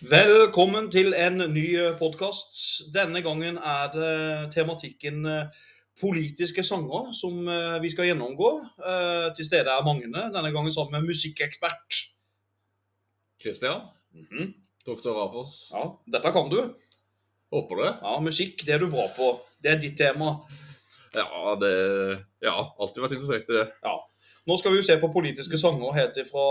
Velkommen 0.00 0.90
til 0.90 1.12
en 1.12 1.42
ny 1.52 1.66
podkast. 1.98 2.56
Denne 2.94 3.20
gangen 3.22 3.58
er 3.58 3.90
det 3.92 4.12
tematikken 4.54 5.26
eh, 5.28 5.66
politiske 6.00 6.64
sanger 6.64 7.10
som 7.16 7.48
eh, 7.48 7.76
vi 7.82 7.90
skal 7.92 8.08
gjennomgå. 8.08 8.50
Eh, 8.80 9.26
Til 9.36 9.46
stede 9.46 9.68
er 9.72 9.84
Magne, 9.84 10.30
denne 10.32 10.52
gangen 10.54 10.72
sammen 10.72 11.00
med 11.00 11.12
musikkekspert. 11.12 12.00
Kristian, 13.42 13.80
-hmm. 14.14 14.52
doktor 14.86 15.12
Rafos. 15.20 15.70
Ja, 15.72 15.84
dette 16.12 16.32
kan 16.32 16.50
du. 16.50 16.74
Håper 17.52 17.76
det. 17.76 17.92
Ja, 18.02 18.20
Musikk 18.20 18.66
det 18.66 18.74
er 18.74 18.78
du 18.78 18.90
bra 18.90 19.06
på. 19.16 19.40
Det 19.62 19.70
er 19.72 19.80
ditt 19.80 19.98
tema. 19.98 20.36
Ja, 21.16 21.54
det 21.60 21.72
Ja, 22.44 22.56
alltid 22.78 23.02
vært 23.04 23.16
interessert 23.16 23.50
i 23.50 23.58
det. 23.58 23.68
Nå 24.48 24.56
skal 24.58 24.72
vi 24.72 24.80
jo 24.80 24.86
se 24.86 24.96
på 25.00 25.10
politiske 25.12 25.58
sanger 25.60 25.94
helt 25.94 26.18
fra 26.30 26.44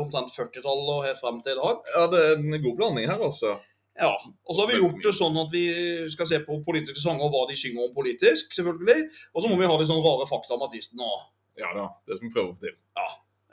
omtrent 0.00 0.32
40-tallet 0.34 0.90
og 0.94 1.06
helt 1.06 1.20
frem 1.20 1.40
til 1.44 1.56
i 1.56 1.60
dag. 1.60 1.80
Ja, 1.94 2.04
det 2.12 2.20
er 2.24 2.36
en 2.38 2.58
god 2.62 2.76
blanding 2.78 3.08
her, 3.10 3.20
altså. 3.20 3.56
Ja, 3.94 4.10
Og 4.48 4.56
så 4.56 4.64
har 4.64 4.70
vi 4.72 4.80
gjort 4.80 5.02
det 5.04 5.12
sånn 5.14 5.36
at 5.38 5.52
vi 5.54 5.64
skal 6.10 6.26
se 6.26 6.40
på 6.42 6.56
politiske 6.66 6.98
sanger 6.98 7.28
og 7.28 7.34
hva 7.34 7.44
de 7.50 7.58
synger 7.58 7.86
om 7.86 7.92
politisk, 7.94 8.50
selvfølgelig. 8.56 9.04
Og 9.34 9.44
så 9.44 9.50
må 9.50 9.58
vi 9.60 9.68
ha 9.70 9.76
litt 9.78 9.90
sånn 9.90 10.02
rare 10.02 10.26
fakta 10.30 10.56
om 10.56 10.64
artisten 10.66 11.02
òg. 11.04 11.28
Ja 11.60 11.70
da, 11.76 11.86
det 12.08 12.18
som 12.18 12.26
vi 12.26 12.34
prøver 12.34 12.50
å 12.50 12.56
få 12.56 12.66
til. 12.66 12.74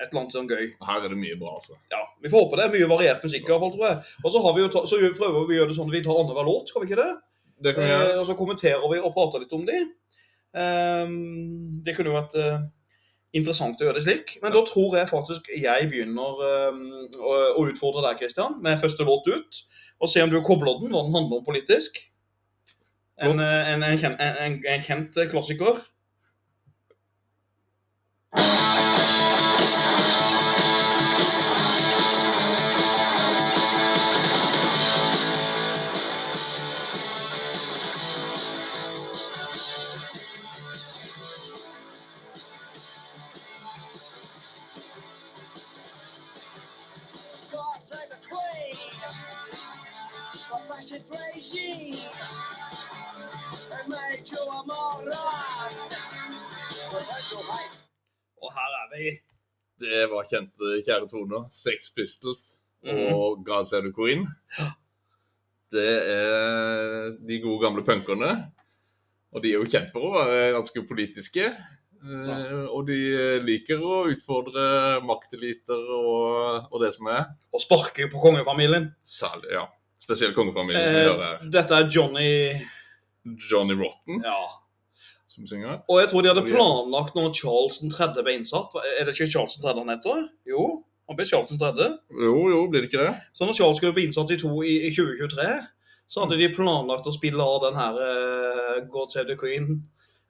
et 0.01 0.07
eller 0.09 0.21
annet 0.23 0.33
sånn 0.33 0.49
gøy. 0.49 0.63
Her 0.81 1.03
er 1.05 1.11
det 1.13 1.19
mye 1.21 1.37
bra, 1.37 1.51
altså. 1.59 1.75
Ja, 1.93 2.01
Vi 2.23 2.29
får 2.33 2.47
håpe 2.47 2.57
det 2.57 2.63
er 2.65 2.73
mye 2.73 2.89
variert 2.89 3.25
musikk, 3.25 3.45
i 3.45 3.51
hvert 3.53 3.61
fall, 3.61 3.73
tror 3.75 3.85
jeg. 3.85 3.97
Og 4.23 4.31
så, 4.33 4.41
har 4.41 4.55
vi 4.57 4.63
ta, 4.73 4.81
så 4.89 4.97
prøver 4.97 5.45
vi 5.45 5.53
å 5.53 5.59
gjøre 5.59 5.69
det 5.69 5.77
sånn 5.77 5.91
at 5.91 5.97
vi 5.97 6.01
tar 6.07 6.17
annenhver 6.17 6.47
låt, 6.49 6.71
skal 6.73 6.81
vi 6.81 6.89
ikke 6.89 7.03
det? 7.03 7.11
Det 7.61 7.75
kan 7.77 7.85
vi 7.85 7.91
Eh, 7.93 8.17
og 8.17 8.25
så 8.25 8.33
kommenterer 8.39 8.87
vi 8.89 8.97
og 8.97 9.13
prater 9.13 9.43
litt 9.43 9.53
om 9.53 9.65
de. 9.67 9.77
Ehm, 10.57 11.81
det 11.85 11.95
kunne 11.95 12.11
jo 12.11 12.17
vært 12.17 12.35
eh, 12.39 12.63
interessant 13.37 13.79
å 13.79 13.87
gjøre 13.87 13.99
det 13.99 14.05
slik. 14.05 14.35
Men 14.43 14.53
da 14.55 14.63
tror 14.67 14.97
jeg 14.99 15.11
faktisk 15.11 15.51
jeg 15.55 15.89
begynner 15.91 16.43
ehm, 16.47 16.81
å, 17.19 17.35
utfordre 17.67 18.03
deg, 18.07 18.19
Kristian, 18.21 18.59
med 18.63 18.81
første 18.81 19.07
låt 19.07 19.29
ut. 19.31 19.61
Og 20.01 20.11
se 20.11 20.23
om 20.23 20.31
du 20.31 20.39
kobler 20.43 20.79
den, 20.81 20.91
hva 20.93 21.05
den 21.05 21.15
handler 21.15 21.41
om 21.41 21.47
politisk. 21.47 22.01
En, 23.21 23.39
eh, 23.39 23.71
en, 23.73 23.85
en, 23.85 23.99
kjent, 24.01 24.19
en, 24.19 24.39
en, 24.47 24.59
en 24.75 24.85
kjent 24.87 25.23
klassiker. 25.31 25.83
Og 58.41 58.51
her 58.55 58.77
er 58.81 58.87
vi. 58.95 59.11
Det 59.81 60.03
var 60.11 60.27
kjente, 60.29 60.71
kjære 60.85 61.09
toner. 61.09 61.47
Sex 61.49 61.91
Pistols 61.95 62.57
Mhm. 62.83 63.13
og 63.13 63.45
the 63.45 63.91
Queen. 63.93 64.27
Det 65.71 65.91
er 66.09 67.11
de 67.27 67.37
gode 67.41 67.61
gamle 67.63 67.83
punkerne. 67.85 68.51
Og 69.31 69.41
de 69.43 69.51
er 69.53 69.59
jo 69.61 69.69
kjent 69.69 69.91
for 69.93 70.01
å 70.01 70.11
være 70.17 70.53
ganske 70.57 70.81
politiske. 70.89 71.45
Ja. 72.03 72.65
Og 72.73 72.87
de 72.87 72.97
liker 73.45 73.77
å 73.79 74.07
utfordre 74.11 75.01
makteliter 75.05 75.77
og, 75.93 76.67
og 76.73 76.81
det 76.81 76.89
som 76.95 77.07
er. 77.13 77.29
Og 77.53 77.61
sparker 77.61 78.09
på 78.11 78.19
kongefamilien. 78.19 78.89
Særlig, 79.05 79.51
ja. 79.53 79.67
Spesielt 80.01 80.35
kongefamilien 80.35 80.81
som 80.83 80.95
Eh, 80.97 81.05
gjør 81.05 81.21
det. 81.21 81.51
dette 81.53 81.77
er 81.77 81.89
Johnny 81.93 82.67
Johnny 83.51 83.75
Rotten 83.77 84.23
Ja. 84.25 84.39
Som 85.31 85.47
synger. 85.49 85.81
Og 85.89 85.99
jeg 86.01 86.09
tror 86.11 86.23
de 86.25 86.31
hadde 86.31 86.45
planlagt 86.47 87.15
når 87.17 87.33
Charles 87.37 87.77
3. 87.95 88.07
ble 88.23 88.33
innsatt. 88.39 88.73
Er 88.99 89.07
det 89.07 89.15
ikke 89.15 89.29
Charles 89.33 89.55
3. 89.61 89.73
han 89.79 89.91
heter? 89.93 90.25
Jo, 90.51 90.65
han 91.09 91.17
ble 91.19 91.25
Charles 91.29 91.51
3. 91.61 91.87
Jo, 92.25 92.35
jo, 92.51 92.65
blir 92.71 92.83
det 92.83 92.91
ikke 92.91 93.05
det? 93.05 93.13
Så 93.37 93.47
når 93.47 93.57
Charles 93.59 93.79
skulle 93.81 93.95
bli 93.97 94.05
innsatt 94.09 94.31
i, 94.35 94.39
to, 94.41 94.51
i, 94.67 94.77
i 94.87 94.91
2023, 94.95 95.47
så 96.11 96.25
hadde 96.25 96.39
de 96.41 96.49
planlagt 96.51 97.07
å 97.07 97.13
spille 97.15 97.39
av 97.43 97.61
den 97.69 97.77
her 97.79 97.99
uh, 98.03 98.79
God 98.91 99.13
Save 99.15 99.29
the 99.31 99.37
Queen 99.39 99.69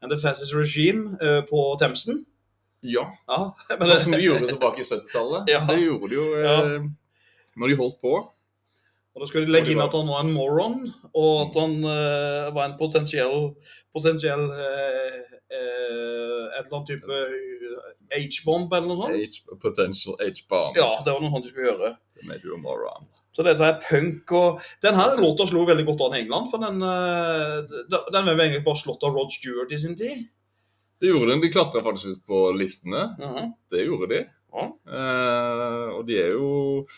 and 0.02 0.14
the 0.14 0.18
Fascist 0.22 0.54
Regime 0.58 1.16
uh, 1.22 1.42
på 1.50 1.64
Themsen. 1.82 2.24
Ja. 2.86 3.08
Ja, 3.30 3.40
Sånn 3.78 4.06
som 4.08 4.16
de 4.18 4.22
gjorde 4.24 4.50
tilbake 4.54 4.82
i 4.84 4.88
70-tallet. 4.88 5.50
Ja. 5.54 5.64
Det 5.70 5.80
gjorde 5.82 6.10
de 6.14 6.20
jo 6.20 6.28
uh, 6.38 6.46
Ja. 6.46 6.62
når 7.58 7.74
de 7.74 7.80
holdt 7.82 7.98
på. 8.06 8.14
Og 9.12 9.24
da 9.24 9.28
skulle 9.28 9.48
de 9.48 9.52
legge 9.52 9.74
inn 9.74 9.84
at 9.84 9.96
han 9.96 10.08
var 10.08 10.24
en 10.24 10.32
moron, 10.32 10.78
og 11.12 11.32
at 11.44 11.58
han 11.60 11.74
uh, 11.84 12.52
var 12.56 12.70
en 12.70 12.78
potensiell, 12.80 13.50
potensiell 13.92 14.46
uh, 14.48 15.18
uh, 15.52 16.46
et 16.56 16.62
eller 16.62 16.78
annet 16.78 16.92
type 16.94 17.18
H-bomb 18.16 18.72
eller 18.72 18.88
noe 18.88 19.02
sånt. 19.02 19.20
H, 19.20 19.58
potential 19.60 20.16
H-bomb. 20.22 20.80
Ja, 20.80 20.94
det 21.04 21.12
var 21.12 21.20
noe 21.24 21.34
sånt 21.34 21.50
de 21.50 21.52
skulle 21.52 21.74
gjøre. 21.74 21.96
Det 22.16 22.30
made 22.30 22.48
you 22.48 22.56
a 22.56 22.62
moron. 22.64 23.10
Så 23.36 23.44
dette 23.48 23.64
er 23.64 23.84
punk, 23.84 24.32
og 24.36 24.64
den 24.84 24.96
her 24.96 25.20
låta 25.20 25.48
slo 25.48 25.64
veldig 25.68 25.88
godt 25.88 26.06
an 26.08 26.16
i 26.18 26.24
England, 26.26 26.50
for 26.52 26.64
den, 26.64 26.82
den 26.84 28.26
var 28.28 28.34
egentlig 28.36 28.66
bare 28.66 28.80
slått 28.80 29.06
av 29.08 29.16
Rod 29.16 29.32
Stewart 29.32 29.72
i 29.72 29.80
sin 29.80 29.96
tid. 30.00 30.26
Det 31.02 31.10
gjorde 31.10 31.32
den. 31.32 31.42
De 31.42 31.50
klatra 31.50 31.82
faktisk 31.84 32.06
ut 32.06 32.26
på 32.28 32.52
listene. 32.52 33.16
-huh. 33.20 33.52
Det 33.72 33.86
gjorde 33.86 34.08
de. 34.14 34.20
Ja. 34.52 34.66
Eh, 34.68 35.86
og 35.96 36.02
de 36.08 36.18
er 36.20 36.34
jo, 36.36 36.50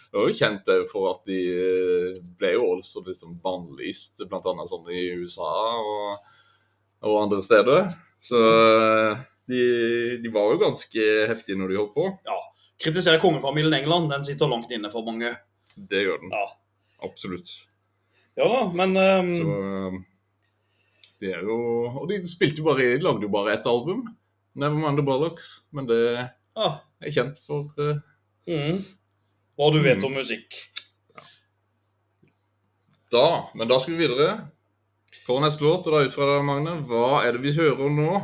de 0.09 0.19
er 0.19 0.29
jo 0.29 0.37
kjent 0.39 0.71
for 0.89 1.11
at 1.11 1.27
de 1.29 1.39
eh, 1.53 2.21
ble 2.39 2.55
jo 2.55 2.71
også 2.75 3.03
liksom 3.05 3.35
bannlyst, 3.43 4.23
bl.a. 4.25 4.55
sånn 4.69 4.89
i 4.93 5.03
USA 5.21 5.51
og, 5.81 6.31
og 7.05 7.19
andre 7.25 7.43
steder. 7.45 7.91
Så 8.23 8.39
eh, 8.39 9.21
de, 9.51 9.61
de 10.23 10.33
var 10.33 10.53
jo 10.53 10.63
ganske 10.63 11.07
heftige 11.29 11.59
når 11.59 11.73
de 11.73 11.79
holdt 11.81 11.95
på. 11.97 12.07
Ja. 12.29 12.39
Kritisere 12.83 13.21
kongefamilien 13.21 13.83
England, 13.83 14.09
den 14.11 14.25
sitter 14.27 14.49
langt 14.49 14.71
inne 14.73 14.89
for 14.91 15.05
mange. 15.07 15.35
Det 15.75 16.03
gjør 16.05 16.23
den. 16.23 16.33
Ja. 16.33 16.47
Absolutt. 17.03 17.51
Ja 18.39 18.47
da, 18.49 18.63
men 18.73 18.97
um... 18.97 19.29
Så 19.29 19.55
eh, 19.59 19.97
de 21.21 21.29
er 21.31 21.43
jo 21.45 21.57
Og 22.01 22.07
de 22.09 22.17
spilte 22.27 22.63
jo 22.63 22.65
bare 22.65 22.95
De 22.95 23.03
lagde 23.03 23.27
jo 23.27 23.31
bare 23.31 23.53
ett 23.53 23.67
album, 23.69 24.07
Nevermind 24.57 24.97
the 24.97 25.05
Bollocks, 25.05 25.59
men 25.71 25.85
det 25.89 25.99
ja. 26.53 26.69
Er 27.05 27.13
kjent 27.15 27.39
for 27.47 27.69
uh, 27.79 27.99
mm. 28.49 28.79
Hva 29.59 29.69
du 29.73 29.79
vet 29.83 29.99
Mm. 30.01 30.05
om 30.09 30.15
musikk. 30.17 30.55
da. 33.13 33.45
Men 33.53 33.67
da 33.69 33.77
skal 33.79 33.93
vi 33.93 34.07
videre 34.07 34.47
på 35.27 35.35
neste 35.39 35.61
låt. 35.63 35.85
Og 35.87 35.93
da 35.93 35.99
ut 36.07 36.15
fra 36.15 36.25
det, 36.31 36.39
Magne, 36.47 36.79
hva 36.89 37.21
er 37.27 37.35
det 37.35 37.43
vi 37.43 37.53
hører 37.53 37.89
nå? 37.93 38.15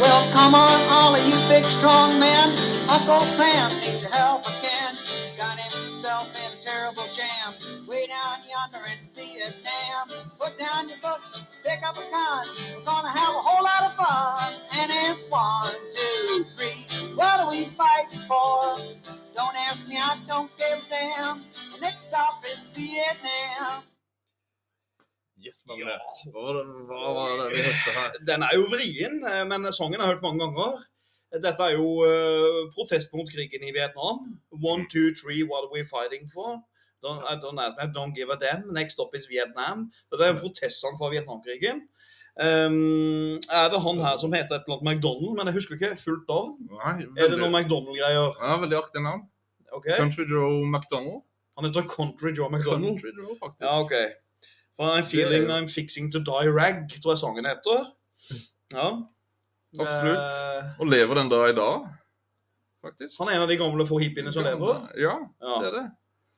Well, 0.00 0.22
come 0.32 0.54
on, 0.54 0.80
all 0.90 1.14
of 1.14 1.22
you 1.28 1.36
big 1.48 1.64
strong 1.70 2.18
men. 2.18 2.48
Uncle 2.88 3.24
Sam 3.36 3.70
in 9.40 9.52
Vietnam. 9.52 10.30
Put 10.38 10.58
down 10.58 10.88
your 10.88 10.98
books, 11.02 11.42
pick 11.64 11.80
up 11.86 11.96
a 11.96 12.06
gun. 12.10 12.46
We're 12.76 12.84
gonna 12.84 13.08
have 13.08 13.34
a 13.34 13.42
whole 13.48 13.64
lot 13.64 13.82
of 13.88 13.92
fun. 13.96 14.54
And 14.78 14.90
it's 14.92 15.24
one, 15.28 15.74
two, 15.96 16.44
three. 16.56 16.84
What 17.14 17.40
are 17.40 17.50
we 17.50 17.72
fighting 17.80 18.24
for? 18.28 18.78
Don't 19.34 19.56
ask 19.68 19.88
me, 19.88 19.96
I 19.96 20.18
don't 20.26 20.50
give 20.58 20.78
a 20.78 20.90
damn. 20.90 21.44
The 21.74 21.80
next 21.80 22.08
stop 22.08 22.44
is 22.52 22.68
Vietnam. 22.74 23.82
Yes, 25.38 25.64
Magne. 25.66 25.88
Ja. 25.88 25.98
Hva 26.32 26.40
var 26.44 26.56
det, 26.58 26.64
hva 26.88 27.12
var 27.16 27.30
det 27.40 27.44
vi 27.54 27.62
hørte 27.64 27.92
her? 27.96 28.16
Den 28.28 28.42
er 28.44 28.56
jo 28.58 28.66
vrien, 28.68 29.22
eh, 29.24 29.44
men 29.48 29.72
sangen 29.72 30.00
har 30.00 30.10
jeg 30.10 30.18
hørt 30.18 30.26
mange 30.26 30.44
ganger. 30.44 30.82
Dette 31.32 31.64
er 31.64 31.78
jo 31.78 32.02
eh, 32.04 32.66
protest 32.74 33.14
mot 33.16 33.30
krigen 33.32 33.64
i 33.64 33.72
Vietnam. 33.72 34.26
One, 34.52 34.84
two, 34.92 35.14
three, 35.14 35.40
what 35.42 35.64
are 35.64 35.72
we 35.72 35.86
fighting 35.88 36.28
for? 36.34 36.60
Don't, 37.02 37.22
I 37.24 37.34
don't, 37.42 37.58
ask 37.58 37.76
me, 37.78 37.86
don't 37.96 38.14
give 38.14 38.28
a 38.32 38.36
damn. 38.36 38.72
Next 38.72 38.92
stop 38.92 39.14
is 39.16 39.26
Vietnam. 39.30 39.90
Det 40.12 40.20
er 40.20 40.34
en 40.34 40.40
protestsang 40.42 40.98
fra 41.00 41.08
Vietnamkrigen. 41.14 41.80
Um, 42.40 43.36
er 43.50 43.68
det 43.72 43.80
han 43.84 43.98
her 44.04 44.16
som 44.20 44.32
heter 44.32 44.54
et 44.54 44.62
eller 44.66 44.78
annet 44.78 44.86
McDonald, 44.88 45.32
men 45.36 45.46
jeg 45.50 45.54
husker 45.58 45.74
ikke 45.76 45.96
fullt 46.04 46.28
navn? 46.30 46.52
Nei, 46.70 46.94
Er 47.18 47.28
det 47.32 47.38
noe 47.40 47.50
McDonald-greier? 47.50 48.36
ja, 48.40 48.56
veldig 48.62 48.76
artig 48.78 49.02
navn. 49.04 49.24
Okay. 49.72 49.96
Country 49.98 50.24
Joe 50.30 50.64
McDonald. 50.66 51.22
Han 51.58 51.66
heter 51.68 51.82
Country 51.90 52.32
Joe 52.36 52.48
McDonald. 52.50 53.00
Country 53.00 53.12
Joe, 53.18 53.36
faktisk. 53.42 53.60
Ja, 53.66 53.80
ok. 53.80 53.92
For 54.76 54.92
I'm 54.96 55.04
feeling 55.10 55.50
I'm 55.50 55.68
fixing 55.68 56.10
to 56.12 56.18
die 56.24 56.48
rag, 56.60 56.86
tror 57.02 57.12
jeg 57.12 57.18
sangen 57.24 57.44
heter. 57.50 57.90
Ja. 58.72 58.86
Absolutt. 59.78 60.18
Eh, 60.18 60.80
Og 60.80 60.86
lever 60.86 61.14
den 61.20 61.28
da 61.30 61.44
i 61.46 61.54
dag, 61.54 61.84
faktisk. 62.84 63.18
han 63.18 63.28
er 63.28 63.36
en 63.36 63.42
av 63.44 63.48
de 63.48 63.56
gamle 63.60 63.86
få 63.86 63.98
hippiene 64.02 64.32
som 64.32 64.42
lever. 64.46 64.86
Ja, 64.98 65.18
Ja. 65.42 65.58
det 65.62 65.68
er 65.68 65.76
det. 65.80 65.84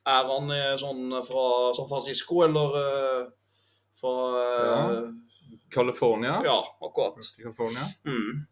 Er 0.02 0.24
han 0.26 0.50
i 0.50 0.62
sånn 0.80 1.12
fra 1.26 1.44
San 1.76 1.86
Francisco, 1.90 2.40
eller 2.42 2.78
eh, 2.80 3.26
fra 4.00 4.14
ja. 4.66 4.78
California. 5.70 6.40
ja. 6.44 6.58
akkurat. 6.80 7.28
California. 7.38 7.86
Mm. 8.06 8.42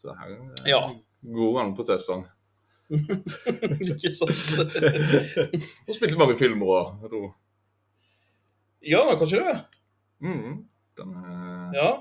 Så 0.00 0.14
her, 0.16 0.32
eh, 0.32 0.70
Ja. 0.70 0.80
God 1.24 1.54
på 1.54 1.76
protestsang. 1.82 2.24
Ikke 2.94 4.12
sant? 4.16 4.40
Og 5.88 5.94
spilte 5.96 6.18
mange 6.20 6.36
filmer 6.40 6.72
òg, 6.72 6.90
jeg 7.04 7.12
tror. 7.14 7.30
Ja, 8.84 9.04
kanskje 9.16 9.40
det. 9.44 9.54
Mm, 10.24 10.58
den 11.00 11.14
er 11.20 11.78
Ja. 11.78 11.92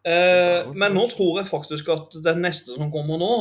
Eh, 0.00 0.70
men 0.72 0.94
nå 0.96 1.02
tror 1.10 1.40
jeg 1.40 1.50
faktisk 1.50 1.90
at 1.92 2.14
den 2.24 2.40
neste 2.40 2.72
som 2.72 2.92
kommer 2.92 3.18
nå, 3.20 3.34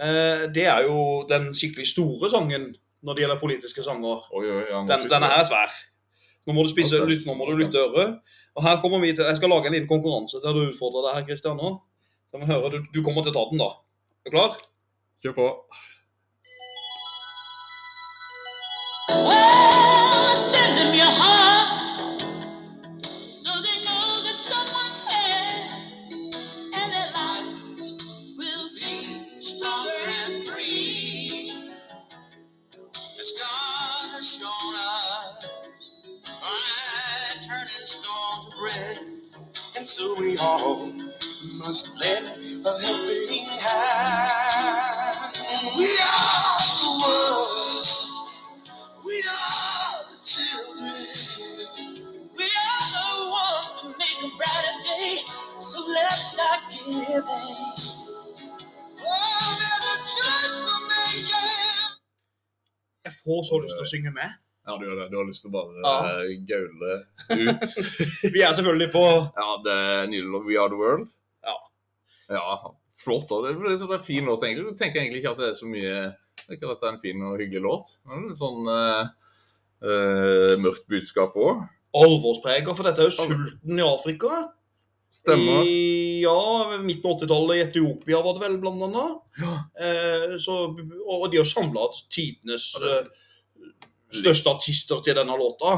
eh, 0.00 0.46
det 0.54 0.64
er 0.70 0.86
jo 0.86 1.26
den 1.28 1.50
skikkelig 1.54 1.90
store 1.90 2.30
sangen 2.32 2.70
når 3.04 3.16
det 3.16 3.24
gjelder 3.24 3.40
politiske 3.40 3.84
sanger. 3.84 4.24
Oi, 4.32 4.44
oi, 4.48 4.62
ja, 4.70 4.80
Den, 4.88 5.08
denne 5.12 5.30
her 5.30 5.42
er 5.42 5.48
svær. 5.48 5.72
Nå 6.44 6.56
må 6.56 6.64
du 6.64 6.72
spise, 6.72 6.98
okay. 6.98 7.12
lytte, 7.12 7.28
nå 7.28 7.36
må 7.38 7.48
du 7.48 7.56
lytte 7.60 7.80
øret. 7.80 8.20
Og 8.54 8.64
her 8.66 8.80
kommer 8.82 9.00
vi 9.02 9.14
til, 9.14 9.24
Jeg 9.24 9.36
skal 9.36 9.50
lage 9.52 9.66
en 9.66 9.76
liten 9.76 9.88
konkurranse 9.88 10.40
der 10.44 10.52
du 10.56 10.66
utfordrer 10.68 11.08
deg 11.08 11.18
her, 11.18 11.26
Kristian. 11.28 11.56
nå. 11.56 11.76
Så 12.30 12.40
vi 12.40 12.50
hører, 12.50 12.68
du, 12.70 12.86
du 12.94 13.02
kommer 13.06 13.22
til 13.22 13.32
å 13.32 13.38
ta 13.38 13.44
den, 13.50 13.62
da. 13.62 13.70
Er 14.24 14.30
du 14.30 14.36
klar? 14.36 14.56
Kjør 15.22 15.36
på. 15.38 15.50
Well, 19.08 19.73
til 63.84 63.90
å 63.90 63.92
synge 63.92 64.14
med. 64.16 64.40
Ja, 64.64 64.78
du 64.80 64.86
gjør 64.86 64.96
det. 65.02 65.10
Du 65.12 65.18
har 65.18 65.26
lyst 65.28 65.44
til 65.44 65.50
å 65.50 65.54
bare 65.54 65.82
Ja. 65.84 65.96
uh, 66.08 66.30
gaule 66.48 66.94
ut. 67.28 67.66
Vi 68.34 68.40
er 68.40 68.56
selvfølgelig 68.56 68.90
på 68.94 69.04
Ja, 69.04 69.48
det 69.64 69.74
er 69.76 70.08
nydelig. 70.08 70.40
We 70.46 70.56
Are 70.60 70.72
The 70.72 70.80
World. 70.80 71.10
Ja. 71.44 71.56
Ja, 72.32 72.56
flott. 73.04 73.28
da. 73.28 73.42
Det 73.44 73.52
er, 73.74 73.84
en 73.98 74.06
fin 74.06 74.24
låt, 74.24 74.46
egentlig. 74.46 74.72
Du 74.72 74.80
tenker 74.80 75.02
egentlig 75.02 75.20
ikke 75.20 75.34
at 75.34 75.42
det 75.42 75.50
er 75.50 75.58
så 75.60 75.68
mye 75.68 75.94
Ikke 76.48 76.64
at 76.64 76.74
dette 76.74 76.88
er 76.88 76.94
en 76.94 77.02
fin 77.04 77.22
og 77.28 77.38
hyggelig 77.40 77.64
låt. 77.66 77.94
Men 78.08 78.26
litt 78.30 78.40
sånn 78.40 78.64
uh, 78.64 79.04
uh, 79.84 80.52
mørkt 80.64 80.88
budskap 80.88 81.36
òg. 81.36 81.64
alvorspreger, 81.94 82.74
for 82.74 82.88
dette 82.88 83.04
er 83.04 83.12
jo 83.12 83.18
sulten 83.20 83.78
i 83.80 83.84
Afrika. 83.84 84.46
Stemmer. 85.14 85.62
I, 85.62 86.22
ja, 86.24 86.78
midten 86.82 87.06
av 87.06 87.20
80-tallet 87.20 87.60
i 87.60 87.62
Etiopia 87.68 88.18
var 88.24 88.34
det 88.34 88.42
vel, 88.42 88.56
blant 88.58 88.82
annet. 88.82 89.20
Ja. 89.38 89.52
Eh, 89.78 90.32
så, 90.42 90.56
og 90.74 91.28
de 91.30 91.38
har 91.38 91.46
samla 91.46 91.86
tidenes 92.10 92.72
Ja, 92.82 93.04
største 94.20 94.50
artister 94.54 95.00
til 95.04 95.16
denne 95.18 95.36
låta. 95.40 95.76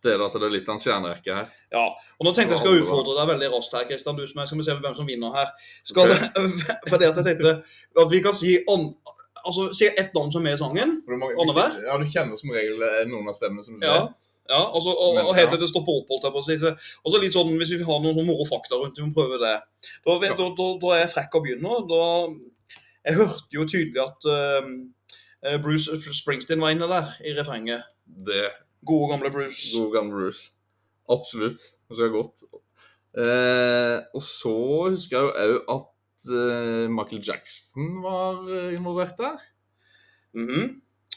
Det 0.00 0.14
er, 0.14 0.22
altså, 0.24 0.38
det 0.40 0.46
er 0.48 0.54
litt 0.54 0.68
av 0.70 0.78
en 0.78 0.80
stjernerekke 0.80 1.34
her. 1.36 1.48
Ja, 1.74 1.82
og 2.16 2.24
nå 2.24 2.30
tenkte 2.32 2.54
jeg 2.56 2.62
skal 2.62 2.78
utfordre 2.80 3.16
deg 3.18 3.28
veldig 3.34 3.50
raskt 3.52 3.74
her, 3.76 3.84
Kristian. 3.90 4.16
Du 4.16 4.24
som 4.30 4.40
er, 4.40 4.46
skal 4.48 4.58
vi 4.62 4.64
se 4.64 4.76
hvem 4.80 4.94
som 4.96 5.08
vinner 5.10 5.34
her. 5.34 5.50
Skal, 5.84 6.14
for 6.88 6.96
det 6.96 7.10
at 7.10 7.20
jeg 7.20 7.26
tenkte 7.26 7.52
at 8.00 8.08
vi 8.14 8.20
kan 8.24 8.32
si 8.38 8.54
an, 8.72 8.86
altså, 9.44 9.66
si 9.76 9.90
ett 9.90 10.14
navn 10.16 10.32
som 10.32 10.46
er 10.48 10.56
i 10.56 10.60
sangen. 10.62 10.96
Det 11.04 11.18
er 11.18 11.36
Annenhver? 11.44 11.76
Ja, 11.84 11.98
du 12.00 12.08
kjenner 12.08 12.40
som 12.40 12.52
regel 12.56 12.80
eh, 12.86 13.02
noen 13.12 13.28
av 13.28 13.36
stemmene 13.36 13.66
som 13.66 13.76
du 13.76 13.84
Ja. 13.86 13.98
vet. 14.06 14.16
Ja, 14.50 14.62
altså, 14.74 14.90
og, 14.98 15.18
og 15.20 15.34
helt 15.36 15.52
til 15.52 15.60
det 15.62 15.68
står 15.70 15.84
på 15.86 15.92
oppholdt 16.00 16.24
jeg 16.26 16.32
på 16.34 16.40
å 16.40 16.46
si. 16.48 16.54
Og 17.04 17.12
så 17.12 17.18
litt 17.22 17.34
sånn, 17.36 17.52
hvis 17.60 17.70
vi 17.76 17.84
har 17.86 18.00
noen 18.02 18.16
sånn 18.16 18.26
moro 18.26 18.46
fakta 18.48 18.80
rundt, 18.80 18.96
vi 18.98 19.04
må 19.06 19.12
prøve 19.14 19.36
det. 19.38 19.52
Da, 20.02 20.16
vet, 20.18 20.32
Ja. 20.32 20.38
da, 20.40 20.48
da, 20.58 20.66
da 20.82 20.94
er 20.96 21.02
jeg 21.04 21.12
frekk 21.12 21.36
og 21.38 21.44
begynner. 21.44 21.84
Da, 21.92 22.00
jeg 23.06 23.20
hørte 23.20 23.54
jo 23.60 23.68
tydelig 23.70 24.00
at 24.02 24.26
eh, 24.32 24.72
Bruce 25.62 25.88
Springsteen 26.12 26.60
var 26.60 26.74
inne 26.74 26.88
der 26.90 27.14
i 27.24 27.32
refrenget. 27.38 27.86
Det 28.26 28.50
Gode, 28.86 29.10
gamle 29.12 29.30
Bruce. 29.32 29.70
Gode 29.76 29.92
gamle 29.96 30.12
Bruce. 30.16 30.50
Absolutt. 31.10 31.60
Det 31.88 31.96
skal 31.96 32.12
godt. 32.14 32.42
Eh, 33.18 33.96
og 34.14 34.22
så 34.22 34.52
husker 34.92 35.16
jeg 35.18 35.50
jo 35.54 35.62
òg 35.64 35.72
at 35.74 36.30
eh, 36.30 36.84
Michael 36.92 37.24
Jackson 37.26 37.88
var 38.04 38.44
eh, 38.48 38.74
involvert 38.76 39.16
der. 39.18 39.40
Mhm. 40.36 40.76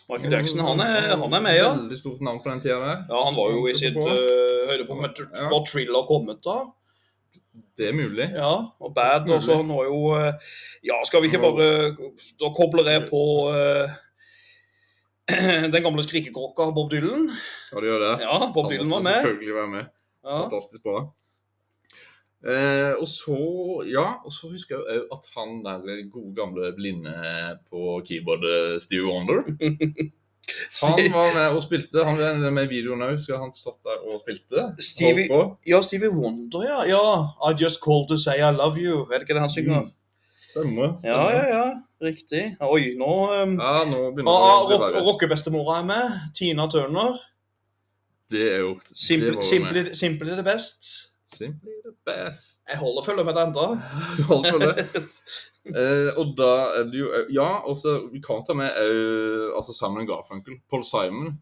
Michael 0.10 0.34
Jackson, 0.34 0.60
han 0.60 0.80
er, 0.84 1.14
han 1.16 1.34
er 1.34 1.42
med, 1.46 1.56
ja. 1.56 1.68
Veldig 1.78 1.98
stort 2.00 2.22
navn 2.26 2.42
på 2.44 2.50
den 2.52 2.62
tida 2.64 2.80
der. 2.82 3.04
Ja, 3.10 3.20
Han 3.28 3.36
var 3.38 3.52
jo 3.54 3.68
i 3.72 3.76
sitt 3.78 3.96
uh, 3.96 4.10
høydepunkt 4.68 5.20
tr- 5.20 5.30
Ja. 5.38 5.46
Var 5.54 5.68
Thriller 5.70 6.08
kommet 6.10 6.42
da? 6.44 6.56
Det 7.78 7.88
er 7.88 7.96
mulig. 7.96 8.26
Ja, 8.34 8.50
og 8.84 8.92
Bad 8.98 9.30
også. 9.32 9.56
Han 9.62 9.70
var 9.72 9.86
jo 9.88 10.00
eh, 10.18 10.34
Ja, 10.90 10.98
skal 11.08 11.22
vi 11.24 11.30
ikke 11.32 11.40
bare 11.46 11.70
Da 12.42 12.50
kobler 12.58 12.90
jeg 12.92 13.06
på 13.14 13.22
eh, 13.54 13.94
den 15.74 15.84
gamle 15.84 16.04
skrikekråka 16.04 16.72
Bob 16.76 16.92
Dylan. 16.92 17.30
Ja, 17.72 17.80
det 17.80 17.88
gjør 17.92 18.02
det. 18.04 18.14
Ja, 18.26 18.40
Bob 18.56 18.72
Dylan 18.72 18.90
var 18.92 19.04
med. 19.06 19.20
Selvfølgelig 19.24 19.56
være 19.60 19.72
med. 19.78 19.86
Ja. 20.24 20.40
Fantastisk 20.46 20.84
bra. 20.84 21.04
Eh, 22.44 22.92
og 23.00 23.08
så 23.08 23.38
ja, 23.88 24.04
og 24.28 24.32
så 24.36 24.50
husker 24.52 24.76
jeg 24.82 25.00
òg 25.06 25.14
at 25.16 25.30
han 25.38 25.62
der 25.64 26.02
gode 26.12 26.34
gamle 26.36 26.74
blinde 26.76 27.14
på 27.72 28.02
keyboardet, 28.04 28.82
Stevie 28.84 29.08
Wonder 29.08 29.46
Han 30.84 31.06
var 31.14 31.30
med 31.38 31.56
og 31.56 31.62
spilte. 31.64 32.04
Han 32.04 32.18
var 32.20 32.52
med 32.52 32.66
i 32.68 32.72
videoen 32.74 33.00
òg, 33.06 33.16
så 33.24 33.38
han 33.40 33.54
satt 33.56 33.78
der 33.88 34.02
og 34.12 34.20
spilte. 34.26 34.66
Stevie- 34.84 35.30
Ja, 35.72 35.80
Stevie 35.88 36.12
Wonder, 36.12 36.66
ja. 36.68 36.82
ja. 36.90 37.04
I 37.48 37.56
just 37.64 37.80
called 37.86 38.10
to 38.12 38.18
say 38.20 38.36
I 38.44 38.52
love 38.52 38.76
you. 38.76 39.06
Er 39.08 39.22
det 39.22 39.24
ikke 39.30 39.38
det 39.40 39.46
han 39.46 39.54
synger? 39.56 39.88
Stemmer. 40.44 40.90
Ja, 40.92 40.98
stemmer. 41.00 41.34
ja, 41.34 41.44
ja. 41.50 41.66
Riktig. 42.04 42.44
Oi, 42.60 42.82
nå 43.00 43.12
um, 43.32 43.54
Ja, 43.62 43.84
nå 43.88 44.00
begynner 44.12 44.34
ah, 44.34 44.44
det 44.44 44.56
å 44.58 44.68
bli 44.68 44.80
verre. 44.82 45.04
Rockebestemora 45.06 45.78
er 45.80 45.88
med. 45.88 46.18
Tina 46.36 46.68
Turner. 46.72 47.16
Det 48.34 48.44
er 48.50 48.62
jo 48.64 48.74
det 48.82 48.98
Simply, 48.98 49.42
simply, 49.46 49.84
simply 49.96 50.36
the 50.36 50.44
best. 50.46 50.90
Simply 51.34 51.78
the 51.86 51.94
best. 52.08 52.60
Jeg 52.70 52.82
holder 52.82 53.08
følge 53.08 53.26
med 53.28 53.38
det 53.38 53.46
enda. 53.48 53.68
Du 54.18 54.24
holder 54.30 54.58
følge. 54.58 55.08
Eh, 55.64 56.10
og 56.20 56.34
da 56.36 56.50
er 56.76 56.90
det 56.92 57.00
jo 57.00 57.08
Ja, 57.32 57.62
og 57.64 57.78
så 57.80 57.94
vi 58.12 58.20
kan 58.20 58.42
ta 58.44 58.52
med 58.58 58.68
òg 58.68 59.54
altså 59.56 59.76
Simon 59.78 60.08
Garfunkel. 60.10 60.60
Paul 60.70 60.84
Simon. 60.84 61.38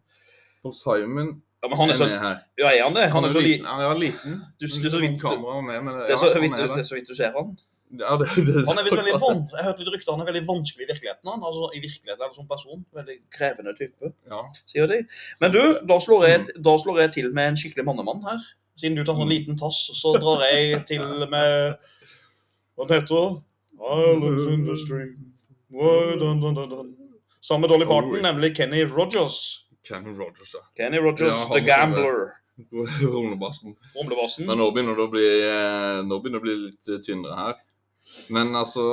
Paul 0.62 0.76
Simon 0.78 1.40
Ja, 1.62 1.68
men 1.70 1.78
han 1.78 1.90
er 1.90 1.94
er 1.94 1.98
så, 1.98 2.06
med 2.06 2.18
her. 2.18 2.38
ja, 2.58 2.70
er 2.70 2.84
han 2.84 2.94
det? 2.94 3.08
Han 3.10 3.24
er 3.24 3.34
så 3.34 3.42
liten. 3.42 3.66
Han 3.66 3.82
er 3.82 3.98
liten. 3.98 4.38
Du, 4.60 4.66
du, 4.66 4.86
er 4.86 4.94
så 4.94 4.98
vidt, 5.02 5.20
kamera 5.20 5.60
med, 5.60 5.82
men 5.82 5.94
det, 5.94 6.06
er 6.06 6.10
ja, 6.10 6.16
så 6.18 6.30
han 6.34 6.42
er 6.46 6.56
det 6.56 6.70
det. 6.70 6.78
er 6.80 6.88
så 6.88 6.94
vidt 6.94 7.10
du 7.10 7.14
ser 7.14 7.34
han. 7.36 7.52
Ja, 8.00 8.16
det, 8.16 8.26
det, 8.36 8.62
Han 8.64 8.78
er 8.80 8.86
visst 8.86 8.96
veldig 8.96 9.18
van, 9.20 9.42
Jeg 9.52 9.64
hørte 9.66 9.84
litt 9.84 9.92
rykter 9.92 10.14
han 10.14 10.22
er 10.24 10.28
veldig 10.30 10.42
vanskelig 10.48 10.86
i 10.86 10.88
virkeligheten. 10.88 11.28
han. 11.28 11.42
Altså, 11.44 11.68
I 11.76 11.80
virkeligheten 11.82 12.22
eller 12.24 12.34
som 12.38 12.48
person. 12.48 12.84
Veldig 12.96 13.16
krevende 13.36 13.74
type, 13.76 14.12
Ja. 14.30 14.40
sier 14.66 14.88
de. 14.88 15.02
Men 15.42 15.52
du, 15.52 15.60
da 15.90 15.98
slår, 16.00 16.26
jeg, 16.28 16.46
da 16.64 16.76
slår 16.80 17.00
jeg 17.04 17.12
til 17.18 17.32
med 17.36 17.52
en 17.52 17.58
skikkelig 17.60 17.84
mannemann 17.84 18.24
her. 18.24 18.40
Siden 18.80 18.96
du 18.96 19.04
tar 19.04 19.18
sånn 19.18 19.28
liten 19.28 19.58
tass, 19.60 19.78
så 19.98 20.14
drar 20.16 20.40
jeg 20.48 20.86
til 20.88 21.04
med 21.28 21.76
Hva 22.76 22.86
den 22.88 23.02
heter 23.02 23.12
dun. 23.12 23.42
Sammen 27.42 27.60
med 27.66 27.70
Dolly 27.70 27.86
Parton, 27.90 28.22
nemlig 28.22 28.54
Kenny 28.56 28.84
Rogers. 28.84 29.38
Kenny 29.84 30.14
Rogers, 30.14 30.54
ja. 30.54 30.60
Kenny 30.76 30.98
Rogers, 30.98 31.28
Ja, 31.28 31.48
The 31.54 31.60
Gambler. 31.60 32.38
Rumlebassen. 33.02 33.74
Rumlebassen. 33.96 34.46
Men 34.46 34.60
nå 34.60 34.68
begynner 34.70 34.94
det 34.98 35.04
å 35.06 35.10
bli, 35.10 35.26
eh, 35.48 36.00
nå 36.06 36.18
begynner 36.22 36.38
det 36.38 36.42
å 36.42 36.46
bli 36.46 36.56
litt 36.68 36.90
eh, 36.92 37.00
tynnere 37.02 37.38
her. 37.38 37.56
Men 38.34 38.54
altså 38.58 38.84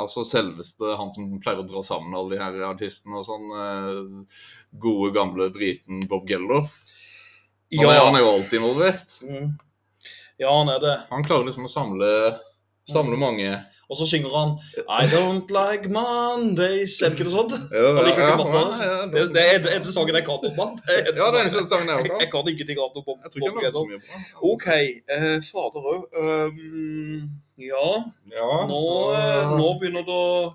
Altså 0.00 0.22
selveste 0.24 0.94
han 0.98 1.10
som 1.14 1.26
pleier 1.44 1.60
å 1.60 1.66
dra 1.68 1.82
sammen 1.84 2.14
alle 2.16 2.32
de 2.32 2.38
her 2.40 2.54
artistene 2.64 3.18
og 3.20 3.26
sånn. 3.26 3.50
eh, 3.54 4.38
Gode, 4.82 5.10
gamle 5.14 5.50
briten 5.52 6.00
Bob 6.08 6.24
Geldof. 6.26 6.72
Han, 7.76 7.84
er, 7.88 8.00
han 8.00 8.16
er 8.16 8.24
jo 8.24 8.30
alltid 8.32 8.58
involvert. 8.58 9.18
Mm. 9.20 9.52
Ja, 10.40 10.48
han 10.50 10.72
er 10.72 10.80
det. 10.82 10.94
Han 11.12 11.24
klarer 11.24 11.46
liksom 11.46 11.68
å 11.68 11.70
samle, 11.70 12.08
samle 12.88 13.20
mange. 13.20 13.52
Og 13.92 13.98
så 14.00 14.06
synger 14.08 14.32
han 14.32 14.50
I 14.88 15.04
don't 15.12 15.50
like 15.52 15.90
Mondays. 15.92 16.94
Er 17.02 17.10
det 17.12 17.18
ikke 17.18 17.26
noe 17.28 17.36
sånt? 17.42 17.52
Ja, 17.68 17.82
ja, 17.84 18.04
liker 18.06 18.22
ja, 18.24 18.94
Det, 19.12 19.24
det 19.36 19.42
er 19.44 19.66
eneste 19.76 19.92
sangen 19.92 20.16
jeg 20.16 20.24
kan 20.28 20.46
om 20.48 20.60
han. 20.62 20.78
Det 20.80 20.94
er 20.96 21.00
eneste 21.02 21.20
Ja, 21.20 21.28
det 21.28 21.40
er 21.42 21.44
sangen- 21.44 21.46
en 21.46 21.54
sånn 21.58 21.68
sang 21.72 21.82
jeg 21.88 21.96
også 22.00 22.12
jeg 22.22 22.30
kan. 22.30 22.32
kan 22.36 22.52
ingenting 22.54 22.78
annet 22.80 22.96
om 23.00 23.04
Bob. 23.08 23.18
Jeg 23.22 23.30
tror 23.32 23.38
ikke 23.42 23.52
han 23.52 23.90
mye 23.92 24.00
bra. 24.06 24.22
OK. 24.52 24.66
Eh, 25.16 25.36
fader 25.50 25.82
òg. 25.92 26.02
Um, 26.22 27.28
ja, 27.58 27.88
Ja, 28.38 28.52
nå, 28.72 28.80
eh, 29.18 29.52
nå 29.60 29.68
begynner 29.80 30.06
det 30.08 30.16
å 30.16 30.54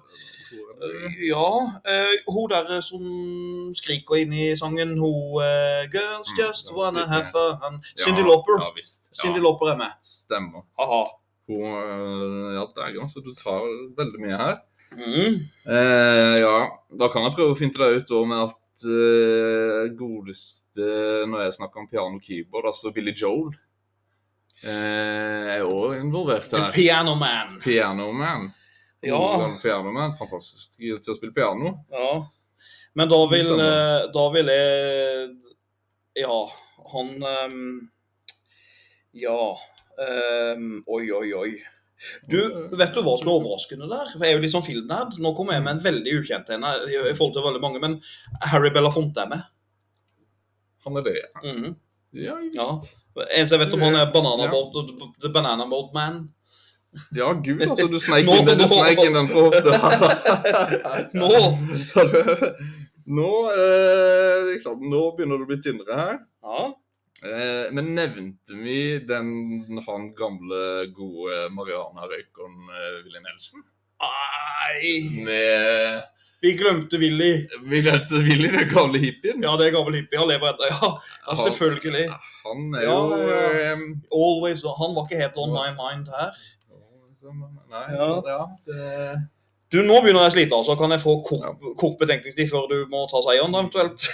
Ja. 1.27 1.48
Uh, 1.84 2.13
hun 2.34 2.50
der 2.50 2.70
eh, 2.77 2.82
som 2.82 3.03
skriker 3.75 4.15
inn 4.22 4.34
i 4.34 4.56
sangen, 4.56 4.96
hun 4.98 5.41
uh, 5.44 5.84
Girls 5.94 6.29
Mm, 6.32 6.38
just 6.39 6.72
wanna 6.74 7.06
have 7.06 7.29
fun. 7.36 7.82
Ja, 7.98 8.03
Cindy 8.06 8.22
Lauper. 8.24 8.58
Ja. 8.63 8.72
Cindy 9.22 9.39
Ja, 9.39 9.44
Lauper 9.44 9.72
er 9.74 9.77
med. 9.77 9.91
stemmer. 10.03 10.63
Ha-ha. 10.79 11.03
Hun 11.48 11.66
eh, 11.66 12.56
Ja, 12.58 12.66
dægen, 12.75 13.01
altså. 13.06 13.24
Du 13.24 13.34
tar 13.38 13.66
veldig 13.98 14.24
mye 14.24 14.39
her. 14.39 14.58
Mm. 14.98 15.42
Eh, 15.68 16.36
ja, 16.39 16.56
da 17.00 17.10
kan 17.12 17.25
jeg 17.27 17.36
prøve 17.36 17.54
å 17.54 17.58
finne 17.60 17.75
deg 17.75 18.00
ut 18.00 18.12
med 18.30 18.44
at 18.46 18.86
eh, 18.88 19.89
godeste 20.00 20.86
Når 21.27 21.42
jeg 21.44 21.56
snakker 21.58 21.82
om 21.82 21.89
piano 21.92 22.22
keyboard, 22.24 22.70
altså 22.72 22.94
Billy 22.96 23.12
Joel 23.12 23.50
eh, 24.63 25.58
er 25.58 25.66
òg 25.68 25.98
involvert 26.00 26.48
The 26.54 26.62
her. 26.63 26.72
Piano 26.72 27.18
Man. 27.20 27.58
Piano 27.62 28.08
Man. 28.16 28.48
Ja. 29.04 29.20
Piano 29.62 29.92
Man. 29.92 30.16
Fantastisk 30.18 30.80
til 30.80 30.96
å 31.13 31.18
spille 31.20 31.36
piano. 31.36 31.75
ja. 31.94 32.10
Men 32.98 33.12
da 33.12 33.20
vil, 33.30 33.51
eh, 33.62 34.08
da 34.10 34.24
vil 34.34 34.48
jeg 34.50 35.36
Ja, 36.18 36.38
han 36.94 37.12
um, 37.22 37.89
Ja. 39.13 39.42
Ehm, 40.04 40.70
oi, 40.88 41.04
oi, 41.12 41.34
oi. 41.34 41.50
Du, 42.30 42.38
vet 42.77 42.94
du 42.94 43.01
hva 43.01 43.16
som 43.18 43.30
er 43.30 43.34
overraskende 43.39 43.88
der? 43.89 44.12
For 44.13 44.25
Jeg 44.25 44.36
er 44.36 44.38
jo 44.38 44.44
litt 44.44 44.54
sånn 44.54 44.66
filmnerd. 44.68 45.18
Nå 45.24 45.32
kommer 45.38 45.58
jeg 45.58 45.66
med 45.66 45.77
en 45.80 45.84
veldig 45.88 46.13
ukjent 46.20 46.51
en 46.54 46.66
i 46.68 46.94
i 46.94 47.16
forhold 47.18 47.34
til 47.38 47.46
veldig 47.48 47.63
mange, 47.63 47.82
men 47.82 47.98
Harry 48.51 48.70
Belafonte 48.74 49.24
er 49.24 49.32
med. 49.34 49.46
Han 50.86 51.01
er 51.01 51.08
det. 51.08 51.16
Ja 52.13 52.38
Ja. 52.54 52.68
visst. 52.77 52.96
En 53.34 53.48
som 53.50 53.58
jeg 53.58 53.66
vet 53.66 53.74
om 53.74 53.82
han 53.82 53.96
er 53.98 54.12
Banana 54.13 54.46
Ja. 54.46 54.63
The 55.22 55.30
Banana 55.34 55.66
Boat 55.66 55.94
Man. 55.94 56.27
Ja, 57.16 57.34
gud, 57.34 57.62
altså. 57.62 57.88
Du 57.92 58.00
sneik 58.00 58.30
inn 58.30 58.46
den, 58.48 58.58
du 58.58 58.68
den 59.13 59.27
for 59.27 59.50
ofte. 59.50 59.72
Nå! 61.13 61.32
Nå, 63.08 63.32
eh, 63.51 64.54
liksom. 64.54 64.82
Nå 64.89 65.01
begynner 65.18 65.39
det 65.39 65.46
å 65.46 65.50
bli 65.50 65.60
tynnere 65.63 65.98
her. 66.00 66.18
Ja. 66.44 66.74
Eh, 67.26 67.72
men 67.74 67.96
nevnte 67.98 68.54
vi 68.62 69.00
den 69.10 69.32
han 69.88 70.04
gamle, 70.18 70.60
gode 70.94 71.48
Mariana-røykeren 71.56 72.58
eh, 72.70 73.00
Willy 73.08 73.22
Nelson? 73.24 73.64
Nei 73.98 75.24
Med 75.26 76.04
Vi 76.46 76.52
glemte 76.60 77.00
Willy. 77.02 77.32
Vi 77.66 77.80
glemte 77.82 78.22
Willy, 78.22 78.52
den 78.54 78.70
gamle 78.70 79.02
hippien. 79.02 79.42
Ja, 79.42 79.56
det 79.58 79.72
er 79.72 79.74
gammel 79.80 79.98
hippie. 79.98 80.20
Han 80.22 80.30
lever 80.30 80.52
ennå. 80.54 80.70
Ja, 80.70 80.92
ja, 81.32 81.38
selvfølgelig. 81.42 82.06
Han 82.46 82.60
er 82.78 82.86
jo 82.86 82.94
ja, 82.94 83.02
ja. 83.32 83.42
eh, 83.72 83.82
Always. 84.14 84.62
Han 84.78 84.94
var 84.94 85.10
ikke 85.10 85.24
helt 85.24 85.42
on 85.42 85.56
my 85.58 85.72
mind 85.80 86.06
her. 86.14 86.30
Nei, 87.28 87.88
Ja. 87.98 88.06
så 88.06 88.22
ja, 88.30 88.44
det 88.70 88.78
Du, 89.74 89.82
Nå 89.84 89.98
begynner 90.00 90.22
jeg 90.24 90.32
å 90.32 90.36
slite, 90.38 90.56
altså. 90.62 90.78
Kan 90.80 90.94
jeg 90.94 91.02
få 91.04 91.18
kort, 91.28 91.44
kort 91.82 91.98
betenkningstid 92.00 92.48
før 92.54 92.70
du 92.72 92.78
må 92.94 93.02
ta 93.12 93.20
seieren, 93.26 93.52
eventuelt? 93.58 94.00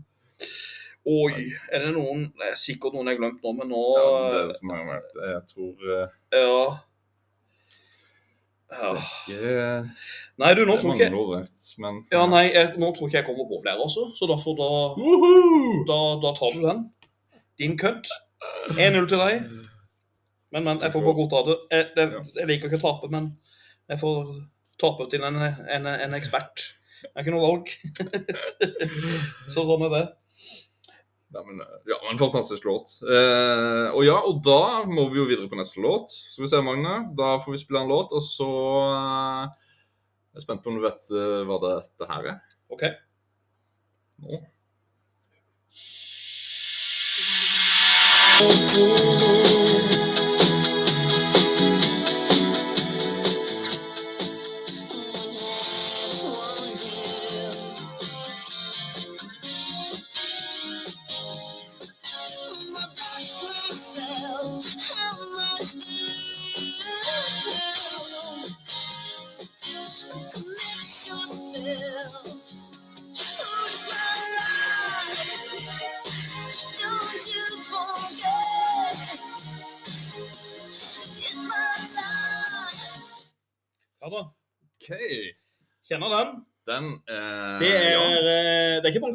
Eh, 0.40 1.10
oi. 1.10 1.48
Er 1.72 1.86
det 1.86 1.94
noen 1.96 2.28
Det 2.36 2.52
er 2.52 2.60
sikkert 2.60 2.94
noen 2.96 3.08
jeg 3.08 3.18
har 3.18 3.22
glemt 3.22 3.44
nå, 3.44 3.52
men 3.56 3.72
nå 3.72 3.82
Ja, 3.96 4.06
det 4.50 4.56
er 4.60 4.72
har 4.72 4.86
vært 4.88 5.18
Jeg 5.24 5.42
tror 5.52 5.92
eh, 5.96 6.14
Ja. 6.36 6.62
ja. 8.74 8.90
ikke 8.94 9.54
Nei, 10.40 10.52
du, 10.56 10.64
nå 10.64 10.76
tror 10.76 10.92
mange 10.92 11.00
ikke 11.00 11.08
jeg 11.08 11.20
overrett, 11.20 11.70
men 11.82 12.02
ja, 12.12 12.24
nei, 12.30 12.44
jeg, 12.54 12.74
nå 12.80 12.92
tror 12.96 13.08
ikke 13.08 13.18
jeg 13.18 13.26
kommer 13.26 13.48
på 13.50 13.58
flere, 13.64 13.82
altså. 13.82 14.06
Så 14.16 14.28
derfor 14.30 14.54
da, 14.56 14.68
da, 15.90 15.98
da 16.22 16.30
tar 16.38 16.54
du 16.54 16.62
den. 16.64 16.84
Din 17.60 17.76
kødd. 17.80 18.08
1-0 18.78 19.08
til 19.10 19.20
deg. 19.20 19.42
Men, 20.54 20.64
men, 20.64 20.80
jeg 20.80 20.94
får 20.94 21.04
bare 21.04 21.18
godta 21.18 21.42
det. 21.50 21.58
Jeg, 21.70 21.90
det. 21.96 22.06
jeg 22.38 22.48
liker 22.48 22.70
ikke 22.70 22.80
å 22.80 22.86
tape, 22.86 23.10
men 23.12 23.28
jeg 23.90 24.00
får 24.00 24.32
tape 24.80 25.10
til 25.12 25.26
en, 25.28 25.36
en, 25.44 25.90
en 25.90 26.16
ekspert. 26.16 26.70
Det 27.02 27.12
er 27.12 27.26
ikke 27.26 27.34
noe 27.36 27.44
valg. 27.44 27.70
Så 29.52 29.66
sånn 29.68 29.86
er 29.90 29.94
det. 29.98 30.06
Ja, 31.32 31.42
men, 31.46 31.60
eh, 31.60 31.66
ja, 31.86 31.96
men 32.08 32.18
fantastisk 32.18 32.64
låt. 32.64 32.90
Eh, 33.06 33.88
og 33.94 34.02
ja, 34.04 34.18
og 34.18 34.42
da 34.44 34.82
må 34.90 35.06
vi 35.12 35.20
jo 35.20 35.28
videre 35.28 35.50
på 35.50 35.58
neste 35.58 35.82
låt. 35.82 36.10
Skal 36.10 36.44
vi 36.44 36.50
se, 36.50 36.62
Magne. 36.66 36.94
Da 37.18 37.36
får 37.44 37.54
vi 37.54 37.62
spille 37.62 37.84
en 37.84 37.92
låt, 37.92 38.10
og 38.10 38.24
så 38.26 38.50
eh, 38.94 39.44
Jeg 40.30 40.42
er 40.42 40.46
spent 40.46 40.62
på 40.64 40.70
om 40.70 40.78
du 40.78 40.86
vet 40.86 41.12
eh, 41.14 41.42
hva 41.46 41.60
dette 41.66 42.10
her 42.10 42.32
er. 42.34 42.40
OK. 42.70 42.88
Nå. 44.26 44.42
Don't 48.40 49.99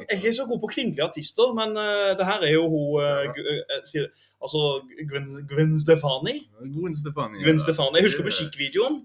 jeg 0.01 0.13
er 0.13 0.21
ikke 0.21 0.33
så 0.39 0.45
god 0.51 0.59
på 0.63 0.69
kvinnelige 0.75 1.03
artister, 1.09 1.47
men 1.59 1.69
uh, 1.77 2.11
det 2.19 2.25
her 2.29 2.39
er 2.47 2.53
jo 2.53 2.63
hun 2.69 3.01
uh, 3.01 3.83
sier- 3.91 4.11
Altså 4.45 4.59
Gwen, 5.09 5.27
Gwen 5.49 5.71
Stefani. 5.83 6.35
Gwen 6.75 6.95
Stefani. 7.01 7.43
Gwen 7.43 7.59
Stefani. 7.59 7.95
Jeg 7.97 8.05
husker 8.07 8.23
musikkvideoen. 8.23 8.97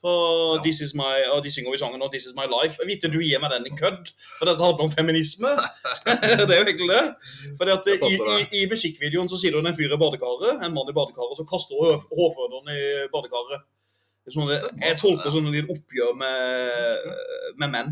For 0.00 0.60
This 0.64 0.78
Is 0.84 0.92
My, 0.94 1.16
og 1.32 1.38
De 1.44 1.50
synger 1.52 1.70
jo 1.72 1.78
sangen 1.82 2.02
og 2.04 2.08
'This 2.12 2.26
Is 2.28 2.34
My 2.38 2.46
Life'. 2.56 2.76
Jeg 2.80 2.86
vet 2.90 3.02
du 3.12 3.18
gir 3.18 3.40
meg 3.42 3.50
den 3.54 3.66
i 3.70 3.72
kødd, 3.80 4.04
for 4.38 4.44
dette 4.48 4.62
handler 4.64 4.84
om 4.86 4.92
feminisme. 4.98 5.50
det 6.48 6.52
er 6.54 6.60
jo 6.60 6.66
egentlig 6.68 6.90
det. 6.96 7.04
Fordi 7.58 7.70
at 7.76 7.84
i, 8.12 8.14
i, 8.34 8.36
I 8.58 8.60
musikkvideoen 8.72 9.28
så 9.32 9.36
sier 9.40 9.52
du 9.56 9.58
en 9.60 9.78
fyr 9.78 9.94
i 9.96 9.98
badekaret, 10.04 10.52
en 10.64 10.74
mann 10.76 10.92
i 10.92 10.96
badekaret, 10.98 11.32
og 11.32 11.38
så 11.40 11.44
kaster 11.52 11.74
hun 11.80 12.04
hårføderen 12.18 12.68
i 12.76 12.82
badekaret. 13.14 13.64
Det 14.22 14.28
er 14.30 14.36
sånn, 14.36 14.52
jeg 14.86 15.00
tolker 15.02 15.30
sånn 15.34 15.50
et 15.54 15.72
oppgjør 15.74 16.12
med, 16.22 17.10
med 17.62 17.68
menn. 17.74 17.90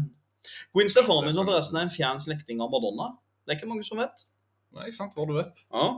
Gwen 0.75 0.91
Stefani, 0.93 1.33
som 1.35 1.47
forresten 1.49 1.79
er 1.79 1.87
en 1.89 1.93
fjern 1.95 2.23
slektning 2.23 2.63
av 2.65 2.73
Madonna. 2.73 3.13
Det 3.45 3.55
er 3.55 3.59
ikke 3.61 3.71
mange 3.71 3.85
som 3.87 4.01
vet. 4.01 4.27
Nei, 4.75 4.91
sant, 4.95 5.15
hva 5.15 5.27
du 5.29 5.35
vet. 5.37 5.61
Ja. 5.73 5.89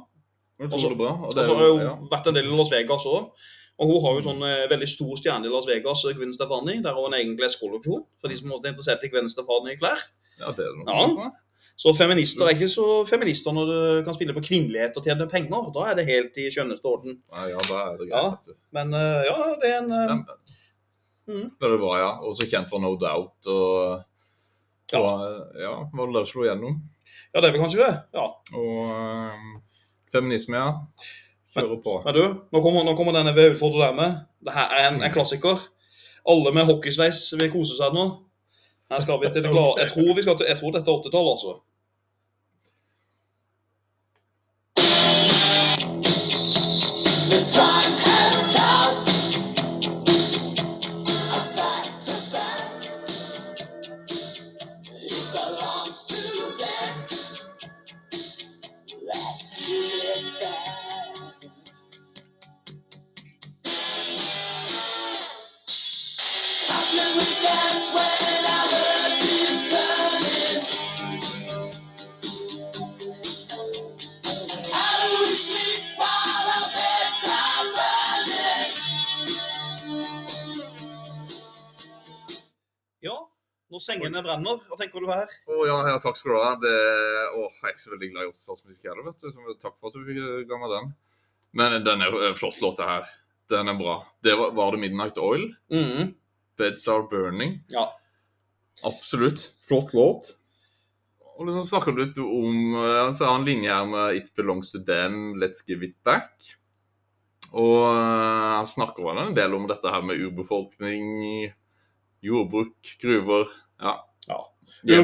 Tror 0.67 0.93
det 0.93 0.99
bra. 0.99 1.13
Og 1.27 1.33
så 1.37 1.45
har 1.45 1.63
hun 1.63 1.83
ja. 1.85 1.95
vært 2.11 2.29
en 2.31 2.37
del 2.39 2.49
i 2.49 2.57
Las 2.57 2.73
Vegas 2.73 3.07
òg. 3.09 3.31
Og 3.77 3.91
hun 3.93 4.05
har 4.07 4.15
jo 4.17 4.23
sånn 4.25 4.45
eh, 4.49 4.69
veldig 4.73 4.87
stor 4.89 5.19
stjerne 5.21 5.49
i 5.49 5.53
Las 5.53 5.67
Vegas, 5.69 6.05
eh, 6.09 6.15
Gwen 6.17 6.33
Stefani. 6.33 6.79
Der 6.85 6.95
har 6.97 7.03
hun 7.03 7.13
en 7.13 7.19
egen 7.21 7.35
kleskolleksjon 7.37 8.07
for 8.21 8.33
de 8.33 8.39
som 8.39 8.55
også 8.57 8.71
er 8.71 8.73
interessert 8.73 9.05
i 9.05 9.11
Gwen 9.13 9.29
Stefani 9.29 9.75
i 9.75 9.81
klær. 9.81 10.01
ja, 10.41 10.53
det 10.57 10.65
er 10.65 10.73
det 10.73 10.87
Ja. 10.87 11.07
noe. 11.13 11.33
Så 11.77 11.93
feminister 11.93 12.47
er 12.47 12.55
ikke 12.57 12.73
så 12.73 13.05
feminister 13.05 13.53
når 13.53 13.67
du 13.69 14.05
kan 14.05 14.15
spille 14.17 14.33
på 14.33 14.41
kvinnelighet 14.41 14.97
og 14.97 15.05
tjene 15.05 15.29
penger. 15.29 15.67
Da 15.75 15.91
er 15.91 15.95
det 15.99 16.07
helt 16.09 16.39
i 16.41 16.49
skjønneste 16.49 16.89
orden. 16.89 17.19
Nei, 17.33 17.51
ja, 17.51 17.59
da 17.69 17.81
er 17.83 17.99
det 18.01 18.09
greit. 18.09 18.49
Ja. 18.49 18.55
Men 18.73 18.95
eh, 18.97 19.25
ja, 19.29 19.37
det 19.61 19.73
er 19.75 19.83
en 19.83 19.93
uh, 19.93 20.25
Mhm. 21.27 21.51
Det 21.61 21.79
bra, 21.81 21.97
ja. 21.99 22.11
Også 22.23 22.47
kjent 22.47 22.69
for 22.71 22.79
No 22.79 22.95
Doubt 22.97 23.47
og 23.51 24.05
Ja. 24.93 25.01
og, 25.01 25.55
ja, 25.59 25.73
Volda 25.97 26.23
slo 26.27 26.45
igjennom. 26.45 26.77
Ja, 27.35 27.41
det 27.41 27.49
er 27.49 27.55
vel 27.55 27.63
kanskje 27.65 27.83
det. 27.83 27.95
Ja. 28.15 28.27
Og 28.55 28.77
um, 28.91 29.57
feminisme, 30.15 30.61
ja. 30.61 30.75
Kjører 31.57 31.81
på. 31.83 31.97
Men 32.05 32.15
du, 32.15 32.23
nå 32.53 32.63
kommer, 32.63 32.85
nå 32.87 32.95
kommer 32.99 33.17
denne 33.17 33.35
VU-fotoen 33.37 33.83
der 33.83 33.97
med. 33.97 34.21
Det 34.45 34.55
her 34.55 34.77
er 34.77 34.89
en, 34.91 35.03
en 35.03 35.15
klassiker. 35.15 35.65
Alle 36.27 36.53
med 36.55 36.69
hockeysveis 36.69 37.27
vil 37.39 37.53
kose 37.53 37.79
seg 37.79 37.95
nå. 37.97 38.07
Her 38.91 39.03
skal 39.03 39.19
vi 39.23 39.31
til 39.33 39.43
det 39.43 39.51
glade. 39.51 39.81
Jeg 39.83 39.91
tror, 39.95 40.15
vi 40.15 40.23
skal 40.23 40.37
til, 40.39 40.47
jeg 40.51 40.61
tror 40.61 40.77
dette 40.77 40.91
er 40.91 41.01
80-tallet, 41.01 41.33
altså. 41.35 41.53
The 47.27 47.41
time 47.51 47.86
sengene 83.87 84.23
brenner. 84.27 84.61
Hva 84.67 84.79
tenker 84.81 85.05
du 85.05 85.11
her? 85.11 85.31
Å 85.47 85.61
ja, 85.69 85.77
ja, 85.93 85.97
takk 86.03 86.19
skal 86.19 86.35
du 86.35 86.39
ha. 86.43 86.53
Det, 86.63 86.75
å, 87.37 87.47
jeg 87.47 87.69
er 87.69 87.75
ikke 87.75 87.85
så 87.85 87.95
veldig 87.95 88.11
glad 88.13 88.27
i 88.27 88.33
80-tallsmusikk 88.33 88.91
heller, 88.91 89.09
vet 89.11 89.23
du. 89.23 89.57
Takk 89.63 89.77
for 89.79 89.91
at 89.91 89.99
du 89.99 90.09
fikk 90.09 90.51
ga 90.51 90.61
meg 90.63 90.75
den. 90.75 90.91
Men 91.57 91.79
den 91.87 92.05
er 92.05 92.19
en 92.29 92.39
flott 92.39 92.61
låt, 92.65 92.81
det 92.81 92.89
her. 92.89 93.07
Den 93.53 93.71
er 93.71 93.79
bra. 93.79 94.01
Det 94.27 94.35
var, 94.37 94.51
var 94.59 94.75
det 94.75 94.83
Midnight 94.83 95.19
Oil? 95.23 95.53
Mhm. 95.73 96.15
Beds 96.57 96.89
Are 96.89 97.05
Burning. 97.11 97.61
Ja. 97.69 97.91
Absolutt. 98.85 99.53
Flott 99.69 99.93
låt. 99.97 100.35
Og 101.37 101.49
liksom 101.49 101.67
snakker 101.69 101.93
du 101.93 102.01
litt 102.01 102.19
om 102.23 102.77
eh, 102.81 103.11
Så 103.13 103.27
har 103.27 103.35
han 103.35 103.43
en 103.43 103.49
linje 103.49 103.73
her 103.73 103.89
med 103.89 104.17
It 104.23 104.31
belongs 104.39 104.71
to 104.73 104.81
them, 104.81 105.35
let's 105.37 105.65
give 105.69 105.85
it 105.85 105.97
back. 106.05 106.33
Og 107.53 107.83
eh, 107.85 108.55
han 108.57 108.69
snakker 108.69 109.05
vel 109.05 109.21
en 109.21 109.37
del 109.37 109.55
om 109.57 109.69
dette 109.69 109.93
her 109.93 110.05
med 110.05 110.21
urbefolkning, 110.25 111.53
jordbruk, 112.25 112.97
gruver. 113.03 113.53
Ja. 113.83 113.97
Ja. 114.29 114.39
Jeg, 114.87 115.03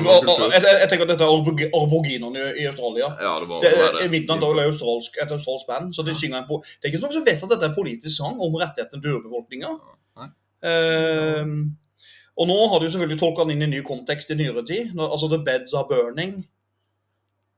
jeg 0.63 0.89
tenker 0.91 1.07
at 1.09 1.11
dette 1.11 1.27
er 1.27 1.33
orbo- 1.33 2.05
i, 2.07 2.67
Australia. 2.69 3.09
Ja, 3.19 3.33
det 3.41 3.49
var, 3.49 3.61
Det, 3.99 4.11
Midnight 4.11 4.45
Oil 4.47 4.61
er 4.63 4.71
australsk, 4.71 5.17
et 5.19 5.33
australsk 5.35 5.67
band, 5.67 5.95
så 5.97 6.05
de 6.07 6.15
synger 6.15 6.39
en 6.39 6.47
po 6.47 6.61
Det 6.63 6.87
er 6.87 6.93
ikke 6.93 7.01
så 7.01 7.07
mange 7.07 7.19
som 7.19 7.27
vet 7.27 7.43
at 7.43 7.51
dette 7.55 7.67
er 7.67 7.73
en 7.73 7.79
politisk 7.79 8.17
sang 8.17 8.39
om 8.39 8.55
rettighetene 8.61 9.03
til 9.03 9.17
urbefolkninga. 9.19 9.73
Ehm, 10.63 11.57
og 12.39 12.49
nå 12.49 12.59
har 12.71 12.79
de 12.79 12.87
jo 12.87 12.93
selvfølgelig 12.95 13.21
tolka 13.21 13.45
den 13.45 13.57
inn 13.57 13.67
i 13.67 13.73
ny 13.75 13.81
kontekst 13.87 14.31
i 14.31 14.39
nyere 14.39 14.63
tid. 14.67 14.93
Når, 14.95 15.11
altså 15.17 15.29
The 15.33 15.41
Beds 15.47 15.75
Are 15.75 15.89
Burning. 15.89 16.37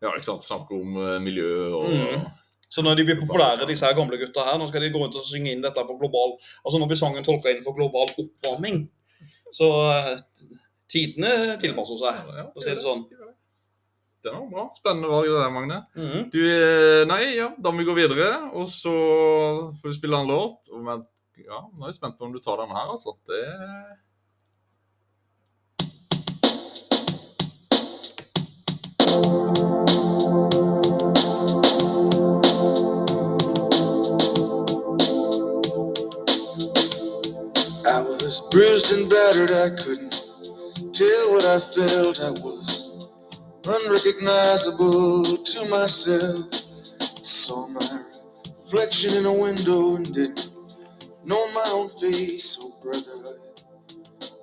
Ja, 0.02 0.14
ikke 0.14 0.30
sant. 0.30 0.47
Snakker 0.47 0.80
om 0.80 0.97
eh, 1.02 1.21
miljø 1.23 1.52
og 1.75 1.92
Mm. 1.92 2.25
Så 2.75 2.83
når 2.83 2.97
de 2.99 3.04
blir 3.06 3.21
populære, 3.21 3.68
disse 3.68 3.87
her 3.87 3.94
gamle 3.94 4.16
gutta 4.18 4.42
her, 4.49 4.56
nå 4.59 4.66
skal 4.66 4.83
de 4.83 4.88
gå 4.90 4.99
rundt 4.99 5.14
og 5.14 5.23
synge 5.23 5.52
inn 5.52 5.61
dette 5.62 5.78
på 5.87 5.94
global 6.00 6.33
Altså 6.64 6.80
nå 6.80 6.88
blir 6.90 6.99
sangen 6.99 7.23
tolka 7.23 7.52
inn 7.52 7.62
for 7.62 7.76
global 7.76 8.09
oppvarming. 8.18 8.88
Så 9.54 9.68
eh, 9.92 10.16
tidene 10.94 11.56
tilpasser 11.62 12.00
seg, 12.00 12.20
Ja, 12.38 12.46
for 12.52 12.62
å 12.62 12.64
si 12.64 12.70
det 12.72 12.82
sånn. 12.84 13.04
Det 14.24 14.32
var 14.32 14.46
bra. 14.48 14.62
Spennende 14.72 15.10
valg 15.10 15.26
det 15.28 15.36
der, 15.36 15.50
Magne. 15.52 15.78
Mhm. 16.00 16.30
Du, 16.32 16.38
eh, 16.48 17.02
nei, 17.10 17.34
ja, 17.36 17.50
da 17.60 17.70
må 17.70 17.82
vi 17.82 17.88
gå 17.90 17.96
videre, 17.98 18.30
og 18.56 18.70
så 18.72 18.94
får 19.82 19.90
vi 19.90 19.98
spille 19.98 20.16
en 20.16 20.30
låt. 20.30 20.70
Men, 20.72 21.04
ja, 21.44 21.60
nå 21.74 21.84
er 21.84 21.90
jeg 21.92 21.98
spent 21.98 22.16
på 22.18 22.24
om 22.24 22.32
du 22.32 22.40
tar 22.40 22.56
den 22.62 22.72
her, 22.72 22.88
altså. 22.94 23.12
Det 23.28 23.44
I 37.86 38.00
was 38.00 38.40
bruised 38.50 38.92
and 38.92 39.10
battered, 39.10 39.50
I 39.50 39.70
couldn't 39.82 40.24
tell 40.94 41.32
what 41.32 41.44
I 41.44 41.58
felt. 41.60 42.20
I 42.20 42.30
was 42.30 43.08
unrecognizable 43.66 45.38
to 45.38 45.68
myself. 45.68 46.54
Saw 47.22 47.66
my 47.68 48.00
reflection 48.46 49.14
in 49.14 49.26
a 49.26 49.32
window 49.32 49.96
and 49.96 50.14
didn't 50.14 50.50
know 51.24 51.52
my 51.52 51.64
own 51.68 51.88
face. 51.88 52.58
Oh, 52.60 52.72
brother, 52.82 53.38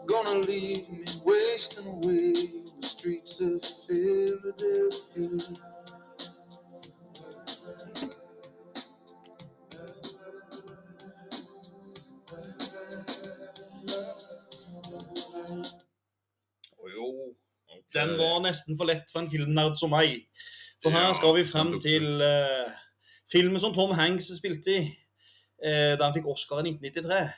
gonna 0.05 0.39
leave 0.39 0.89
me 0.89 1.05
wasting 1.23 1.87
away 1.87 2.33
on 2.67 2.81
the 2.81 2.87
streets 2.87 3.39
of 3.39 3.63
Philadelphia. 3.87 5.57
Den 17.93 18.15
var 18.19 18.41
nesten 18.45 18.77
for 18.79 18.89
lett 18.89 19.11
for 19.11 19.23
en 19.23 19.31
filmnerd 19.31 19.77
som 19.79 19.93
meg. 19.93 20.23
For 20.81 20.93
her 20.93 21.13
skal 21.17 21.35
vi 21.37 21.45
frem 21.45 21.75
til 21.83 22.23
uh, 22.23 22.71
filmen 23.31 23.61
som 23.61 23.73
Tom 23.75 23.93
Hanks 23.93 24.31
spilte 24.37 24.73
i, 24.73 24.81
uh, 25.65 25.93
da 25.93 26.07
han 26.07 26.15
fikk 26.15 26.29
Oscar 26.31 26.63
i 26.63 26.71
1993. 26.71 27.29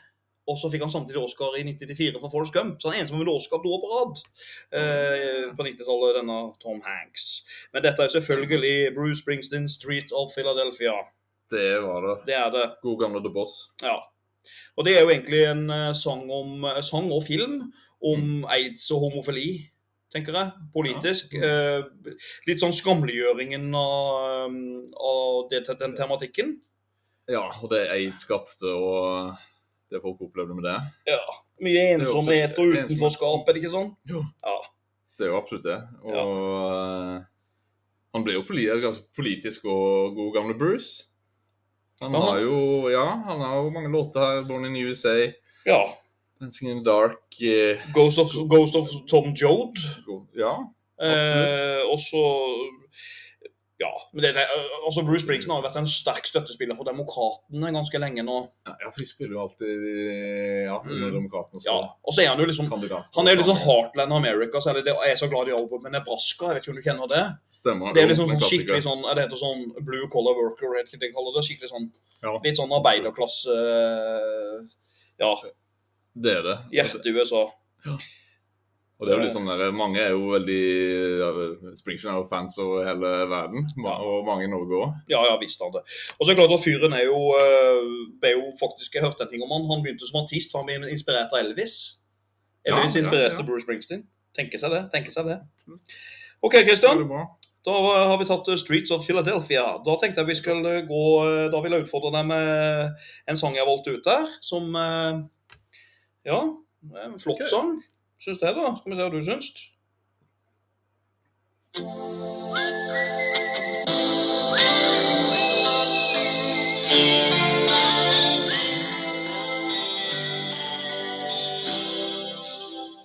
Og 0.52 0.58
så 0.60 0.68
fikk 0.72 0.84
han 0.84 0.92
samtidig 0.92 1.22
Oscar 1.22 1.56
i 1.56 1.64
1994 1.64 2.20
for 2.20 2.32
Forrest 2.32 2.56
Gump. 2.56 2.80
Så 2.80 2.90
han 2.90 2.98
er 2.98 3.04
eneste 3.04 3.16
med 3.16 3.32
Oscar 3.32 3.62
to 3.64 3.72
år 3.72 3.84
på 3.84 3.92
rad 3.92 4.24
eh, 4.76 5.46
på 5.56 5.66
90-tallet, 5.68 6.18
denne 6.18 6.40
Tom 6.60 6.82
Hanks. 6.84 7.28
Men 7.72 7.86
dette 7.86 8.04
er 8.04 8.12
selvfølgelig 8.12 8.96
Bruce 8.98 9.22
Springsteen, 9.22 9.70
'Street 9.72 10.12
of 10.12 10.36
Philadelphia'. 10.36 11.00
Det 11.54 11.70
var 11.86 12.08
det. 12.08 12.16
Det 12.28 12.36
er 12.36 12.50
det. 12.52 12.66
God 12.82 13.00
gamle 13.00 13.24
The 13.24 13.32
Boss. 13.34 13.72
Ja. 13.84 13.96
Og 14.76 14.86
det 14.86 14.98
er 14.98 15.02
jo 15.06 15.14
egentlig 15.14 15.44
en 15.48 15.70
eh, 15.70 15.96
sang, 15.96 16.28
om, 16.32 16.64
eh, 16.68 16.84
sang 16.84 17.12
og 17.12 17.24
film 17.24 17.72
om 18.04 18.46
aids 18.52 18.92
og 18.92 19.00
homofili, 19.00 19.70
tenker 20.14 20.38
jeg. 20.38 20.68
Politisk. 20.76 21.34
Eh, 21.36 21.86
litt 22.48 22.62
sånn 22.62 22.76
skamliggjøringen 22.76 23.72
av, 23.78 24.48
um, 24.52 24.60
av 24.94 25.50
det, 25.52 25.64
den 25.82 25.98
tematikken. 25.98 26.56
Ja, 27.32 27.48
og 27.62 27.72
det 27.72 27.86
aids 27.94 28.26
skapte, 28.26 28.68
og 28.68 29.34
det 29.94 30.02
folk 30.04 30.22
opplevde 30.26 30.58
med 30.58 30.68
det. 30.68 30.78
Ja. 31.14 31.22
Mye 31.64 31.84
ensomhet 31.96 32.58
og 32.60 32.76
utenforskap, 32.76 33.48
er 33.48 33.56
det 33.56 33.64
ikke 33.64 33.76
sånn? 33.76 33.94
Jo. 34.10 34.24
Ja. 34.44 34.58
Det 35.18 35.28
er 35.28 35.32
jo 35.32 35.40
absolutt 35.40 35.66
det. 35.68 35.80
Og 36.10 36.18
eh, 36.18 37.18
han 38.14 38.26
ble 38.26 38.38
jo 38.38 38.46
poli 38.46 38.68
politisk 39.18 39.66
og 39.70 40.18
god 40.18 40.32
gamle 40.36 40.58
Bruce. 40.58 41.08
Han 42.02 42.16
Aha. 42.18 42.32
har 42.34 42.40
jo 42.44 42.90
ja, 42.92 43.06
han 43.30 43.42
har 43.42 43.60
jo 43.62 43.70
mange 43.74 43.92
låter 43.94 44.20
her. 44.20 44.42
'Born 44.44 44.66
in 44.66 44.76
USA', 44.76 45.34
ja. 45.66 45.82
'Dancing 46.44 46.70
in 46.70 46.84
the 46.84 46.90
Dark'. 46.92 47.40
eh, 47.42 47.80
Ghost 47.94 48.20
of, 48.20 48.32
Ghost 48.50 48.76
of 48.76 48.90
Tom 49.10 49.34
Jode. 49.34 49.80
ja. 50.36 50.56
Eh, 51.02 51.82
og 51.92 52.00
så 52.00 52.24
Ja. 53.82 53.90
Men 54.14 54.22
det, 54.24 54.30
det, 54.38 54.44
altså 54.86 55.02
Bruce 55.04 55.24
Springsteen 55.26 55.52
har 55.52 55.64
vært 55.66 55.76
en 55.82 55.88
sterk 55.90 56.24
støttespiller 56.30 56.76
for 56.78 56.86
Demokratene 56.88 57.72
ganske 57.74 58.00
lenge 58.00 58.24
nå. 58.24 58.36
ja, 58.70 58.88
for 58.94 59.00
de 59.02 59.08
spiller 59.10 59.34
jo 59.36 59.42
alltid 59.44 59.82
ja, 60.70 60.78
under 60.80 61.10
Mm. 61.10 61.16
Demokratene 61.18 61.60
Ja. 61.66 61.90
Og 62.06 62.14
så 62.14 62.22
er 62.24 62.28
han 62.32 62.40
jo 62.40 62.46
liksom 62.46 62.70
kandidat. 62.70 63.10
Han 63.18 63.28
er 63.28 63.32
jo 63.36 63.42
liksom 63.42 63.58
Heartland 63.66 64.14
America, 64.14 64.62
så 64.62 64.70
er 64.70 64.74
det 64.80 64.86
det, 64.86 64.96
jeg 65.04 65.12
er 65.12 65.20
så 65.20 65.28
glad 65.28 65.48
i 65.50 65.58
albumet 65.58 65.92
Nebraska. 65.92 66.46
Jeg 66.46 66.56
vet 66.56 66.64
ikke 66.64 66.74
om 66.76 66.80
du 66.80 66.88
kjenner 66.88 67.08
det? 67.16 67.26
Stemmer. 67.52 67.94
Det 67.94 68.04
er 68.04 68.08
liksom 68.14 68.30
sånn 68.30 68.46
skikkelig 68.48 68.84
sånn, 68.88 69.02
det 69.16 69.24
heter 69.26 69.42
sånn 69.42 69.62
blue 69.84 70.08
collar 70.14 70.36
worker, 70.40 70.72
vet 70.78 70.88
ikke 70.88 71.02
hva 71.02 71.08
de 71.10 71.14
kaller 71.18 71.34
det. 71.36 71.44
Skikkelig 71.50 71.72
sånn, 71.74 71.88
Ja. 72.24 72.40
litt 72.46 72.58
sånn 72.62 72.72
arbeiderklasse 72.80 73.52
eh, 73.52 74.64
Ja, 75.20 75.34
Det 76.14 76.36
er 76.40 76.44
det. 76.46 76.58
hjerte 76.74 77.10
i 77.10 77.16
USA. 77.16 77.48
Og 79.04 79.08
det 79.08 79.12
er 79.12 79.18
jo 79.18 79.24
litt 79.26 79.34
sånn 79.34 79.50
der, 79.50 79.74
Mange 79.76 80.00
er 80.00 80.14
jo 80.14 80.30
veldig 80.32 80.60
ja, 81.20 81.30
Springsteen 81.76 82.14
er 82.14 82.22
jo 82.22 82.28
fans 82.30 82.56
over 82.62 82.86
hele 82.88 83.10
verden, 83.32 83.66
og 83.90 84.28
mange 84.28 84.46
i 84.46 84.52
Norge 84.52 84.78
òg. 84.80 84.94
Ja, 85.12 85.24
ja, 85.28 85.34
visst 85.42 85.60
han 85.64 85.74
det. 85.74 85.82
Og 86.16 86.24
så 86.24 86.30
er 86.30 86.36
det 86.36 86.40
klart 86.40 86.56
at 86.56 86.64
fyren 86.64 86.96
er 86.96 87.08
jo, 87.10 87.20
er 87.36 87.84
ble 88.22 88.36
jo 88.38 88.48
faktisk, 88.62 88.96
Jeg 88.96 89.04
hørte 89.04 89.26
en 89.26 89.34
ting 89.34 89.44
om 89.44 89.52
han. 89.52 89.68
Han 89.72 89.84
begynte 89.84 90.08
som 90.08 90.22
artist, 90.22 90.54
for 90.54 90.64
han 90.64 90.70
ble 90.70 90.94
inspirert 90.94 91.34
av 91.34 91.42
Elvis. 91.42 91.78
Elvis 92.64 92.96
Ja, 92.96 93.02
ja, 93.02 93.04
inspirerte 93.04 93.42
ja. 93.42 93.48
Bruce 93.48 93.66
Springsteen. 93.66 94.06
Tenke 94.38 94.62
seg 94.62 94.72
det. 94.74 94.86
tenke 94.94 95.12
seg 95.14 95.28
det. 95.30 95.42
OK, 96.44 96.62
Christian. 96.64 97.04
Da 97.64 97.74
har 97.80 98.18
vi 98.20 98.28
tatt 98.28 98.48
eh, 98.52 98.60
Streets 98.60 98.92
of 98.92 99.06
Philadelphia. 99.08 99.64
Da 99.86 99.96
tenkte 100.00 100.24
jeg 100.24 100.34
vi 100.34 100.40
skulle 100.40 100.74
gå 100.88 101.04
eh, 101.24 101.46
Da 101.54 101.62
vil 101.64 101.76
jeg 101.76 101.86
utfordre 101.86 102.12
deg 102.16 102.28
med 102.28 103.06
en 103.32 103.40
sang 103.40 103.56
jeg 103.56 103.64
har 103.64 103.70
valgt 103.70 103.88
ut 103.88 104.04
der, 104.04 104.28
som 104.44 104.76
eh, 104.76 105.22
Ja, 106.26 106.58
en 107.06 107.20
flott 107.20 107.42
Ok. 107.42 107.48
sang. 107.50 107.84
Syns 108.20 108.40
det, 108.40 108.56
da. 108.56 108.76
Skal 108.80 108.92
vi 108.92 108.96
se 108.96 109.04
hva 109.04 109.10
du 109.10 109.22
syns. 109.24 109.50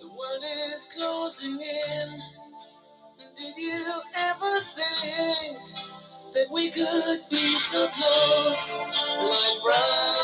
The 0.01 0.09
world 0.17 0.45
is 0.75 0.85
closing 0.95 1.61
in. 1.61 2.21
Did 3.37 3.57
you 3.57 4.01
ever 4.17 4.61
think 4.77 5.59
that 6.35 6.47
we 6.51 6.71
could 6.71 7.21
be 7.31 7.57
so 7.59 7.89
close, 7.89 8.79
like 8.79 9.63
brothers? 9.63 10.18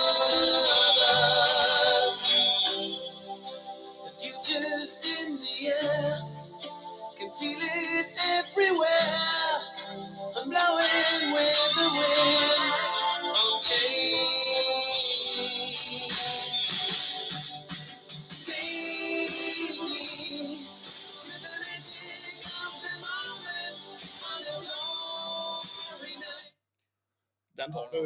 Den 27.65 27.73
tar 27.73 27.89
du. 27.93 28.03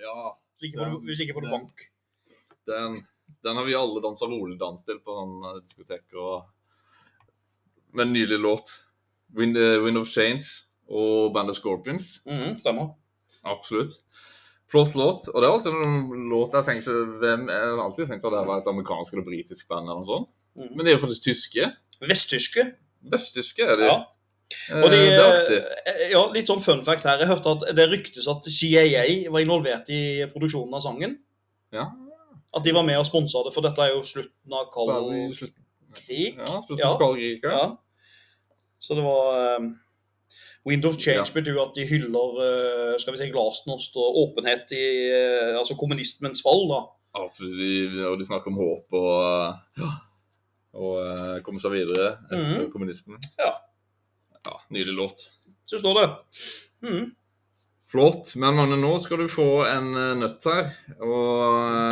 Ja, 0.00 0.14
Hvis 0.58 0.70
ikke 0.70 0.78
får 0.80 0.90
du, 0.94 1.00
hvis 1.08 1.20
ikke 1.20 1.34
får 1.36 1.44
du 1.44 1.48
Den- 1.50 1.58
bank. 1.60 1.80
den, 2.66 2.94
den 3.44 3.56
har 3.56 3.64
vi 3.66 3.74
alle 3.76 4.00
dansa 4.02 4.24
rolig-dans 4.30 4.84
til 4.84 4.98
på 5.04 5.12
sånn 5.18 5.34
eh, 5.50 5.60
diskotek. 5.62 6.04
og 6.16 6.46
Med 7.92 8.06
en 8.08 8.12
nylig 8.14 8.38
låt. 8.40 8.70
Wind, 9.34 9.56
eh, 9.56 9.78
Wind 9.82 9.98
of 9.98 10.08
Change 10.08 10.44
og 10.88 11.32
bandet 11.34 11.56
Scorpions. 11.56 12.20
Mhm, 12.26 12.60
stemmer. 12.60 12.94
Absolutt. 13.44 13.92
Flott 14.66 14.94
låt. 14.94 15.28
Og 15.28 15.40
det 15.42 15.44
er 15.48 15.52
alltid 15.52 15.72
en 15.72 16.28
låt 16.30 16.52
jeg 16.52 16.64
tenkte 16.64 16.92
hvem, 17.20 17.48
Jeg 17.48 17.60
har 17.60 17.84
alltid 17.84 18.08
tenkt 18.08 18.24
at 18.24 18.32
det 18.32 18.46
var 18.48 18.58
et 18.62 18.66
amerikansk 18.66 19.12
eller 19.12 19.24
britisk 19.24 19.68
band 19.68 19.84
eller 19.88 20.00
noe 20.00 20.06
sånt. 20.06 20.28
Mhm. 20.56 20.76
Men 20.76 20.86
de 20.86 20.92
er 20.92 20.98
jo 20.98 21.06
faktisk 21.06 21.22
tyske. 21.28 21.76
Vesttyske. 22.00 22.74
Vesttyske 23.04 23.62
er 23.62 23.76
de. 23.76 23.84
Ja. 23.86 24.04
Eh, 24.70 24.80
Og 24.82 24.90
de, 24.92 24.98
det 24.98 25.18
er 25.18 25.24
artig. 25.24 25.60
eh, 25.90 26.02
ja, 26.12 26.22
litt 26.34 26.50
sånn 26.50 26.62
fun 26.62 26.82
fact 26.86 27.06
her. 27.08 27.20
Jeg 27.22 27.30
hørte 27.30 27.54
at 27.56 27.76
det 27.76 27.86
ryktes 27.90 28.26
at 28.30 28.46
CIA 28.50 29.30
var 29.32 29.44
involvert 29.44 29.88
i 29.92 30.02
produksjonen 30.32 30.76
av 30.76 30.84
sangen. 30.84 31.18
Ja. 31.74 31.88
At 32.54 32.66
de 32.66 32.74
var 32.76 32.86
med 32.86 33.00
og 33.00 33.06
sponsa 33.08 33.42
det, 33.46 33.54
for 33.54 33.66
dette 33.66 33.82
er 33.82 33.94
jo 33.96 34.04
slutten 34.06 34.54
av 34.54 34.68
kald 34.74 35.08
slutten- 35.34 35.62
krig. 35.94 36.36
Ja, 36.38 36.60
slutten 36.62 36.84
på 36.84 37.00
kald 37.00 37.16
krig. 37.18 37.42
Ja. 37.42 37.64
Så 38.82 38.94
det 38.98 39.04
var 39.06 39.58
um, 39.58 39.72
Wind 40.68 40.84
of 40.86 40.98
Change 41.00 41.32
betyr 41.34 41.56
jo 41.56 41.64
at 41.64 41.74
de 41.76 41.86
hyller 41.88 42.38
uh, 42.38 42.94
skal 43.00 43.14
vi 43.14 43.20
si, 43.22 43.30
glasnost 43.32 43.96
og 44.00 44.18
åpenhet 44.22 44.70
i 44.76 44.84
uh, 45.10 45.58
altså 45.58 45.76
kommunismens 45.80 46.44
fall. 46.44 46.66
da. 46.70 46.80
Ja, 47.14 47.28
og 48.10 48.18
de 48.18 48.26
snakker 48.26 48.50
om 48.50 48.58
håp 48.58 48.96
og 48.98 49.80
ja, 49.80 49.90
og 50.74 50.96
uh, 50.98 51.36
komme 51.46 51.62
seg 51.62 51.74
videre 51.76 52.16
etter 52.26 52.64
mm. 52.66 52.72
kommunismen. 52.74 53.22
Ja. 53.38 53.52
Ja. 54.44 54.60
Nydelig 54.68 54.96
låt. 54.96 55.28
Så 55.66 55.78
står 55.78 56.00
det. 56.00 56.08
Mm. 56.88 57.10
Flott. 57.94 58.34
Men 58.34 58.56
Magne, 58.58 58.76
nå 58.76 58.96
skal 58.98 59.20
du 59.22 59.28
få 59.30 59.46
en 59.70 59.92
eh, 59.94 60.12
nøtt 60.18 60.46
her. 60.50 60.72
Og 60.98 61.28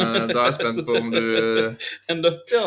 eh, 0.02 0.16
da 0.32 0.40
er 0.40 0.48
jeg 0.48 0.56
spent 0.56 0.82
på 0.88 0.96
om 0.98 1.12
du 1.14 1.22
En 2.10 2.22
nøtt, 2.24 2.42
ja. 2.50 2.64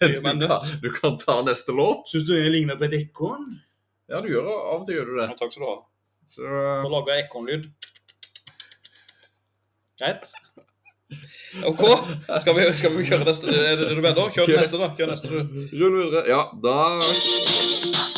du, 0.00 0.16
kan, 0.24 0.40
du 0.84 0.88
kan 0.96 1.18
ta 1.20 1.40
neste 1.44 1.74
låt. 1.76 2.08
Syns 2.08 2.24
du 2.28 2.32
jeg 2.32 2.54
ligner 2.54 2.80
på 2.80 2.88
et 2.88 2.96
ekorn? 3.02 3.58
Ja, 4.08 4.22
du 4.24 4.30
gjør 4.32 4.48
det. 4.48 4.56
Av 4.56 4.80
og 4.80 4.88
til 4.88 4.96
gjør 4.96 5.12
du 5.12 5.14
det. 5.18 5.28
Ja, 5.28 5.36
takk 5.36 5.52
skal 5.52 5.66
du 5.66 5.68
ha. 5.68 5.78
Så, 6.32 6.44
Da 6.48 6.92
lager 6.92 7.14
jeg 7.14 7.26
ekornlyd. 7.28 7.68
Greit? 10.00 10.30
OK. 11.68 11.84
Skal 12.40 12.56
vi, 12.56 12.66
skal 12.80 12.96
vi 12.96 13.04
kjøre 13.08 13.28
neste? 13.28 13.52
Er 13.52 13.76
det 13.76 13.88
det 13.88 13.96
du 13.96 14.04
mener? 14.04 14.32
Kjør 14.32 14.54
neste, 14.54 14.80
da. 14.80 14.90
Kjør 14.96 15.12
neste, 15.12 15.32
du. 15.32 15.62
Rull 15.76 16.00
videre. 16.00 16.24
Ja, 16.28 16.46
da 16.64 18.17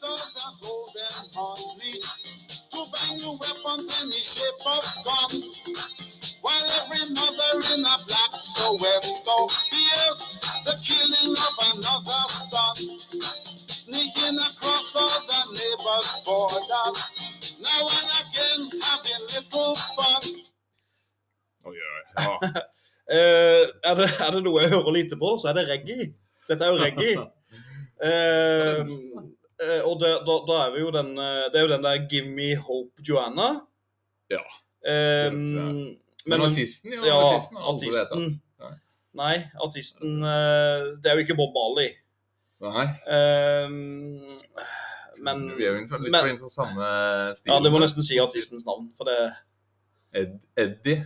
she 0.00 0.06
makes 0.06 0.62
all 0.62 0.92
the 0.94 1.02
golden 1.34 1.34
honey 1.34 2.00
to 2.72 2.86
bang 2.92 3.18
you 3.18 3.32
weapons 3.32 3.88
in 4.02 4.08
the 4.08 4.16
shape 4.16 4.66
of 4.66 4.84
guns. 5.04 5.52
While 6.40 6.70
every 6.80 7.12
mother 7.12 7.74
in 7.74 7.80
a 7.80 7.96
black 8.06 8.32
Soweto 8.38 9.50
fears 9.70 10.20
the 10.64 10.76
killing 10.84 11.36
of 11.36 11.54
another 11.74 12.32
son. 12.48 12.76
Sneaking 13.68 14.38
across 14.38 14.96
all 14.96 15.20
the 15.26 15.40
neighbors' 15.52 16.16
borders. 16.24 16.98
Now 17.60 17.88
and 17.98 18.10
again 18.20 18.80
having 18.82 19.26
little 19.34 19.76
fun. 19.96 20.22
Oi, 21.66 21.72
oi, 21.72 22.22
ja. 22.22 22.38
Eh, 23.10 23.66
er, 23.84 23.94
det, 23.94 24.06
er 24.20 24.30
det 24.30 24.40
noe 24.44 24.62
jeg 24.62 24.70
hører 24.70 24.92
lite 24.94 25.16
på, 25.18 25.32
så 25.42 25.48
er 25.50 25.56
det 25.58 25.64
reggae. 25.68 26.12
Dette 26.48 26.64
er 26.64 26.70
jo 26.70 26.80
reggae. 26.80 27.26
Eh, 28.00 28.78
og 29.84 30.00
det, 30.00 30.10
da, 30.26 30.36
da 30.48 30.58
er 30.66 30.70
vi 30.74 30.80
jo 30.84 30.90
den 30.94 31.10
eh, 31.18 31.46
Det 31.52 31.60
er 31.60 31.66
jo 31.66 31.72
den 31.74 31.84
der 31.84 32.06
'Give 32.08 32.28
Me 32.28 32.56
Hope 32.56 33.02
Joanna'. 33.08 33.50
Ja. 34.30 34.40
Um, 35.28 35.34
men, 36.26 36.40
artisten, 36.40 36.92
ja. 36.92 37.02
ja, 37.06 37.16
artisten, 37.18 37.56
artisten. 37.56 38.22
Nei. 38.60 38.72
Nei, 39.20 39.36
artisten 39.64 40.22
eh, 40.22 40.86
Det 41.02 41.10
er 41.10 41.18
jo 41.18 41.24
ikke 41.26 41.36
Bob 41.36 41.52
Marley. 41.56 41.90
Nei. 42.60 42.86
Um, 43.66 44.22
men 45.20 45.44
Vi 45.58 45.64
er 45.64 45.70
jo 45.74 45.76
innenfor, 45.76 45.98
litt 46.00 46.12
men- 46.12 46.20
for 46.20 46.28
innenfor 46.28 46.52
samme 46.54 47.36
stil. 47.36 47.52
Ja, 47.52 47.60
det 47.60 47.72
må 47.72 47.78
nesten 47.82 48.02
si 48.06 48.18
artistens 48.18 48.64
navn. 48.64 48.92
For 48.96 49.04
det 49.04 49.18
Ed, 50.14 50.38
Eddie. 50.56 51.04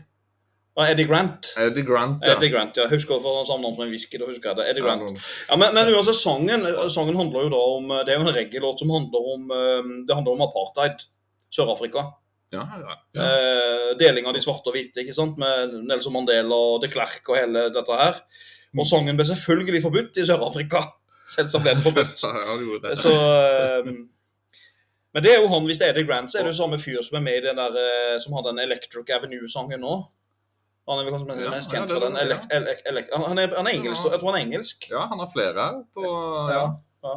Ah, 0.83 0.89
Eddie 0.91 1.07
Grant. 1.07 1.53
Eddie 1.61 1.85
Grant, 1.87 2.25
ja. 2.25 2.35
Eddie 2.35 2.51
Grant, 2.51 2.79
ja. 2.81 2.89
Husker 2.91 3.21
for 3.23 3.39
han 3.39 3.47
samme 3.49 3.63
navn 3.63 3.77
som 3.77 3.87
en 3.87 3.93
whisky. 3.95 4.19
Da 4.19 4.29
husker 4.29 4.51
jeg 4.51 4.61
det. 4.61 4.67
Eddie 4.73 4.85
Grant. 4.85 5.15
Ja, 5.49 5.59
men, 5.61 5.75
men 5.77 5.93
uansett, 5.95 6.19
sangen, 6.19 6.67
sangen 6.95 7.19
handler 7.21 7.47
jo 7.47 7.55
da 7.55 7.63
om 7.77 7.93
Det 8.01 8.15
er 8.15 8.19
jo 8.19 8.27
en 8.27 8.35
reggae-låt 8.35 8.83
som 8.83 8.93
handler 8.95 9.31
om 9.35 9.55
eh, 9.55 9.93
Det 10.09 10.19
handler 10.19 10.37
om 10.37 10.47
apartheid. 10.49 11.07
Sør-Afrika. 11.55 12.09
Ja, 12.55 12.65
ja. 12.81 12.97
ja. 13.15 13.29
Eh, 13.29 13.93
deling 13.99 14.27
av 14.27 14.35
de 14.35 14.43
svarte 14.43 14.71
og 14.71 14.77
hvite, 14.77 15.03
ikke 15.03 15.15
sant? 15.17 15.39
med 15.41 15.75
Nelson 15.89 16.15
Mandela 16.15 16.59
og 16.75 16.83
de 16.83 16.91
Klerk 16.91 17.31
og 17.31 17.39
hele 17.39 17.69
dette 17.75 18.01
her. 18.01 18.19
Mm. 18.73 18.83
Og 18.83 18.91
sangen 18.91 19.19
ble 19.19 19.27
selvfølgelig 19.31 19.85
forbudt 19.85 20.19
i 20.19 20.27
Sør-Afrika. 20.29 20.83
Selvsagt 21.35 21.65
ble 21.65 21.77
den 21.79 21.87
forbudt. 21.87 22.27
ja, 22.27 22.59
du 22.59 22.67
gjorde 22.67 22.91
det. 22.91 22.99
Så, 23.03 23.15
eh, 23.15 23.95
men 25.15 25.23
det 25.23 25.31
er 25.31 25.43
jo 25.43 25.51
han, 25.53 25.67
hvis 25.69 25.79
det 25.79 25.87
er 25.87 25.95
Eddie 25.95 26.09
Grant, 26.09 26.33
så 26.33 26.41
er 26.41 26.47
det 26.47 26.55
jo 26.55 26.59
samme 26.59 26.81
fyr 26.83 26.99
som 27.07 27.21
er 27.21 27.23
med 27.23 27.39
i 27.39 27.47
den 27.47 27.59
der 27.59 27.79
eh, 27.79 28.17
som 28.23 28.35
har 28.35 28.47
den 28.49 28.59
Electric 28.65 29.13
Avenue-sangen 29.15 29.83
nå. 29.85 29.99
Han 30.89 30.99
er 31.01 31.07
vel 31.07 31.15
kanskje 31.15 31.37
Ja, 31.45 31.51
mest 31.55 31.73
ja, 31.73 31.79
kjent 31.79 31.89
det- 31.89 31.97
for 31.97 32.05
den. 32.05 32.17
ja. 32.29 32.39
Han, 33.17 33.25
han, 33.31 33.39
er, 33.39 33.55
han 33.57 33.67
er 33.67 33.73
engelsk, 33.79 34.03
jeg 34.05 34.21
tror 34.21 34.31
han 34.33 34.41
er 34.41 34.45
engelsk. 34.45 34.89
Ja, 34.91 35.07
han 35.09 35.19
har 35.23 35.31
flere 35.33 35.55
her 35.55 35.79
på 35.97 36.05
ja. 36.05 36.59
Ja, 36.59 36.65
ja. 37.09 37.15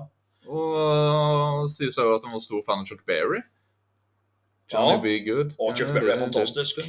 Og 0.48 1.68
sies 1.74 1.98
jo 2.00 2.14
at 2.16 2.24
han 2.24 2.32
var 2.38 2.40
stor 2.44 2.62
fan 2.66 2.80
av 2.84 2.88
Chuck 2.88 3.04
Berry. 3.06 3.42
Johnny 4.72 4.96
Ja. 4.96 5.02
B. 5.04 5.20
Good. 5.26 5.52
Og 5.60 5.76
Chuck 5.78 5.92
Berry 5.96 6.10
er 6.16 6.20
fantastisk. 6.20 6.80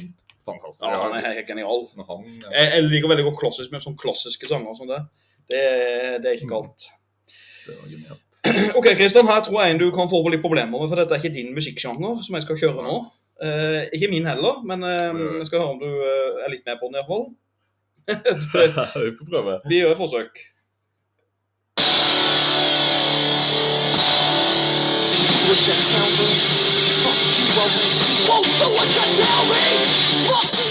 Fantastisk. 0.45 0.83
Ja, 0.83 0.97
han 1.03 1.17
er 1.19 1.27
helt 1.33 1.47
genial. 1.47 1.83
Han, 2.07 2.23
ja. 2.43 2.49
Jeg, 2.55 2.71
jeg 2.75 2.83
liker 2.87 3.11
veldig 3.11 3.25
godt 3.29 3.39
klassisk 3.43 3.71
med 3.75 3.83
sånne 3.83 3.99
klassiske 4.01 4.47
sanger 4.49 4.73
som 4.79 4.87
det. 4.89 5.01
Det, 5.51 5.61
det 6.23 6.31
er 6.31 6.39
ikke 6.39 6.49
galt. 6.55 6.87
Det 7.67 7.75
var 7.75 7.91
genialt. 7.91 8.25
OK, 8.79 8.87
Kristian, 8.95 9.27
her 9.27 9.43
tror 9.43 9.61
jeg 9.65 9.75
en 9.75 9.81
du 9.83 9.89
kan 9.91 10.07
få 10.09 10.23
litt 10.31 10.41
problemer 10.41 10.71
med, 10.79 10.87
for 10.89 10.95
dette 10.99 11.11
er 11.15 11.19
ikke 11.21 11.35
din 11.35 11.51
musikksjanger 11.55 12.21
som 12.23 12.35
jeg 12.39 12.45
skal 12.47 12.59
kjøre 12.63 12.85
nå. 12.87 12.97
Eh, 13.39 13.87
ikke 13.93 14.07
min 14.11 14.25
heller, 14.27 14.63
men 14.67 14.83
uh, 14.83 15.37
jeg 15.39 15.45
skal 15.47 15.59
høre 15.61 15.75
om 15.75 15.79
du 15.79 15.87
uh, 15.87 16.43
er 16.43 16.51
litt 16.51 16.65
med 16.67 16.75
på 16.81 16.89
den 16.89 16.99
iallfall. 16.99 17.29
Vi 19.05 19.13
får 19.15 19.29
prøve. 19.29 19.53
Vi 19.69 19.79
gjør 19.79 19.93
et 19.95 20.01
forsøk. 20.01 20.41
Fuck 26.99 27.23
you, 27.39 27.47
I 27.47 27.67
won't 28.27 28.51
do 28.59 28.67
what 28.75 28.89
you 28.91 29.07
tell 29.15 29.43
me. 29.49 29.63
Fuck 30.27 30.51
you, 30.59 30.68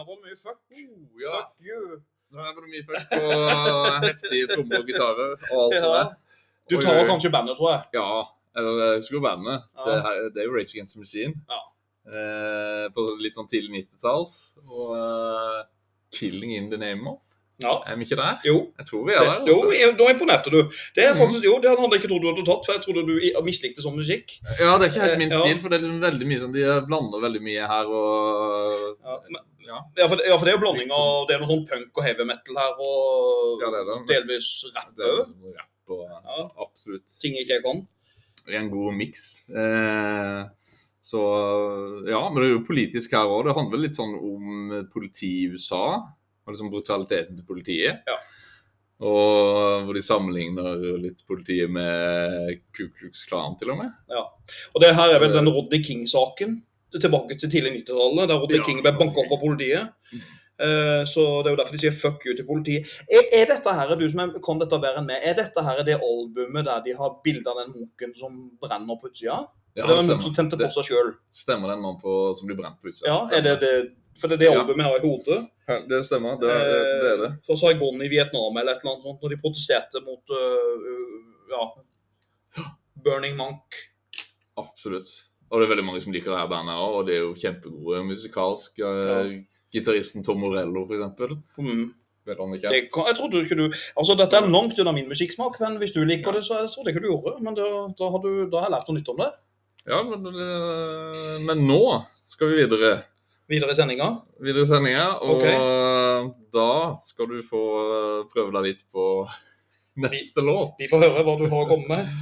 Da 0.00 0.04
var 0.08 0.16
det 0.16 0.24
mye 0.30 0.36
fuck. 0.40 0.58
Oh, 0.72 1.20
ja. 1.20 1.36
Fuck 1.36 1.66
you. 1.68 2.00
Nå 2.30 2.40
var 2.40 2.56
det 2.56 2.70
mye 2.72 2.84
først 2.88 3.08
på 3.10 3.22
heftige 4.06 4.46
trommer 4.54 4.80
og 4.80 4.86
gitarer 4.88 5.32
og 5.50 5.58
alt 5.64 5.74
sånt. 5.76 5.84
Ja. 5.84 5.90
der. 5.98 6.12
Du 6.70 6.76
tar 6.80 7.00
og, 7.02 7.08
kanskje 7.10 7.32
bandet, 7.34 7.56
tror 7.58 7.72
jeg. 7.74 7.82
Ja, 7.98 8.06
eller 8.56 8.78
jeg 8.94 9.02
skulle 9.04 9.18
jo 9.20 9.24
bandet. 9.26 9.64
Ja. 9.76 9.88
Det, 9.90 10.30
det 10.36 10.40
er 10.44 10.46
jo 10.48 10.54
Rage 10.56 10.72
Against 10.76 10.94
the 10.96 11.02
Machine. 11.02 11.34
Ja. 11.50 11.60
Eh, 12.10 12.84
på 12.96 13.04
litt 13.20 13.36
sånn 13.36 13.50
tidlig 13.50 13.82
90-talls. 13.90 14.38
Og 14.70 14.94
uh, 14.96 15.58
Killing 16.16 16.54
in 16.56 16.70
the 16.72 16.78
Name 16.80 17.04
of. 17.12 17.18
Ja. 17.60 17.74
Er 17.90 17.98
vi 18.00 18.06
ikke 18.06 18.16
der? 18.16 18.38
Jo. 18.46 18.54
Jeg 18.80 18.86
tror 18.88 19.02
vi 19.04 19.12
er 19.18 19.26
der. 19.26 19.42
Jo, 19.50 19.58
altså. 19.68 19.90
da 19.98 20.06
imponerte 20.14 20.54
du. 20.54 20.60
Det 20.96 21.02
er 21.04 21.10
Mhm. 21.12 21.20
faktisk, 21.26 21.44
jo, 21.44 21.58
det 21.60 21.68
hadde 21.74 21.82
jeg 21.90 21.98
ikke 22.00 22.08
trodd 22.14 22.22
du 22.24 22.30
hadde 22.30 22.46
tatt, 22.48 22.64
for 22.64 22.72
jeg 22.78 22.82
trodde 22.86 23.02
du 23.10 23.42
mislikte 23.44 23.82
sånn 23.84 23.98
musikk. 23.98 24.38
Ja, 24.62 24.78
det 24.78 24.86
er 24.86 24.90
ikke 24.94 25.02
helt 25.04 25.18
min 25.20 25.28
Eh, 25.34 25.36
ja. 25.36 25.42
stil, 25.44 25.58
for 25.60 25.68
det 25.68 25.76
er 25.76 25.82
liksom 25.84 26.00
veldig 26.06 26.26
mye 26.30 26.40
sånn, 26.40 26.54
de 26.56 26.64
blander 26.88 27.20
veldig 27.26 27.42
mye 27.50 27.66
her 27.74 27.90
og 27.90 28.96
Ja, 29.04 29.18
men, 29.28 29.42
Ja, 29.70 29.80
ja, 30.00 30.06
for, 30.10 30.20
ja, 30.26 30.36
for 30.36 30.44
det 30.48 30.52
er 30.52 30.56
jo 30.58 30.62
blanding 30.64 30.88
Liksom. 30.88 31.00
av 31.00 31.26
Det 31.28 31.34
er 31.36 31.42
noe 31.44 31.50
sånn 31.52 31.66
punk 31.70 31.98
og 32.00 32.06
heavy 32.08 32.24
metal 32.28 32.60
her, 32.60 32.72
og 32.82 33.62
ja 33.64 33.70
det 33.74 33.82
det. 33.88 33.98
delvis 34.12 34.48
rapp 34.74 34.98
er 34.98 35.12
òg. 35.14 35.34
rapp 35.58 35.94
og 35.94 36.06
Ja. 36.10 36.50
absolutt 36.66 37.14
Ting 37.22 37.34
ikke 37.38 37.54
jeg 37.58 37.62
kan. 37.64 37.86
en 38.50 38.70
god 38.70 38.94
miks. 38.98 39.42
Eh, 39.50 40.44
så 41.02 41.20
ja, 42.08 42.20
men 42.30 42.42
det 42.42 42.48
er 42.50 42.54
jo 42.58 42.64
politisk 42.66 43.12
her 43.14 43.26
òg. 43.30 43.44
Det 43.46 43.54
handler 43.54 43.78
litt 43.84 43.94
sånn 43.94 44.14
om 44.18 44.88
politi 44.92 45.44
i 45.44 45.50
USA. 45.52 46.00
Og 46.46 46.54
liksom 46.54 46.70
brutaliteten 46.72 47.36
til 47.36 47.44
politiet. 47.46 48.02
Ja. 48.08 48.16
Og 49.00 49.86
hvor 49.86 49.94
de 49.94 50.02
sammenligner 50.02 50.80
litt 51.00 51.22
politiet 51.28 51.70
med 51.70 52.60
Ku 52.76 52.88
Klux 52.98 53.24
Klan, 53.28 53.56
til 53.60 53.70
og 53.70 53.78
med. 53.78 53.92
Ja. 54.10 54.24
Og 54.74 54.82
det 54.82 54.94
her 54.96 55.14
er 55.14 55.20
vel 55.22 55.32
den 55.32 55.48
Roddy 55.48 55.78
King-saken. 55.84 56.58
Tilbake 56.90 57.38
til 57.38 57.50
tidlig 57.50 57.72
90-tallet, 57.84 58.28
der 58.28 58.38
Rodney 58.40 58.58
Ja. 58.58 58.64
King 58.66 58.82
ble 58.82 58.92
banka 58.98 59.20
opp 59.22 59.32
av 59.32 59.40
politiet. 59.40 59.92
Mm. 60.12 60.20
Eh, 60.60 61.04
Så 61.08 61.22
det 61.42 61.46
er 61.48 61.54
jo 61.56 61.60
derfor 61.62 61.72
de 61.72 61.78
sier 61.78 61.90
'fuck 61.94 62.20
you' 62.26 62.36
til 62.36 62.44
politiet. 62.44 62.86
Er, 63.10 63.22
er 63.32 63.46
dette 63.46 63.70
her, 63.72 63.94
du 63.96 64.08
som 64.10 64.20
er- 64.20 64.40
kan 64.44 64.58
dette 64.58 64.70
bedre 64.80 64.98
enn 64.98 65.06
meg, 65.06 65.20
er 65.22 65.34
dette 65.34 65.62
her 65.62 65.82
det 65.84 66.00
albumet 66.02 66.64
der 66.64 66.82
de 66.84 66.92
har 66.98 67.16
bilde 67.24 67.46
av 67.48 67.56
den 67.62 67.72
munken 67.74 68.14
som 68.14 68.50
brenner 68.60 68.96
på 69.00 69.08
utsida? 69.08 69.46
Ja, 69.76 69.86
det 69.86 69.94
var 69.94 70.02
det 70.02 70.06
noen 70.10 70.22
som 70.22 70.32
stemmer. 70.34 70.50
tente 70.50 70.56
på 70.66 70.72
seg 70.72 70.84
selv. 70.84 71.14
stemmer 71.32 71.68
den 71.68 71.80
mannen 71.80 72.34
som 72.36 72.46
blir 72.48 72.56
brent 72.56 72.76
på 72.82 72.88
utsida. 72.90 73.06
Ja, 73.06 73.22
er 73.38 73.40
det 73.40 73.60
det? 73.60 73.92
For 74.20 74.28
det 74.28 74.42
er 74.42 74.50
det 74.50 74.58
albumet 74.58 74.84
jeg 74.84 74.90
har 74.90 74.98
i 74.98 75.08
hodet. 75.08 75.48
Det 75.88 76.04
stemmer. 76.04 76.36
Det 76.40 76.50
er 76.50 76.58
det. 76.58 77.12
Er 77.12 77.16
det. 77.16 77.30
Eh, 77.30 77.36
For 77.46 77.54
Saigon 77.56 78.02
i 78.02 78.08
Vietnam 78.08 78.56
eller 78.58 78.72
et 78.72 78.80
eller 78.82 78.92
annet 78.92 79.04
sånt, 79.04 79.22
når 79.22 79.28
de 79.30 79.36
protesterte 79.40 80.04
mot 80.04 80.24
øh, 80.28 80.76
ja, 81.48 82.64
Burning 83.04 83.36
Monk. 83.36 83.72
Absolutt. 84.58 85.08
Og 85.50 85.58
det 85.58 85.66
er 85.66 85.72
veldig 85.72 85.86
mange 85.86 86.02
som 86.04 86.14
liker 86.14 86.30
det 86.30 86.38
her 86.38 86.50
bandet 86.50 86.78
òg, 86.78 86.98
og 87.00 87.08
det 87.08 87.16
er 87.16 87.24
jo 87.24 87.38
kjempegode 87.38 88.04
musikalsk. 88.06 88.76
Ja. 88.78 89.24
Gitaristen 89.74 90.24
Tom 90.26 90.40
Morello, 90.42 90.84
eksempel. 90.90 91.36
Mm. 91.58 91.90
Det 92.26 92.36
kan, 92.36 93.06
jeg 93.08 93.16
trodde 93.16 93.40
ikke 93.42 93.56
du 93.56 93.64
Altså, 93.96 94.14
dette 94.14 94.36
er 94.36 94.46
langt 94.52 94.78
unna 94.78 94.92
min 94.92 95.08
musikksmak, 95.08 95.56
men 95.62 95.78
hvis 95.80 95.94
du 95.96 96.02
liker 96.04 96.36
det, 96.36 96.44
så 96.46 96.60
jeg 96.60 96.70
trodde 96.74 96.92
ikke 96.92 97.02
du 97.02 97.08
gjorde. 97.10 97.38
Men 97.42 97.56
da, 97.56 97.66
da, 97.98 98.10
har, 98.12 98.22
du, 98.22 98.44
da 98.50 98.60
har 98.60 98.68
jeg 98.68 98.74
lært 98.76 98.90
noe 98.90 98.98
nytt 98.98 99.10
om 99.10 99.22
det. 99.22 99.30
Ja, 99.88 100.02
men, 100.04 100.28
men 101.48 101.64
nå 101.66 101.80
skal 102.28 102.52
vi 102.52 102.60
videre. 102.60 102.90
Videre 103.50 103.74
i 103.74 103.78
sendinga. 103.78 104.10
Videre 104.44 104.66
i 104.66 104.70
sendinga, 104.70 105.06
og 105.24 105.40
okay. 105.40 106.28
da 106.54 106.68
skal 107.02 107.30
du 107.32 107.40
få 107.42 107.62
eh, 107.86 108.18
prøve 108.30 108.52
deg 108.58 108.68
litt 108.68 108.84
på 108.94 109.06
neste 110.04 110.44
låt. 110.44 110.76
Vi 110.78 110.90
får 110.92 111.08
høre 111.08 111.24
hva 111.26 111.38
du 111.40 111.48
har 111.48 111.64
å 111.64 111.70
komme 111.72 111.96
med. 111.96 112.12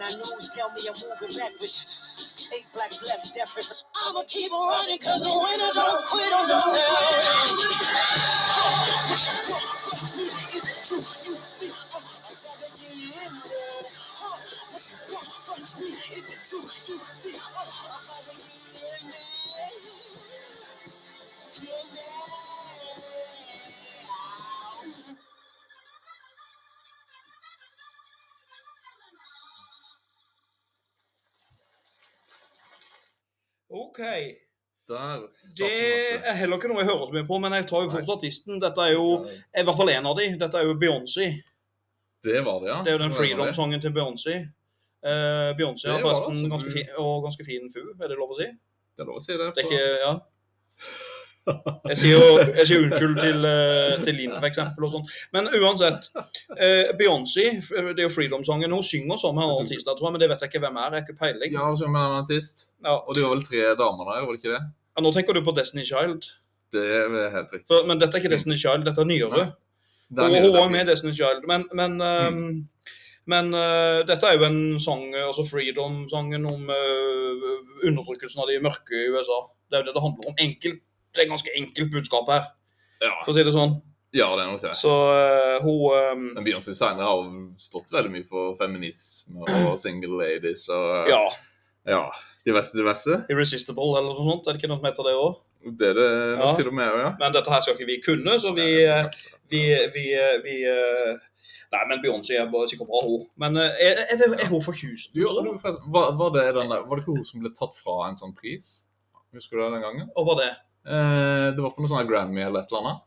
Channel 0.00 0.18
9 0.18 0.26
News 0.34 0.48
tell 0.48 0.72
me 0.72 0.80
I'm 0.88 0.94
moving 0.94 1.36
backwards. 1.36 1.98
Eight 2.56 2.64
blacks 2.72 3.02
left, 3.02 3.34
deaf 3.34 3.54
as 3.58 3.74
I'ma 3.94 4.22
keep 4.26 4.50
on 4.50 4.68
running 4.68 4.98
cause 4.98 5.20
the 5.20 5.28
winner 5.28 5.74
don't 5.74 6.06
quit 6.06 6.32
on 6.32 6.48
themselves. 6.48 6.80
OK. 33.70 34.00
Der. 34.90 35.20
Det 35.54 35.74
er 36.26 36.34
heller 36.34 36.58
ikke 36.58 36.70
noe 36.72 36.82
jeg 36.82 36.88
hører 36.88 37.04
så 37.06 37.14
mye 37.14 37.26
på, 37.28 37.36
men 37.38 37.54
jeg 37.54 37.66
tar 37.70 37.84
jo 37.84 37.92
fort 37.92 38.08
artisten. 38.16 38.58
Dette 38.62 38.86
er 38.88 38.96
jo 38.96 39.04
i 39.30 39.62
hvert 39.62 39.78
fall 39.78 39.92
en 39.92 40.08
av 40.10 40.16
de. 40.18 40.26
Dette 40.40 40.58
er 40.58 40.66
jo 40.66 40.78
Beyoncé. 40.80 41.28
Det 42.26 42.40
var 42.44 42.58
det, 42.64 42.72
ja. 42.72 42.80
Det 42.84 42.90
er 42.90 42.98
jo 42.98 43.02
den. 43.04 43.14
Freedom-sangen 43.14 43.84
til 43.84 43.94
Beyoncé. 43.94 44.40
Uh, 45.00 45.54
Beyoncé 45.56 45.88
er 45.88 45.94
har 45.94 46.02
forresten 46.02 46.34
altså 46.34 46.50
ganske 46.52 46.74
fin, 46.74 46.90
og 47.00 47.22
ganske 47.24 47.46
fin 47.46 47.70
fu, 47.72 47.80
er 47.94 48.10
det 48.10 48.18
lov 48.18 48.34
å 48.34 48.40
si? 48.40 48.50
Det 48.50 49.04
er 49.04 49.08
lov 49.08 49.20
å 49.20 49.24
si 49.24 49.32
det. 49.32 49.46
Det 49.56 49.62
er 49.62 49.70
ikke 49.70 49.86
Ja. 50.02 50.12
Jeg 51.90 51.96
sier 51.98 52.18
jo 52.18 52.34
jeg 52.40 52.66
sier 52.68 52.82
unnskyld 52.84 53.14
til, 53.18 53.46
eh, 53.48 53.94
til 54.04 54.18
Linn, 54.18 54.34
eksempel, 54.46 54.86
og 54.86 54.92
sånn. 54.96 55.06
Men 55.34 55.48
uansett. 55.56 56.10
eh, 56.56 56.92
Beyoncé, 56.98 57.46
det 57.70 57.96
er 57.96 58.04
jo 58.04 58.12
Freedom-sangen. 58.14 58.74
Hun 58.76 58.84
synger 58.86 59.18
sammen 59.20 59.40
med 59.40 59.48
en 59.48 59.64
artist, 59.64 59.88
tror 59.88 60.12
men 60.12 60.22
det 60.22 60.28
vet 60.30 60.44
jeg 60.44 60.52
ikke 60.52 60.64
hvem 60.66 60.76
er. 60.76 60.98
Jeg 60.98 61.00
er 61.00 61.06
ikke 61.08 61.22
peiling. 61.22 61.56
Ja, 61.56 61.70
så 61.76 61.88
med 61.88 62.02
en 62.02 62.18
artist. 62.20 62.66
Ja. 62.84 62.98
Og 63.00 63.16
det 63.16 63.24
var 63.24 63.34
vel 63.34 63.46
tre 63.48 63.64
damer 63.80 64.12
der, 64.12 64.26
var 64.26 64.36
det 64.36 64.42
ikke 64.42 64.54
det? 64.54 64.62
Ja, 64.96 65.02
Nå 65.06 65.12
tenker 65.16 65.36
du 65.36 65.42
på 65.46 65.56
Destiny 65.56 65.86
Child. 65.88 66.28
Det 66.70 66.84
er 66.84 67.30
helt 67.34 67.50
riktig. 67.50 67.66
For, 67.70 67.86
men 67.88 67.98
dette 67.98 68.16
er 68.16 68.22
ikke 68.22 68.34
Destiny 68.36 68.58
Child, 68.60 68.86
dette 68.86 69.02
er 69.02 69.08
nyere. 69.08 69.50
Nede 70.10 70.42
hun 70.42 70.54
var 70.54 70.68
med 70.70 70.86
Destiny 70.90 71.14
Child. 71.14 71.46
Men, 71.46 71.66
men, 71.74 72.00
ehm, 72.02 72.68
men 73.30 73.54
uh, 73.54 74.02
dette 74.06 74.26
er 74.26 74.38
jo 74.38 74.46
en 74.48 74.60
sang, 74.82 75.04
eh, 75.14 75.26
altså 75.26 75.44
Freedom-sangen 75.46 76.46
om 76.50 76.70
uh, 76.70 77.50
undertrykkelsen 77.86 78.42
av 78.42 78.50
de 78.50 78.58
mørke 78.64 78.96
i 78.96 79.10
USA. 79.14 79.44
Det 79.70 79.78
er 79.78 79.84
jo 79.84 79.90
det 79.90 79.96
det 79.96 80.04
handler 80.06 80.32
om. 80.32 80.40
Enkelt, 80.46 80.80
det 81.14 81.20
er 81.22 81.26
et 81.26 81.32
ganske 81.32 81.54
enkelt 81.56 81.92
budskap 81.92 82.28
her, 82.30 82.48
Ja. 83.02 83.14
for 83.24 83.32
å 83.32 83.36
si 83.36 83.42
det 83.44 83.52
sånn. 83.54 83.76
ja, 84.12 84.26
det 84.36 84.42
er 84.44 84.50
nok 84.50 84.62
det. 84.62 84.74
Så 84.78 84.90
uh, 84.90 85.60
hun 85.62 86.34
um, 86.38 86.44
Beyoncé 86.44 86.74
senere 86.74 87.06
har 87.06 87.28
stått 87.58 87.92
veldig 87.94 88.10
mye 88.10 88.26
for 88.28 88.56
feminisme 88.58 89.44
og 89.46 89.78
single 89.84 90.18
ladies 90.22 90.68
og 90.68 91.08
Ja. 91.10 91.22
ja 91.86 92.02
diverse, 92.46 92.72
diverse. 92.76 93.20
Irresistible 93.30 93.98
eller 93.98 94.14
noe 94.16 94.26
sånt. 94.32 94.46
Er 94.48 94.52
det 94.56 94.62
ikke 94.62 94.70
noe 94.72 94.80
som 94.80 94.88
heter 94.90 95.06
det 95.10 95.14
òg? 95.18 95.40
Det 95.76 95.90
er 95.90 95.94
det 95.98 96.10
nok 96.38 96.46
Ja. 96.46 96.54
til 96.56 96.68
og 96.70 96.74
med, 96.74 96.86
ja. 97.04 97.10
Men 97.20 97.32
dette 97.36 97.50
her 97.52 97.60
skal 97.60 97.74
ikke 97.76 97.86
vi 97.90 97.98
kunne, 98.00 98.38
så 98.40 98.54
vi, 98.56 98.68
eh, 98.88 99.10
vi, 99.52 99.60
vi, 99.94 100.04
eh, 100.16 100.38
vi 100.44 100.54
eh, 100.64 101.18
Nei, 101.70 101.82
men 101.86 102.00
Beyoncé 102.02 102.34
er 102.34 102.48
bare 102.50 102.66
sikkert 102.66 102.88
bra, 102.90 102.98
hun. 103.06 103.26
Men 103.38 103.56
eh, 103.60 103.76
er, 103.78 104.00
er, 104.10 104.16
det, 104.18 104.40
er 104.42 104.48
hun 104.50 104.62
forkjust? 104.64 105.12
Du? 105.14 105.20
var, 105.22 106.16
var, 106.18 106.30
det 106.34 106.46
den 106.56 106.72
der, 106.72 106.82
var 106.88 106.96
det 106.96 107.04
ikke 107.04 107.14
hun 107.14 107.24
som 107.28 107.44
ble 107.44 107.52
tatt 107.54 107.76
fra 107.78 108.08
en 108.08 108.16
sånn 108.18 108.32
pris? 108.34 108.86
Husker 109.36 109.56
du 109.60 109.62
det 109.62 109.68
den 109.76 109.84
gangen? 109.84 110.08
Og 110.18 110.26
var 110.26 110.40
det? 110.40 110.48
Eh, 110.86 111.46
det 111.54 111.60
var 111.62 111.74
på 111.74 111.82
noe 111.84 111.90
sånn 111.92 112.08
Grammy 112.08 112.40
eller 112.42 112.62
et 112.64 112.70
eller 112.72 112.84
annet. 112.84 113.02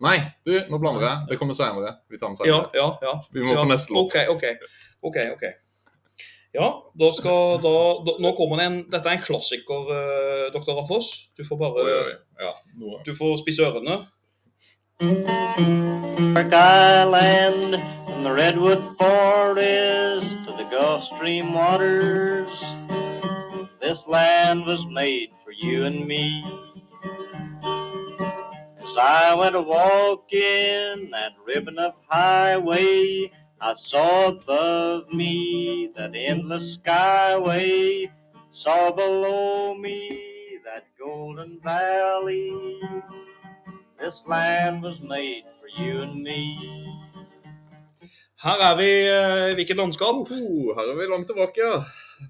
Nei, 0.00 0.16
du, 0.48 0.54
nå 0.70 0.78
blander 0.80 1.04
jeg. 1.04 1.24
Det 1.28 1.36
kommer 1.40 1.56
senere. 1.56 1.96
Vi 2.08 2.18
tar 2.18 2.30
den 2.32 2.38
Ja, 2.48 2.60
senere. 2.62 2.70
ja, 2.74 2.86
ja. 3.02 3.14
Vi 3.34 3.42
må 3.44 3.52
ja. 3.52 3.64
på 3.64 3.68
neste 3.68 3.92
låt. 3.92 4.14
Okay, 4.14 4.28
OK. 4.32 4.70
ok, 5.02 5.18
ok. 5.34 5.44
Ja, 6.52 6.68
da 6.98 7.08
skal 7.14 7.60
da, 7.62 7.72
da 8.02 8.14
Nå 8.18 8.32
kommer 8.34 8.58
det 8.58 8.64
en 8.66 8.78
Dette 8.90 9.06
er 9.06 9.20
en 9.20 9.22
klassiker, 9.22 9.84
uh, 9.86 10.46
dr. 10.50 10.72
Raffos. 10.80 11.10
Du 11.38 11.44
får 11.46 11.60
bare 11.60 11.84
Oi, 11.84 11.92
oi. 12.08 12.16
Ja, 12.42 12.54
noe. 12.80 13.02
Du 13.06 13.12
får 13.14 13.36
spisse 13.44 13.62
ørene. 13.62 14.00
Dark 16.34 16.52
Island, 16.52 17.76
from 18.06 18.24
the 18.24 18.32
Redwood 18.32 18.82
Forest 18.98 20.44
to 20.46 20.52
the 20.58 20.66
Gulf 20.70 21.04
Stream 21.16 21.52
waters. 21.54 22.50
This 23.80 23.98
land 24.08 24.66
was 24.66 24.84
made 24.90 25.30
for 25.44 25.52
you 25.52 25.84
and 25.86 26.06
me. 26.06 26.42
As 28.90 28.96
I 28.98 29.34
went 29.36 29.54
a 29.54 29.62
walking 29.62 31.10
that 31.12 31.32
ribbon 31.46 31.78
of 31.78 31.92
highway, 32.08 33.30
I 33.60 33.74
saw 33.88 34.28
above 34.28 35.08
me 35.14 35.92
that 35.96 36.10
endless 36.16 36.76
skyway, 36.78 38.10
saw 38.64 38.90
below 38.90 39.76
me 39.76 40.58
that 40.64 40.86
golden 40.98 41.60
valley. 41.62 42.50
This 44.00 44.14
land 44.26 44.82
was 44.82 44.98
made 45.02 45.44
for 45.60 45.82
you 45.82 46.02
and 46.02 46.22
me. 46.24 46.58
Her 48.42 48.58
er 48.72 48.76
vi 48.76 48.90
eh, 49.06 49.50
i 49.50 49.54
hvilket 49.54 49.76
landskap? 49.76 50.14
Oh, 50.34 50.74
her 50.74 50.90
er 50.90 50.96
vi 50.98 51.06
langt 51.06 51.28
tilbake, 51.28 51.60
ja. 51.62 51.82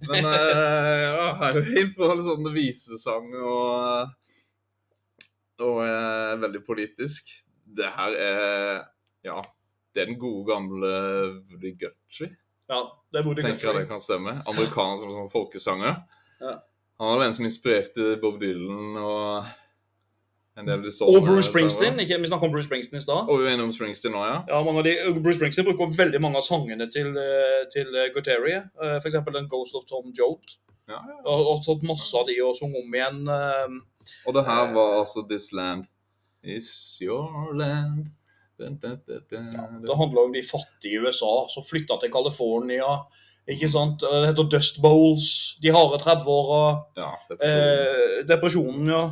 Men 0.09 0.25
eh, 0.27 1.05
ja, 1.09 1.35
her 1.41 1.57
er 1.57 1.61
vi 1.65 1.85
inn 1.87 1.95
på 1.97 2.13
litt 2.13 2.27
sånn 2.29 2.53
visesang 2.53 3.33
og, 3.39 4.11
og 5.61 5.83
er 5.87 6.41
veldig 6.43 6.63
politisk. 6.67 7.33
Det 7.77 7.91
her 7.97 8.17
er 8.19 8.85
Ja, 9.25 9.43
det 9.95 10.03
er 10.03 10.07
den 10.09 10.19
gode 10.19 10.47
gamle 10.49 10.91
Woody 11.51 11.75
Guthrie. 11.79 12.37
Ja, 12.71 12.81
det 13.13 13.21
er 13.21 13.27
Woody 13.27 13.43
Tenker 13.45 13.73
jeg 13.73 13.83
det 13.83 13.89
kan 13.89 14.01
stemme. 14.01 14.41
Amerikaner 14.47 15.03
som, 15.03 15.13
som 15.13 15.31
folkesanger. 15.33 16.03
Ja. 16.41 16.55
Han 17.01 17.09
var 17.09 17.25
den 17.25 17.35
som 17.35 17.45
inspirerte 17.45 18.17
Bob 18.21 18.41
Dylan 18.41 18.97
og 18.97 19.45
en 20.61 20.67
del 20.69 20.83
de 20.85 20.91
Og 21.05 21.23
Bruce 21.25 21.49
Springsteen. 21.49 22.01
Ikke, 22.01 22.19
vi 22.21 22.27
snakket 22.27 22.49
om 22.49 22.53
Bruce 22.55 22.69
Springsteen 22.69 22.99
i 22.99 23.03
stad. 23.03 23.29
Og 23.31 23.41
vi 23.41 23.47
er 23.49 23.57
innom 23.57 23.73
Springsteen 23.73 24.15
nå, 24.15 24.25
ja. 24.27 24.39
Ja, 24.51 24.83
de, 24.87 24.95
Bruce 25.23 25.39
Springsteen 25.39 25.69
bruker 25.69 25.95
veldig 26.03 26.21
mange 26.25 26.41
av 26.41 26.47
sangene 26.47 26.91
til, 26.97 27.15
eh, 27.17 27.63
til 27.75 27.89
eh, 27.97 28.11
Guthrie. 28.15 28.61
Eh, 28.83 28.99
eksempel 29.07 29.39
den 29.39 29.49
'Ghost 29.49 29.79
of 29.79 29.87
Tom 29.91 30.13
Joad'. 30.19 30.59
Ja, 30.91 31.01
ja. 31.01 31.19
Og, 31.25 31.47
og 31.55 31.65
tatt 31.67 31.87
masse 31.87 32.13
av 32.19 32.29
de 32.29 32.37
og 32.45 32.57
sunget 32.59 32.85
om 32.85 32.97
igjen. 32.99 33.23
Uh, 33.31 34.15
Og 34.27 34.37
det 34.37 34.45
her 34.49 34.73
var 34.75 34.97
altså 35.01 35.25
This 35.31 35.51
land 35.57 35.87
is 36.43 36.71
your 37.03 37.55
land. 37.57 38.11
Dun, 38.61 38.77
dun, 38.77 38.99
dun, 39.07 39.25
dun. 39.31 39.81
Det 39.87 39.97
handla 39.97 40.27
om 40.27 40.33
de 40.35 40.43
fattige 40.45 40.99
i 40.99 41.01
USA 41.01 41.33
som 41.49 41.65
flytta 41.65 41.97
til 42.01 42.13
California. 42.13 42.99
Ikke 43.49 43.71
sant? 43.73 44.03
Det 44.05 44.29
heter 44.29 44.49
Dust 44.53 44.81
Bowls, 44.83 45.57
de 45.63 45.73
harde 45.73 45.99
30-åra, 46.03 46.65
Ja, 47.01 47.09
er 47.39 47.47
eh, 47.49 48.19
depresjonen, 48.29 48.85
ja. 48.91 49.05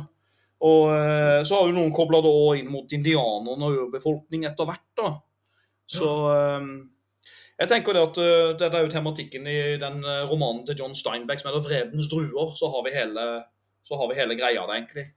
Og 0.69 0.91
eh, 0.93 1.39
så 1.47 1.57
har 1.57 1.67
jo 1.69 1.75
noen 1.75 1.93
kobla 1.95 2.21
inn 2.59 2.69
mot 2.71 2.91
indianerne 2.93 3.67
og 3.67 3.87
urbefolkning 3.87 4.45
etter 4.47 4.69
hvert, 4.69 4.85
da. 4.99 5.11
Så 5.89 6.11
eh, 6.35 6.69
jeg 7.59 7.67
tenker 7.67 7.95
det 7.95 8.01
at 8.07 8.17
uh, 8.21 8.51
dette 8.59 8.77
er 8.77 8.85
jo 8.85 8.91
tematikken 8.93 9.47
i 9.51 9.57
den 9.81 9.99
eh, 10.07 10.27
romanen 10.29 10.61
til 10.67 10.79
John 10.79 10.93
Steinbeck 10.95 11.41
som 11.41 11.49
heter 11.49 11.65
'Vredens 11.65 12.07
druer'. 12.07 12.53
Så 12.55 12.69
har 12.71 12.85
vi 12.85 12.93
hele, 12.95 13.25
så 13.83 13.99
har 13.99 14.07
vi 14.07 14.15
hele 14.15 14.37
greia 14.39 14.63
der, 14.63 14.77
egentlig. 14.77 15.09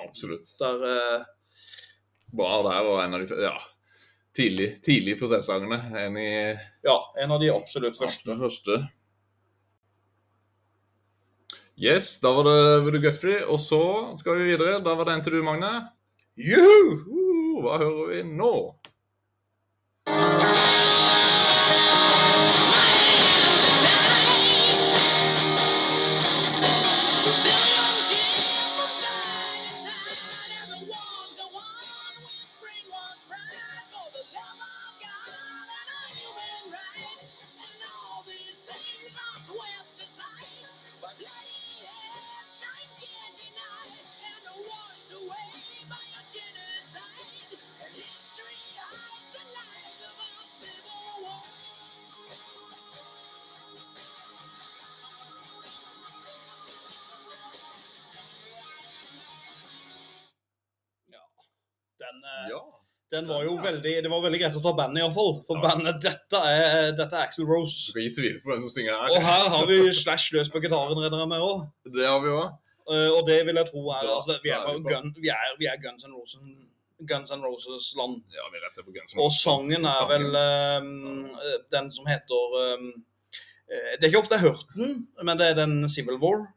Absolutt. 0.00 0.54
Der 0.62 0.80
uh, 0.80 1.26
Bra 2.32 2.62
der, 2.62 2.86
og 2.86 3.02
en 3.04 3.14
av 3.14 3.26
de 3.26 3.42
Ja. 3.42 3.58
tidlig, 4.32 4.82
tidlig 4.86 5.18
prosessangene 5.18 5.80
En 6.06 6.16
i 6.16 6.56
Ja, 6.84 7.12
en 7.18 7.32
av 7.32 7.40
de 7.40 7.50
absolutt 7.50 7.98
første. 7.98 8.30
Absolutt 8.30 8.40
første. 8.40 8.88
Yes, 11.76 12.18
da 12.20 12.32
var 12.32 12.44
det 12.44 12.84
Voodoo 12.84 13.00
Guthrie, 13.00 13.44
og 13.44 13.60
så 13.60 14.16
skal 14.18 14.36
vi 14.38 14.52
videre. 14.52 14.80
Da 14.84 14.94
var 14.94 15.04
det 15.04 15.14
en 15.14 15.22
til 15.24 15.32
du, 15.32 15.42
Magne. 15.42 15.88
Juhu! 16.36 16.96
Uh, 17.08 17.60
hva 17.60 17.78
hører 17.78 18.08
vi 18.08 18.22
nå? 18.24 18.79
Den, 62.20 62.28
eh, 62.28 62.48
Ja. 62.52 62.60
den 63.10 63.28
var 63.28 63.44
jo 63.44 63.56
Ja. 63.56 63.62
veldig 63.62 64.02
Det 64.02 64.10
var 64.10 64.20
veldig 64.22 64.40
greit 64.40 64.56
å 64.56 64.62
ta 64.62 64.72
bandet, 64.72 65.02
iallfall. 65.02 65.44
For 65.46 65.60
bandet, 65.60 66.00
dette 66.02 66.36
er, 66.36 66.92
dette 66.92 67.12
er 67.16 67.26
Axel 67.26 67.46
Rose. 67.46 67.92
Vi 67.94 68.10
tviler 68.14 68.40
på 68.44 68.52
hvem 68.52 68.60
som 68.62 68.70
synger 68.70 68.92
her. 68.92 69.10
Og 69.16 69.22
her 69.22 69.48
har 69.48 69.66
vi 69.66 69.92
Slash 69.92 70.32
løs 70.32 70.50
på 70.50 70.60
gitaren, 70.60 70.96
regner 70.96 71.18
jeg 71.24 71.28
med 71.28 71.40
òg. 71.40 71.70
Det 71.96 72.06
har 72.06 72.20
vi 72.20 72.28
òg. 72.28 72.58
og 72.90 73.26
det 73.26 73.46
vil 73.46 73.54
jeg 73.54 73.66
tro 73.70 73.88
er 73.90 74.02
altså, 74.02 74.40
vi, 74.42 74.50
er 74.50 74.64
gun, 74.82 75.14
vi, 75.14 75.28
er, 75.28 75.56
vi 75.58 75.66
er 75.66 75.76
Guns 75.78 76.04
N' 76.04 76.12
Roses, 76.12 76.40
Guns 77.06 77.30
N' 77.30 77.42
Roses 77.42 77.94
land. 77.96 78.22
Ja, 78.34 78.42
vi 78.50 78.58
rett 78.58 78.84
på 78.84 78.92
Guns 78.92 79.14
N' 79.14 79.20
Og 79.20 79.30
sangen 79.30 79.84
er 79.86 80.06
vel 80.10 80.26
um, 80.82 81.30
den 81.70 81.90
som 81.92 82.04
heter 82.06 82.56
eh, 82.74 83.96
Det 83.96 84.04
er 84.04 84.08
ikke 84.10 84.24
ofte 84.24 84.34
jeg 84.34 84.40
har 84.42 84.50
hørt 84.50 84.66
den, 84.74 85.06
men 85.22 85.38
det 85.38 85.46
er 85.52 85.54
den 85.54 85.88
Civil 85.88 86.18
War. 86.18 86.48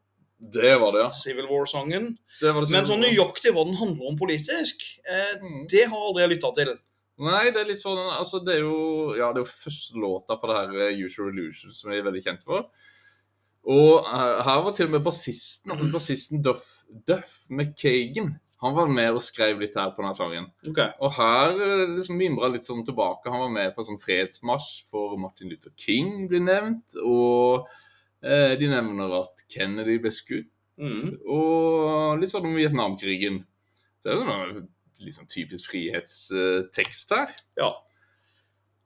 Det 0.52 0.74
var 0.80 0.92
det, 0.92 1.04
ja. 1.06 1.12
Civil 1.16 1.48
War-sangen. 1.48 2.18
Det 2.42 2.52
det 2.52 2.72
Men 2.74 2.88
sånn 2.90 3.04
nøyaktig 3.06 3.54
hva 3.54 3.64
den 3.66 3.78
handler 3.80 4.10
om 4.10 4.18
politisk, 4.20 4.82
eh, 5.08 5.40
Mm. 5.40 5.68
det 5.70 5.86
har 5.88 5.98
aldri 5.98 6.22
jeg 6.26 6.30
lytta 6.36 6.52
til. 6.56 6.74
Nei, 7.20 7.52
det 7.52 7.62
er 7.62 7.66
litt 7.70 7.82
sånn 7.82 8.00
Altså, 8.10 8.44
det 8.44 8.56
er 8.56 8.62
jo 8.66 9.14
Ja, 9.16 9.32
det 9.32 9.44
er 9.44 9.46
jo 9.46 9.70
første 9.70 9.94
låta 10.02 10.36
på 10.42 10.48
det 10.50 10.56
her 10.58 10.90
eh, 10.90 10.98
Usual 11.06 11.30
Illusion 11.30 11.72
som 11.72 11.92
jeg 11.92 12.00
er 12.02 12.08
veldig 12.12 12.24
kjent 12.26 12.44
for. 12.44 12.66
Og 13.66 14.00
eh, 14.04 14.44
her 14.44 14.64
var 14.66 14.74
til 14.74 14.88
og 14.90 14.92
med 14.92 15.04
bassisten, 15.06 15.72
altså 15.72 15.92
bassisten 15.94 16.42
Duff, 16.44 16.66
Duff 17.08 17.38
McKagan. 17.50 18.40
Han 18.64 18.76
var 18.76 18.88
med 18.88 19.12
og 19.14 19.22
skrev 19.22 19.60
litt 19.60 19.76
her 19.76 19.92
på 19.92 20.02
denne 20.04 20.16
sangen. 20.16 20.46
Okay. 20.68 20.90
Og 21.04 21.12
her 21.14 21.52
eh, 21.52 21.86
liksom 21.98 22.18
mimra 22.18 22.50
litt 22.52 22.64
sånn 22.68 22.84
tilbake. 22.88 23.30
Han 23.32 23.40
var 23.46 23.50
med 23.50 23.76
på 23.76 23.84
sånn 23.84 24.00
fredsmarsj 24.02 24.86
for 24.92 25.16
Martin 25.20 25.50
Luther 25.52 25.72
King 25.78 26.28
blir 26.32 26.44
nevnt. 26.44 26.96
Og 27.04 27.68
eh, 28.24 28.56
de 28.60 28.68
nevner 28.68 29.12
at 29.22 29.33
Kennedy 29.52 30.00
ble 30.02 30.12
skutt. 30.14 30.50
Mm. 30.82 31.18
Og 31.30 32.20
litt 32.22 32.32
sånn 32.34 32.48
om 32.50 32.56
Vietnamkrigen. 32.58 33.44
Det 34.04 34.12
er 34.14 34.22
jo 34.22 34.64
litt 35.04 35.16
sånn 35.18 35.30
typisk 35.30 35.72
frihetstekst 35.72 37.14
her. 37.14 37.34
Ja. 37.60 37.74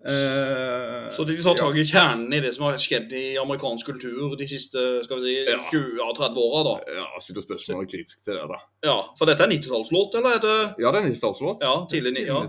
Eh, 0.05 1.09
Så 1.09 1.23
de 1.25 1.35
tar 1.41 1.55
tak 1.57 1.75
i 1.75 1.83
kjernen 1.89 2.29
i 2.33 2.39
det 2.43 2.51
som 2.53 2.67
har 2.67 2.75
skjedd 2.77 3.09
i 3.17 3.23
amerikansk 3.41 3.87
kultur 3.89 4.35
de 4.37 4.45
siste 4.45 4.83
skal 5.07 5.23
vi 5.23 5.31
si, 5.31 5.37
Ja. 5.49 5.57
20-30 5.71 6.37
åra. 6.37 6.61
da. 6.67 6.75
Ja, 6.99 7.07
stiller 7.19 7.41
spørsmål 7.41 7.81
er 7.81 7.89
kritisk 7.89 8.23
til 8.23 8.37
det, 8.37 8.45
da. 8.47 8.59
Ja, 8.85 8.97
For 9.17 9.25
dette 9.25 9.41
er 9.43 9.49
90-tallslåt, 9.49 10.13
eller 10.15 10.37
er 10.37 10.39
det 10.39 10.75
Ja, 10.83 10.91
det 10.91 11.01
er 11.01 11.09
90-tallslåt. 11.09 11.63
Ja, 11.65 11.87
tidlig 11.89 12.27
ja. 12.27 12.45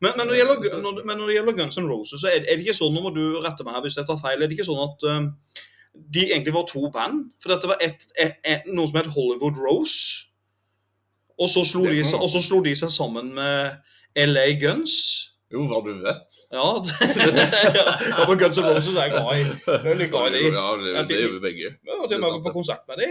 Men, 0.00 0.12
men, 0.16 0.26
når 0.26 0.32
det 0.34 0.40
gjelder, 0.42 0.82
når, 0.82 1.04
men 1.04 1.18
når 1.18 1.26
det 1.26 1.34
gjelder 1.36 1.56
Guns 1.56 1.78
N' 1.78 1.88
Roses, 1.88 2.20
så 2.20 2.28
er, 2.28 2.44
er 2.44 2.56
det 2.56 2.66
ikke 2.66 2.76
sånn, 2.76 2.94
nå 2.94 3.00
må 3.00 3.14
du 3.14 3.40
rette 3.40 3.64
meg 3.64 3.74
her 3.74 3.82
hvis 3.82 3.96
jeg 3.96 4.06
tar 4.06 4.20
feil, 4.20 4.42
er 4.42 4.46
det 4.46 4.58
ikke 4.58 4.68
sånn 4.68 4.84
at 4.84 5.08
um, 5.08 5.32
de 5.94 6.24
egentlig 6.32 6.54
var 6.54 6.66
to 6.68 6.90
band? 6.94 7.30
For 7.42 7.52
dette 7.54 7.70
var 7.70 7.80
et, 7.84 8.06
et, 8.20 8.36
et, 8.44 8.68
noe 8.70 8.88
som 8.88 9.00
het 9.00 9.10
Hollywood 9.14 9.58
Rose. 9.60 10.26
Og 11.38 11.50
så, 11.50 11.62
de, 11.62 12.02
og 12.18 12.30
så 12.30 12.42
slo 12.42 12.60
de 12.64 12.74
seg 12.76 12.90
sammen 12.90 13.30
med 13.36 13.78
LA 14.18 14.46
Guns. 14.58 14.94
Jo, 15.52 15.62
hva 15.70 15.78
du 15.84 15.94
vet. 16.02 16.38
Ja, 16.58 16.66
ja 18.10 18.26
men 18.28 18.40
Guns 18.40 18.58
N' 18.58 18.66
Roses 18.66 18.96
er 18.96 19.06
jeg 19.06 19.14
glad 19.14 19.30
i. 19.38 19.44
Er 19.94 20.10
glad 20.12 20.34
i 20.34 20.42
de. 20.42 20.50
Ja, 20.52 20.66
det, 20.82 20.94
det 21.08 21.20
gjør 21.22 21.34
vi 21.38 21.42
begge. 21.46 21.72
Ja, 21.88 22.00
til 22.10 22.24
og 22.24 22.34
med 22.36 22.44
på 22.44 22.52
konsert 22.58 22.84
med 22.90 23.00
de. 23.04 23.08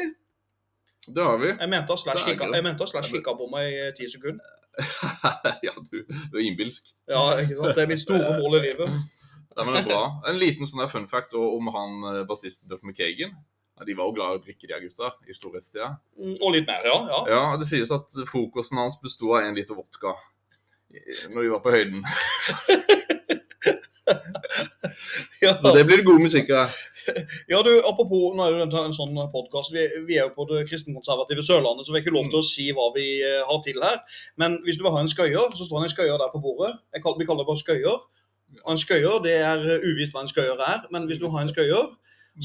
Det 1.07 1.23
har 1.23 1.37
vi. 1.41 1.47
Jeg 1.47 1.69
mente 1.71 1.93
at 1.93 1.99
Slash 1.99 2.25
kikka, 2.25 2.43
greit. 2.43 2.55
jeg 2.55 2.63
mente 2.63 2.83
at 2.83 2.89
Slash 2.89 3.13
kikka 3.15 3.33
på 3.39 3.47
meg 3.53 3.71
i 3.71 3.89
ti 3.97 4.09
sekunder. 4.11 4.53
ja, 5.67 5.73
du, 5.91 6.03
du 6.31 6.37
er 6.37 6.43
innbilsk. 6.43 6.91
Ja, 7.09 7.23
ikke 7.41 7.57
sant? 7.57 7.73
Det 7.77 7.85
er 7.85 7.91
mitt 7.93 8.03
store 8.03 8.35
mål 8.41 8.59
i 8.59 8.63
livet. 8.67 8.97
Ja, 9.57 9.65
men 9.65 9.73
det 9.73 9.81
er 9.81 9.89
bra. 9.89 10.01
En 10.29 10.37
liten 10.37 10.69
sånn 10.69 10.85
fun 10.91 11.07
fact 11.09 11.33
om 11.37 11.69
han 11.73 12.03
eh, 12.11 12.25
bassisten 12.29 12.69
Duff 12.69 12.83
McKagan. 12.85 13.33
De 13.85 13.93
var 13.93 14.05
jo 14.09 14.13
glad 14.17 14.31
i 14.31 14.37
å 14.39 14.41
drikke, 14.41 14.67
de 14.69 14.79
gutta, 14.87 15.11
i 15.29 15.33
storhetstida. 15.37 15.91
Mm, 16.17 16.37
Og 16.41 16.49
litt 16.55 16.67
mer, 16.69 16.81
ja. 16.85 16.97
ja. 17.11 17.19
Ja, 17.29 17.41
det 17.61 17.67
sies 17.69 17.91
at 17.93 18.07
frokosten 18.29 18.79
hans 18.81 18.97
besto 19.01 19.25
av 19.37 19.41
en 19.45 19.57
liter 19.57 19.75
vodka 19.77 20.11
når 21.33 21.41
de 21.43 21.49
var 21.51 21.61
på 21.61 21.73
høyden. 21.73 22.01
ja. 25.43 25.51
Så 25.61 25.73
det 25.75 25.83
blir 25.89 26.05
god 26.07 26.21
musikk 26.23 26.49
av. 26.55 26.67
Ja, 27.51 27.59
du, 27.63 27.71
apropos, 27.87 28.35
nå 28.35 28.45
er 28.45 28.57
det 28.57 28.79
en 28.79 28.95
sånn 28.95 29.15
podkast. 29.33 29.73
Vi, 29.75 29.83
vi 30.07 30.17
er 30.17 30.27
jo 30.27 30.35
på 30.35 30.47
det 30.49 30.65
kristenkonservative 30.69 31.45
Sørlandet, 31.45 31.87
så 31.87 31.93
vi 31.93 31.99
har 31.99 32.05
ikke 32.05 32.17
lov 32.17 32.29
til 32.31 32.41
å 32.41 32.47
si 32.47 32.67
hva 32.75 32.87
vi 32.95 33.07
eh, 33.23 33.43
har 33.47 33.59
til 33.65 33.79
her. 33.83 33.97
Men 34.41 34.59
hvis 34.65 34.79
du 34.79 34.85
vil 34.85 34.95
ha 34.95 35.03
en 35.03 35.11
skøyer, 35.11 35.55
så 35.55 35.67
står 35.67 35.83
det 35.83 35.89
en 35.89 35.95
skøyer 35.95 36.23
der 36.23 36.33
på 36.33 36.43
bordet. 36.43 36.73
Jeg 36.95 37.05
kall, 37.05 37.17
vi 37.19 37.27
kaller 37.27 37.45
det 37.45 37.51
bare 37.51 37.63
skøyer. 37.63 37.99
Og 38.63 38.73
en 38.73 38.79
skøyer, 38.81 39.21
det 39.23 39.33
er 39.43 39.63
eh, 39.75 39.88
uvisst 39.88 40.15
hva 40.15 40.23
en 40.23 40.31
skøyer 40.31 40.62
er, 40.63 40.86
men 40.91 41.07
hvis 41.10 41.19
du 41.21 41.27
har 41.33 41.43
en 41.43 41.51
skøyer, 41.51 41.89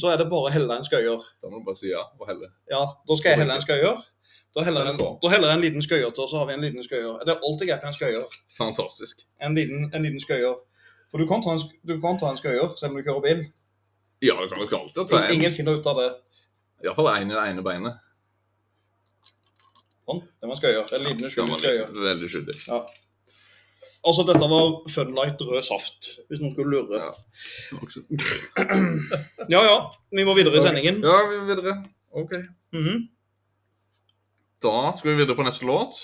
så 0.00 0.08
er 0.12 0.18
det 0.20 0.28
bare 0.30 0.48
å 0.48 0.52
helle 0.52 0.78
en 0.78 0.86
skøyer. 0.86 1.22
Da 1.42 1.50
må 1.50 1.60
du 1.60 1.66
bare 1.66 1.78
si 1.78 1.90
ja 1.90 2.02
og 2.18 2.26
helle. 2.28 2.48
Ja, 2.72 2.82
da 3.08 3.18
skal 3.18 3.34
jeg 3.34 3.42
helle 3.42 3.58
en 3.58 3.64
skøyer. 3.64 4.02
Da 4.52 4.64
heller 4.66 4.90
jeg 4.92 5.54
en, 5.54 5.62
liten 5.62 5.84
skøyer 5.84 6.10
til, 6.12 6.24
og 6.26 6.28
så 6.28 6.42
har 6.42 6.48
vi 6.50 6.56
en 6.58 6.64
liten 6.64 6.84
skøyer. 6.84 7.22
Det 7.24 7.32
er 7.32 7.44
alltid 7.48 7.70
greit 7.70 7.84
med 7.84 7.92
en 7.92 7.96
skøyer. 7.96 8.36
Fantastisk. 8.58 9.24
En 9.40 9.56
liten, 9.56 9.86
en 9.94 10.04
liten 10.04 10.20
skøyer. 10.20 10.58
For 11.12 11.20
du 11.20 11.28
kan, 11.28 11.44
ta 11.44 11.54
en, 11.56 11.62
du 11.88 11.94
kan 12.00 12.18
ta 12.20 12.32
en 12.32 12.40
skøyer 12.40 12.74
selv 12.76 12.92
om 12.92 12.98
du 12.98 13.06
kjører 13.06 13.24
bil. 13.24 13.44
Ja, 14.24 14.36
du 14.36 14.52
kan 14.52 14.64
jo 14.64 14.82
alltid 14.82 15.08
ta 15.08 15.22
en. 15.22 15.32
Ingen 15.38 15.56
finner 15.56 15.80
ut 15.80 15.88
av 15.88 16.00
det. 16.00 16.10
Iallfall 16.84 17.08
én 17.14 17.32
i 17.32 17.36
det 17.36 17.46
ene 17.52 17.64
beinet. 17.64 18.00
Sånn, 20.02 20.20
det 20.20 20.50
var 20.50 20.60
skøyer. 20.60 20.92
En 20.98 21.06
liten 21.06 21.22
Den 21.22 21.30
uskyldig 21.30 21.54
var 21.54 21.64
skøyer. 21.64 21.96
veldig 22.10 22.30
skyldig. 22.34 22.58
Altså, 24.02 24.24
dette 24.26 24.46
var 24.50 24.64
Funlight 24.90 25.40
rød 25.46 25.62
saft, 25.66 26.08
hvis 26.28 26.40
noen 26.42 26.52
skulle 26.54 26.72
lure. 26.74 26.98
Ja. 26.98 27.12
Ja, 29.50 29.62
ja. 29.66 29.76
Vi 30.12 30.24
må 30.26 30.34
videre 30.38 30.58
i 30.58 30.64
sendingen. 30.64 31.02
Ja, 31.06 31.18
vi 31.30 31.38
må 31.40 31.44
videre. 31.50 31.76
OK. 32.12 32.32
Mhm. 32.74 33.08
Da 34.62 34.92
skal 34.96 35.10
vi 35.10 35.16
videre 35.22 35.36
på 35.38 35.42
neste 35.46 35.66
låt. 35.66 35.94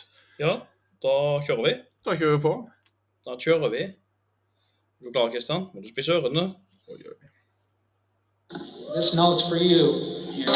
Ja, 0.40 0.56
da 1.02 1.14
kjører 1.46 1.64
vi. 1.66 1.74
Da 2.06 2.16
kjører 2.18 2.36
vi 2.36 2.42
på. 2.42 2.54
Da 3.26 3.36
kjører 3.38 3.70
vi. 3.74 3.82
Er 4.98 5.04
du 5.06 5.12
klar, 5.14 5.30
Kristian? 5.30 5.68
Må 5.74 5.82
du 5.82 5.88
spise 5.90 6.16
ørene? 6.18 6.48
Oi, 6.90 6.98
oi. 6.98 7.18
This 8.94 9.14
note's 9.14 9.44
for 9.46 9.56
you. 9.60 9.92
Ja. 10.42 10.54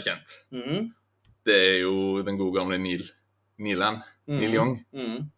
Er 0.00 0.06
kjent. 0.08 0.38
mm. 0.52 0.88
Det 1.46 1.56
er 1.66 1.76
jo 1.80 2.22
den 2.22 2.36
gode 2.38 2.58
gamle 2.58 2.76
Neil. 2.78 3.04
Neelan. 3.60 4.02
Neil 4.28 4.50
Mhm. 4.50 4.54
Young. 4.56 4.74
Mm. 4.92 5.30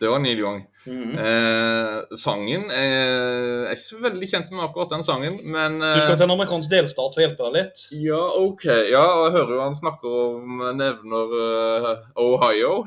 Det 0.00 0.08
var 0.10 0.18
Neil 0.20 0.38
Young. 0.42 0.64
Mhm. 0.86 1.14
Eh, 1.18 2.16
sangen 2.18 2.66
er 2.70 3.66
Jeg 3.66 3.70
er 3.70 3.76
ikke 3.76 3.86
så 3.88 4.00
veldig 4.02 4.28
kjent 4.30 4.50
med 4.52 4.62
akkurat 4.66 4.90
den 4.92 5.02
sangen, 5.06 5.38
men 5.44 5.80
eh, 5.82 5.94
Du 5.96 6.00
skal 6.02 6.16
til 6.18 6.24
en 6.28 6.34
amerikansk 6.36 6.70
delstat 6.70 7.14
for 7.14 7.18
å 7.20 7.24
hjelpe 7.24 7.46
deg 7.46 7.56
litt. 7.56 7.84
Ja, 8.04 8.20
OK. 8.38 8.64
Ja, 8.90 9.02
og 9.18 9.24
jeg 9.26 9.36
hører 9.38 9.54
jo 9.56 9.62
han 9.64 9.74
snakker 9.74 10.18
om 10.36 10.60
Nevner 10.78 11.32
uh, 11.40 11.96
Ohio. 12.16 12.84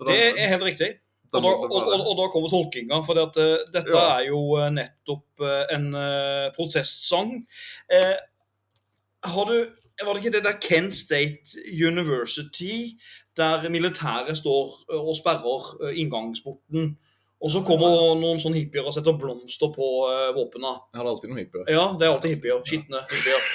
Da- 0.00 0.10
Det 0.10 0.18
er 0.40 0.48
helt 0.52 0.64
riktig. 0.64 0.90
Og 1.32 1.42
da, 1.44 1.48
og, 1.48 1.70
og, 1.70 2.06
og 2.10 2.16
da 2.18 2.26
kommer 2.32 2.50
tolkinga, 2.50 3.04
for 3.06 3.14
at, 3.22 3.36
eh, 3.38 3.64
dette 3.72 3.92
Ja. 3.94 4.18
er 4.18 4.26
jo 4.32 4.56
eh, 4.58 4.70
nettopp 4.74 5.40
uh, 5.40 5.64
en 5.70 5.94
uh, 5.94 6.50
protestsang. 6.56 7.46
Eh, 7.92 8.16
har 9.24 9.44
du 9.46 9.68
Var 10.06 10.12
det 10.14 10.24
ikke 10.24 10.36
det 10.36 10.44
der 10.44 10.60
Kent 10.62 10.96
State 10.96 11.60
University, 11.86 12.96
der 13.36 13.68
militæret 13.68 14.36
står 14.36 14.64
eh, 14.92 15.08
og 15.08 15.16
sperrer 15.16 15.70
eh, 15.84 16.00
inngangsporten? 16.00 16.96
Og 17.40 17.50
så 17.50 17.62
kommer 17.64 18.18
noen 18.20 18.40
sånne 18.40 18.60
hippier 18.60 18.84
og 18.84 18.92
setter 18.92 19.14
blomster 19.16 19.70
på 19.72 19.86
uh, 20.04 20.26
våpnene. 20.36 20.74
Jeg 20.92 21.00
har 21.00 21.06
alltid 21.08 21.30
noen 21.30 21.40
hippier. 21.40 21.62
Ja, 21.72 21.86
det 21.96 22.04
er 22.04 22.12
alltid 22.12 22.34
hippier. 22.34 22.58
Skitne 22.68 23.00
hippier. 23.08 23.46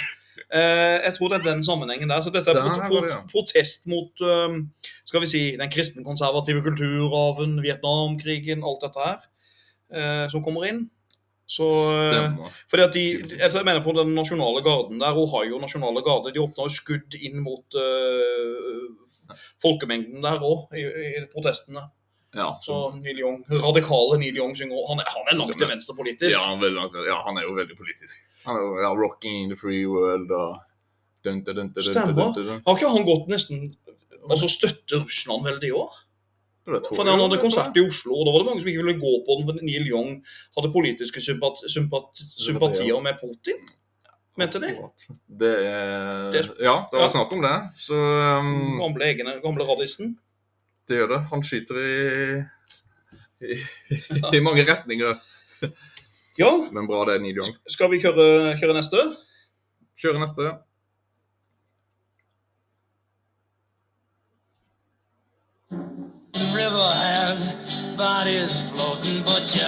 Eh, 0.54 0.98
jeg 1.06 1.14
tror 1.16 1.30
det 1.30 1.38
er 1.38 1.46
den 1.52 1.64
sammenhengen 1.64 2.10
der. 2.10 2.22
Så 2.22 2.34
dette 2.34 2.50
er 2.50 2.54
Der 2.54 2.90
det, 2.90 3.12
ja. 3.12 3.20
protest 3.32 3.88
mot 3.88 4.22
um, 4.22 4.72
skal 5.06 5.22
vi 5.22 5.30
si, 5.30 5.44
den 5.58 5.72
kristenkonservative 5.72 6.62
kulturarven, 6.66 7.62
Vietnamkrigen, 7.62 8.66
alt 8.66 8.84
dette 8.84 9.06
her 9.06 9.22
eh, 9.94 10.26
som 10.32 10.44
kommer 10.44 10.66
inn. 10.70 10.90
Så 11.48 11.66
eh, 11.94 12.38
fordi 12.72 12.84
at 12.84 12.94
de, 12.96 13.04
jeg 13.38 13.66
mener 13.66 13.84
på 13.86 13.94
den 13.94 14.16
nasjonale 14.18 14.64
garden 14.66 14.98
der, 15.00 15.18
Ohio 15.18 15.60
nasjonale 15.62 16.02
garde, 16.06 16.32
de 16.34 16.42
åpna 16.42 16.66
skudd 16.74 17.14
inn 17.22 17.38
mot 17.46 17.78
uh, 17.78 19.36
folkemengden 19.62 20.26
der 20.26 20.42
òg, 20.42 20.74
i, 20.74 20.86
i 20.86 21.26
protestene. 21.34 21.86
Ja, 22.36 22.50
Så 22.60 22.92
Neil 23.00 23.22
Young, 23.22 23.46
radikale 23.64 24.18
Neil 24.20 24.36
Young 24.36 24.56
synger 24.60 24.82
Han 24.90 25.00
han 25.00 25.30
er 25.32 25.38
langt 25.40 25.56
til 25.56 25.70
venstre 25.70 25.96
politisk. 25.96 26.34
ja, 26.36 26.42
han 26.44 26.60
langt- 26.60 26.98
ja, 27.08 27.22
han 27.24 27.38
er 27.40 27.46
jo 27.48 27.54
veldig 27.56 27.78
politisk. 27.80 28.18
Han 28.44 28.58
er 28.58 28.62
jo 28.66 28.74
ja, 28.82 28.90
'Rocking 28.92 29.44
in 29.44 29.50
the 29.54 29.56
Free 29.56 29.86
World' 29.88 30.32
og 30.36 30.58
Stemmer. 31.26 32.62
Har 32.68 32.76
ikke 32.76 32.90
han 32.92 33.06
gått 33.08 33.30
nesten 33.32 33.76
Altså 34.30 34.48
støtter 34.50 35.02
Russland 35.06 35.46
veldig 35.46 35.70
i 35.70 35.72
år? 35.78 35.94
Det 36.66 36.80
tror 36.82 36.98
For 36.98 37.06
Han 37.06 37.20
hadde 37.22 37.38
konsert 37.42 37.76
i 37.78 37.84
Oslo, 37.86 38.16
og 38.18 38.26
da 38.26 38.32
var 38.34 38.42
det 38.42 38.48
mange 38.50 38.62
som 38.64 38.70
ikke 38.72 38.82
ville 38.84 39.00
gå 39.02 39.14
på 39.28 39.36
den. 39.38 39.46
fordi 39.50 39.66
Neil 39.68 39.86
Young 39.92 40.12
hadde 40.58 40.72
politiske 40.74 41.22
sympat, 41.22 41.62
sympat, 41.70 42.08
sympatier 42.42 42.98
med 43.06 43.20
Putin, 43.22 43.60
mente 44.38 44.60
de. 44.64 44.72
Det 45.30 45.52
er 45.70 46.50
Ja, 46.60 46.74
det 46.90 47.00
var 47.04 47.10
snakk 47.14 47.32
om 47.38 47.46
det. 47.46 47.54
Så 47.78 47.94
um, 47.94 48.80
Gamle, 48.82 49.06
egne, 49.12 49.38
gamle 49.44 49.68
radisen. 49.70 50.16
det 50.90 50.98
gjør 50.98 51.14
det. 51.14 51.22
Han 51.32 51.44
skyter 51.46 51.78
i, 51.86 52.42
i, 53.46 53.60
i 54.34 54.42
mange 54.42 54.66
retninger. 54.66 55.22
Ja, 56.38 56.50
Men 56.72 56.88
bra 56.90 57.06
det, 57.08 57.22
Neil 57.22 57.38
Young. 57.38 57.54
skal 57.70 57.92
vi 57.94 58.02
kjøre, 58.04 58.58
kjøre 58.60 58.74
neste? 58.76 59.06
Kjøre 60.02 60.20
neste. 60.20 60.50
River 66.56 66.90
has 66.94 67.52
bodies 67.98 68.62
floating, 68.72 69.24
but 69.24 69.54
you 69.54 69.68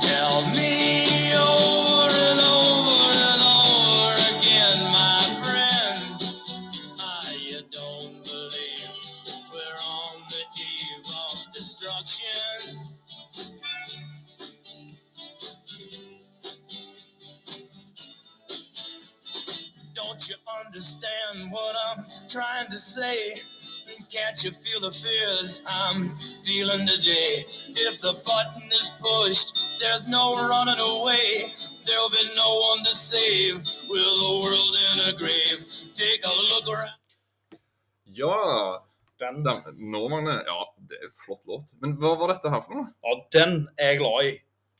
tell 0.00 0.46
me 0.48 1.34
over 1.34 2.08
and 2.28 2.40
over 2.40 3.12
and 3.28 3.42
over 3.44 4.14
again, 4.32 4.78
my 4.90 5.20
friend, 5.44 6.24
ah, 6.98 7.30
you 7.32 7.60
don't 7.70 8.24
believe 8.24 8.88
we're 9.52 9.80
on 9.84 10.22
the 10.30 10.42
eve 10.56 11.06
of 11.12 11.52
destruction. 11.52 12.88
Don't 19.94 20.26
you 20.28 20.36
understand 20.66 21.52
what 21.52 21.76
I'm 21.86 22.06
trying 22.30 22.70
to 22.70 22.78
say? 22.78 23.42
Can't 24.14 24.38
you 24.44 24.52
feel 24.64 24.80
the 24.80 24.92
fears 24.92 25.60
I'm 25.66 26.00
feeling 26.46 26.86
today? 26.86 27.44
If 27.86 28.00
the 28.00 28.12
button 28.28 28.62
is 28.72 28.92
pushed, 29.02 29.48
there's 29.80 30.06
no 30.06 30.24
running 30.48 30.78
away. 30.78 31.52
There'll 31.86 32.10
be 32.10 32.24
no 32.36 32.50
one 32.70 32.84
to 32.84 32.94
save 32.94 33.56
with 33.90 34.08
the 34.22 34.30
world 34.42 34.74
in 34.88 34.96
a 35.08 35.12
grave. 35.18 35.58
Take 35.94 36.22
a 36.24 36.34
look 36.50 36.66
around. 36.68 37.00
Ja. 38.06 38.80
Den, 39.20 39.42
Den, 39.44 39.62
nå, 39.90 40.08
Magne. 40.08 40.42
Ja, 40.46 40.60
det 40.88 40.96
er 41.00 41.06
en 41.06 41.12
flott 41.26 41.42
låt. 41.46 41.66
Men 41.80 41.92
hva 41.98 42.14
var 42.18 42.32
dette 42.34 42.50
her 42.50 42.62
for 42.66 42.74
noe? 42.74 42.88
ja, 43.06 43.12
den 43.32 43.68
er 43.78 43.92
jeg 43.94 44.00
glad 44.02 44.24
i. 44.26 44.32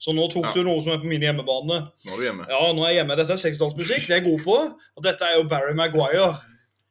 Så 0.03 0.13
nå 0.13 0.27
tok 0.33 0.45
Ja. 0.45 0.53
du 0.53 0.63
noe 0.67 0.83
som 0.83 0.93
er 0.93 0.99
på 1.03 1.07
min 1.11 1.23
hjemmebane. 1.23 1.77
Nå 2.05 2.13
er 2.13 2.17
du 2.19 2.25
hjemme. 2.27 2.47
Ja, 2.51 2.73
nå 2.75 2.83
er 2.85 2.91
jeg 2.93 2.99
hjemme. 3.03 3.17
Dette 3.17 3.33
er 3.39 3.43
60-tallsmusikk, 3.45 4.07
det 4.09 4.11
er 4.11 4.21
jeg 4.21 4.27
god 4.31 4.43
på. 4.45 4.57
Og 4.99 5.07
dette 5.07 5.25
er 5.25 5.39
jo 5.39 5.47
Barry 5.49 5.73
Maguire. 5.75 6.35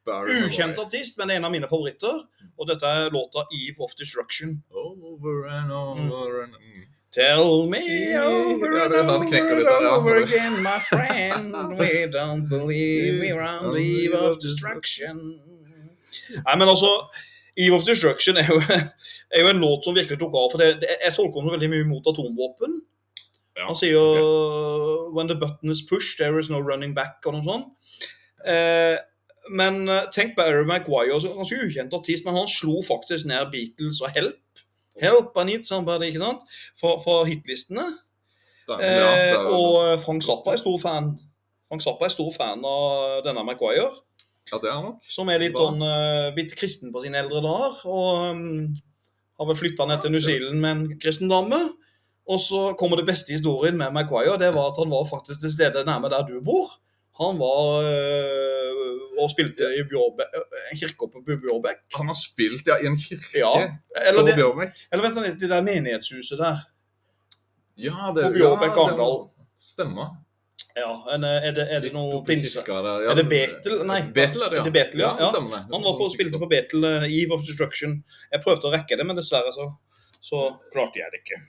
Ukjent 0.07 0.79
artist, 0.79 1.17
men 1.17 1.31
en 1.31 1.45
av 1.45 1.51
mine 1.53 1.67
favoritter. 1.71 2.23
Og 2.59 2.67
dette 2.67 2.85
er 2.85 3.13
låta 3.13 3.45
'Eve 3.51 3.79
of 3.79 3.95
Destruction'. 3.99 4.59
Over 4.71 5.47
and 5.47 5.71
over 5.71 6.43
and 6.43 6.53
mm. 6.53 6.83
Tell 7.13 7.67
me 7.67 8.17
over 8.17 8.81
and 8.85 8.93
over 8.95 9.37
and 9.37 9.85
over 9.85 10.15
again, 10.15 10.63
my 10.63 10.79
friend. 10.79 11.53
We 11.77 12.07
don't 12.07 12.49
believe 12.49 13.21
we're 13.21 13.39
on 13.39 13.75
the 13.75 13.79
eve 13.79 14.15
of 14.15 14.39
destruction. 14.39 15.39
Nei, 16.33 16.55
men 16.57 16.67
altså, 16.67 16.89
Eve 17.55 17.75
of 17.75 17.85
Destruction 17.85 18.37
er 18.37 18.49
jo, 18.49 18.57
er 19.33 19.45
jo 19.45 19.51
en 19.51 19.61
låt 19.61 19.85
som 19.85 19.93
virkelig 19.93 20.17
tok 20.23 20.33
av. 20.33 20.49
for 20.51 20.57
det, 20.57 20.71
det, 20.81 20.97
Jeg 21.03 21.13
tolker 21.13 21.45
den 21.45 21.53
veldig 21.53 21.69
mye 21.75 21.89
mot 21.91 22.09
atomvåpen. 22.09 22.79
Ja, 23.59 23.67
Han 23.67 23.77
sier 23.77 23.93
jo 23.93 25.13
When 25.13 25.29
the 25.29 25.37
button 25.37 25.69
is 25.69 25.85
pushed, 25.85 26.17
there 26.17 26.39
is 26.41 26.49
no 26.49 26.65
running 26.65 26.95
back, 26.97 27.21
og 27.27 27.37
noe 27.37 27.45
sånt. 27.45 27.99
Eh, 28.41 28.97
men 29.49 29.87
tenk 30.15 30.35
på 30.37 30.41
Aaron 30.41 30.67
Maguire, 30.67 31.19
så- 31.21 31.33
ganske 31.35 31.59
ukjent 31.65 31.93
artist, 31.93 32.25
men 32.25 32.35
han 32.35 32.47
slo 32.47 32.81
faktisk 32.87 33.25
ned 33.25 33.51
Beatles 33.51 34.01
og 34.01 34.09
Help. 34.15 34.39
Help, 35.01 35.37
I 35.37 35.43
need 35.43 35.63
somebody, 35.65 36.11
ikke 36.11 36.21
sant? 36.21 36.41
Fra, 36.79 36.95
fra 37.03 37.23
hitlistene. 37.25 37.85
Eh, 38.69 38.79
ja, 38.79 39.11
er- 39.33 39.47
og 39.51 39.99
Frank 40.05 40.23
Zappa 40.23 40.53
er 40.53 40.61
stor 40.61 40.79
fan. 40.79 41.19
Frank 41.67 41.81
Zappa 41.83 42.05
er 42.05 42.13
stor 42.13 42.31
fan 42.37 42.63
av 42.63 43.23
denne 43.25 43.43
Maguire, 43.43 43.89
ja, 44.51 44.59
det 44.61 44.69
er 44.69 44.75
han 44.77 44.83
nok. 44.91 44.99
som 45.09 45.29
er 45.29 45.41
litt 45.41 45.57
sånn 45.57 45.81
uh, 45.81 46.31
blitt 46.35 46.53
kristen 46.59 46.91
på 46.93 47.01
sine 47.03 47.17
eldre 47.23 47.41
dager. 47.41 47.79
Og 47.89 48.35
um, 48.35 48.73
har 49.39 49.49
vel 49.49 49.57
flytta 49.57 49.87
ned 49.89 50.03
til 50.03 50.13
New 50.13 50.21
Zealand 50.21 50.61
med 50.61 50.71
en 50.71 50.99
kristen 51.01 51.31
dame. 51.31 51.59
Og 52.29 52.39
så 52.39 52.61
kommer 52.79 52.99
det 53.01 53.07
beste 53.09 53.33
historien 53.33 53.75
med 53.75 53.91
Maguire, 53.91 54.37
det 54.39 54.53
var 54.55 54.69
at 54.71 54.79
han 54.79 54.93
var 54.93 55.09
faktisk 55.09 55.41
til 55.41 55.51
stede 55.51 55.83
nærme 55.83 56.11
der 56.13 56.23
du 56.27 56.37
bor. 56.45 56.69
Han 57.19 57.35
var 57.41 57.83
øh, 57.83 59.02
og 59.19 59.31
spilte 59.31 59.69
i 59.77 59.83
Bjørbe, 59.89 60.25
en 60.71 60.79
kirke 60.79 61.09
på 61.13 61.23
Bjørbæk. 61.27 61.83
Han 61.97 62.11
har 62.11 62.17
spilt 62.17 62.67
ja, 62.67 62.79
i 62.81 62.89
en 62.89 62.97
kirke 62.99 63.39
Ja, 63.39 63.53
eller, 64.07 64.21
på 64.25 64.37
Bjørbæk? 64.41 64.85
Eller 64.91 65.07
vet 65.07 65.17
du, 65.17 65.27
det 65.41 65.49
der 65.49 65.65
menighetshuset 65.65 66.39
der. 66.39 66.63
Ja, 67.77 68.13
det, 68.15 68.23
På 68.23 68.33
Bjørvik, 68.33 68.75
ja, 68.75 68.83
Arendal. 68.85 69.15
Stemmer. 69.59 70.07
Ja, 70.75 70.89
er, 71.13 71.51
det, 71.53 71.65
er 71.69 71.79
det 71.81 71.91
noe 71.93 72.23
pinse? 72.25 72.63
ja. 72.67 72.79
Er 73.11 73.17
det 73.17 73.25
Betel? 73.29 73.79
Nei. 73.85 74.01
Betel 74.13 74.41
er 74.41 74.49
det, 74.49 74.57
ja. 74.57 74.61
Er 74.61 74.67
det 74.69 74.73
Betel, 74.73 75.03
ja? 75.03 75.11
Ja. 75.21 75.29
det. 75.33 75.61
Han 75.73 75.85
var 75.85 75.97
på 75.97 76.07
og 76.07 76.13
spilte 76.13 76.41
på 76.41 76.49
Betel, 76.49 76.85
uh, 76.85 77.05
Eve 77.05 77.37
of 77.37 77.45
Destruction. 77.47 77.99
Jeg 78.33 78.41
prøvde 78.45 78.69
å 78.69 78.73
rekke 78.73 78.97
det, 78.97 79.05
men 79.05 79.17
dessverre 79.17 79.53
så, 79.53 79.69
så 80.25 80.43
klarte 80.73 81.01
jeg 81.01 81.13
det 81.13 81.21
ikke. 81.23 81.41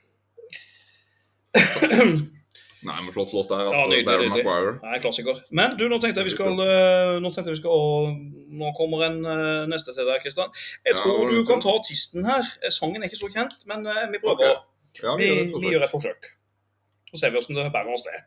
Nei, 2.85 2.95
men 3.01 3.13
flott 3.15 3.31
låt 3.33 3.49
der, 3.49 3.63
Ja, 3.65 3.71
altså. 3.71 3.87
nydelig, 3.89 4.05
Barry 4.05 4.27
nydelig. 4.29 4.75
Nei, 4.83 4.99
klassiker. 5.01 5.39
Men 5.59 5.73
du, 5.79 5.87
nå 5.89 5.97
tenkte 6.03 6.21
jeg 6.21 6.29
vi 6.29 6.35
skal 6.35 6.59
øh, 6.61 7.15
Nå 7.23 7.31
tenkte 7.33 7.49
jeg 7.49 7.57
vi 7.57 7.61
skal 7.63 7.73
å, 7.73 8.11
Nå 8.61 8.71
kommer 8.77 9.05
en 9.07 9.17
øh, 9.25 9.63
neste 9.71 9.95
til 9.95 10.05
deg, 10.05 10.21
Kristian. 10.23 10.53
Jeg 10.85 10.93
Ja, 10.93 11.01
tror 11.01 11.31
du 11.33 11.39
kan 11.49 11.63
ta 11.65 11.73
artisten 11.79 12.25
her. 12.29 12.45
Eh, 12.61 12.71
Sangen 12.71 13.01
er 13.01 13.09
ikke 13.09 13.19
så 13.23 13.31
kjent, 13.33 13.57
men 13.65 13.83
vi 14.13 14.21
prøver. 14.21 14.53
Okay. 14.53 14.55
Ja, 15.03 15.15
Vi, 15.19 15.31
vi 15.49 15.65
vi 15.65 15.73
gjør 15.73 15.83
et 15.89 15.91
forsøk. 15.91 16.29
Så 17.11 17.19
ser 17.19 17.33
vi 17.33 17.41
hvordan 17.41 17.65
det 17.65 17.73
bærer 17.73 17.93
oss 17.97 18.05
det. 18.05 18.21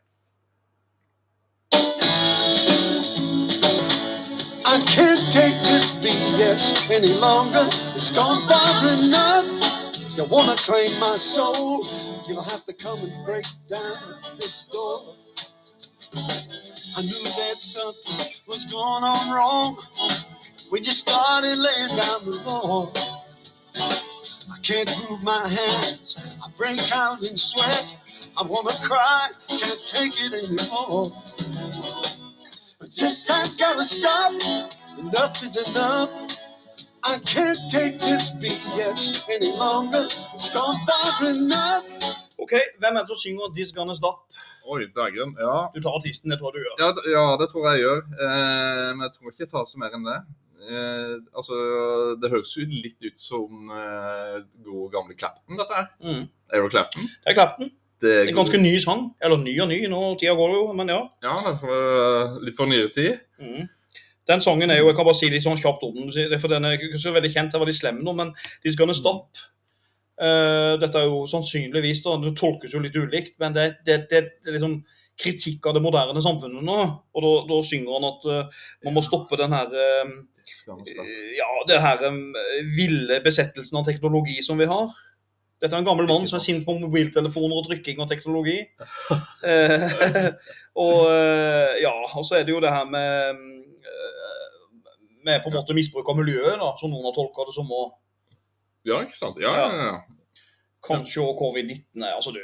I 4.69 4.77
can't 4.85 5.23
take 5.31 5.55
this 5.63 5.91
BS 6.03 6.89
any 6.91 7.13
longer. 7.13 7.65
It's 7.97 8.11
gone 8.11 8.45
far 8.47 8.85
enough. 8.93 9.68
You 10.15 10.25
wanna 10.25 10.55
claim 10.57 10.99
my 10.99 11.17
soul? 11.17 11.87
You'll 12.27 12.43
have 12.43 12.65
to 12.65 12.73
come 12.73 12.99
and 12.99 13.25
break 13.25 13.45
down 13.69 13.95
this 14.39 14.65
door. 14.65 15.15
I 16.97 17.01
knew 17.01 17.23
that 17.23 17.61
something 17.61 18.27
was 18.47 18.65
going 18.65 19.03
on 19.03 19.31
wrong 19.31 19.77
when 20.69 20.83
you 20.83 20.91
started 20.91 21.57
laying 21.57 21.95
down 21.95 22.25
the 22.25 22.41
law. 22.45 22.91
I 23.75 24.57
can't 24.63 24.89
move 25.09 25.23
my 25.23 25.47
hands. 25.47 26.15
I 26.43 26.49
break 26.57 26.91
out 26.91 27.21
in 27.23 27.37
sweat. 27.37 27.85
I 28.35 28.43
wanna 28.43 28.73
cry. 28.81 29.29
Can't 29.47 29.79
take 29.87 30.13
it 30.21 30.33
anymore. 30.33 31.11
But 32.79 32.95
this 32.95 33.27
has 33.27 33.55
gotta 33.55 33.85
stop. 33.85 34.33
Enough 34.97 35.43
is 35.43 35.69
enough. 35.69 36.09
I 37.03 37.17
can't 37.19 37.59
take 37.69 37.99
this 37.99 38.31
BS 38.41 39.23
any 39.29 39.51
longer. 39.57 40.05
It's 40.35 40.49
gone 40.51 40.75
far 40.87 41.29
enough. 41.29 41.85
OK, 42.37 42.53
hvem 42.79 42.95
er 42.95 42.99
det 42.99 43.07
som 43.07 43.17
synger 43.23 43.53
'This 43.55 43.71
Gonna 43.71 43.93
Stop'? 43.93 44.27
Oi, 44.67 44.81
dagen. 44.95 45.35
Ja. 45.39 45.55
Du 45.75 45.81
tar 45.81 45.95
artisten, 45.99 46.31
det 46.31 46.39
tror 46.39 46.51
jeg 46.51 46.59
du 46.59 46.65
gjør. 46.65 46.75
Ja, 46.83 46.89
ja, 47.15 47.25
det 47.41 47.47
tror 47.49 47.63
jeg 47.67 47.73
jeg 47.79 47.83
gjør. 47.87 48.01
Eh, 48.25 48.89
men 48.95 49.01
jeg 49.07 49.11
tror 49.15 49.31
ikke 49.31 49.43
jeg 49.45 49.51
tar 49.55 49.65
så 49.65 49.81
mer 49.81 49.95
enn 49.95 50.05
det. 50.09 50.19
Eh, 50.69 51.15
altså, 51.39 51.55
Det 52.21 52.29
høres 52.29 52.51
jo 52.57 52.67
litt 52.67 52.99
ut 53.07 53.17
som 53.17 53.71
eh, 53.71 54.37
god 54.67 54.91
gamle 54.91 55.15
Clapton, 55.15 55.57
dette 55.57 55.79
her. 55.79 55.87
Mm. 56.03 56.23
Eric 56.53 56.71
Clapton. 56.75 57.09
Det 57.23 57.31
er 57.31 57.39
Clapton. 57.39 57.71
Det 58.01 58.13
er 58.17 58.29
En 58.29 58.35
ganske 58.35 58.61
ny 58.61 58.77
sang. 58.79 59.09
Eller 59.23 59.37
ny 59.37 59.55
og 59.61 59.67
ny, 59.71 59.79
nå 59.91 60.03
tida 60.19 60.35
går 60.35 60.55
jo, 60.55 60.61
men 60.73 60.91
ja. 60.91 61.01
Ja, 61.23 61.35
det 61.47 61.55
er 61.55 61.59
for, 61.63 62.39
litt 62.43 62.55
for 62.59 62.71
nyere 62.71 62.91
tid. 62.95 63.19
Mm. 63.39 63.67
Den 64.29 64.43
sangen 64.45 64.69
er 64.69 64.81
jo, 64.81 64.89
jeg 64.91 64.97
kan 64.97 65.07
bare 65.07 65.17
si 65.17 65.29
litt 65.31 65.45
sånn 65.45 65.57
kjapt 65.59 65.85
om 65.87 65.95
den, 65.97 66.35
for 66.41 66.51
den 66.51 66.67
er 66.67 66.77
ikke 66.77 67.01
så 67.01 67.13
veldig 67.15 67.31
kjent, 67.33 67.55
jeg 67.55 67.63
var 67.63 67.69
litt 67.69 67.79
slem 67.79 68.03
nå, 68.05 68.13
men 68.17 68.35
This 68.61 68.77
Gonna 68.77 68.93
Stop. 68.97 69.41
uh, 70.21 70.75
dette 70.81 70.99
er 70.99 71.09
jo 71.09 71.23
sannsynligvis, 71.31 72.03
da, 72.05 72.17
det 72.21 72.35
tolkes 72.37 72.75
jo 72.75 72.81
litt 72.83 72.97
ulikt, 72.99 73.37
men 73.41 73.55
det, 73.55 73.71
det, 73.87 74.03
det, 74.11 74.23
det 74.43 74.51
er 74.51 74.57
liksom 74.59 74.81
kritikk 75.19 75.67
av 75.67 75.75
det 75.75 75.83
moderne 75.83 76.21
samfunnet 76.23 76.63
nå. 76.63 76.79
Og 77.15 77.25
da, 77.25 77.31
da 77.49 77.59
synger 77.67 77.97
han 77.97 78.07
at 78.09 78.27
uh, 78.29 78.65
man 78.87 78.95
må 78.95 79.03
stoppe 79.05 79.39
den 79.39 79.55
her 79.55 79.73
uh, 79.73 80.13
ja, 81.35 81.49
det 81.69 81.77
her 81.83 82.01
um, 82.09 82.23
ville 82.73 83.19
besettelsen 83.25 83.79
av 83.79 83.85
teknologi 83.87 84.39
som 84.45 84.59
vi 84.59 84.67
har. 84.69 84.89
Dette 85.59 85.75
er 85.75 85.81
en 85.81 85.87
gammel 85.89 86.07
mann 86.07 86.25
som 86.29 86.37
er 86.39 86.43
sint 86.45 86.63
på 86.65 86.77
mobiltelefoner 86.79 87.59
og 87.59 87.67
trykking 87.67 87.99
og 88.03 88.09
teknologi. 88.09 88.61
Eh, 89.43 90.29
og 90.79 91.01
ja, 91.83 91.91
og 92.07 92.23
så 92.23 92.39
er 92.39 92.47
det 92.47 92.55
jo 92.55 92.61
det 92.63 92.71
her 92.71 92.87
med 92.87 93.41
med 95.25 95.41
på 95.43 95.49
en 95.51 95.57
måte 95.59 95.75
misbruk 95.75 96.07
av 96.09 96.17
miljøet, 96.17 96.59
da, 96.61 96.69
som 96.79 96.91
noen 96.91 97.03
har 97.09 97.15
tolka 97.15 97.45
det 97.49 97.53
som. 97.55 97.67
òg. 97.71 97.91
Ja, 98.87 99.01
ikke 99.03 99.17
sant? 99.19 99.37
Ja, 99.43 99.51
ja, 99.59 99.67
ja. 99.85 99.97
kanskje 100.85 101.19
òg 101.25 101.35
covid-19 101.41 102.05
er 102.05 102.13
altså 102.15 102.31
du, 102.31 102.39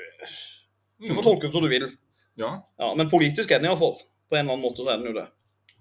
du 1.00 1.08
får 1.14 1.22
Mm. 1.22 1.24
tolke 1.24 1.48
det 1.48 1.54
som 1.54 1.64
du 1.64 1.70
vil. 1.72 1.86
ja 2.38 2.50
Ja, 2.80 2.94
men 2.96 3.10
politisk 3.10 3.52
er 3.52 3.60
den 3.60 3.70
iallfall. 3.72 3.98
På 4.30 4.36
en 4.36 4.46
eller 4.46 4.54
annen 4.58 4.66
måte 4.66 4.84
så 4.84 4.90
er 4.92 4.98
den 4.98 5.08
jo 5.14 5.14
det. 5.22 5.28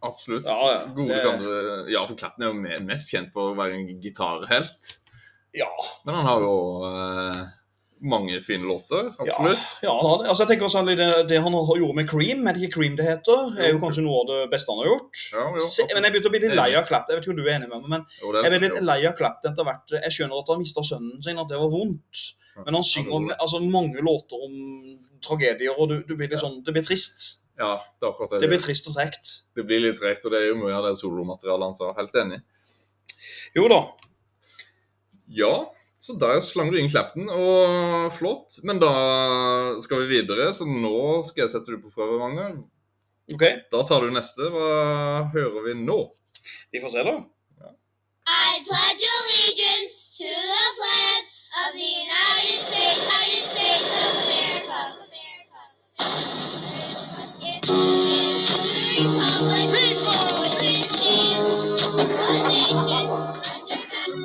absolutt. 0.02 0.44
Ja, 0.44 0.58
ja. 0.72 0.86
Gode 0.94 1.22
gamle 1.24 1.90
Ja, 1.90 2.04
for 2.06 2.14
Klatten 2.14 2.42
er 2.44 2.52
jo 2.52 2.84
mest 2.86 3.10
kjent 3.10 3.32
for 3.32 3.52
å 3.52 3.56
være 3.58 3.74
en 3.74 4.00
gitarhelt. 4.00 4.98
ja, 5.54 5.68
Men 6.04 6.14
han 6.14 6.26
har 6.26 6.40
jo 6.40 6.54
eh, 6.86 7.44
mange 8.04 8.38
fine 8.44 8.68
låter. 8.68 9.10
Absolutt. 9.18 9.64
ja 9.82 9.88
ja 9.88 9.94
altså 10.28 10.44
jeg 10.44 10.50
tenker 10.52 10.68
også 10.68 10.82
det, 10.88 11.08
det 11.30 11.40
han 11.42 11.56
har 11.56 11.80
gjort 11.80 11.98
med 11.98 12.08
Cream, 12.10 12.46
er 12.46 12.56
det 12.56 12.66
ikke 12.66 12.78
Cream 12.78 12.96
det 12.98 13.06
heter, 13.08 13.54
er 13.58 13.72
jo 13.72 13.80
kanskje 13.82 14.04
noe 14.04 14.22
av 14.22 14.30
det 14.30 14.40
beste 14.52 14.72
han 14.72 14.82
har 14.82 14.90
gjort. 14.92 15.22
Ja, 15.32 15.46
jo, 15.56 15.68
Se, 15.72 15.88
men 15.92 16.06
jeg 16.06 16.16
begynte 16.16 16.30
å 16.30 16.34
bli 16.34 16.42
litt 16.44 16.56
lei 16.58 16.70
av 16.78 16.88
Clapton. 16.88 17.14
Jeg 17.14 17.20
vet 17.20 17.28
ikke 17.28 17.36
om 17.36 17.40
du 17.40 17.46
er 17.46 17.54
enig 17.56 17.70
med 17.70 17.84
meg, 17.84 17.90
men 17.96 18.06
Jo, 18.20 18.32
er 18.32 18.40
jeg 18.48 18.54
ble 18.54 18.62
litt 18.66 18.88
lei 18.90 18.98
av 19.08 19.16
Clapton 19.20 19.54
etter 19.54 19.68
hvert. 19.70 19.96
Jeg 19.98 20.16
skjønner 20.18 20.42
at 20.42 20.52
han 20.54 20.64
mista 20.64 20.86
sønnen 20.86 21.22
sin, 21.24 21.40
at 21.40 21.52
det 21.52 21.60
var 21.60 21.72
vondt. 21.72 22.26
Men 22.62 22.78
han 22.78 22.86
synger 22.86 23.32
er 23.32 23.40
altså, 23.42 23.60
mange 23.66 24.02
låter 24.04 24.44
om 24.46 24.54
tragedier, 25.24 25.74
og 25.74 25.90
du, 25.90 25.96
du 26.06 26.14
blir 26.14 26.30
litt 26.30 26.42
sånn, 26.42 26.60
det 26.66 26.74
blir 26.76 26.84
trist. 26.86 27.40
Ja, 27.58 27.78
det 27.98 28.06
er 28.06 28.12
akkurat 28.12 28.34
det. 28.34 28.42
Det 28.42 28.50
blir 28.50 28.62
trist 28.62 28.88
og 28.90 28.96
tregt. 28.96 29.30
Det 29.54 29.64
blir 29.66 29.82
litt 29.82 29.98
tregt, 29.98 30.26
og 30.26 30.34
det 30.34 30.42
er 30.42 30.50
jo 30.50 30.58
mye 30.60 30.74
av 30.74 30.88
det 30.88 30.96
solomaterialet 30.98 31.70
han 31.70 31.78
sa. 31.78 31.92
Helt 31.98 32.18
enig. 32.22 32.40
Jo 33.54 33.66
da. 33.70 33.80
Ja, 35.34 35.52
så 36.04 36.16
der 36.20 36.40
slang 36.44 36.68
du 36.72 36.76
inn 36.76 36.90
Clapton, 36.92 37.28
og 37.32 38.12
flott. 38.18 38.58
Men 38.66 38.80
da 38.82 38.90
skal 39.84 40.04
vi 40.04 40.18
videre, 40.18 40.50
så 40.56 40.66
nå 40.68 41.22
skal 41.28 41.46
jeg 41.46 41.54
sette 41.54 41.72
du 41.72 41.80
på 41.80 41.92
prøve, 41.94 42.18
Magne. 42.20 42.64
OK, 43.32 43.44
Da 43.72 43.80
tar 43.88 44.04
du 44.04 44.12
neste. 44.12 44.50
Hva 44.52 45.30
hører 45.32 45.62
vi 45.64 45.74
nå? 45.80 46.00
vi 46.72 46.80
får 46.82 46.90
se, 46.92 47.04
da. 47.06 47.14
Ja. 47.64 47.70
I 48.28 48.60
pledge 48.66 49.08
allegiance 49.16 49.96
to 50.18 50.28
the 50.28 50.66
flag 50.76 51.22
of 51.64 51.72
the 51.72 51.88
United 52.04 52.60
States, 52.68 53.00
United 53.00 53.44
States 53.54 53.88
of 54.04 54.12
America. 54.26 54.80
It's 57.40 57.68
to 59.38 59.44
the 59.44 59.62
republic 59.72 60.84
stands 60.90 61.86
one 61.96 62.42
nation. 62.48 62.83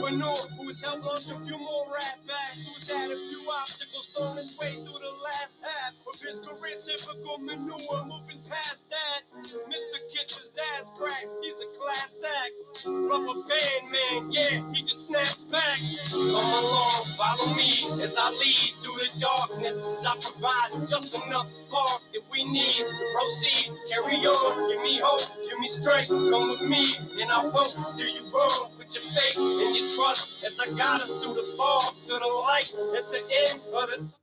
Entrepreneur 0.09 0.35
who's 0.57 0.81
held 0.81 1.03
on 1.05 1.21
to 1.21 1.35
a 1.35 1.39
few 1.45 1.57
more 1.57 1.85
rap 1.93 2.17
bags, 2.27 2.67
who's 2.67 2.89
had 2.89 3.11
a 3.11 3.15
few 3.15 3.51
obstacles 3.51 4.07
thrown 4.15 4.37
his 4.37 4.57
way 4.59 4.73
through 4.73 4.99
the 4.99 5.15
last 5.23 5.53
half 5.61 5.93
of 6.11 6.19
his 6.19 6.39
career. 6.39 6.77
Typical 6.83 7.37
manure, 7.37 8.05
moving 8.05 8.41
past 8.49 8.83
that. 8.89 9.21
Mr. 9.43 9.97
Kiss 10.11 10.37
his 10.37 10.51
ass 10.79 10.89
crack, 10.97 11.25
he's 11.41 11.55
a 11.59 11.79
class 11.79 12.19
act. 12.25 12.87
Rubber 12.87 13.41
band 13.47 13.91
man, 13.91 14.31
yeah, 14.31 14.73
he 14.73 14.81
just 14.81 15.07
snaps 15.07 15.43
back. 15.43 15.77
Come 16.09 16.35
along, 16.35 17.05
follow 17.17 17.53
me 17.53 18.01
as 18.01 18.15
I 18.17 18.29
lead 18.31 18.73
through 18.83 18.97
the 18.97 19.19
darkness. 19.19 19.75
As 19.75 20.05
I 20.05 20.17
provide 20.21 20.87
just 20.87 21.15
enough 21.15 21.51
spark 21.51 22.01
that 22.13 22.21
we 22.31 22.43
need 22.43 22.71
to 22.73 22.85
proceed. 23.13 23.71
Carry 23.89 24.25
on, 24.25 24.71
give 24.71 24.81
me 24.81 24.99
hope, 25.03 25.21
give 25.49 25.59
me 25.59 25.67
strength. 25.67 26.09
Come 26.09 26.49
with 26.49 26.61
me, 26.61 26.95
and 27.21 27.31
I 27.31 27.45
won't 27.45 27.69
steer 27.69 28.07
you 28.07 28.23
wrong. 28.33 28.71
Put 28.89 28.95
your 28.95 29.13
faith 29.13 29.37
and 29.37 29.75
your 29.77 29.87
trust 29.87 30.43
as 30.43 30.57
I 30.57 30.65
got 30.73 31.01
us 31.01 31.11
through 31.11 31.35
the 31.35 31.45
fog 31.55 31.93
to 32.09 32.13
the 32.17 32.25
light 32.25 32.73
at 32.97 33.05
the 33.13 33.21
end 33.21 33.61
of 33.71 33.89
the 33.89 34.15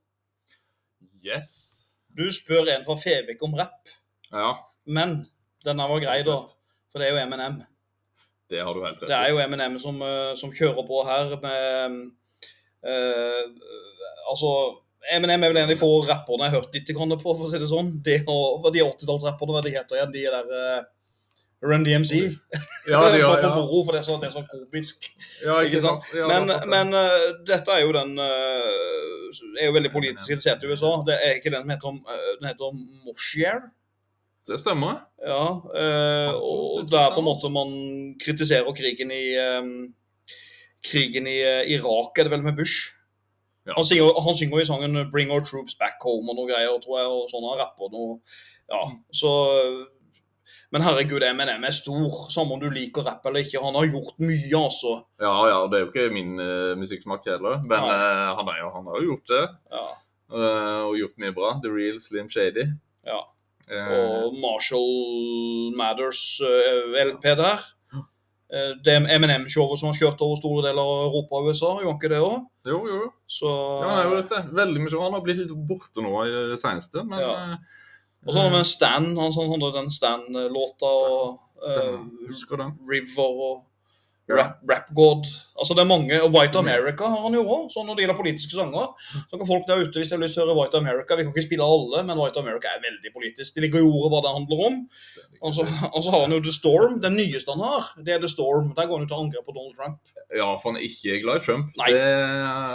Yes. 1.23 1.85
Du 2.17 2.27
spør 2.33 2.67
en 2.67 2.83
fra 2.83 2.97
Fevik 2.99 3.43
om 3.43 3.55
rapp, 3.55 3.87
Ja, 4.31 4.57
men 4.85 5.25
denne 5.63 5.87
var 5.87 6.03
grei, 6.03 6.17
da. 6.23 6.35
For 6.91 6.99
det 6.99 7.07
er 7.07 7.15
jo 7.15 7.21
Eminem. 7.21 7.63
det 8.49 8.59
har 8.59 8.73
du 8.73 8.83
helt 8.83 8.99
rett 9.01 9.07
Det 9.07 9.15
er 9.15 9.29
jo 9.29 9.39
Eminem 9.39 9.79
som, 9.79 10.01
eh, 10.01 10.35
som 10.35 10.51
kjører 10.51 10.83
på 10.87 11.03
her 11.07 11.39
med 11.45 12.11
uh, 12.83 13.47
Altså, 14.27 14.51
Eminem 15.15 15.43
er 15.43 15.47
vel 15.47 15.61
en 15.61 15.69
av 15.69 15.71
de 15.71 15.79
få 15.79 15.93
rapperne 16.03 16.43
jeg 16.43 16.51
har 16.51 16.59
hørt 16.59 16.75
litt 16.75 16.91
på, 17.23 17.23
for 17.23 17.47
å 17.47 17.51
si 17.51 17.63
det 17.63 17.71
sånn. 17.71 18.03
De, 18.03 18.19
de 18.19 18.83
80-tallsrapperne, 18.83 19.55
hva 19.55 19.63
de 19.63 19.75
heter 19.79 19.95
igjen? 19.95 20.11
De 20.11 20.27
der 20.27 20.51
uh, 20.51 20.85
Run 21.65 21.85
DMC. 21.85 22.11
Ja, 22.87 23.01
de 23.11 23.17
ja, 23.19 23.27
for 23.41 23.51
moro, 23.57 23.81
for 23.83 23.91
det 23.91 23.99
er 23.99 24.05
så, 24.07 24.13
det 24.21 24.29
er 24.29 24.35
så 24.37 24.41
komisk. 24.47 25.09
ja, 25.43 25.57
Ikke 25.65 25.81
sant? 25.83 26.05
Ja, 26.15 26.27
Men, 26.29 26.53
men 26.71 26.93
uh, 26.95 27.33
dette 27.43 27.73
er 27.73 27.81
jo 27.83 27.89
den 27.91 28.13
uh, 28.15 29.57
er 29.59 29.65
jo 29.67 29.73
veldig 29.75 29.91
politisk 29.91 30.29
interessert 30.31 30.63
i 30.63 30.69
USA. 30.71 30.93
Det 31.09 31.17
er 31.17 31.35
ikke 31.35 31.51
den 31.51 31.65
som 31.65 31.73
heter, 31.73 31.97
uh, 32.07 32.29
den 32.39 32.47
heter 32.47 32.77
Moshier. 33.03 33.59
Det 34.47 34.61
stemmer. 34.61 35.01
Ja, 35.19 35.41
uh, 35.59 36.31
og 36.39 36.87
det 36.87 36.95
er 37.01 37.11
på 37.11 37.19
en 37.19 37.27
måte 37.27 37.51
man 37.51 37.73
kritiserer 38.23 38.71
krigen 38.77 39.11
i 39.11 39.25
um, 39.35 39.73
krigen 40.87 41.27
i 41.27 41.41
Irak, 41.75 42.15
er 42.15 42.29
det 42.29 42.31
vel 42.37 42.45
med 42.47 42.55
Bush. 42.55 42.93
Ja. 43.67 43.73
Han, 43.75 43.83
synger, 43.83 44.15
han 44.23 44.37
synger 44.39 44.61
i 44.63 44.69
sangen 44.69 44.95
'Bring 45.11 45.31
Our 45.35 45.43
Troops 45.43 45.75
Back 45.75 45.99
Home' 46.07 46.31
og 46.31 46.39
noe 46.39 46.47
greier, 46.47 46.79
tror 46.79 47.01
jeg, 47.01 47.07
og 47.11 47.27
sånn 47.33 47.49
han 47.51 47.59
rapper 47.65 47.91
noe. 47.91 48.21
Ja, 48.71 48.85
Mm. 48.87 48.97
så 49.15 49.31
Men 50.75 50.83
herregud, 50.83 51.23
Eminem 51.23 51.63
er 51.63 51.71
stor, 51.71 52.25
samme 52.33 52.57
om 52.57 52.59
du 52.59 52.67
liker 52.69 53.05
rapp 53.07 53.23
eller 53.29 53.45
ikke. 53.45 53.61
Han 53.63 53.77
har 53.79 53.85
gjort 53.87 54.17
mye, 54.19 54.51
altså. 54.59 54.97
Ja, 55.23 55.31
ja, 55.47 55.61
det 55.71 55.77
er 55.79 55.85
jo 55.85 55.91
ikke 55.93 56.09
min 56.11 56.33
uh, 56.41 56.73
musikksmak 56.75 57.23
heller, 57.29 57.61
men 57.63 57.85
eh, 57.87 58.33
han, 58.35 58.51
er 58.51 58.59
jo, 58.65 58.73
han 58.75 58.89
har 58.91 58.99
jo 58.99 59.13
gjort 59.13 59.31
det. 59.31 59.45
Ja. 59.71 59.85
Uh, 60.27 60.81
og 60.89 60.97
gjort 60.99 61.15
mye 61.23 61.31
bra. 61.37 61.53
The 61.63 61.71
Real 61.71 62.01
Slim 62.03 62.27
Shady. 62.29 62.67
ja. 63.07 63.23
Eh, 63.67 63.87
Og 64.23 64.35
Marshall 64.39 65.73
Mathers 65.75 66.39
eh, 66.39 66.93
LP 67.03 67.25
der. 67.35 67.63
Eh, 68.47 68.69
det 68.85 68.93
Eminem-showet 69.11 69.81
som 69.81 69.89
har 69.91 69.97
kjørt 69.99 70.21
over 70.23 70.37
store 70.39 70.61
deler 70.69 70.79
av 70.87 71.01
Europa 71.09 71.41
og 71.41 71.49
USA, 71.51 71.71
gjorde 71.83 71.97
ikke 71.99 72.11
det 72.13 72.21
òg? 72.23 72.45
jo, 72.71 72.77
jo. 72.87 73.09
Så 73.27 73.51
Ja, 73.51 73.89
han 73.89 73.99
er 73.99 74.07
jo 74.07 74.21
dette. 74.21 74.39
Veldig 74.55 74.85
mye. 74.85 75.01
Han 75.03 75.17
har 75.17 75.25
blitt 75.25 75.41
litt 75.41 75.51
borte 75.67 75.99
nå 76.05 76.13
i 76.23 76.31
det 76.53 76.59
seneste, 76.63 77.03
men 77.03 77.19
Ja. 77.19 77.33
Og 78.27 78.33
så 78.33 78.41
har 78.41 78.49
vi 78.49 78.57
med 78.57 78.67
Stan, 78.67 79.09
han 79.15 79.37
hadde 79.53 79.71
den 79.77 79.89
Stan-låta 79.95 80.93
Stan, 81.63 82.59
den. 82.59 82.73
River 82.91 83.41
og 83.47 83.63
Rap, 84.27 84.57
Rap 84.67 84.87
God. 84.91 85.23
Altså 85.55 85.73
det 85.73 85.85
er 85.85 85.87
mange, 85.87 86.17
og 86.19 86.33
White 86.35 86.59
America 86.59 87.07
har 87.07 87.21
han 87.23 87.35
jo 87.37 87.45
òg, 87.47 87.69
sånn 87.71 87.85
når 87.87 87.95
det 87.95 88.03
gjelder 88.03 88.17
politiske 88.17 88.57
sanger. 88.57 88.89
Så 89.29 89.39
kan 89.39 89.47
folk 89.47 89.63
der 89.69 89.85
ute, 89.85 90.01
hvis 90.01 90.11
de 90.11 90.17
har 90.17 90.23
lyst 90.25 90.35
til 90.35 90.43
å 90.43 90.49
høre 90.49 90.57
White 90.57 90.81
America 90.81 91.15
Vi 91.15 91.23
kan 91.23 91.31
ikke 91.31 91.45
spille 91.45 91.69
alle, 91.77 92.01
men 92.09 92.19
White 92.19 92.43
America 92.43 92.73
er 92.73 92.83
veldig 92.83 93.13
politisk. 93.15 93.55
Det 93.55 93.63
ligger 93.63 93.85
i 93.85 93.87
ordet 93.87 94.11
hva 94.11 94.21
det 94.25 94.33
handler 94.35 94.63
om. 94.67 94.77
Og 95.39 95.55
så, 95.55 95.63
og 95.93 96.03
så 96.03 96.11
har 96.11 96.25
han 96.25 96.35
jo 96.35 96.41
The 96.43 96.55
Storm. 96.57 96.99
Den 97.05 97.15
nyeste 97.15 97.55
han 97.55 97.63
har, 97.63 97.87
det 98.03 98.17
er 98.17 98.23
The 98.23 98.31
Storm. 98.33 98.73
Der 98.75 98.89
går 98.89 98.99
han 98.99 99.07
jo 99.07 99.11
til 99.13 99.21
angrep 99.23 99.47
på 99.47 99.55
Donald 99.55 99.79
Trump. 99.79 100.15
Ja, 100.27 100.49
for 100.59 100.73
han 100.73 100.81
er 100.81 100.89
ikke 100.89 101.21
glad 101.23 101.39
i 101.39 101.45
Trump. 101.47 101.71
Nei. 101.79 101.91
Det 101.95 102.03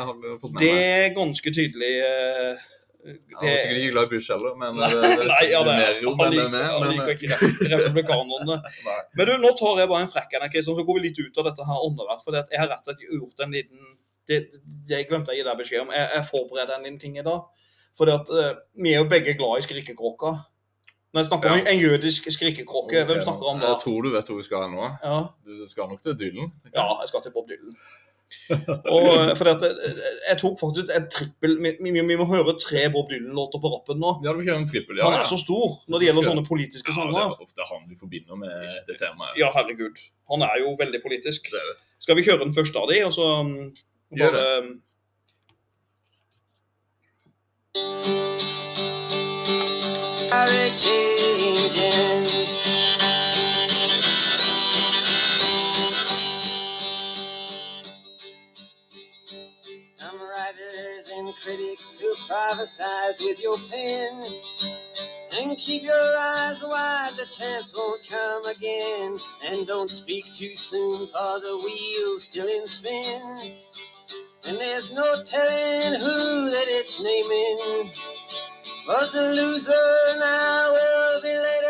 har 0.08 0.14
vi 0.16 0.36
fått 0.40 0.56
med 0.56 0.64
Det 0.64 0.72
er 0.80 1.16
ganske 1.20 1.56
tydelig 1.60 1.94
eh, 2.08 2.68
Han 3.02 3.48
er 3.48 3.56
sikkert 3.58 3.78
ikke 3.80 3.94
glad 3.94 4.04
i 4.04 4.10
Bush 4.12 4.30
heller, 4.30 4.52
men 4.58 4.76
Nei, 4.78 4.90
det, 4.92 5.00
det, 5.02 5.24
nei, 5.30 5.46
ja, 5.50 5.62
det 5.66 5.72
er, 5.74 5.96
jo, 6.04 6.12
han 6.14 6.20
men, 6.20 6.36
liker, 6.36 6.52
men, 6.52 6.66
han 6.70 6.84
liker 6.92 7.14
ikke 7.16 7.70
republikanerne. 7.72 8.58
Men 9.18 9.28
du, 9.28 9.32
nå 9.42 9.50
tar 9.58 9.80
jeg 9.82 9.90
bare 9.90 10.06
en 10.06 10.12
frekk 10.12 10.36
en, 10.38 10.46
okay, 10.46 10.62
så 10.62 10.76
går 10.78 10.98
vi 10.98 11.02
litt 11.08 11.18
ut 11.18 11.40
av 11.42 11.48
dette 11.50 11.66
her 11.66 11.82
åndevert. 11.88 12.22
For 12.22 12.38
jeg 12.38 12.60
har 12.60 12.70
rett 12.70 12.86
og 12.86 12.92
slett 12.92 13.02
gjort 13.08 13.44
en 13.46 13.56
liten 13.58 13.90
Det, 14.30 14.38
det 14.86 15.00
glemte 15.10 15.34
å 15.34 15.36
gi 15.36 15.42
deg 15.42 15.58
beskjed 15.58 15.82
om. 15.82 15.90
Jeg, 15.96 16.06
jeg 16.14 16.28
forbereder 16.30 16.76
en 16.76 16.86
liten 16.86 17.00
ting 17.02 17.18
i 17.18 17.26
dag. 17.26 17.66
For 17.98 18.08
vi 18.08 18.92
er 18.94 19.02
jo 19.02 19.08
begge 19.10 19.34
glad 19.36 19.58
i 19.58 19.66
skrikekråka. 19.66 20.36
Når 21.12 21.20
jeg 21.20 21.28
snakker 21.28 21.52
om 21.52 21.66
en 21.68 21.80
jødisk 21.82 22.30
skrikekråke, 22.32 23.02
hvem 23.04 23.18
snakker 23.20 23.50
om 23.50 23.58
da? 23.60 23.74
Jeg 23.74 23.82
tror 23.82 24.06
du 24.06 24.14
vet 24.14 24.30
hvor 24.30 24.38
vi 24.38 24.46
skal 24.46 24.70
nå. 24.72 24.86
Ja, 25.02 25.18
Du 25.44 25.66
skal 25.68 25.90
nok 25.90 26.00
til 26.06 26.14
Dylan. 26.22 26.54
ja, 26.72 26.86
jeg 27.02 27.10
skal 27.10 27.26
til 27.26 27.34
Bob 27.34 27.50
Dylan. 27.50 27.74
Og 28.52 29.08
eh, 29.12 29.32
fordi 29.38 29.52
at 29.52 29.64
jeg, 29.66 29.94
jeg 30.28 30.38
tok 30.40 30.56
faktisk 30.60 30.92
en 30.96 31.06
trippel 31.12 31.56
vi, 31.62 31.72
vi, 31.80 31.92
vi 31.94 32.16
må 32.20 32.26
høre 32.28 32.54
tre 32.60 32.86
Bob 32.92 33.10
Dylan-låter 33.12 33.62
på 33.62 33.72
rappen 33.72 34.00
nå. 34.02 34.14
Ja, 34.24 34.34
du 34.34 34.42
en 34.42 34.68
trippel, 34.68 35.00
ja. 35.00 35.08
Han 35.08 35.18
er 35.20 35.28
så 35.30 35.38
stor 35.40 35.78
når 35.88 36.02
det 36.02 36.08
gjelder 36.08 36.28
sånne 36.30 36.46
politiske 36.48 36.94
ja, 36.94 37.08
det 37.08 37.22
er 37.22 37.46
ofte 37.46 37.68
han 37.68 37.84
vi 37.88 37.98
forbinder 38.00 38.38
med 38.40 38.86
det 38.88 38.98
temaet. 39.00 39.36
Ja, 39.40 39.50
herregud. 39.54 40.00
Han 40.32 40.44
er 40.46 40.62
jo 40.62 40.76
veldig 40.80 41.02
politisk. 41.04 41.50
Det 41.52 41.66
det. 41.72 41.76
Skal 42.02 42.18
vi 42.18 42.26
kjøre 42.26 42.44
den 42.44 42.56
første 42.56 42.80
av 42.80 42.90
de, 42.90 43.02
og 43.06 43.12
så 43.16 43.28
bare 44.12 44.22
Gjør 44.22 44.32
det. 44.38 44.46
um, 44.62 44.80
Are 50.32 50.68
changing. 50.78 52.61
Critics 61.42 61.98
who 62.00 62.14
prophesize 62.28 63.20
with 63.20 63.42
your 63.42 63.58
pen. 63.70 64.22
And 65.34 65.56
keep 65.56 65.82
your 65.82 66.16
eyes 66.16 66.62
wide, 66.62 67.12
the 67.16 67.26
chance 67.26 67.72
won't 67.74 68.06
come 68.08 68.46
again. 68.46 69.18
And 69.44 69.66
don't 69.66 69.90
speak 69.90 70.24
too 70.34 70.54
soon, 70.54 71.06
for 71.08 71.40
the 71.40 71.60
wheel's 71.64 72.24
still 72.24 72.46
in 72.46 72.66
spin. 72.66 73.56
And 74.44 74.56
there's 74.58 74.92
no 74.92 75.22
telling 75.24 76.00
who 76.00 76.50
that 76.50 76.66
it's 76.68 77.00
naming. 77.00 77.92
Was 78.86 79.12
the 79.12 79.32
loser 79.32 80.18
now 80.18 80.72
will 80.72 81.22
be 81.22 81.28
later 81.28 81.61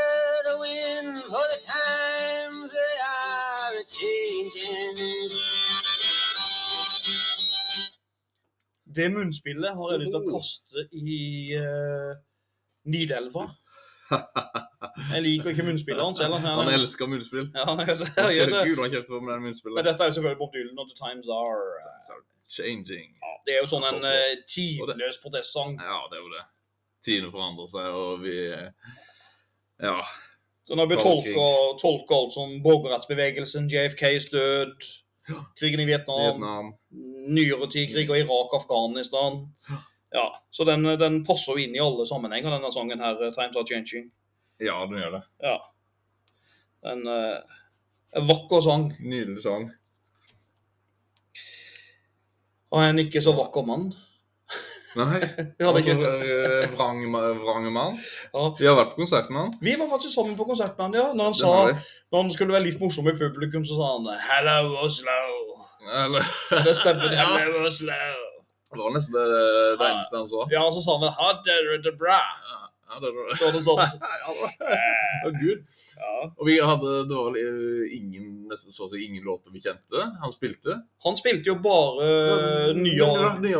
Det 8.97 9.09
munnspillet 9.15 9.77
har 9.79 9.93
jeg 9.93 10.03
lyst 10.03 10.15
til 10.15 10.21
å 10.21 10.33
kaste 10.37 10.87
i 10.93 11.21
uh, 11.59 12.15
Nidelva. 12.93 13.49
Jeg 15.13 15.23
liker 15.25 15.55
ikke 15.55 15.65
munnspillet 15.65 16.03
hans 16.05 16.21
heller. 16.21 16.43
Han 16.45 16.69
elsker 16.69 17.09
munnspill. 17.09 17.47
Ja, 17.55 17.65
han 17.65 17.81
gjør 17.81 18.03
det. 18.03 18.09
Han 18.19 18.33
gjør 18.35 18.51
det. 18.53 18.65
Gud, 18.69 18.81
han 18.83 18.91
kjøpte 18.93 19.15
på 19.15 19.21
med 19.25 19.47
den 19.47 19.55
Men 19.73 19.87
dette 19.87 20.05
er 20.05 20.11
jo 20.11 20.17
selvfølgelig 20.19 20.41
Bob 20.43 20.57
Dylan 20.57 20.83
og 20.83 20.91
The 20.91 20.99
Times 20.99 21.31
Are. 21.33 21.93
So, 22.05 22.19
Changing. 22.53 23.15
Ja, 23.23 23.31
det 23.47 23.55
er 23.55 23.63
jo 23.63 23.71
sånn 23.71 23.87
en 23.89 24.05
uh, 24.05 24.35
tidløs 24.53 25.17
protestsang. 25.23 25.79
Ja, 25.81 26.03
det 26.13 26.19
er 26.19 26.27
jo 26.27 26.35
det. 26.35 26.43
Tidene 27.07 27.33
forandrer 27.33 27.71
seg, 27.73 27.89
og 28.03 28.27
vi 28.27 28.37
Ja. 29.83 29.97
Så 30.69 30.77
når 30.79 30.93
vi 30.93 30.99
tolker, 31.01 31.73
tolker 31.81 32.19
alt 32.19 32.37
som 32.37 32.53
borgerrettsbevegelsen, 32.63 33.71
JFKs 33.73 34.29
død, 34.31 34.85
krigen 35.59 35.81
i 35.81 35.87
Vietnam, 35.87 36.21
Vietnam. 36.27 36.73
nyere 37.29 37.69
tid, 37.71 37.93
kriger 37.95 38.17
i 38.17 38.25
Irak, 38.25 38.55
Afghanistan 38.61 39.47
Ja, 40.13 40.43
så 40.51 40.65
den, 40.65 40.83
den 40.83 41.23
passer 41.25 41.57
jo 41.57 41.63
inn 41.63 41.77
i 41.77 41.81
alle 41.81 42.05
sammenhenger, 42.07 42.53
denne 42.53 42.71
sangen 42.73 43.01
her, 43.01 43.17
eh, 43.17 43.33
'Times 43.33 43.57
Are 43.57 43.65
Changing'. 43.65 44.11
Ja, 44.61 44.83
den 44.87 44.99
gjør 45.01 45.15
det. 45.15 45.23
Ja. 45.41 45.55
En, 46.93 47.07
eh, 47.09 47.39
en 48.17 48.27
vakker 48.29 48.61
sang 48.61 48.91
Nydelig 49.01 49.41
sang. 49.43 49.71
Og 52.73 52.85
en 52.85 53.01
ikke 53.01 53.23
så 53.25 53.33
vakker 53.37 53.65
mann. 53.65 53.93
Nei, 54.99 55.21
altså 55.69 55.95
eh, 55.95 56.67
vrang, 56.75 56.99
vrang 57.43 57.69
mann. 57.73 57.99
Ja. 58.33 58.49
Vi 58.59 58.69
har 58.69 58.77
vært 58.77 58.93
på 58.95 59.03
konsert 59.03 59.31
med 59.33 59.41
han. 59.41 59.55
Vi 59.65 59.77
var 59.81 59.89
faktisk 59.95 60.15
sammen 60.15 60.37
på 60.37 60.47
konsert 60.49 60.77
med 60.77 60.85
han, 60.89 60.97
ja. 61.01 61.07
Når 61.17 61.31
han, 61.31 61.39
sa, 61.39 61.53
når 62.13 62.25
han 62.25 62.33
skulle 62.35 62.57
være 62.57 62.67
litt 62.69 62.83
morsom 62.83 63.09
i 63.09 63.17
publikum, 63.17 63.65
så 63.69 63.79
sa 63.79 63.93
han 63.95 64.11
'Hello, 64.27 64.77
Oslo'. 64.85 65.23
Eller, 66.05 66.29
Det 66.67 66.77
stemmer. 66.77 67.09
Ja. 67.19 67.27
'Hello, 67.31 67.65
Oslo'. 67.69 68.03
det 68.73 68.81
var 68.81 68.93
nesten 68.97 69.17
det, 69.17 69.25
det 69.81 69.89
eneste 69.89 70.17
han 70.17 70.29
så. 70.29 70.47
Ja, 70.53 70.63
så 70.73 70.81
sa 70.85 70.99
han 70.99 71.09
'Ha 71.19 71.33
dere 71.49 71.81
det 71.85 71.95
bra'. 72.01 72.21
Ja, 72.53 72.62
det 73.01 73.11
var 73.17 73.37
Så 73.39 73.49
var 73.49 73.61
sånn. 73.65 73.79
Ja, 74.03 74.33
det 74.33 74.41
var- 74.41 75.37
Gud. 75.43 75.63
Ja. 75.97 76.13
Og 76.37 76.47
vi 76.49 76.59
hadde 76.61 76.93
det 77.09 77.17
var 77.17 77.37
eh, 77.39 77.95
ingen, 77.97 78.27
nesten 78.51 78.75
så 78.75 78.85
å 78.89 78.91
si 78.93 79.05
ingen 79.07 79.25
låter 79.25 79.55
vi 79.55 79.63
kjente. 79.65 80.05
Han 80.21 80.33
spilte. 80.35 80.81
Han 81.07 81.17
spilte 81.17 81.53
jo 81.53 81.57
bare 81.63 82.75
nye, 82.75 82.97
Ja, 82.99 83.39
nye 83.45 83.57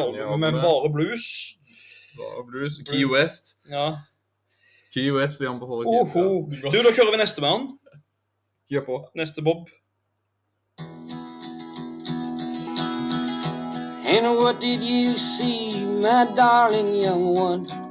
albumer, 0.00 0.36
men 0.40 0.58
bare 0.62 0.90
blues. 0.94 1.28
Bare 2.16 2.44
Blues. 2.48 2.78
Key 2.88 3.04
West. 3.04 3.56
Ja. 3.68 3.98
Key 4.94 5.10
West 5.12 5.40
vi 5.40 5.46
anbefaler. 5.50 5.84
Oho. 5.84 6.46
Du, 6.48 6.78
da 6.82 6.92
kjører 6.96 7.12
vi 7.12 7.18
neste 7.20 7.44
med 7.44 7.52
han. 7.52 7.66
Kjør 8.72 8.86
på. 8.86 8.96
Neste 9.20 9.44
Bob. 9.44 9.68
And 14.08 14.36
what 14.38 14.60
did 14.60 14.80
you 14.82 15.18
see, 15.18 15.84
my 15.84 16.24
darling 16.34 16.94
young 16.94 17.24
one? 17.36 17.85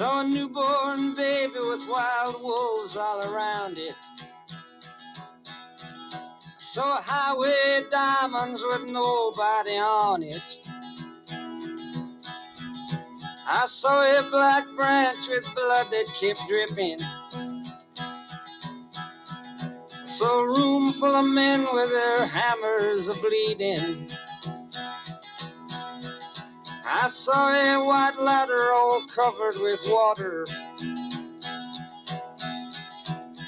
Saw 0.00 0.22
a 0.22 0.26
newborn 0.26 1.14
baby 1.14 1.58
with 1.58 1.86
wild 1.86 2.42
wolves 2.42 2.96
all 2.96 3.20
around 3.20 3.76
it. 3.76 3.94
I 6.42 6.58
saw 6.58 7.02
highway 7.02 7.84
diamonds 7.90 8.62
with 8.64 8.90
nobody 8.90 9.76
on 9.76 10.22
it. 10.22 10.42
I 13.46 13.66
saw 13.66 14.00
a 14.00 14.22
black 14.30 14.64
branch 14.74 15.18
with 15.28 15.44
blood 15.54 15.88
that 15.90 16.06
kept 16.18 16.40
dripping. 16.48 17.00
Saw 20.06 20.44
a 20.44 20.48
room 20.48 20.94
full 20.94 21.14
of 21.14 21.26
men 21.26 21.66
with 21.74 21.90
their 21.90 22.24
hammers 22.24 23.06
a 23.06 23.14
bleeding. 23.16 24.10
I 26.92 27.06
saw 27.08 27.48
a 27.50 27.84
white 27.84 28.18
ladder 28.18 28.72
all 28.72 29.02
covered 29.06 29.56
with 29.62 29.80
water. 29.86 30.44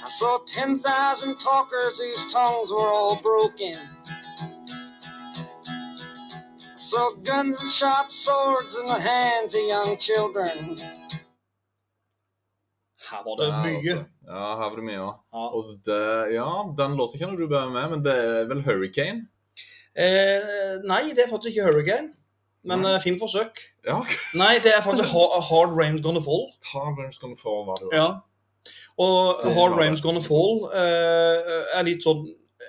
I 0.05 0.09
saw 0.09 0.39
10,000 0.47 1.39
talkers 1.41 1.99
whose 1.99 2.33
tongues 2.33 2.71
were 2.71 2.87
all 2.93 3.17
broken. 3.21 3.77
I 6.55 6.79
saw 6.79 7.11
guns 7.25 7.61
and 7.61 7.71
sharp 7.71 8.13
swords 8.13 8.77
in 8.77 8.87
the 8.87 9.01
hands 9.01 9.55
of 9.55 9.63
young 9.63 9.97
children. 9.99 10.79
Her 13.11 13.23
var 13.25 13.37
det 13.37 13.47
Der, 13.47 13.63
mye. 13.63 13.77
altså. 13.77 14.05
Ja, 14.27 14.57
her 14.57 14.69
var 14.71 14.77
det 14.77 14.85
mye, 14.85 14.95
ja. 14.95 15.13
Ja. 15.33 15.47
Og 15.57 15.65
det, 15.85 16.35
ja, 16.35 16.49
den 16.79 16.97
låta 16.97 17.19
kjenner 17.19 17.37
du 17.37 17.49
bedre 17.49 17.71
med, 17.71 17.91
men 17.91 18.05
det 18.05 18.15
er 18.15 18.47
vel 18.49 18.63
Hurricane? 18.65 19.27
Eh, 19.99 20.79
nei, 20.89 21.03
det 21.13 21.27
er 21.27 21.31
faktisk 21.31 21.51
ikke 21.57 21.67
Hurricane. 21.69 22.15
Men 22.65 22.85
eh, 22.87 23.01
fint 23.03 23.19
forsøk. 23.19 23.59
Ja. 23.87 24.01
Nei, 24.39 24.59
det 24.63 24.71
er 24.77 24.83
faktisk 24.87 25.09
ha 25.11 25.41
Hard 25.49 25.73
Rain's 25.79 26.03
Gonna 26.05 26.21
Fall. 26.23 26.45
Hard 26.73 27.01
Rain's 27.01 27.19
Gonna 27.23 27.39
Fall 27.41 27.65
var 27.67 27.81
det 27.81 27.89
jo. 27.89 27.97
Ja. 27.97 28.11
Og 29.03 29.41
Det 29.43 29.55
Hard 29.57 29.75
Rain's. 29.81 30.03
Gonna 30.05 30.21
Fall 30.23 30.63
uh, 30.71 31.79
er 31.79 31.83
litt 31.89 32.05
sånn 32.05 32.27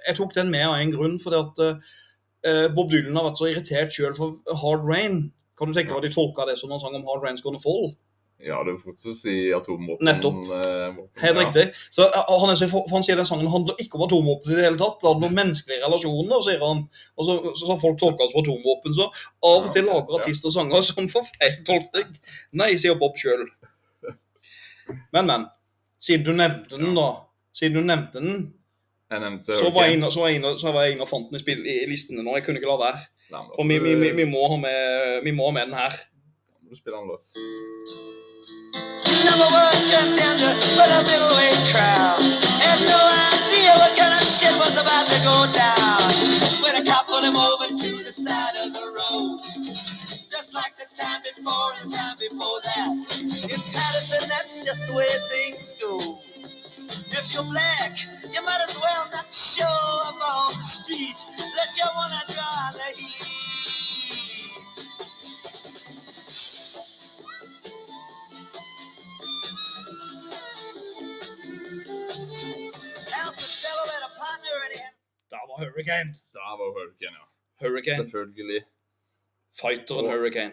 Jeg 0.07 0.15
tok 0.17 0.33
den 0.35 0.49
med 0.51 0.65
av 0.65 0.79
en 0.79 0.91
grunn, 0.95 1.19
fordi 1.21 1.37
at 1.39 1.61
uh, 1.67 2.67
Bob 2.75 2.89
Dylan 2.91 3.15
har 3.19 3.27
vært 3.29 3.39
så 3.39 3.49
irritert 3.51 3.93
sjøl 3.93 4.15
for 4.17 4.39
Hard 4.63 4.87
Rain. 4.89 5.19
Kan 5.59 5.69
du 5.69 5.77
tenke 5.77 5.93
Ja. 5.93 5.99
hva 5.99 6.03
de 6.03 6.09
tolka 6.11 6.47
det 6.49 6.57
som 6.59 6.71
han 6.73 6.81
sang 6.81 6.95
om 6.97 7.05
Hard 7.07 7.23
Rain's 7.27 7.43
Gonna 7.45 7.61
Fall? 7.61 7.93
Ja, 8.43 8.57
det 8.65 8.73
er 8.73 8.79
fortsatt 8.81 9.11
å 9.11 9.15
si 9.15 9.33
atomvåpen. 9.55 10.07
Nettopp. 10.07 10.39
eh, 10.51 10.87
våpen, 10.95 11.21
Helt 11.21 11.37
ja. 11.37 11.43
riktig. 11.43 11.65
Så 11.93 12.07
eh, 12.07 12.31
han, 12.41 12.51
er 12.51 12.71
for 12.71 12.89
han 12.91 13.05
sier 13.05 13.19
den 13.19 13.27
sangen 13.29 13.51
handler 13.51 13.77
ikke 13.79 13.99
om 13.99 14.05
atomvåpen 14.07 14.51
i 14.51 14.57
det 14.57 14.65
hele 14.65 14.79
tatt. 14.81 14.97
Det 14.99 15.09
handler 15.11 15.31
om 15.31 15.37
menneskelige 15.37 15.83
relasjoner, 15.85 16.41
sier 16.43 16.65
han. 16.65 16.81
Og 17.15 17.27
så, 17.27 17.37
så 17.59 17.69
har 17.69 17.79
folk 17.83 17.99
tolka 18.01 18.25
det 18.25 18.33
som 18.33 18.41
atomvåpen. 18.43 18.97
Så 18.97 19.07
av 19.07 19.69
og 19.69 19.69
til 19.75 19.87
lager 19.87 20.01
lager 20.03 20.17
ja. 20.17 20.23
artister 20.23 20.55
sanger 20.55 20.87
som 20.89 21.09
får 21.13 21.29
feil 21.37 21.59
tolkning. 21.69 22.17
Nei, 22.59 22.73
sier 22.81 22.99
Bob 22.99 23.15
sjøl. 23.21 23.45
Men, 25.15 25.25
men. 25.29 25.47
Siden 26.03 26.25
du 26.27 26.35
nevnte 26.35 26.75
den, 26.75 26.97
da. 26.97 27.09
Siden 27.55 27.79
du 27.79 27.87
nevnte 27.87 28.19
den, 28.19 28.41
nevnte 29.13 29.55
så 29.55 29.69
var 29.71 29.91
inne, 29.93 30.09
så 30.11 30.25
var 30.25 30.33
inne, 30.33 30.55
så 30.59 30.73
var 30.73 30.87
jeg 30.87 30.95
inne 30.97 31.05
og 31.05 31.09
fant 31.11 31.29
den 31.29 31.37
i, 31.37 31.43
spill, 31.43 31.61
i 31.63 31.83
listene 31.87 32.25
nå. 32.25 32.33
Jeg 32.35 32.47
kunne 32.47 32.59
ikke 32.59 32.71
la 32.71 32.79
være. 32.81 33.05
Nei, 33.29 33.39
men 33.39 33.53
For 33.55 33.69
vi, 33.69 33.77
vi, 34.01 34.09
vi, 34.17 34.25
må 34.27 34.47
med, 34.59 35.21
vi 35.23 35.33
må 35.37 35.47
ha 35.47 35.55
med 35.55 35.69
den 35.69 35.77
her. 35.77 35.95
Da 36.73 36.79
må 36.79 36.79
Du 36.79 36.79
spiller 36.79 36.97
en 37.01 37.07
låt. 37.07 37.23
Number 39.29 39.49
one 39.63 39.79
contender 39.93 40.53
for 40.75 40.87
the 40.93 41.01
middleweight 41.09 41.61
crowd. 41.69 42.17
Had 42.65 42.79
no 42.93 43.01
idea 43.29 43.71
what 43.77 43.93
kind 43.95 44.13
of 44.17 44.25
shit 44.25 44.55
was 44.57 44.73
about 44.83 45.05
to 45.13 45.19
go 45.21 45.37
down. 45.53 46.01
When 46.63 46.73
a 46.81 46.83
cop 46.89 47.05
pulled 47.05 47.25
him 47.29 47.37
over 47.37 47.67
to 47.77 47.89
the 48.07 48.13
side 48.25 48.55
of 48.63 48.73
the 48.73 48.85
road. 48.97 49.41
Just 50.33 50.55
like 50.55 50.73
the 50.81 50.89
time 50.97 51.21
before 51.21 51.69
and 51.77 51.91
the 51.91 51.95
time 51.95 52.17
before 52.17 52.59
that. 52.65 52.89
In 53.53 53.61
Patterson, 53.69 54.23
that's 54.33 54.65
just 54.65 54.87
the 54.87 54.93
way 54.93 55.11
things 55.29 55.75
go. 55.79 56.17
If 57.19 57.25
you're 57.33 57.49
black, 57.53 57.93
you 58.33 58.41
might 58.41 58.61
as 58.67 58.75
well 58.81 59.05
not 59.13 59.31
show 59.31 59.77
up 60.09 60.17
on 60.33 60.57
the 60.57 60.63
street 60.63 61.19
unless 61.37 61.77
you 61.77 61.85
wanna 61.93 62.21
draw 62.33 62.71
the 62.73 62.89
heat. 62.97 63.62
Var 75.49 75.57
Hurricane. 75.63 76.09
Der 76.33 76.43
var 76.59 76.67
Hurricane, 76.75 77.15
ja. 77.19 77.25
Hurricane. 77.67 77.97
Selvfølgelig. 78.03 78.61
Fighteren 79.61 80.05
Og- 80.05 80.11
Hurricane. 80.11 80.51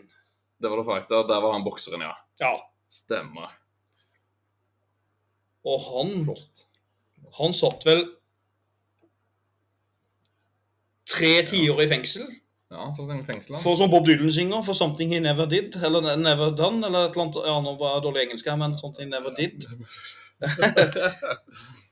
Det 0.62 0.70
var 0.70 0.76
det 0.76 0.86
fighter. 0.86 1.26
Der 1.32 1.40
var 1.40 1.52
han 1.52 1.64
bokseren, 1.64 2.00
ja. 2.00 2.12
Ja. 2.40 2.54
Stemmer. 2.90 3.56
Og 5.64 5.78
han 5.90 6.36
Han 7.38 7.52
satt 7.54 7.84
vel 7.86 8.06
tre 11.06 11.46
tiår 11.46 11.80
i 11.82 11.88
fengsel 11.88 12.22
Ja, 12.70 12.84
han 12.84 12.96
satt 12.96 13.20
i 13.22 13.26
fengsel. 13.32 13.54
han. 13.54 13.62
for 13.62 13.76
som 13.76 13.90
Bob 13.90 14.06
Dylan 14.06 14.32
synger, 14.32 14.62
for 14.62 14.72
'Something 14.72 15.12
He 15.12 15.20
Never 15.20 15.44
Did', 15.46 15.84
eller 15.84 16.16
'Never 16.16 16.50
Done', 16.56 16.86
eller 16.86 16.98
et 17.04 17.10
eller 17.10 17.22
annet. 17.22 17.36
Ja, 17.46 17.60
nå 17.60 17.76
var 17.78 17.94
jeg 17.94 18.02
dårlig 18.02 18.22
engelsk 18.22 18.44
her, 18.46 18.56
men 18.56 18.72
'Something 18.78 19.04
He 19.06 19.10
Never 19.10 19.30
Did'. 19.30 19.62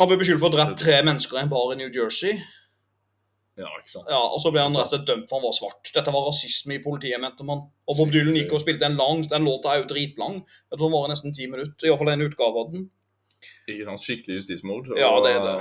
Han 0.00 0.08
ble 0.08 0.16
beskyldt 0.20 0.40
for 0.40 0.48
å 0.48 0.56
ha 0.56 0.64
drept 0.64 0.80
tre 0.80 0.96
mennesker 1.04 1.36
i 1.36 1.42
en 1.44 1.50
bar 1.52 1.74
i 1.74 1.78
New 1.78 1.90
Jersey. 1.92 2.38
ja, 3.60 3.68
ikke 3.80 3.92
sant. 3.92 4.06
Ja, 4.08 4.20
og 4.32 4.40
så 4.40 4.48
ble 4.54 4.62
han 4.64 4.76
rett 4.78 4.88
og 4.88 4.94
slett 4.94 5.08
dømt 5.10 5.26
for 5.28 5.36
han 5.36 5.44
var 5.44 5.52
svart. 5.56 5.90
Dette 5.92 6.14
var 6.14 6.24
rasisme 6.30 6.78
i 6.78 6.82
politiet, 6.84 7.20
mente 7.20 7.44
man. 7.44 7.66
Og 7.90 7.98
Bob 7.98 8.12
Dylan 8.14 8.38
gikk 8.38 8.54
og 8.56 8.62
spilte 8.62 8.86
en 8.88 8.96
lang 8.96 9.26
Den 9.28 9.44
låta 9.44 9.74
er 9.74 9.82
jo 9.82 9.90
dritlang. 9.90 10.38
Jeg 10.70 10.78
tror 10.78 10.86
den 10.88 10.94
var 10.96 11.10
nesten 11.12 11.34
ti 11.36 11.46
minutter. 11.52 11.86
Iallfall 11.90 12.08
en 12.14 12.24
utgave 12.24 12.62
av 12.64 12.72
den. 12.72 12.86
Ikke 13.68 13.86
sant? 13.90 14.00
Skikkelig 14.06 14.38
justismord. 14.40 14.88
Ja, 14.96 15.10
det 15.24 15.34
er 15.36 15.44
det. 15.44 15.56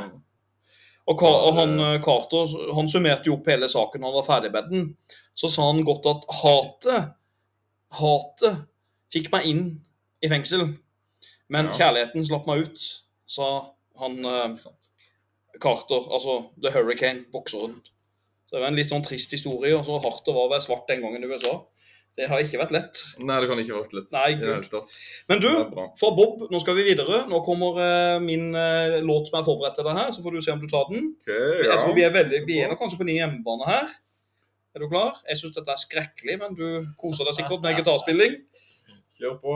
Og, 1.09 1.23
og 1.25 1.55
han 1.57 1.75
eh, 1.81 1.97
Carter 2.05 2.51
han 2.77 2.89
summerte 2.91 3.27
jo 3.31 3.35
opp 3.39 3.47
hele 3.49 3.67
saken 3.71 4.03
når 4.03 4.11
han 4.13 4.19
var 4.21 4.27
ferdig 4.29 4.51
med 4.53 4.67
den. 4.71 4.83
Så 5.35 5.49
sa 5.51 5.65
han 5.71 5.83
godt 5.87 6.05
at 6.11 6.27
hatet 6.43 7.15
Hatet 7.99 8.59
fikk 9.11 9.31
meg 9.33 9.47
inn 9.49 9.63
i 10.21 10.29
fengsel. 10.29 10.67
Men 11.49 11.71
Ja. 11.71 11.73
kjærligheten 11.79 12.27
slapp 12.27 12.45
meg 12.47 12.67
ut, 12.67 12.83
sa 13.25 13.47
han 14.01 14.19
eh, 14.25 14.67
Carter, 15.61 16.05
altså 16.13 16.41
The 16.61 16.73
Hurricane, 16.75 17.25
bokseren. 17.33 17.79
Så 18.49 18.57
det 18.57 18.63
var 18.63 18.71
en 18.71 18.79
litt 18.79 18.89
sånn 18.91 19.05
trist 19.05 19.33
historie. 19.35 19.75
og 19.77 19.85
så 19.85 19.99
hardt 20.01 20.25
det 20.25 20.33
var 20.33 20.47
å 20.47 20.53
være 20.53 20.65
svart 20.65 20.89
den 20.89 21.03
gangen 21.05 21.23
i 21.25 21.29
USA. 21.29 21.59
Det 22.17 22.27
har 22.27 22.41
ikke 22.41 22.59
vært 22.59 22.73
lett. 22.73 22.99
Nei, 23.21 23.37
det 23.39 23.47
kan 23.47 23.59
ikke 23.61 23.75
ha 23.75 23.81
vært 23.83 23.93
lett. 23.95 24.09
Nei, 24.11 24.29
gud. 24.41 24.73
Men 25.29 25.43
du, 25.43 25.49
fra 26.01 26.09
Bob, 26.17 26.41
nå 26.51 26.59
skal 26.63 26.75
vi 26.79 26.87
videre. 26.89 27.21
Nå 27.29 27.37
kommer 27.45 27.77
uh, 27.77 28.17
min 28.23 28.49
uh, 28.57 28.97
låt 29.05 29.29
som 29.29 29.37
er 29.39 29.45
forberedt 29.47 29.77
til 29.77 29.85
deg 29.87 29.99
her, 30.01 30.09
så 30.15 30.25
får 30.25 30.35
du 30.35 30.41
se 30.43 30.55
om 30.55 30.63
du 30.63 30.67
tar 30.71 30.89
den. 30.89 31.11
Ok, 31.21 31.31
Jeg 31.69 31.77
tror 31.77 31.95
vi 31.95 32.05
er 32.07 32.15
veldig, 32.17 32.41
vi 32.49 32.57
er 32.59 32.73
nok 32.73 32.81
kanskje 32.81 32.99
på 32.99 33.07
din 33.07 33.21
hjemmebane 33.21 33.69
her. 33.69 33.93
Er 34.75 34.83
du 34.83 34.89
klar? 34.89 35.21
Jeg 35.29 35.39
syns 35.39 35.55
dette 35.55 35.71
er 35.73 35.81
skrekkelig, 35.85 36.35
men 36.41 36.57
du 36.57 36.67
koser 36.99 37.29
deg 37.29 37.39
sikkert 37.39 37.63
med 37.63 37.77
gitarspilling. 37.79 38.33
Kjør 39.19 39.35
på. 39.43 39.51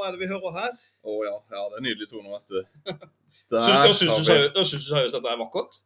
Hva 0.00 0.08
er 0.08 0.16
det 0.16 0.22
vi 0.24 0.30
hører 0.32 0.56
her? 0.56 0.74
Å 1.04 1.14
ja. 1.28 1.36
ja, 1.52 1.62
det 1.70 1.78
er 1.78 1.84
nydelige 1.86 2.10
toner, 2.14 2.32
vet 2.38 2.56
du. 2.56 3.06
Der 3.52 3.86
syns 3.92 4.00
du 4.00 4.10
vi- 4.16 4.26
seriøst 4.30 4.54
da 4.56 4.62
syns 4.66 4.84
du 4.84 4.90
seriøst 4.94 5.16
dette 5.18 5.30
er 5.32 5.38
vakkert? 5.40 5.80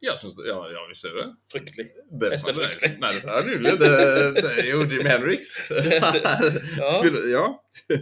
Ja, 0.00 0.14
det, 0.16 0.30
ja, 0.48 0.56
ja, 0.72 0.82
vi 0.88 0.94
ser 0.96 1.12
det. 1.12 1.24
Fryktelig. 1.52 1.84
det 2.22 2.28
Jeg 2.32 2.40
ser 2.40 2.54
fryktelig. 2.56 2.92
nei, 3.02 3.10
dette 3.18 3.34
er 3.36 3.48
nydelig. 3.50 3.72
Det, 3.82 3.90
det 4.38 4.52
er 4.62 4.68
jo 4.70 4.78
Jim 4.88 5.04
Henriks. 5.10 5.50
Ja. 6.80 6.92
Spiller, 7.02 7.26
ja. 7.28 7.42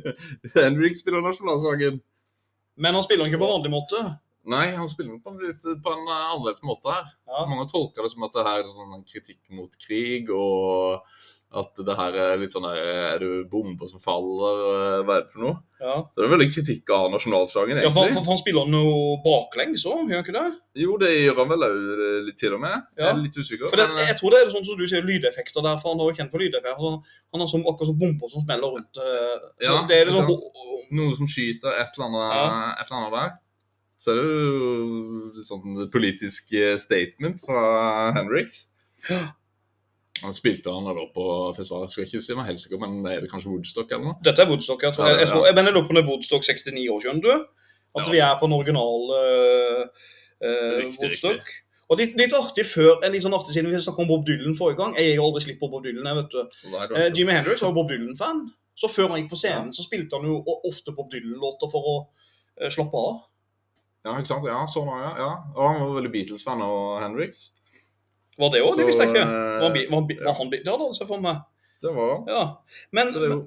Henrik 0.54 0.94
spiller 1.00 1.24
nasjonalsangen. 1.26 1.98
Men 2.78 2.94
han 2.94 3.02
spiller 3.02 3.24
den 3.26 3.32
ikke 3.32 3.40
på 3.42 3.50
vanlig 3.50 3.72
måte. 3.74 4.04
Nei, 4.48 4.68
han 4.78 4.86
spiller 4.92 5.16
den 5.16 5.24
på 5.24 5.32
en, 5.34 5.40
litt, 5.42 5.64
på 5.64 5.94
en 5.96 6.04
eh, 6.06 6.28
annerledes 6.36 6.62
måte 6.64 6.92
her. 6.94 7.10
Ja. 7.26 7.42
Mange 7.50 7.66
tolker 7.72 8.06
det 8.06 8.12
som 8.14 8.28
at 8.28 8.36
det 8.38 8.46
her 8.46 8.62
er 8.62 8.70
sånn 8.70 8.94
en 9.00 9.02
kritikk 9.08 9.40
mot 9.58 9.74
krig, 9.82 10.30
og 10.30 11.02
at 11.50 11.70
det 11.80 11.94
her 11.96 12.12
er 12.12 12.36
litt 12.36 12.52
sånn 12.52 12.66
her, 12.68 12.76
Er 13.14 13.18
det 13.22 13.48
bomber 13.50 13.88
som 13.88 14.00
faller? 14.04 14.58
eh, 14.68 15.04
Hva 15.06 15.14
er 15.16 15.22
det 15.24 15.30
for 15.32 15.40
noe? 15.46 15.56
Ja, 15.80 15.94
Det 16.12 16.20
er 16.20 16.26
en 16.28 16.32
veldig 16.34 16.48
kritikk 16.52 16.90
av 16.92 17.06
nasjonalsangen, 17.14 17.78
ja 17.80 17.88
for, 17.90 18.04
egentlig. 18.04 18.18
for, 18.18 18.28
han 18.34 18.38
spiller 18.42 18.66
noe 18.68 19.16
baklengs 19.24 19.86
òg, 19.88 20.02
gjør 20.10 20.18
han 20.20 20.24
ikke 20.26 20.34
det? 20.36 20.50
Jo, 20.82 20.98
det 21.00 21.08
gjør 21.14 21.36
han 21.40 21.48
vel 21.48 21.64
òg 21.68 21.78
litt 22.26 22.36
til 22.38 22.52
og 22.54 22.60
med. 22.60 22.76
Ja. 22.98 23.04
Jeg 23.06 23.08
er 23.14 23.22
litt 23.22 23.38
usikker. 23.40 23.70
For 23.72 23.76
det, 23.80 23.88
men, 23.88 23.98
eh, 24.02 24.10
jeg 24.12 24.18
tror 24.20 24.30
det 24.36 24.40
er 24.42 24.52
sånn 24.52 24.66
som 24.68 24.76
du 24.76 24.86
sier, 24.86 25.02
lydeffekter 25.08 25.62
der, 25.64 25.80
for 25.80 25.94
han 25.94 26.00
er 26.04 26.10
jo 26.12 26.16
kjent 26.20 26.30
for 26.36 26.38
lydeffekter. 26.44 26.76
Han, 26.84 27.40
har 27.40 27.48
som, 27.48 27.64
akkurat 27.64 27.88
som 27.94 27.98
bomber 27.98 28.28
som 28.28 28.44
smeller 28.44 28.68
rundt. 28.76 28.92
eh, 29.00 29.36
Så 29.64 29.72
Ja, 29.72 29.86
det 29.88 29.96
er 30.02 30.04
liksom 30.12 30.28
ikke 30.28 30.96
noe 31.00 31.16
som 31.16 31.26
skyter 31.26 31.72
et 31.80 31.96
eller 31.96 32.06
annet, 32.12 32.28
Ja. 32.36 32.74
et 32.82 32.90
eller 32.92 32.98
annet 33.00 33.16
der. 33.16 33.30
Så 33.98 34.12
er 34.12 34.14
det 34.20 34.28
jo 34.28 35.42
sånn 35.48 35.90
politisk 35.90 36.52
eh, 36.52 36.76
statement 36.78 37.40
fra 37.40 38.12
Henriks. 38.12 38.66
Han 40.22 40.34
spilte 40.34 40.72
han 40.74 40.84
da 40.88 41.04
på 41.14 41.24
festival, 41.56 41.84
jeg 41.86 41.94
skal 41.94 42.04
ikke 42.06 42.22
si 42.24 42.34
meg 42.38 42.46
helt 42.50 42.60
sikker, 42.62 42.80
men 42.82 43.06
er 43.06 43.20
det 43.24 43.30
kanskje 43.30 43.50
Woodstock 43.52 43.92
eller 43.92 44.04
noe? 44.10 44.18
Dette 44.24 44.42
er 44.44 44.50
Woodstock. 44.50 44.82
Jeg 44.82 44.94
tror, 44.96 45.06
Ja, 45.06 45.16
jeg, 45.16 45.28
jeg 45.28 45.34
ja. 45.34 45.62
jeg 45.62 45.72
lurer 45.74 45.86
på 45.86 45.94
om 45.94 45.98
det 46.00 46.04
er 46.04 46.10
Woodstock 46.10 46.44
69 46.48 46.88
år, 46.94 47.00
skjønner 47.04 47.22
du? 47.22 47.46
At 47.98 48.04
Ja. 48.06 48.10
vi 48.12 48.18
er 48.18 48.34
på 48.40 48.46
den 48.48 48.56
originale 48.58 49.22
uh, 50.44 50.82
Riktig, 50.82 51.00
Woodstock. 51.02 51.50
Og 51.88 51.96
litt, 52.02 52.16
litt 52.20 52.34
artig 52.36 52.66
før, 52.68 52.98
en 53.04 53.14
litt 53.14 53.24
sånn 53.24 53.34
artig 53.36 53.54
siden 53.56 53.70
vi 53.72 53.78
snakket 53.80 54.04
om 54.04 54.10
Bob 54.10 54.26
Dylan 54.28 54.56
forrige 54.58 54.76
gang. 54.82 54.94
Jeg 54.98 55.14
gir 55.14 55.22
aldri 55.24 55.40
slipp 55.46 55.60
på 55.62 55.70
Bob 55.72 55.86
Dylan, 55.86 56.04
jeg 56.10 56.18
vet 56.20 56.34
du. 56.34 56.40
Og 56.68 56.96
Eh, 56.98 57.08
Jimmy 57.16 57.32
Hendrix 57.32 57.62
var 57.64 57.70
jo 57.72 57.78
Bob 57.80 57.88
Dylan-fan. 57.88 58.42
Så 58.78 58.90
før 58.92 59.08
han 59.14 59.22
gikk 59.22 59.30
på 59.32 59.38
scenen, 59.40 59.72
så 59.74 59.82
spilte 59.82 60.18
han 60.20 60.28
jo 60.28 60.36
ofte 60.68 60.92
Bob 60.94 61.08
Dylan-låter 61.10 61.70
for 61.72 61.88
å 61.88 61.94
eh, 62.60 62.68
slappe 62.70 62.92
av. 63.00 63.22
Ja, 64.04 64.18
ikke 64.20 64.30
sant? 64.30 64.44
Ja, 64.46 64.60
sånn 64.70 64.86
var 64.86 65.00
det, 65.02 65.14
ja. 65.24 65.30
Og 65.56 65.62
han 65.64 65.80
var 65.80 65.96
veldig 65.96 66.12
Beatles-fan 66.12 66.62
av 66.62 67.00
Henriks. 67.02 67.48
Var 68.38 68.50
det 68.54 68.62
òg? 68.64 68.74
Det 68.78 68.86
visste 68.88 69.04
jeg 69.06 69.14
ikke. 69.14 69.22
eh, 69.26 69.60
Var 69.60 69.68
han, 69.68 69.78
var 69.90 70.00
han, 70.00 70.10
ja. 70.14 70.24
var 70.28 70.36
han, 70.38 70.50
det 70.54 70.62
hadde 70.66 70.84
han 70.84 70.94
sett 70.98 71.08
for 71.10 71.22
meg. 71.24 71.40
Det 71.82 71.92
var 71.94 72.12
han. 72.14 72.28
Ja. 72.30 72.42
Men, 72.96 73.12
jo 73.14 73.38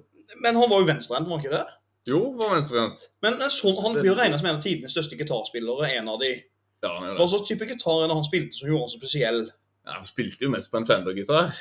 men 0.42 0.56
han 0.56 0.70
var 0.72 0.80
jo 0.84 0.88
venstrehendt, 0.88 1.28
var 1.28 1.38
han 1.38 1.44
ikke 1.46 1.56
det? 1.58 1.66
Jo, 2.10 2.20
var 2.40 2.54
venstrehendt. 2.56 3.04
Men 3.22 3.36
sånn, 3.54 3.76
han 3.84 3.98
blir 4.00 4.12
jo 4.14 4.18
regnet 4.18 4.40
som 4.42 4.48
en 4.50 4.58
av 4.60 4.64
tidenes 4.64 4.94
største 4.96 5.18
gitarspillere. 5.20 5.90
En 6.00 6.08
av 6.12 6.22
de. 6.24 6.32
Ja, 6.82 6.94
han 6.96 7.10
er 7.10 7.18
Hva 7.18 7.26
det. 7.28 7.32
slags 7.34 7.50
type 7.50 7.68
gitar 7.70 8.00
er 8.04 8.08
det 8.10 8.16
han 8.18 8.26
spilte 8.26 8.58
som 8.58 8.70
gjorde 8.72 8.86
han 8.88 8.94
så 8.94 9.02
spesiell? 9.02 9.42
Ja, 9.86 9.98
han 10.00 10.08
spilte 10.08 10.48
jo 10.48 10.54
mest 10.54 10.72
på 10.72 10.80
en 10.80 10.88
Fender-gitar. 10.90 11.52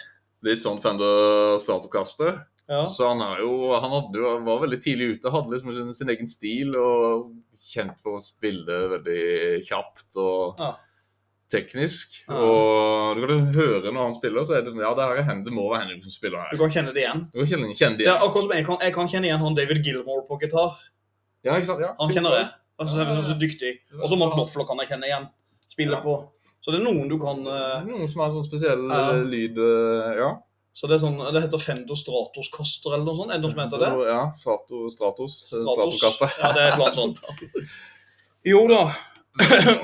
Litt 0.46 0.62
sånn 0.64 0.78
Fender 0.84 1.58
Stratocaster. 1.60 2.38
Ja. 2.70 2.84
Så 2.86 3.08
han, 3.10 3.20
jo, 3.42 3.72
han 3.82 3.92
jo, 4.22 4.30
var 4.46 4.62
veldig 4.62 4.78
tidlig 4.84 5.08
ute, 5.16 5.32
hadde 5.34 5.50
liksom 5.56 5.74
sin, 5.74 5.90
sin 5.98 6.12
egen 6.14 6.28
stil 6.30 6.76
og 6.78 7.32
kjent 7.72 7.98
for 8.00 8.16
å 8.16 8.22
spille 8.22 8.76
veldig 8.94 9.20
kjapt 9.66 10.16
og 10.22 10.60
Ja. 10.62 10.70
Teknisk. 11.50 12.14
Ja. 12.28 12.38
Og 12.38 13.18
du 13.18 13.26
kan 13.26 13.42
høre 13.56 13.90
når 13.90 14.08
han 14.08 14.16
spiller, 14.16 14.46
så 14.46 14.56
er 14.58 14.64
det 14.66 14.74
ja, 14.74 14.92
det, 14.96 15.06
her 15.06 15.22
er 15.22 15.28
hende 15.28 15.46
det 15.48 15.54
må 15.54 15.66
være 15.70 15.84
Henrik 15.84 16.06
som 16.06 16.14
spiller 16.14 16.44
her. 16.44 16.54
Du 16.54 16.62
kan 16.62 16.72
kjenne 16.74 16.94
det 16.96 17.04
igjen. 17.04 17.24
Du 17.32 17.40
kan 17.42 17.50
kjenne, 17.52 17.70
kjenne 17.74 17.98
det 17.98 18.06
igjen. 18.06 18.14
Ja, 18.14 18.18
akkurat 18.26 18.46
som 18.46 18.56
jeg 18.56 18.66
kan, 18.68 18.80
jeg 18.86 18.96
kan 18.96 19.12
kjenne 19.12 19.30
igjen 19.30 19.42
han 19.44 19.58
David 19.58 19.82
Gilmore 19.86 20.26
på 20.28 20.38
gitar. 20.42 20.78
Ja, 21.46 21.56
ikke 21.56 21.70
sant? 21.72 21.82
Ja. 21.84 21.94
Han 22.00 22.12
kjenner 22.14 22.36
det? 22.36 22.44
Altså, 22.80 23.00
han 23.00 23.16
er 23.18 23.26
så 23.28 23.38
dyktig. 23.40 23.74
Og 23.98 24.06
så 24.08 24.18
Mark 24.20 24.36
Knopfler 24.36 24.68
kan 24.68 24.80
jeg 24.82 24.92
kjenne 24.92 25.10
igjen. 25.10 25.26
Spille 25.72 25.98
Ja. 25.98 26.04
på. 26.04 26.20
Så 26.60 26.72
det 26.74 26.80
er 26.80 26.86
noen 26.86 27.08
du 27.08 27.16
kan 27.20 27.38
uh... 27.48 27.80
Noen 27.88 28.08
som 28.12 28.20
har 28.20 28.32
sånn 28.34 28.44
spesiell 28.44 28.82
eh, 28.92 29.20
lyd 29.24 29.56
uh, 29.56 30.10
Ja. 30.18 30.30
Så 30.76 30.86
det 30.86 30.98
er 30.98 31.02
sånn, 31.02 31.16
det 31.34 31.40
heter 31.42 31.60
Fendo 31.60 31.96
Stratos 31.98 32.46
Caster 32.54 32.94
eller 32.94 33.06
noe 33.08 33.18
sånt. 33.18 33.32
Er 33.34 33.40
det 33.40 33.44
noe 33.48 33.52
som 33.52 33.62
heter 33.64 33.80
det? 33.82 33.88
Ja, 34.06 34.20
Strato, 34.38 34.84
Stratos. 34.92 35.38
Stratos. 35.48 35.96
Stratocaster. 35.98 36.36
Ja, 36.38 36.50
det 36.54 36.62
er 36.62 36.68
et 36.68 36.76
eller 36.76 36.92
annet 36.92 37.18
sånt. 37.18 37.72
Jo 38.50 38.62
da. 38.70 38.84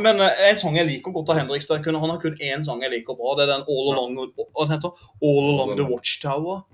Men 0.04 0.20
eh, 0.20 0.40
en 0.50 0.58
sang 0.58 0.74
jeg 0.76 0.88
liker 0.88 1.14
godt 1.14 1.30
av 1.30 1.38
er 1.38 1.46
han 1.46 2.10
har 2.10 2.20
kun 2.22 2.38
én 2.42 2.64
sang 2.66 2.82
jeg 2.82 2.90
liker 2.90 3.14
bra. 3.18 3.36
Det 3.38 3.46
er 3.46 3.52
den 3.54 3.66
All 3.70 3.92
Along, 3.94 4.18
All 4.58 5.50
Along 5.54 5.76
the 5.78 5.86
Watchtower. 5.86 6.64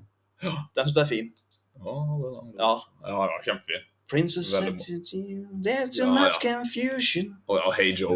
Den 0.42 0.88
syns 0.88 0.96
jeg 0.96 1.04
er 1.04 1.10
fin. 1.10 1.28
Ja. 1.82 2.72
Ja. 3.08 3.26
kjempefin. 3.44 3.82
Princess 4.12 4.50
said 4.50 4.78
to 4.78 5.16
you, 5.16 5.46
there's 5.62 5.96
too 5.96 6.06
much 6.06 6.38
confusion. 6.40 7.36
Og 7.48 7.56
ja, 7.56 7.70
Hey 7.70 7.94
Joe. 8.00 8.14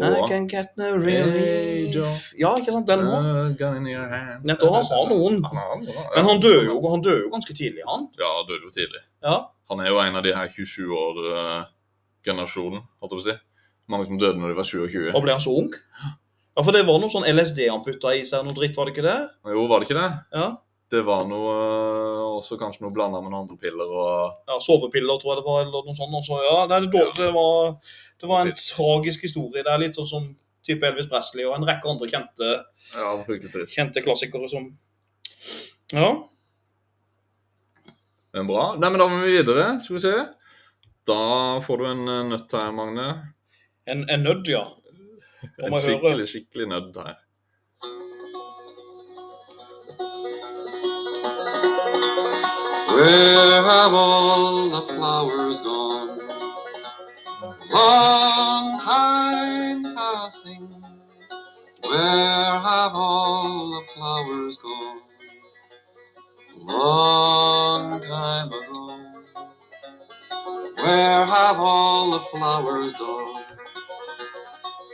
Joe. 1.95 2.11
Ja, 2.37 2.55
ikke 2.59 2.71
sant? 2.75 2.87
Den 2.87 2.99
òg. 3.07 3.57
Hand. 3.57 3.87
Nettopp, 4.45 4.75
han 4.75 4.85
har 4.91 5.05
noen. 5.09 5.41
Men 5.41 6.25
han 6.29 6.39
døde 6.43 6.65
jo, 6.67 6.89
han 6.91 7.01
døde 7.01 7.21
jo 7.23 7.29
ganske 7.33 7.53
tidlig, 7.53 7.81
han. 7.89 8.07
Ja, 8.21 8.29
han 8.37 8.45
døde 8.51 8.61
jo 8.67 8.71
tidlig. 8.77 9.01
Ja. 9.25 9.37
Han 9.71 9.77
er 9.81 9.87
jo 9.89 9.97
en 10.03 10.15
av 10.21 10.25
de 10.27 10.31
her 10.37 10.47
27-år-generasjonen, 10.53 12.81
holdt 13.01 13.11
jeg 13.11 13.17
på 13.17 13.21
å 13.23 13.25
si. 13.31 13.35
Mange 13.87 14.07
som 14.09 14.19
døde 14.19 14.39
når 14.41 14.51
de 14.51 14.57
var 14.59 14.67
27. 14.67 15.01
Og 15.15 15.21
ble 15.23 15.35
han 15.35 15.43
så 15.43 15.53
ung? 15.61 15.69
Ja, 16.57 16.63
for 16.65 16.73
det 16.75 16.85
var 16.87 16.97
noe 16.99 17.13
sånn 17.13 17.27
LSD 17.29 17.67
han 17.69 17.83
putta 17.85 18.15
i 18.17 18.23
seg, 18.27 18.43
noe 18.43 18.55
dritt, 18.57 18.75
var 18.77 18.89
det 18.89 18.95
ikke 18.95 19.05
det? 19.05 19.17
Jo, 19.53 19.67
var 19.69 19.79
det 19.79 19.87
ikke 19.87 19.99
det? 19.99 20.09
Ja. 20.35 20.47
Det 20.91 21.01
var 21.03 21.25
noe 21.27 21.51
øh, 21.53 22.19
også 22.37 22.55
kanskje 22.59 22.85
noe 22.85 22.93
blanda 22.95 23.19
med 23.19 23.33
noen 23.33 23.43
andre 23.43 23.57
piller 23.59 23.89
og 23.91 24.47
ja 24.47 24.55
sovepiller, 24.63 25.19
tror 25.19 25.33
jeg 25.33 25.41
det 25.41 25.47
var, 25.47 25.65
eller 25.65 25.83
noe 25.87 25.97
sånt. 25.97 26.15
Også. 26.15 26.39
ja, 26.45 26.57
det, 26.71 26.79
det, 26.93 27.03
det, 27.19 27.27
var, 27.35 27.75
det 28.23 28.29
var 28.31 28.45
en 28.47 28.53
tragisk 28.59 29.25
historie. 29.27 29.65
Det 29.67 29.73
er 29.73 29.83
litt 29.83 29.99
sånn 29.99 30.07
som 30.09 30.29
type 30.67 30.87
Elvis 30.87 31.09
Presley 31.11 31.45
og 31.47 31.57
en 31.57 31.67
rekke 31.67 31.91
andre 31.91 32.09
kjente, 32.11 32.53
Ja, 32.95 33.11
trist. 33.27 33.75
kjente 33.75 34.03
klassikere 34.05 34.49
som 34.51 34.71
Ja. 35.93 36.09
Men 38.35 38.47
bra. 38.49 38.73
Nei, 38.79 38.89
men 38.91 38.99
da 39.01 39.07
må 39.11 39.21
vi 39.23 39.37
videre. 39.37 39.69
Skal 39.83 39.97
vi 39.97 40.03
se. 40.03 40.15
Da 41.07 41.19
får 41.63 41.79
du 41.81 41.85
en 41.87 42.03
eh, 42.11 42.23
nøtt 42.33 42.55
her, 42.55 42.73
Magne. 42.75 43.07
En, 43.87 44.09
en 44.09 44.19
nødd, 44.19 44.47
ja. 44.47 44.63
En 45.63 45.69
må 45.71 45.77
jeg 45.79 45.85
høre. 45.85 45.99
skikkelig, 46.01 46.27
skikkelig 46.33 46.67
nødd 46.73 46.97
her. 47.05 47.15
Where 52.97 53.61
have 53.69 53.93
all 53.93 54.69
the 54.69 54.81
flowers 54.93 55.59
gone? 55.61 56.19
Long 57.71 58.79
time 58.81 59.95
passing. 59.95 60.67
Where 61.87 62.59
have 62.69 62.95
all 62.95 63.71
the 63.71 63.83
flowers 63.93 64.57
gone? 64.57 65.01
Long 66.57 68.01
time 68.01 68.47
ago. 68.47 68.99
Where 70.77 71.25
have 71.25 71.59
all 71.59 72.11
the 72.11 72.19
flowers 72.31 72.93
gone? 72.93 73.36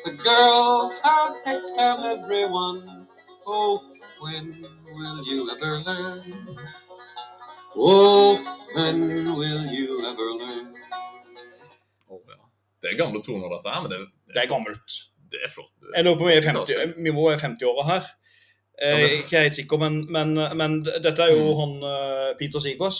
The 0.05 0.11
girls 0.11 0.91
have 1.03 1.31
picked 1.45 1.75
them, 1.77 1.97
everyone. 2.15 3.07
Oh, 3.47 3.81
when 4.21 4.45
will 4.95 5.19
you 5.25 5.49
ever 5.53 5.79
learn? 5.87 6.21
Oh, 7.75 8.37
when 8.75 8.99
will 9.39 9.65
you 9.77 10.05
ever 10.11 10.27
learn? 10.41 10.67
Oh, 12.09 12.19
ja. 12.27 12.39
Det 12.81 12.91
er 12.93 12.97
gamle 12.99 13.21
toner, 13.23 13.47
dette 13.55 13.69
her, 13.73 13.81
men 13.81 13.91
det, 13.91 13.99
Det 14.33 14.43
er 14.43 14.47
gammelt. 14.51 14.91
det 15.31 15.39
er 15.45 15.49
flott. 15.49 15.71
Jeg 15.95 16.03
lurer 16.05 16.17
på 16.17 16.23
om 16.23 16.27
vi 16.29 16.33
er 16.37 16.41
50, 16.51 16.93
vi 17.03 17.09
er 17.09 17.15
være 17.17 17.39
50-åra 17.47 17.83
her. 17.91 18.03
Jeg 18.81 19.03
er 19.03 19.15
ikke 19.23 19.39
helt 19.39 19.55
sikker, 19.55 19.77
men, 19.77 19.97
men, 20.11 20.33
men 20.57 20.79
dette 20.85 21.21
er 21.23 21.31
jo 21.33 21.43
Mm. 21.53 21.59
han 21.61 21.73
eh, 21.89 22.33
Peter 22.39 22.59
Sigås. 22.59 22.99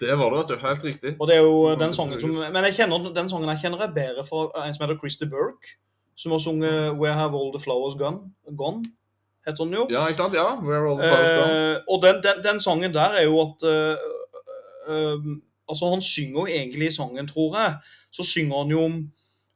Det 0.00 0.14
var 0.18 0.30
det, 0.30 0.38
vet 0.38 0.48
du. 0.48 0.66
Helt 0.66 0.84
riktig. 0.84 1.16
Og 1.20 1.28
det 1.28 1.36
er 1.36 1.40
jo 1.42 1.74
den 1.78 1.92
sangen 1.94 2.20
som 2.20 2.30
Men 2.30 2.64
jeg 2.64 2.74
kjenner, 2.78 3.12
den 3.14 3.28
sangen 3.28 3.48
jeg 3.50 3.58
kjenner 3.62 3.80
er 3.86 3.92
bedre 3.94 4.24
fra 4.28 4.66
en 4.66 4.74
som 4.74 4.84
heter 4.86 4.98
Christer 5.02 5.26
Burke, 5.26 5.74
som 6.18 6.32
har 6.32 6.38
sunget 6.38 6.92
'Where 6.98 7.14
Have 7.14 7.34
All 7.38 7.52
The 7.54 7.62
Flowers 7.62 7.94
Gone'. 7.94 8.30
Gone 8.56 8.84
heter 9.46 9.64
den 9.64 9.74
jo. 9.74 9.86
Ja, 9.90 10.06
ikke 10.06 10.16
sant? 10.16 10.34
Ja. 10.34 10.48
Where 10.60 10.84
all 10.90 10.98
the 10.98 11.08
flowers 11.08 11.34
gone? 11.40 11.52
Eh, 11.72 11.76
og 11.88 12.02
den, 12.02 12.16
den, 12.26 12.36
den 12.44 12.60
sangen 12.60 12.92
der 12.94 13.10
er 13.20 13.22
jo 13.24 13.40
at 13.40 13.62
eh, 13.62 13.96
eh, 14.88 15.18
Altså, 15.70 15.84
han 15.92 16.02
synger 16.02 16.40
jo 16.40 16.46
egentlig 16.46 16.88
i 16.88 16.92
sangen, 16.92 17.28
tror 17.28 17.56
jeg, 17.58 17.74
så 18.12 18.22
synger 18.24 18.56
han 18.62 18.70
jo 18.70 18.84
om, 18.84 18.94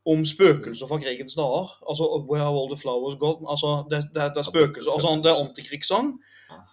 om 0.06 0.24
spøkelser 0.28 0.86
fra 0.88 0.98
krigens 1.00 1.34
dager. 1.34 1.66
Altså 1.90 2.04
'Where 2.28 2.44
Have 2.44 2.58
All 2.60 2.68
The 2.74 2.80
Flowers 2.82 3.16
Gone'. 3.22 3.46
Altså, 3.52 3.70
det, 3.90 3.98
det, 4.14 4.22
det 4.34 4.38
er 4.42 4.50
spøkelser. 4.52 4.92
Altså, 4.94 5.08
han- 5.08 5.22
det 5.24 5.30
er 5.32 5.40
antikrigssang. 5.44 6.18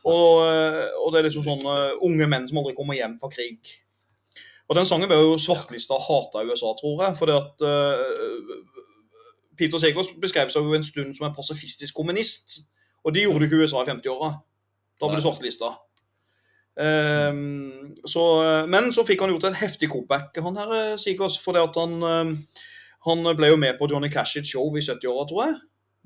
Og, 0.06 0.32
eh, 0.52 0.88
og 1.04 1.08
det 1.14 1.20
er 1.20 1.24
liksom 1.30 1.44
sånn 1.48 1.64
eh, 1.76 1.92
unge 2.04 2.28
menn 2.28 2.48
som 2.48 2.58
aldri 2.58 2.74
kommer 2.76 2.96
hjem 3.00 3.16
fra 3.22 3.30
krig. 3.30 3.60
Og 4.70 4.76
den 4.76 4.86
sangen 4.86 5.08
ble 5.10 5.16
jo 5.18 5.38
svartlista 5.40 5.94
og 5.96 6.04
hata 6.10 6.44
i 6.44 6.50
USA, 6.52 6.74
tror 6.82 7.00
jeg. 7.06 7.18
fordi 7.18 7.32
at 7.32 7.56
eh, 7.64 7.96
Peter 9.60 9.82
Segers 9.82 10.10
beskrev 10.22 10.52
seg 10.54 10.66
jo 10.66 10.78
en 10.78 10.88
stund 10.88 11.14
som 11.18 11.28
en 11.28 11.36
pasifistisk 11.36 11.98
kommunist. 12.00 12.62
Og 13.04 13.14
de 13.16 13.26
gjorde 13.26 13.44
du 13.44 13.48
ikke 13.48 13.60
i 13.60 13.68
USA 13.68 13.84
i 13.84 13.92
50-åra. 13.92 14.34
Da 15.00 15.08
ble 15.08 15.20
det 15.20 15.26
svartelista. 15.26 15.76
Um, 16.80 17.96
så, 18.08 18.24
men 18.72 18.92
så 18.96 19.04
fikk 19.08 19.24
han 19.24 19.34
gjort 19.34 19.50
et 19.50 19.58
heftig 19.60 19.90
comeback, 19.92 20.38
han 20.40 20.56
her 20.56 20.70
eh, 20.78 21.00
Sigurds, 21.02 21.36
det 21.44 21.60
at 21.60 21.76
han, 21.76 21.98
eh, 22.08 22.62
han 23.08 23.26
ble 23.36 23.50
jo 23.50 23.58
med 23.60 23.76
på 23.76 23.90
Johnny 23.92 24.08
Cash 24.14 24.38
sitt 24.38 24.48
show 24.48 24.78
i 24.80 24.84
70-åra, 24.86 25.26
tror 25.28 25.42
jeg. 25.44 25.58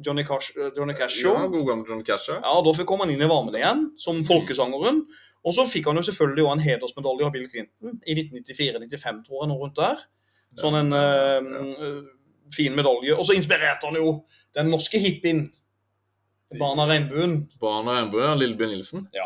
Johnny 0.06 0.24
Cash, 0.26 0.56
eh, 0.58 0.72
Johnny 0.78 0.96
Cash 0.98 1.20
Show. 1.22 1.36
Ja, 1.38 1.46
god 1.48 1.68
gang 1.68 1.86
Johnny 1.90 2.04
Cash. 2.08 2.30
ja. 2.30 2.40
Ja, 2.42 2.56
Da 2.66 2.74
fikk 2.74 2.90
han 2.90 3.14
inn 3.14 3.22
i 3.22 3.30
varmen 3.30 3.54
igjen, 3.60 3.86
som 4.02 4.24
folkesangeren. 4.26 5.04
Og 5.44 5.54
så 5.54 5.68
fikk 5.68 5.92
han 5.92 6.00
jo 6.00 6.06
selvfølgelig 6.08 6.46
også 6.46 6.56
en 6.56 6.66
hedersmedalje 6.66 7.26
av 7.28 7.34
Bill 7.36 7.48
Clinton 7.52 8.00
i 8.08 8.16
1994-95, 8.16 9.24
tror 9.28 9.42
jeg, 9.44 9.50
nå 9.52 9.58
rundt 9.60 9.78
der. 9.78 10.04
Sånn 10.62 10.78
en 10.80 10.94
eh, 10.98 12.04
fin 12.56 12.76
medalje. 12.76 13.16
Og 13.18 13.26
så 13.26 13.34
inspirerte 13.38 13.88
han 13.88 13.96
jo 13.96 14.24
den 14.56 14.70
norske 14.74 15.00
hippien. 15.00 15.48
Barna 16.60 16.86
Regnbuen. 16.86 17.50
Barn 17.62 17.88
Regnbuen, 17.90 18.28
ja. 18.28 18.36
Lillebjørn 18.36 18.70
Nilsen. 18.76 19.08
Ja. 19.14 19.26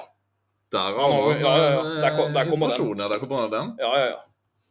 Der 0.72 0.96
Han 1.00 1.12
ja, 1.12 1.38
ja, 1.40 1.72
ja. 1.72 1.84
Der 2.02 2.16
kom- 2.18 2.34
der 2.34 2.50
kommer 2.50 2.70
den. 2.76 3.00
Ja, 3.00 3.08
der 3.08 3.20
kommer 3.20 3.48
den. 3.50 3.74
Ja, 3.80 3.98
ja, 4.00 4.06
ja. 4.06 4.16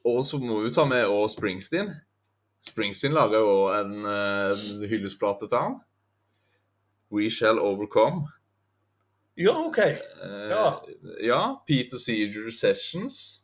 Og 0.05 0.25
så 0.25 0.39
må 0.39 0.61
vi 0.63 0.71
ta 0.71 0.85
med 0.85 1.05
og 1.07 1.31
Springsteen. 1.31 1.91
Springsteen 2.67 3.13
lager 3.13 3.39
jo 3.39 3.69
en 3.75 3.93
uh, 4.05 4.85
hyllestplate 4.89 5.49
til 5.49 5.59
han. 5.59 5.75
We 7.13 7.31
Shall 7.31 7.59
Overcome. 7.59 8.29
Ja, 9.39 9.53
OK. 9.67 9.79
Ja. 9.79 9.95
Ja. 10.49 10.73
ja. 11.23 11.41
Peter 11.67 11.99
Seager 11.99 12.51
Sessions. 12.51 13.43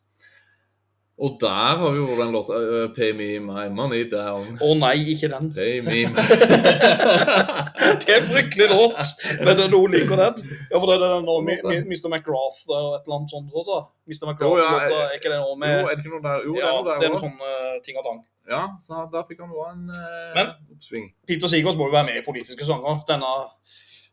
Og 1.21 1.35
der 1.41 1.75
har 1.77 1.91
vi 1.93 1.97
jo 1.99 2.15
den 2.17 2.31
låta 2.33 2.57
uh, 2.57 2.87
Pay 2.95 3.11
Me 3.13 3.27
My 3.39 3.67
Money 3.69 4.07
Down. 4.09 4.55
Å 4.57 4.69
nei, 4.79 4.95
ikke 5.13 5.29
den. 5.29 5.51
Pay 5.53 5.81
me 5.85 5.99
my... 6.09 6.23
det 8.01 8.09
er 8.09 8.17
en 8.17 8.29
fryktelig 8.31 8.67
låt, 8.71 9.11
men 9.45 9.61
noen 9.69 9.93
liker 9.93 10.17
den. 10.17 10.39
Ja, 10.71 10.79
for 10.81 10.89
det 10.89 10.95
er 10.97 11.03
den 11.13 11.29
Mi- 11.45 11.83
Mr. 11.91 12.09
McGrath 12.09 12.63
og 12.65 12.95
et 12.97 13.05
eller 13.05 13.19
annet 13.19 13.35
sånt. 13.35 13.53
også. 13.53 13.77
Mr. 14.09 14.25
Jo, 14.25 14.25
ja, 14.25 14.31
McGrath-låta, 14.31 14.89
jeg- 14.89 15.05
er 15.05 15.19
ikke 15.19 15.29
det 15.35 15.39
noe 15.43 15.53
Jo, 15.53 15.85
er 15.85 15.93
det 15.93 16.01
ikke 16.01 16.13
noe 16.15 16.23
der? 16.25 16.47
Jo, 16.47 16.55
Ja, 16.57 16.71
det 16.87 16.95
er 16.95 16.99
det 16.99 17.07
er 17.07 17.13
noe 17.13 17.19
òg. 17.19 17.25
sånn 17.27 17.37
eh, 17.51 17.77
ting 17.85 18.01
og 18.01 18.07
tang. 18.09 18.19
Ja, 18.49 18.63
så 18.81 19.05
der 19.13 19.23
fikk 19.29 19.45
han 19.45 19.53
òg 19.53 19.69
en 19.69 19.85
uh, 19.93 20.33
Men- 20.39 20.51
oppsving. 20.73 21.05
Peter 21.29 21.47
Sigurds 21.53 21.77
må 21.77 21.87
jo 21.91 21.93
være 21.93 22.09
med 22.09 22.17
i 22.17 22.25
politiske 22.25 22.65
sanger. 22.65 23.03
Denne, 23.07 23.29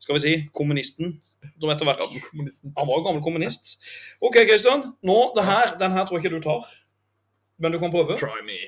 skal 0.05 0.15
vi 0.19 0.21
si, 0.27 0.35
kommunisten. 0.55 1.17
Som 1.59 1.73
etter 1.73 1.89
hvert. 1.89 2.05
Han 2.05 2.87
var 2.87 2.95
jo 3.01 3.03
gammel 3.09 3.25
kommunist. 3.25 3.79
OK, 4.21 4.37
Kristian. 4.45 4.93
Nå, 5.03 5.19
det 5.35 5.49
her, 5.49 5.75
den 5.81 5.97
her 5.97 6.05
tror 6.05 6.21
jeg 6.21 6.25
ikke 6.29 6.37
du 6.37 6.45
tar. 6.45 6.69
Men 7.61 7.73
du 7.73 7.79
kan 7.79 7.91
prøve. 7.91 8.19
Try 8.19 8.41
me. 8.45 8.59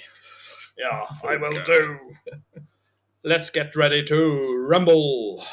Ja, 0.76 1.06
I 1.24 1.36
will 1.36 1.64
do. 1.64 1.98
Let's 3.24 3.50
get 3.50 3.76
ready 3.76 4.06
to 4.06 4.16
rumble. 4.70 5.44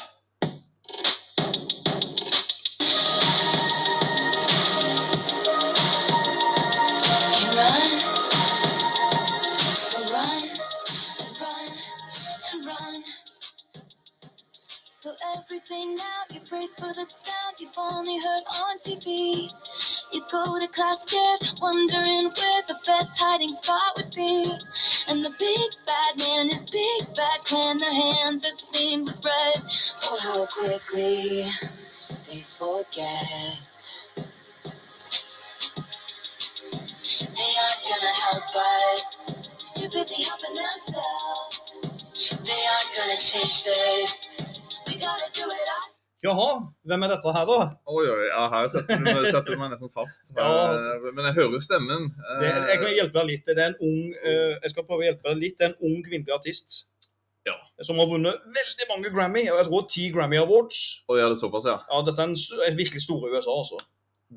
can 7.32 7.56
run. 7.56 8.00
So 9.74 10.00
run 10.12 10.42
and 11.20 11.40
run 11.40 11.72
and 12.52 12.66
run. 12.66 13.02
So 14.90 15.14
every 15.34 15.60
day 15.60 15.84
now 15.94 16.20
you 16.30 16.40
brace 16.50 16.74
for 16.74 16.92
the 16.92 17.06
sound 17.06 17.54
you've 17.58 17.78
only 17.78 18.18
heard 18.18 18.44
on 18.64 18.78
TV. 18.80 19.50
You 20.12 20.22
go 20.28 20.58
to 20.58 20.66
class 20.66 21.02
scared, 21.02 21.40
wondering 21.62 22.30
where 22.36 22.62
the 22.66 22.76
best 22.84 23.16
hiding 23.16 23.52
spot 23.52 23.92
would 23.96 24.12
be. 24.12 24.52
And 25.06 25.24
the 25.24 25.30
big 25.38 25.70
bad 25.86 26.18
man 26.18 26.40
and 26.40 26.50
his 26.50 26.64
big 26.64 27.14
bad 27.14 27.38
clan, 27.44 27.78
their 27.78 27.94
hands 27.94 28.44
are 28.44 28.50
stained 28.50 29.06
with 29.06 29.24
red. 29.24 29.62
Oh, 30.04 30.18
how 30.20 30.46
quickly 30.46 31.44
they 32.28 32.42
forget. 32.58 33.98
They 37.20 37.52
aren't 37.62 37.82
gonna 37.88 38.14
help 38.14 38.56
us. 38.56 39.32
Too 39.76 39.88
busy 39.90 40.22
helping 40.24 40.56
themselves. 40.56 41.78
They 42.44 42.66
aren't 42.66 42.96
gonna 42.96 43.20
change 43.20 43.62
this. 43.62 44.42
We 44.88 44.96
gotta 44.96 45.30
do 45.32 45.42
it 45.42 45.68
ourselves. 45.68 45.99
Jaha, 46.22 46.48
hvem 46.84 47.02
er 47.06 47.08
dette 47.14 47.32
her, 47.32 47.46
da? 47.48 47.58
Oi, 47.88 48.02
oi, 48.12 48.24
ja, 48.28 48.42
her 48.52 48.66
setter 48.68 48.98
du, 49.00 49.06
setter 49.30 49.54
du 49.54 49.56
meg 49.60 49.70
nesten 49.72 49.88
fast. 49.94 50.26
Ja. 50.36 50.48
Eh, 50.76 51.06
Men 51.16 51.24
jeg 51.30 51.34
hører 51.38 51.62
stemmen. 51.64 52.10
Eh, 52.20 52.40
Det, 52.42 52.50
jeg 52.74 52.80
kan 52.82 52.92
hjelpe 52.98 53.16
deg 53.22 53.30
litt. 53.30 53.46
Det 53.48 53.56
er 53.64 53.70
en 53.72 53.78
ung, 53.80 54.02
eh, 54.20 54.58
jeg 54.62 54.70
skal 54.74 54.84
prøve 54.84 55.00
å 55.00 55.06
hjelpe 55.08 55.24
deg 55.30 55.40
litt. 55.40 55.56
Det 55.58 55.64
er 55.68 55.72
en 55.72 55.80
ung 55.88 56.02
kvinnelig 56.04 56.34
artist. 56.36 56.82
Ja. 57.48 57.54
Som 57.88 57.96
har 58.02 58.10
vunnet 58.10 58.42
veldig 58.52 58.86
mange 58.90 59.08
Grammy. 59.14 59.46
og 59.48 59.62
Jeg 59.62 59.66
tror 59.70 59.86
ti 59.88 60.10
Grammy 60.12 60.36
Awards. 60.42 60.80
Og 61.08 61.16
ja, 61.16 61.24
det 61.30 61.38
er 61.38 61.40
såpass, 61.40 61.64
ja. 61.64 61.78
Ja, 61.88 62.02
Dette 62.04 62.20
er 62.20 62.34
en, 62.68 62.76
virkelig 62.76 63.00
store 63.06 63.30
i 63.30 63.38
USA, 63.38 63.54
altså. 63.62 63.80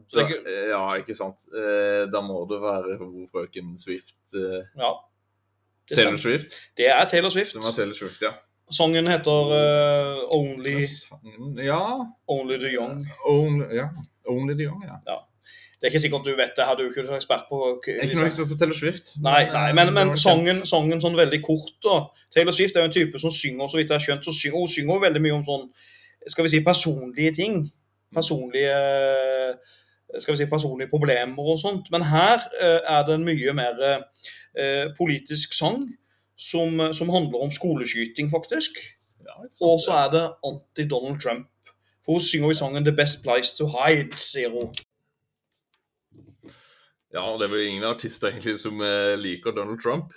Så 0.07 0.21
Da, 0.21 0.23
jeg- 0.31 0.69
ja, 0.71 0.79
ikke 1.03 1.15
sant. 1.19 1.43
Eh, 1.53 2.05
Da 2.09 2.21
må 2.23 2.47
det 2.49 2.61
være 2.63 2.95
frøken 3.35 3.75
Swift. 3.77 4.15
eh, 4.33 4.63
Ja. 4.79 4.93
Taylor. 5.91 6.15
Swift. 6.17 6.55
det 6.77 6.87
er 6.87 7.03
Taylor 7.11 7.29
Swift. 7.29 7.53
Det 7.53 7.65
er 7.65 7.75
Taylor 7.75 7.93
Swift, 7.93 8.21
ja. 8.23 8.31
Sangen 8.71 9.07
heter 9.07 9.51
uh, 9.51 10.31
Only, 10.31 10.79
Ja. 11.63 12.07
Only 12.27 12.57
the 12.59 12.71
Young. 12.73 13.07
Only, 13.25 13.75
ja. 13.75 13.89
Only 14.25 14.55
the 14.55 14.63
Young, 14.63 14.83
ja. 14.83 15.19
Det 15.83 15.89
er 15.89 15.91
ikke 15.91 15.99
sikkert 15.99 16.23
du 16.25 16.35
vet 16.37 16.53
det, 16.55 16.63
her 16.63 16.77
du 16.79 16.83
er 16.85 16.91
ikke 16.93 17.15
ekspert 17.17 17.49
på 17.49 17.57
ikke 17.83 18.15
noe 18.15 18.29
ekspert 18.29 18.47
på 18.47 18.55
Taylor 18.55 18.77
Swift. 18.77 19.09
Nei, 19.19 19.41
eh, 19.43 19.49
nei, 19.51 19.73
men, 19.75 19.89
men 19.91 20.13
sangen, 20.15 20.61
sangen 20.63 21.01
sånn 21.03 21.17
veldig 21.19 21.41
kort 21.43 21.73
da. 21.83 21.97
Taylor 22.31 22.55
Swift 22.55 22.77
er 22.77 22.85
jo 22.85 22.87
en 22.87 22.95
type 22.95 23.19
som 23.19 23.33
synger, 23.35 23.67
så 23.67 23.81
vidt 23.81 23.91
jeg 23.91 23.97
har 23.97 24.05
skjønt, 24.05 24.23
så 24.23 24.31
synger, 24.37 24.61
hun 24.61 24.71
synger 24.71 25.01
veldig 25.03 25.21
mye 25.25 25.33
om 25.41 25.43
sånn, 25.49 25.65
skal 26.31 26.47
vi 26.47 26.53
si, 26.53 26.61
personlige 26.63 27.33
ting. 27.35 27.57
Personlige, 28.15 28.77
skal 30.23 30.37
vi 30.37 30.39
si, 30.39 30.47
personlige 30.53 30.93
problemer 30.93 31.51
og 31.51 31.59
sånt. 31.59 31.91
Men 31.91 32.07
her 32.07 32.47
uh, 32.61 32.79
er 32.79 33.03
det 33.09 33.17
en 33.19 33.27
mye 33.27 33.57
mer 33.59 33.83
uh, 33.83 34.87
politisk 34.95 35.59
sang 35.59 35.83
som, 36.37 36.93
som 36.93 37.09
handler 37.09 37.45
om 37.45 37.51
skoleskyting, 37.51 38.31
faktisk. 38.31 38.79
Ja? 39.19 39.35
Og 39.61 39.79
så 39.83 39.91
er 39.97 40.09
det 40.13 40.23
anti-Donald 40.45 41.21
Trump. 41.21 41.47
For 42.05 42.17
hun 42.17 42.21
synger 42.21 42.51
i 42.51 42.59
sangen 42.59 42.83
'The 42.83 42.95
Best 42.95 43.23
Place 43.23 43.55
to 43.57 43.67
Hide', 43.67 44.17
sier 44.19 44.49
hun. 44.51 44.73
Ja, 47.13 47.23
det 47.37 47.45
er 47.45 47.51
vel 47.53 47.67
ingen 47.67 47.83
artister 47.83 48.27
egentlig 48.27 48.59
som 48.59 48.81
eh, 48.81 49.15
liker 49.19 49.51
Donald 49.51 49.79
Trump. 49.83 50.13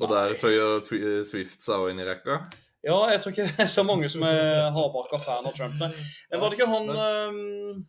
Og 0.00 0.08
der 0.08 0.34
føyer 0.40 0.80
Swift 1.24 1.62
seg 1.62 1.74
også 1.74 1.92
inn 1.92 2.00
i 2.00 2.08
rekka. 2.08 2.40
Ja, 2.86 2.96
jeg 3.10 3.20
tror 3.20 3.34
ikke 3.34 3.48
det 3.52 3.66
er 3.66 3.72
så 3.72 3.84
mange 3.86 4.08
som 4.12 4.24
er 4.26 4.70
hardbarka 4.74 5.20
fan 5.22 5.46
av 5.48 5.54
Trump. 5.56 5.76
Men 5.80 6.40
var 6.40 6.50
det 6.50 6.58
ikke 6.58 6.72
han 6.72 6.90
ehm, 6.90 7.84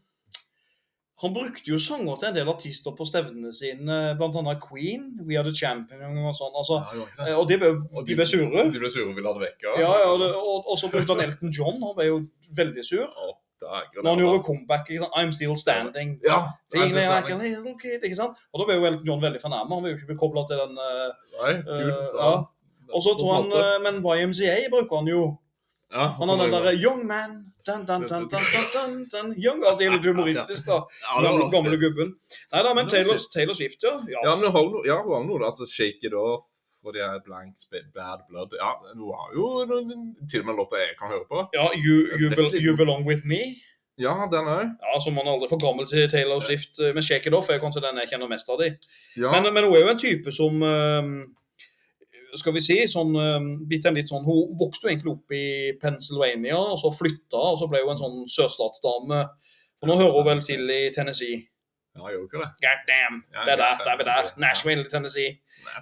Han 1.24 1.34
brukte 1.34 1.66
jo 1.72 1.80
sanger 1.82 2.20
til 2.22 2.28
en 2.30 2.36
del 2.36 2.50
artister 2.52 2.94
på 2.94 3.06
stevnene 3.10 3.50
sine, 3.56 3.96
bl.a. 4.20 4.54
Queen, 4.62 5.08
We 5.26 5.40
Are 5.40 5.48
The 5.48 5.54
Champion 5.56 6.20
og 6.22 6.36
sånn. 6.38 6.54
Altså, 6.54 6.78
Ja, 6.94 7.08
eh, 7.08 7.26
det? 7.26 7.34
og 7.34 7.48
de 7.50 7.58
ble, 7.58 7.72
Og 7.94 8.06
de 8.06 8.18
ble 8.20 8.28
sure. 8.30 8.66
De 8.70 8.82
ble 8.84 8.92
sure 8.94 9.08
og 9.10 9.16
ville 9.18 9.32
ha 9.32 9.34
det 9.40 9.48
vekk. 9.48 9.66
Ja, 9.66 9.74
ja, 9.82 9.96
ja 10.04 10.12
det, 10.22 10.30
og, 10.38 10.70
og 10.70 10.78
så 10.78 10.92
brukte 10.94 11.16
han 11.16 11.26
Elton 11.26 11.54
John. 11.58 11.82
Han 11.82 11.96
ble 11.98 12.06
jo 12.12 12.20
veldig 12.60 12.86
sur. 12.86 13.10
Når 13.62 14.10
han 14.12 14.22
gjorde 14.22 14.44
comeback. 14.46 14.90
Ikke 14.90 15.02
sant? 15.02 15.16
I'm 15.18 15.34
still 15.34 15.58
standing. 15.58 16.20
Ja, 16.22 16.54
Feeling 16.74 16.94
like 16.94 17.34
a 17.34 17.38
little 17.42 17.74
kid, 17.82 18.06
ikke 18.06 18.20
sant? 18.20 18.38
Og 18.54 18.62
da 18.62 18.70
ble 18.70 18.78
jo 18.78 18.86
Elton 18.92 19.10
John 19.10 19.26
veldig 19.26 19.42
fornærma. 19.42 19.74
Han 19.74 19.84
ble 19.84 19.96
jo 19.96 19.98
ikke 19.98 20.14
bekobla 20.14 20.46
til 20.46 20.62
den 20.62 20.78
uh, 20.78 21.10
Nei, 21.42 21.54
Gud, 21.66 21.92
uh, 21.98 22.22
ja. 22.22 22.32
Og 22.94 23.04
så 23.04 23.18
tror 23.20 23.34
han 23.42 23.50
eh, 23.52 23.78
Men 23.84 23.98
YMCA 24.00 24.70
bruker 24.72 25.02
han 25.02 25.10
jo. 25.12 25.24
ja, 25.92 26.06
Han 26.20 26.30
har 26.30 26.44
den 26.44 26.54
derre 26.54 26.76
Young 26.78 27.02
man 27.08 27.42
dun, 27.68 27.86
dun, 27.86 28.08
dun, 28.08 28.98
dun. 29.14 29.32
Young 29.46 29.64
er 29.68 29.96
litt 29.96 30.06
humoristisk, 30.08 30.66
da. 30.68 30.82
ja, 31.04 31.22
Gamle, 31.28 31.50
gamle 31.54 31.78
gubben. 31.82 32.16
Nei 32.54 32.64
da, 32.64 32.74
men 32.74 32.90
Taylor. 32.92 33.20
Taylor 33.34 33.58
Swift, 33.58 33.84
ja. 33.84 33.98
Ja, 34.16 34.36
men 34.36 34.48
hun 34.50 34.56
har 34.56 34.88
jo 34.88 35.24
noe. 35.28 35.42
Altså, 35.46 35.68
Shake 35.70 36.08
It 36.08 36.16
Off 36.18 36.46
og 36.88 36.94
de 36.96 37.02
er 37.04 37.20
Blank 37.26 37.56
Bad 37.96 38.20
Blood. 38.30 38.54
Ja, 38.62 38.72
hun 38.96 39.12
har 39.12 39.32
jo 39.36 39.46
til 40.32 40.40
og 40.44 40.46
med 40.50 40.56
låter 40.60 40.78
jeg 40.84 40.96
kan 41.00 41.12
høre 41.12 41.26
på. 41.32 41.42
Ja, 41.58 41.66
you, 41.76 41.96
you, 42.20 42.30
bel 42.36 42.54
you 42.56 42.76
Belong 42.78 43.04
With 43.08 43.26
Me. 43.26 43.42
Ja, 44.00 44.14
den 44.32 44.46
òg. 44.46 44.68
Ja, 44.86 45.00
som 45.04 45.18
man 45.18 45.28
aldri 45.28 45.50
får 45.50 45.60
gammel 45.64 45.88
til 45.90 46.06
Taylor 46.10 46.40
Swift. 46.46 46.80
eh, 46.80 46.94
Men 46.94 47.04
Shake 47.04 47.28
It 47.28 47.34
Off 47.34 47.50
er 47.50 47.60
kanskje 47.60 47.82
den 47.82 47.98
jeg 47.98 48.12
kjenner 48.14 48.30
mest 48.30 48.50
av 48.50 48.62
de. 48.62 48.70
Ja. 49.18 49.32
Men, 49.34 49.50
men 49.54 49.66
hun 49.66 49.74
er 49.76 49.84
jo 49.84 49.94
en 49.96 50.00
type 50.04 50.32
som 50.32 50.62
eh, 50.64 51.10
Skal 52.38 52.56
vi 52.56 52.64
si 52.64 52.78
sånn 52.90 53.14
litt 53.70 54.12
sånn 54.12 54.26
Hun 54.28 54.56
vokste 54.60 54.88
jo 54.88 54.92
egentlig 54.92 55.14
opp 55.14 55.36
i 55.36 55.74
Pennsylvania, 55.82 56.58
og 56.58 56.80
så 56.82 56.94
flytta, 56.96 57.38
og 57.38 57.60
så 57.62 57.70
ble 57.72 57.84
hun 57.84 57.96
en 57.96 58.02
sånn 58.02 58.18
sørstatsdame. 58.32 59.22
Og 59.82 59.90
nå 59.90 59.98
hører 60.00 60.16
hun 60.16 60.28
vel 60.32 60.44
til 60.46 60.70
i 60.74 60.82
Tennessee. 60.96 61.46
Ja, 61.98 62.14
gjorde 62.14 62.30
ikke 62.30 62.44
det? 62.44 62.50
God 62.64 62.88
damn, 62.88 63.20
Ja, 63.34 63.44
det 63.46 63.54
er 63.58 63.62
der, 63.64 63.84
det 63.84 63.92
er 63.94 63.98
vi 63.98 64.08
der. 64.08 64.32
Nashville, 64.38 64.88
Tennessee. 64.92 65.38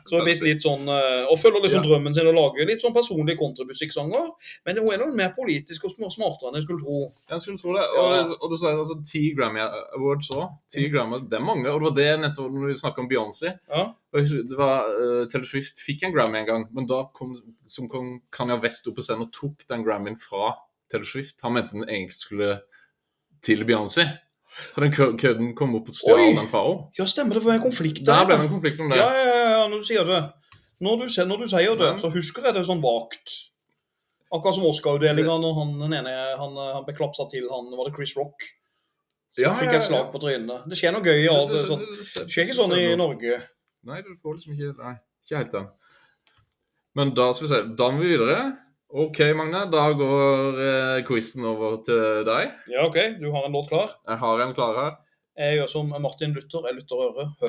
Så 0.07 0.18
er 0.18 0.24
blitt 0.26 0.41
litt 0.41 0.63
sånn, 0.63 0.88
eh, 0.89 1.28
Og 1.30 1.38
følger 1.38 1.61
liksom 1.61 1.84
Ja. 1.84 1.89
drømmen 1.89 2.16
sin 2.16 2.26
å 2.26 2.34
lage 2.34 2.66
litt 2.66 2.82
sånn 2.82 2.93
personlige 2.95 3.38
kontramusikksanger. 3.38 4.32
Men 4.66 4.78
hun 4.78 4.93
er 4.93 4.97
noe 5.03 5.13
mer 5.13 5.34
politisk 5.38 5.84
og 5.86 5.91
smartere 5.91 6.49
enn 6.49 6.55
jeg 6.55 6.63
skulle 6.63 6.82
tro. 6.82 7.11
Jeg 7.30 7.41
skulle 7.43 7.59
tro 7.59 7.76
det. 7.76 7.84
Og, 7.99 8.38
og 8.41 8.49
du 8.49 8.57
sa 8.57 8.72
altså, 8.72 8.97
ti 9.05 9.36
Grammy 9.36 9.59
Awards 9.59 10.32
òg. 10.32 10.47
Ti 10.72 10.88
Grammy, 10.89 11.20
det 11.30 11.38
er 11.38 11.45
mange. 11.45 11.68
Og 11.70 11.84
det 11.84 11.89
var 11.91 11.95
det 11.99 12.20
nettopp 12.24 12.51
når 12.55 12.68
vi 12.72 12.80
snakka 12.82 13.03
om 13.03 13.09
Beyoncé. 13.11 13.59
Ja. 13.70 13.84
Og 14.16 14.32
det 14.49 14.57
var, 14.57 14.88
uh, 14.95 15.26
Taylor 15.28 15.45
Swift 15.45 15.78
fikk 15.84 16.03
en 16.07 16.13
Grammy 16.16 16.39
en 16.39 16.47
gang, 16.47 16.68
men 16.74 16.88
da 16.88 17.03
kom, 17.13 17.36
som 17.68 17.89
kom 17.91 18.22
Kanye 18.32 18.57
West 18.63 18.88
opp 18.88 18.95
på 18.95 19.03
scenen 19.03 19.28
og 19.28 19.34
tok 19.36 19.68
den 19.68 19.84
Grammyen 19.84 20.18
fra 20.18 20.55
Taylor 20.89 21.05
Swift. 21.05 21.36
Han 21.43 21.53
mente 21.53 21.76
den 21.76 21.84
egentlig 21.89 22.16
skulle 22.18 22.61
til 23.43 23.66
Beyoncé. 23.68 24.07
Så 24.76 24.82
den 24.82 24.91
kø- 24.95 25.16
kødden 25.20 25.56
kom 25.56 25.76
opp 25.76 25.89
og 25.91 25.95
stjal 25.97 26.36
den 26.38 26.47
fra 26.51 26.62
henne. 26.64 26.86
Ja, 26.99 27.06
stemmer 27.06 27.34
det, 27.36 27.43
for 27.43 27.51
det 27.51 27.60
er 27.60 27.64
konflikt 27.66 28.06
Der 28.06 28.14
Der 28.22 28.26
ble 28.30 28.38
det 28.39 28.45
en 28.47 28.53
konflikt 28.53 28.80
om 28.80 28.89
det. 28.89 28.97
Ja, 29.01 29.10
ja, 29.14 29.26
ja, 29.26 29.49
ja, 29.56 29.68
når 29.68 29.82
du 29.84 29.88
sier 29.89 30.03
det. 30.08 30.22
Når 30.82 31.01
du, 31.01 31.06
når 31.32 31.38
du 31.43 31.47
sier 31.51 31.76
det, 31.80 31.91
så 32.01 32.12
husker 32.14 32.43
jeg 32.47 32.53
det 32.56 32.66
sånn 32.68 32.82
vagt. 32.84 33.34
Akkurat 34.34 34.56
som 34.58 34.66
Oscar-utdelinga 34.68 35.36
når 35.39 35.53
han 35.60 35.74
den 35.80 35.93
ene 35.99 36.14
han, 36.39 36.56
han 36.58 36.86
ble 36.88 36.95
klapsa 36.97 37.28
til, 37.32 37.45
han 37.51 37.70
var 37.78 37.88
det 37.89 37.95
Chris 37.95 38.16
Rock. 38.18 38.43
Så 39.36 39.43
Ja, 39.43 39.53
fikk 39.60 39.74
et 39.76 39.84
slag 39.84 40.12
på 40.14 40.20
trynet. 40.24 40.64
Det 40.72 40.78
skjer 40.80 40.93
noe 40.95 41.03
gøy 41.03 41.24
i 41.24 41.28
det. 41.51 41.66
Sånn. 41.68 41.84
Det 42.16 42.28
skjer 42.32 42.45
ikke 42.47 42.56
sånn 42.58 42.74
i 42.80 42.95
Norge. 42.95 43.41
Nei, 43.86 44.01
du 44.01 44.16
får 44.24 44.38
liksom 44.39 44.53
ikke 44.56 44.72
Nei, 44.84 44.95
ikke 45.28 45.38
helt 45.41 45.51
den. 45.51 45.68
Men 46.95 47.12
da 47.14 47.34
skal 47.36 47.47
vi 47.47 47.53
se. 47.53 47.62
Da 47.76 47.89
må 47.91 47.99
vi 47.99 48.14
videre. 48.16 48.38
OK, 48.90 49.20
Magne. 49.36 49.66
Da 49.72 49.92
går 49.98 50.60
eh, 50.62 51.04
quizen 51.08 51.46
over 51.46 51.78
til 51.88 52.24
deg. 52.28 52.54
Ja, 52.72 52.86
OK, 52.86 52.98
du 53.20 53.32
har 53.34 53.48
en 53.48 53.58
låt 53.58 53.70
klar. 53.72 53.90
Jeg 54.08 54.18
har 54.22 54.46
en 54.46 54.56
klar 54.58 54.74
her. 54.82 54.94
Jeg 55.36 55.60
gjør 55.60 55.70
som 55.72 55.86
Martin 56.02 56.36
Luther. 56.36 56.62
Jeg 56.70 56.76
lytter 56.80 56.98
øret. 57.10 57.28
Hø, 57.42 57.48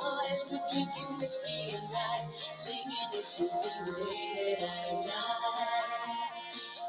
boys 0.00 0.42
were 0.50 0.64
drinking 0.72 1.10
whiskey 1.20 1.76
and 1.76 1.86
rye, 1.92 2.24
singing 2.48 3.08
this 3.12 3.38
will 3.38 3.52
be 3.62 3.72
the 3.86 3.92
day 4.00 4.56
that 4.60 4.76
I 4.88 5.02
die. 5.08 6.20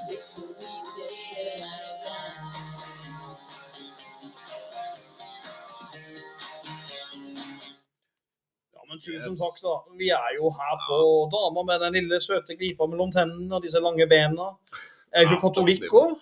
This 0.10 0.38
will 0.38 0.56
be 0.62 0.72
the 0.88 1.04
day 1.04 1.60
that 1.60 1.68
I 1.68 1.94
die. 2.06 2.82
Ja, 8.74 8.82
men 8.88 9.00
tusen 9.00 9.38
takk, 9.38 9.62
da. 9.62 9.76
Vi 10.00 10.10
er 10.10 10.36
jo 10.40 10.52
her 10.60 10.76
på 10.88 11.00
dama 11.36 11.64
med 11.64 11.82
den 11.86 12.00
lille 12.00 12.22
søte 12.22 12.56
glipa 12.56 12.88
mellom 12.88 13.12
tennene 13.12 13.56
og 13.56 13.66
disse 13.68 13.80
lange 13.84 14.08
bena. 14.08 14.54
Er 15.12 15.28
du 15.28 15.36
katolikk 15.40 15.92
òg? 15.92 16.16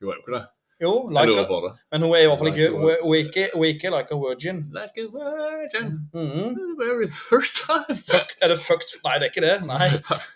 Jo, 0.00 0.10
er 0.10 0.14
jo 0.14 0.22
ikke 0.22 0.38
det. 0.38 0.46
Jo, 0.76 1.08
Jeg 1.08 1.26
lurer 1.28 1.46
på 1.48 1.58
det. 1.64 1.70
men 1.92 2.02
hun 2.04 2.12
er 2.12 2.20
i 2.20 2.26
hvert 2.28 2.38
fall 2.40 2.48
ikke 2.52 2.66
Hun 2.76 2.90
er, 2.92 2.96
hun 3.02 3.14
er 3.16 3.20
ikke, 3.24 3.44
hun 3.54 3.62
er 3.64 3.68
ikke 3.72 3.90
like 3.94 4.10
a 4.12 4.18
virgin. 4.24 4.58
Like 4.76 4.98
a 5.00 5.06
virgin, 5.20 5.86
Mm 6.12 6.28
-hmm. 6.32 6.50
very 6.84 7.08
first 7.30 7.54
time. 7.68 7.96
Fuck, 8.10 8.28
er 8.42 8.48
det 8.52 8.58
fucked? 8.68 8.90
Nei, 9.04 9.14
det 9.18 9.24
er 9.24 9.30
ikke 9.32 9.44
det. 9.48 9.56
Nei, 9.72 9.88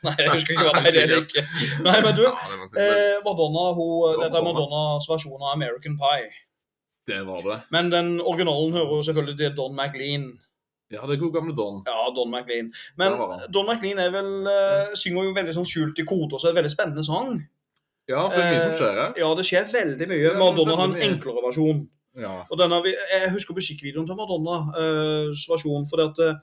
nei 0.07 0.15
jeg 0.19 0.31
husker 0.37 0.51
ikke 0.55 0.67
hva 0.69 0.81
det 0.81 1.03
er 1.03 1.07
det 1.13 1.19
ikke. 1.27 1.43
Nei, 1.89 1.99
men 2.05 2.13
du, 2.21 2.25
eh, 2.85 3.17
Madonna, 3.27 3.65
hun, 3.79 3.91
dette 4.23 4.37
er 4.41 4.45
Madonnas 4.49 5.05
versjon 5.13 5.43
av 5.47 5.51
American 5.57 5.97
Pie. 6.03 6.31
Det 7.11 7.21
var 7.27 7.41
det. 7.51 7.59
Men 7.75 7.85
den 7.93 8.09
originalen 8.21 8.73
hører 8.73 8.93
jo 8.97 9.03
selvfølgelig 9.03 9.39
til 9.39 9.57
Don 9.57 9.75
McLean. 9.77 10.25
Ja, 10.93 11.01
det 11.07 11.13
er 11.15 11.21
god 11.25 11.33
gamle 11.37 11.55
Don. 11.61 11.77
Ja, 11.87 11.99
Don 12.17 12.31
McLean. 12.31 12.73
Men. 12.99 13.09
Don 13.55 13.67
McLean 13.71 13.99
er 13.99 14.11
vel, 14.11 14.31
uh, 14.57 14.95
synger 14.99 15.25
jo 15.25 15.35
veldig 15.39 15.55
sånn 15.55 15.69
skjult 15.73 15.99
i 16.03 16.05
koder, 16.11 16.39
så 16.39 16.47
er 16.49 16.53
det 16.53 16.61
veldig 16.63 16.73
spennende 16.77 17.05
sang. 17.05 17.31
Ja, 18.11 18.27
for 18.27 18.37
det 18.37 18.45
er 18.45 18.53
mye 18.55 18.67
som 18.67 18.77
skjer 18.81 19.01
her. 19.05 19.15
Ja, 19.23 19.31
det 19.39 19.47
skjer 19.49 19.73
veldig 19.73 20.11
mye. 20.11 20.21
Ja, 20.27 20.35
Madonna 20.41 20.77
har 20.81 20.91
en 20.91 21.09
enklere 21.09 21.47
versjon. 21.47 21.87
Ja. 22.19 22.41
Og 22.51 22.59
denne, 22.59 22.81
jeg 22.91 23.31
husker 23.37 23.55
musikkvideoen 23.55 24.09
til 24.09 24.19
Madonnas 24.19 25.45
versjon, 25.49 25.87
for 25.91 26.03
at, 26.09 26.19
eh, 26.25 26.39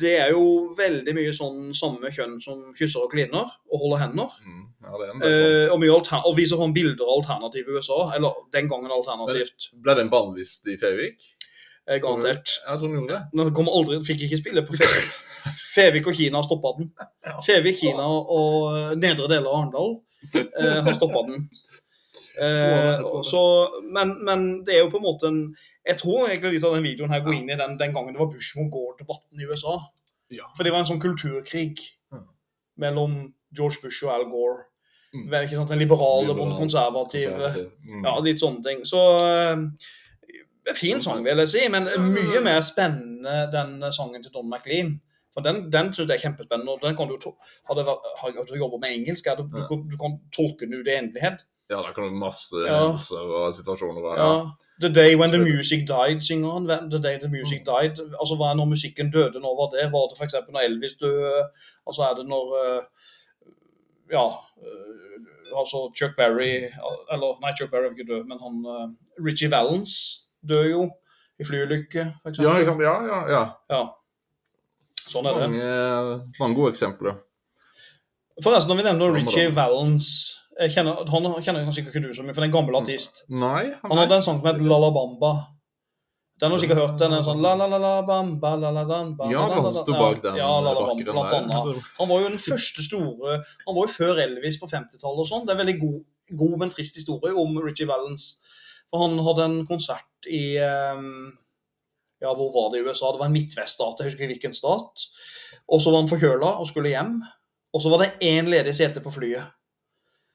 det 0.00 0.14
er 0.18 0.32
jo 0.34 0.74
veldig 0.78 1.14
mye 1.14 1.32
sånn 1.36 1.70
samme 1.76 2.10
kjønn 2.10 2.40
som 2.42 2.62
kysser 2.74 3.04
og 3.04 3.12
kliner 3.12 3.52
og 3.70 3.84
holder 3.84 4.02
hender. 4.02 4.32
Mm, 4.42 4.64
ja, 4.82 4.92
det 4.96 5.06
er 5.06 5.12
en 5.12 5.20
sånn. 5.20 5.28
Eh, 5.28 5.66
og, 5.70 5.78
mye 5.82 5.98
og 6.18 6.34
viser 6.38 6.58
sånn 6.58 6.74
bilder 6.74 7.06
av 7.06 7.20
alternativ 7.20 7.68
i 7.68 7.76
USA. 7.78 8.00
Eller 8.16 8.42
den 8.56 8.70
gangen 8.72 8.94
alternativt. 8.94 9.70
Ble 9.84 9.94
den 10.00 10.10
bannlyst 10.10 10.66
i 10.66 10.78
Fevik? 10.80 11.22
Eh, 11.86 12.00
garantert. 12.02 12.56
Jeg 12.66 12.80
tror 12.80 12.88
den 12.88 12.98
gjorde 12.98 13.16
det. 13.16 13.22
Den 13.38 13.54
kom 13.54 13.70
aldri, 13.70 14.02
fikk 14.08 14.26
ikke 14.26 14.42
spille 14.42 14.66
på 14.66 14.78
Fevik. 14.80 15.10
Fevik 15.76 16.10
og 16.10 16.18
Kina 16.18 16.42
stoppa 16.44 16.74
den. 16.80 16.90
Fevik, 17.46 17.78
Kina 17.84 18.08
og 18.10 18.72
eh, 18.74 18.94
nedre 18.98 19.30
deler 19.30 19.46
av 19.46 19.60
Arendal 19.60 20.00
eh, 20.34 20.80
han 20.84 20.94
stoppa 20.94 21.22
den. 21.28 21.46
Uh, 22.40 23.22
så, 23.26 23.42
men, 23.92 24.14
men 24.24 24.64
det 24.64 24.76
er 24.76 24.84
jo 24.84 24.90
på 24.92 25.00
en 25.00 25.04
måte 25.04 25.28
en 25.28 25.40
Jeg 25.84 25.98
tror 25.98 26.28
egentlig 26.28 26.54
litt 26.54 26.64
av 26.64 26.76
den 26.76 26.86
videoen 26.86 27.12
her 27.12 27.24
går 27.24 27.34
inn 27.36 27.50
i 27.50 27.56
den, 27.58 27.74
den 27.80 27.94
gangen 27.94 28.14
det 28.14 28.20
var 28.22 28.30
Bush 28.30 28.56
mot 28.56 28.70
Gore-debatten 28.72 29.42
i 29.42 29.48
USA. 29.50 29.76
Ja. 30.30 30.46
For 30.56 30.64
det 30.64 30.72
var 30.72 30.84
en 30.84 30.88
sånn 30.92 31.02
kulturkrig 31.02 31.80
mm. 32.14 32.26
mellom 32.82 33.16
George 33.56 33.82
Bush 33.82 34.04
og 34.06 34.12
Al 34.14 34.26
Gore. 34.30 34.68
Mm. 35.10 35.24
Vel, 35.32 35.46
Ikke 35.48 35.58
sant? 35.58 35.72
Den 35.72 35.82
liberale 35.82 36.36
mot 36.36 36.52
den 36.52 36.60
konservative. 36.60 37.50
Mm. 37.82 38.04
Ja, 38.06 38.14
litt 38.22 38.44
sånne 38.44 38.62
ting. 38.66 38.84
Så 38.88 39.00
uh, 39.18 39.64
Fin 40.76 41.00
sang, 41.02 41.24
vil 41.24 41.40
jeg 41.42 41.50
si, 41.50 41.62
men 41.72 41.88
mye 42.12 42.40
mer 42.44 42.60
spennende 42.62 43.48
den 43.50 43.80
sangen 43.96 44.22
til 44.22 44.32
Don 44.34 44.46
McLean. 44.46 44.98
For 45.34 45.40
den, 45.46 45.70
den 45.72 45.92
synes 45.94 46.08
jeg 46.10 46.16
er 46.16 46.24
kjempespennende. 46.26 46.72
og 46.72 46.80
den 46.82 46.96
kan 46.96 47.08
du 47.08 47.16
har 47.68 48.30
du 48.50 48.54
jobba 48.58 48.76
med 48.82 48.90
engelsk, 48.96 49.24
du, 49.38 49.44
kan- 49.68 49.88
du 49.92 49.96
kan 49.96 50.18
tolke 50.36 50.66
den 50.66 50.74
ut 50.80 50.86
i 50.88 50.96
endelighet. 50.98 51.44
Ja, 51.70 51.76
da 51.86 51.92
kan 51.94 52.02
du 52.04 52.10
masse 52.18 52.56
Ja. 52.66 52.78
hendelser 52.82 53.18
og 53.18 53.54
situasjoner 53.54 54.00
Der, 54.02 54.14
Ja. 54.22 54.50
The 54.82 54.90
Day 54.94 55.14
When 55.14 55.30
The 55.30 55.38
Music 55.38 55.86
Died, 55.86 56.20
synger 56.20 56.50
han. 56.52 56.90
The 56.90 56.98
Day 57.02 57.18
The 57.20 57.28
Music 57.30 57.60
Died. 57.66 57.94
Altså, 58.20 58.34
Hva 58.36 58.50
er 58.50 58.54
når 58.58 58.64
musikken 58.74 59.10
døde? 59.12 59.38
Når 59.40 59.54
var 59.60 59.68
det? 59.76 59.92
Var 59.92 60.08
det 60.10 60.18
f.eks. 60.18 60.34
når 60.50 60.60
Elvis 60.66 60.94
døde? 61.00 61.44
Altså, 61.86 62.02
er 62.02 62.14
det 62.18 62.26
når 62.26 62.44
eh, 62.62 62.82
Ja, 64.12 64.26
eh, 64.66 65.20
altså 65.60 65.92
Chuck 65.96 66.16
Berry 66.16 66.66
Eller 67.12 67.38
nei, 67.40 67.52
Chuck 67.58 67.70
Berry 67.70 67.84
er 67.86 67.90
ikke 67.94 68.10
død, 68.14 68.24
men 68.26 68.38
han 68.42 68.54
eh, 68.74 68.88
Richie 69.26 69.50
Valens 69.50 69.92
dør 70.48 70.64
jo 70.70 70.82
i 71.40 71.44
flyulykke, 71.44 72.02
f.eks. 72.24 72.38
Ja, 72.38 72.56
ikke 72.58 72.66
sant? 72.66 72.82
Ja, 72.82 72.96
ja, 73.12 73.20
ja. 73.36 73.44
Ja. 73.70 73.82
Sånn 75.10 75.26
er 75.26 75.38
det. 75.38 75.48
Mange, 75.48 76.18
mange 76.38 76.58
gode 76.58 76.74
eksempler. 76.74 77.18
Forresten, 78.40 78.70
når 78.72 78.80
vi 78.80 78.86
nevner 78.88 79.16
Richie? 79.18 79.48
Valens 79.54 80.10
jeg 80.60 80.74
kjenner, 80.74 81.06
Han 81.08 81.28
kjenner 81.40 81.64
kanskje 81.64 81.86
ikke 81.86 82.02
du 82.04 82.10
så 82.12 82.24
mye, 82.24 82.34
for 82.34 82.42
det 82.42 82.48
er 82.48 82.50
en 82.50 82.58
gammel 82.58 82.76
artist. 82.82 83.24
Nei, 83.32 83.70
Han 83.86 84.00
hadde 84.00 84.18
en 84.18 84.26
sang 84.26 84.42
som 84.42 84.48
het 84.50 84.60
La 84.60 84.76
La 84.82 84.90
Bamba. 84.92 85.32
Den 86.40 86.50
har 86.50 86.56
du 86.56 86.62
sikkert 86.62 86.80
hørt. 86.80 86.94
Den 87.00 87.12
er 87.12 87.24
sånn 87.24 87.42
la 87.44 87.52
la 87.58 87.66
la 87.68 87.78
la 87.80 87.96
bamba 88.08 88.54
la 88.56 88.70
la 88.72 88.84
bamba 88.88 89.26
Ja, 89.28 89.42
han 89.52 89.66
sto 89.74 89.92
bak 89.92 90.22
den 90.24 90.38
Ja, 90.40 90.48
la 90.64 90.72
la 90.72 90.86
bamba, 90.86 91.12
blant 91.12 91.34
annet. 91.36 91.82
Han 91.98 92.08
var 92.08 92.22
jo 92.22 92.30
den 92.30 92.40
første 92.40 92.84
store 92.86 93.34
Han 93.66 93.76
var 93.76 93.82
jo 93.82 93.92
før 93.92 94.22
Elvis 94.24 94.56
på 94.60 94.68
50-tallet 94.70 95.20
og 95.20 95.28
sånn. 95.28 95.44
Det 95.44 95.52
er 95.52 95.58
en 95.58 95.62
veldig 95.66 95.76
god, 95.82 95.98
god, 96.40 96.54
men 96.62 96.72
trist 96.72 96.96
historie 96.96 97.36
om 97.36 97.60
Richie 97.60 97.88
Valens. 97.90 98.30
For 98.88 99.04
han 99.04 99.20
hadde 99.26 99.48
en 99.50 99.58
konsert 99.68 100.30
i 100.32 100.56
ehm, 100.64 101.36
Ja, 102.20 102.32
hvor 102.36 102.50
var 102.52 102.70
det 102.72 102.80
i 102.80 102.84
USA? 102.84 103.12
Det 103.12 103.20
var 103.22 103.30
en 103.30 103.36
midtveststat, 103.36 104.00
jeg 104.00 104.10
husker 104.10 104.24
ikke 104.24 104.34
hvilken 104.34 104.56
stat. 104.56 105.06
Og 105.70 105.80
så 105.80 105.92
var 105.92 106.02
han 106.02 106.10
forkjøla 106.10 106.56
og 106.60 106.68
skulle 106.68 106.92
hjem. 106.92 107.20
Og 107.72 107.82
så 107.82 107.92
var 107.92 108.02
det 108.02 108.10
én 108.26 108.50
ledig 108.50 108.74
sete 108.76 109.02
på 109.04 109.12
flyet. 109.14 109.48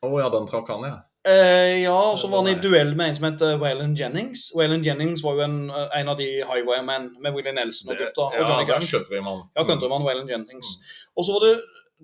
Å 0.05 0.09
ja, 0.21 0.31
den 0.33 0.47
trakk 0.49 0.69
han, 0.71 0.87
ja. 0.87 0.95
Eh, 1.25 1.81
ja, 1.81 1.95
og 2.11 2.19
så 2.21 2.27
var 2.29 2.43
han 2.43 2.51
i 2.51 2.59
duell 2.61 2.91
med 2.97 3.09
en 3.09 3.15
som 3.17 3.25
het 3.25 3.43
Waylon 3.61 3.95
Jennings. 3.97 4.51
Waylon 4.53 4.83
Jennings 4.85 5.23
var 5.25 5.39
jo 5.39 5.45
en, 5.47 5.55
en 5.73 6.11
av 6.11 6.19
de 6.19 6.27
Highwaymen 6.45 7.07
med 7.21 7.33
Willie 7.33 7.55
Nelson 7.55 7.95
og 7.95 8.01
gutta. 8.01 8.27
Og 8.29 8.37
ja, 8.37 8.45
Johnny 8.45 8.67
Cash. 8.69 8.91
countrymann. 8.93 9.41
Ja, 9.57 9.65
countryman 9.65 10.05
Waylon 10.05 10.29
Jennings. 10.29 10.69
Og 11.17 11.25
så 11.25 11.37
var 11.37 11.47
det 11.47 11.55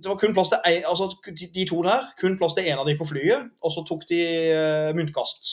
det 0.02 0.08
var 0.08 0.18
kun 0.18 0.34
plass 0.34 0.50
til 0.50 0.62
ei, 0.66 0.78
altså 0.88 1.10
de, 1.28 1.48
de 1.52 1.66
to 1.68 1.82
der, 1.84 2.06
kun 2.20 2.38
plass 2.40 2.56
til 2.56 2.66
én 2.72 2.80
av 2.80 2.88
de 2.88 2.96
på 2.98 3.06
flyet, 3.10 3.50
og 3.62 3.74
så 3.76 3.84
tok 3.86 4.06
de 4.10 4.20
eh, 4.24 4.92
myntkast. 4.96 5.52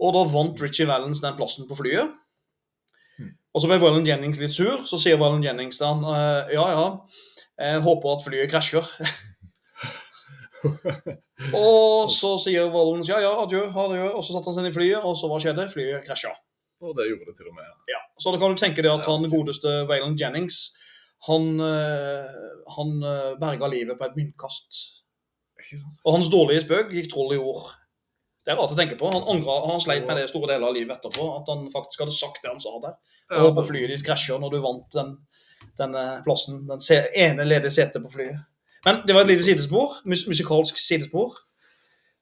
Og 0.00 0.14
da 0.16 0.22
vant 0.32 0.60
Richie 0.60 0.88
Valens 0.88 1.20
den 1.22 1.36
plassen 1.36 1.68
på 1.68 1.76
flyet. 1.76 2.14
Og 3.56 3.62
så 3.62 3.70
ble 3.70 3.78
Waylon 3.80 4.04
Jennings 4.04 4.40
litt 4.42 4.52
sur, 4.52 4.82
så 4.84 4.98
sier 5.00 5.16
Waylon 5.16 5.44
Jennings 5.44 5.78
til 5.80 5.88
han 5.88 6.02
eh, 6.04 6.52
ja, 6.58 6.66
ja, 6.76 6.86
jeg 7.56 7.86
håper 7.86 8.12
at 8.12 8.26
flyet 8.26 8.52
krasjer. 8.52 8.84
Og 11.56 12.10
så 12.12 12.32
sier 12.40 12.70
Wallens 12.72 13.08
ja, 13.10 13.20
ja, 13.22 13.32
adjø, 13.42 13.66
adjø. 13.68 14.08
Og 14.16 14.24
så 14.24 14.34
satte 14.34 14.50
han 14.50 14.56
seg 14.56 14.64
inn 14.64 14.72
i 14.72 14.76
flyet, 14.76 15.04
og 15.04 15.16
så 15.18 15.30
hva 15.30 15.38
skjedde? 15.42 15.68
Flyet 15.72 16.04
krasja. 16.06 16.32
Og 16.84 16.92
det 16.96 17.08
gjorde 17.08 17.30
det 17.30 17.36
til 17.38 17.50
og 17.50 17.56
med. 17.56 17.72
Ja. 17.92 18.00
Så 18.20 18.32
da 18.32 18.40
kan 18.40 18.52
du 18.52 18.60
tenke 18.60 18.84
deg 18.84 18.92
at 18.92 19.08
han 19.08 19.28
godeste 19.32 19.72
Waylon 19.90 20.18
Jennings, 20.20 20.60
han, 21.28 21.48
eh, 21.64 22.36
han 22.76 22.94
eh, 23.00 23.32
berga 23.40 23.70
livet 23.72 23.98
på 23.98 24.08
et 24.08 24.18
myntkast. 24.18 24.82
Og 26.04 26.14
hans 26.14 26.30
dårlige 26.32 26.66
spøk 26.66 26.92
gikk 26.94 27.10
troll 27.12 27.36
i 27.36 27.40
ord. 27.40 27.72
Det 28.46 28.54
er 28.54 28.60
rart 28.60 28.74
å 28.74 28.78
tenke 28.78 28.98
på. 29.00 29.08
Han 29.10 29.24
angra, 29.32 29.58
han 29.72 29.82
sleit 29.82 30.06
med 30.06 30.20
det 30.20 30.28
store 30.30 30.52
deler 30.52 30.68
av 30.68 30.76
livet 30.76 30.98
etterpå. 30.98 31.30
At 31.40 31.48
han 31.50 31.66
faktisk 31.72 32.04
hadde 32.04 32.14
sagt 32.14 32.44
det 32.44 32.52
han 32.52 32.62
sa 32.62 32.76
der. 32.84 32.98
Og 33.34 33.48
håper 33.48 33.66
flyet 33.70 33.90
ditt 33.90 34.04
krasjer 34.06 34.38
når 34.42 34.54
du 34.54 34.60
vant 34.62 34.86
den, 34.94 35.14
denne 35.80 36.04
plassen. 36.26 36.60
Den 36.68 36.82
ene 37.18 37.46
ledige 37.46 37.74
setet 37.74 38.04
på 38.04 38.12
flyet. 38.12 38.38
Men 38.86 39.00
det 39.06 39.16
var 39.16 39.26
et 39.26 39.32
lite 39.32 39.46
sidespor. 39.48 39.98
Mus 40.06 40.26
musikalsk 40.30 40.78
sidespor. 40.78 41.34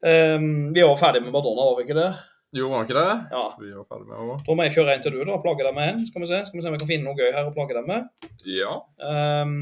Um, 0.05 0.73
vi 0.77 0.85
var 0.85 0.97
ferdig 1.01 1.23
med 1.25 1.33
Madonna, 1.33 1.65
var 1.65 1.77
vi 1.79 1.85
ikke 1.87 1.97
det? 1.97 2.11
Jo, 2.55 2.69
var 2.71 2.85
ikke 2.87 2.97
det? 2.97 3.15
Ja. 3.35 3.45
Vi 3.61 3.73
var 3.75 3.87
ferdig 3.89 4.09
med 4.09 4.17
henne. 4.21 4.39
Da 4.47 4.57
må 4.57 4.67
jeg 4.67 4.77
kjøre 4.77 4.95
en 4.95 5.05
til 5.05 5.17
du, 5.17 5.21
da. 5.29 5.41
Plage 5.45 5.67
deg 5.67 5.77
med 5.77 5.91
en. 5.91 6.05
Skal 6.09 6.25
vi 6.25 6.31
se 6.31 6.41
Skal 6.47 6.59
vi 6.59 6.65
se 6.65 6.71
om 6.71 6.77
jeg 6.77 6.85
kan 6.85 6.93
finne 6.93 7.09
noe 7.09 7.19
gøy 7.19 7.33
her 7.35 7.51
å 7.51 7.55
plage 7.57 7.77
deg 7.77 7.89
med. 7.89 8.09
Ja. 8.49 8.79
Um, 9.01 9.57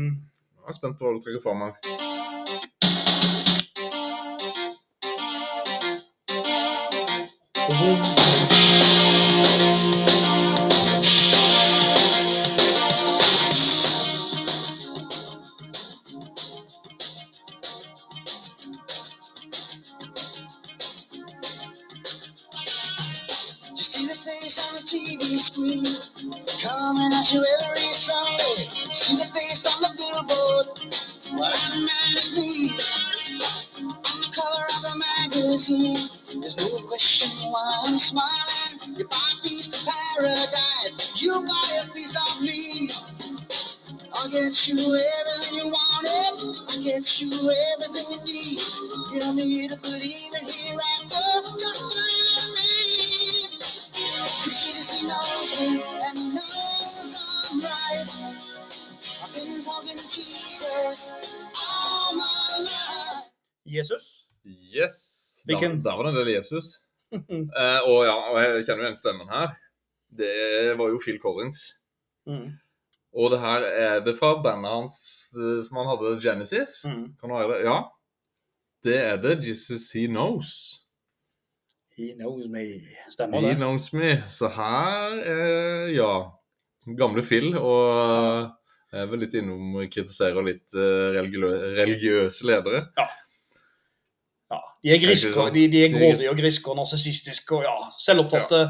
Jeg 0.63 0.75
er 0.77 0.79
spent 0.79 0.99
på 1.01 1.09
hva 1.09 1.17
du 1.17 1.25
trekker 1.25 1.43
fram 1.43 1.67
her. 1.67 1.75
You 7.83 8.52
you 27.31 27.45
every 27.63 27.93
Sunday. 27.93 28.69
See 28.95 29.17
the 29.17 29.27
face 29.35 29.67
on 29.67 29.83
the 29.83 29.93
billboard. 29.97 30.67
Well, 31.39 31.51
that 31.51 31.71
man 31.77 32.17
is 32.17 32.33
me. 32.37 32.71
On 33.87 34.03
the 34.03 34.31
cover 34.35 34.65
of 34.65 34.83
the 34.83 35.05
magazine, 35.21 35.99
there's 36.41 36.57
no 36.57 36.81
question 36.89 37.29
why 37.53 37.83
I'm 37.85 37.99
smiling. 37.99 38.97
You 38.97 39.07
buy 39.07 39.17
a 39.39 39.49
piece 39.49 39.69
of 39.73 39.93
paradise, 40.17 41.23
you 41.23 41.41
buy 41.47 41.83
a 41.85 41.93
piece 41.93 42.17
of 42.17 42.43
me. 42.43 42.91
I'll 44.15 44.29
get 44.29 44.69
you 44.69 44.77
everything 44.77 45.59
you 45.59 45.69
wanted. 45.69 46.65
I'll 46.71 46.83
get 46.83 47.21
you 47.21 47.31
everything 47.75 48.07
you 48.11 48.25
need. 48.25 48.61
You 49.13 49.21
don't 49.21 49.37
need 49.37 49.71
to 49.71 49.77
believe 49.79 50.32
Jesus. 63.73 64.09
Yes. 64.47 65.03
Hvilken? 65.45 65.81
Da, 65.83 65.91
der 65.91 65.97
var 65.97 66.07
det 66.07 66.15
en 66.15 66.21
del 66.23 66.35
Jesus. 66.37 66.79
Eh, 67.13 67.81
og 67.85 68.07
ja, 68.07 68.15
og 68.33 68.39
jeg 68.41 68.63
kjenner 68.65 68.87
jo 68.87 68.87
igjen 68.87 68.97
stemmen 68.97 69.29
her. 69.29 69.51
Det 70.17 70.77
var 70.79 70.89
jo 70.89 71.01
Phil 71.03 71.19
Collins. 71.21 71.59
Mm. 72.25 72.55
Og 73.13 73.35
det 73.35 73.41
her 73.43 73.67
er 73.69 73.99
det 74.01 74.15
fra 74.17 74.31
bandet 74.41 74.73
hans 74.73 74.97
eh, 75.37 75.59
som 75.67 75.83
han 75.83 75.91
hadde, 75.91 76.15
Genesis. 76.25 76.79
Mm. 76.89 77.11
Kan 77.21 77.29
du 77.29 77.37
høre 77.37 77.51
det? 77.53 77.67
Ja. 77.67 77.77
Det 78.85 78.97
er 78.97 79.21
det 79.21 79.35
Jesus 79.45 79.91
He 79.93 80.07
Knows. 80.09 80.55
He 81.97 82.15
knows 82.17 82.49
me. 82.49 82.65
Stemmer 83.13 83.45
He 83.45 83.53
det. 83.53 83.61
Knows 83.61 83.93
Me. 83.93 84.23
Så 84.33 84.49
her 84.49 85.21
er 85.21 85.93
ja, 85.93 86.13
gamle 86.97 87.25
Phil. 87.29 87.53
Og 87.61 88.49
jeg 88.93 89.05
er 89.05 89.13
vel 89.13 89.23
litt 89.25 89.37
innom 89.37 89.77
kritiserer 89.93 90.49
litt 90.49 90.77
eh, 90.77 91.13
religiø 91.19 91.53
religiøse 91.77 92.49
ledere. 92.49 92.87
Ja. 92.97 93.07
De 94.83 94.93
er 94.95 95.03
griske, 95.03 95.49
de, 95.55 95.67
de 95.73 95.85
er 95.85 95.93
grådige 95.95 96.31
og 96.31 96.39
griske 96.39 96.73
og 96.73 96.79
narsissistiske 96.81 97.59
og 97.59 97.67
ja, 97.67 97.77
selvopptatte. 98.03 98.63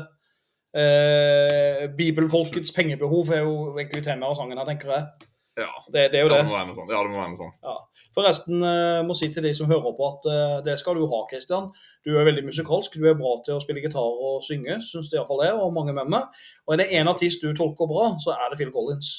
Eh, 0.72 1.86
bibelfolkets 1.98 2.72
pengebehov 2.72 3.32
er 3.36 3.42
jo 3.44 3.54
egentlig 3.76 4.04
temaet 4.06 4.32
av 4.32 4.38
sangen 4.40 4.60
her, 4.60 4.68
tenker 4.68 4.94
jeg. 4.94 5.28
Ja, 5.60 5.72
Det, 5.92 6.06
det 6.12 6.20
er 6.20 6.22
jo 6.24 6.30
ja, 6.30 6.38
det. 6.38 6.44
det 6.44 6.48
må 6.48 6.56
være 6.56 6.68
noe 6.70 6.78
sånt. 6.78 6.92
Ja, 6.92 7.00
det 7.02 7.12
må 7.12 7.18
være 7.20 7.32
noe 7.34 7.40
sånt. 7.42 7.88
Forresten, 8.12 8.60
eh, 8.64 9.00
må 9.08 9.16
si 9.16 9.30
til 9.32 9.44
de 9.44 9.52
som 9.56 9.68
hører 9.70 9.94
på 9.96 10.08
at 10.08 10.28
eh, 10.28 10.56
det 10.66 10.78
skal 10.80 10.98
du 11.00 11.06
ha, 11.08 11.20
Christian. 11.30 11.70
Du 12.04 12.12
er 12.16 12.26
veldig 12.28 12.44
musikalsk, 12.44 12.96
du 13.00 13.08
er 13.08 13.16
bra 13.16 13.34
til 13.44 13.56
å 13.56 13.62
spille 13.64 13.84
gitar 13.84 14.04
og 14.04 14.42
synge, 14.44 14.78
syns 14.84 15.08
det 15.08 15.16
iallfall 15.16 15.44
er, 15.46 15.56
og 15.56 15.72
mange 15.76 15.94
med 15.96 16.10
meg. 16.12 16.42
Og 16.66 16.74
er 16.74 16.82
det 16.82 16.90
én 16.96 17.08
artist 17.08 17.44
du 17.44 17.52
tolker 17.56 17.88
bra, 17.88 18.10
så 18.20 18.36
er 18.36 18.52
det 18.52 18.60
Phil 18.60 18.72
Collins. 18.74 19.12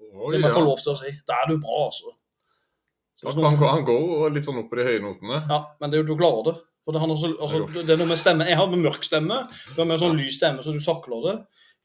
Oi, 0.00 0.32
Det 0.32 0.40
må 0.40 0.48
jeg 0.48 0.56
få 0.56 0.64
lov 0.64 0.80
til 0.80 0.94
å 0.94 0.98
si. 1.00 1.12
Da 1.28 1.36
er 1.42 1.52
du 1.52 1.60
bra, 1.60 1.84
altså. 1.90 2.16
Kan 3.22 3.44
han, 3.44 3.56
han 3.60 3.84
går 3.84 4.30
litt 4.34 4.46
sånn 4.46 4.58
opp 4.62 4.70
på 4.72 4.78
de 4.80 4.84
høye 4.88 5.00
notene. 5.04 5.42
Ja, 5.50 5.58
men 5.80 5.92
det, 5.92 6.04
du 6.08 6.14
klarer 6.16 6.44
det. 6.50 6.54
For 6.88 6.96
det, 6.96 7.00
også, 7.04 7.28
altså, 7.36 7.58
det 7.76 7.92
er 7.92 7.98
noe 8.00 8.08
med 8.08 8.18
stemmen. 8.18 8.48
Jeg 8.48 8.56
har 8.56 8.68
med 8.72 8.80
mørk 8.86 9.04
stemme, 9.04 9.42
du 9.74 9.82
har 9.82 9.88
med 9.90 10.00
sånn 10.00 10.16
lys 10.16 10.38
stemme, 10.40 10.62
så 10.64 10.72
du 10.72 10.80
takler 10.80 11.26
det. 11.26 11.34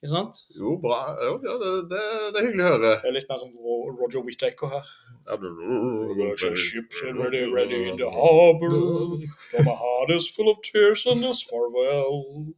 Ikke 0.04 0.12
sant? 0.14 0.40
Jo, 0.56 0.76
bra. 0.80 1.02
Jo, 1.20 1.34
ja, 1.44 1.54
det, 1.60 1.70
det, 1.92 2.00
det 2.32 2.40
er 2.40 2.46
hyggelig 2.48 2.64
å 2.66 2.72
høre. 2.76 2.94
Det 3.04 3.10
er 3.10 3.16
litt 3.18 3.30
mer 3.32 3.40
som 3.42 3.52
Roger 4.00 4.24
Whittaker 4.28 4.72
her. 4.76 4.90
Ja, 5.26 5.38
du- 5.42 6.56
Ships 6.56 7.02
are 7.04 7.14
ready, 7.20 7.80
in 7.90 7.98
the 7.98 8.10
harbor. 8.10 9.18
My 9.66 9.74
heart 9.74 10.12
is 10.16 10.28
full 10.36 10.50
of 10.52 10.58
tears 10.64 11.06
and 11.08 11.24
this 11.24 11.42
farewell. 11.50 12.54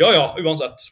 Ja 0.00 0.12
ja, 0.14 0.24
uansett. 0.42 0.86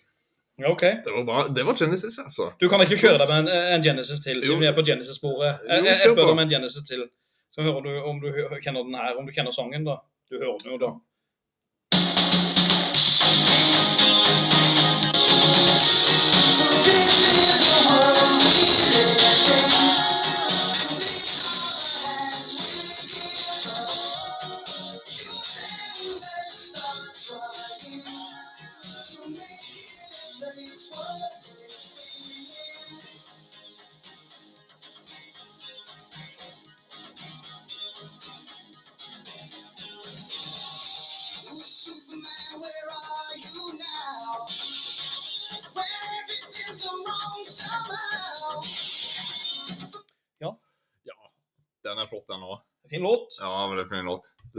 Ja, 0.58 0.70
OK. 0.72 0.80
Det 1.04 1.12
var 1.12 1.24
bra. 1.24 1.48
Det 1.48 1.64
var 1.66 1.74
Genesis, 1.76 2.18
altså. 2.18 2.50
Du 2.60 2.68
kan 2.68 2.80
ikke 2.80 2.96
kjøre 3.00 3.18
deg 3.20 3.28
med 3.32 3.48
en, 3.52 3.72
en 3.76 3.82
Genesis 3.84 4.20
til, 4.24 4.38
siden 4.44 4.60
vi 4.62 4.68
er 4.70 4.76
på 4.76 4.84
Genesis-sporet. 4.86 5.58
Jeg, 5.68 5.84
jeg, 5.84 5.96
jeg 6.04 6.12
spør 6.14 6.30
om 6.32 6.38
en 6.44 6.48
Genesis 6.50 6.86
til. 6.88 7.02
Så 7.54 7.64
hører 7.64 7.84
du 7.84 7.90
om 8.04 8.20
du 8.20 8.30
kjenner 8.60 8.84
den 8.84 8.96
her, 8.98 9.16
om 9.16 9.26
du 9.26 9.32
kjenner 9.34 9.54
sangen, 9.54 9.86
da. 9.86 10.00
Du 10.30 10.38
hører 10.38 10.58
den 10.62 10.74
jo 10.74 10.80
da. 10.82 10.90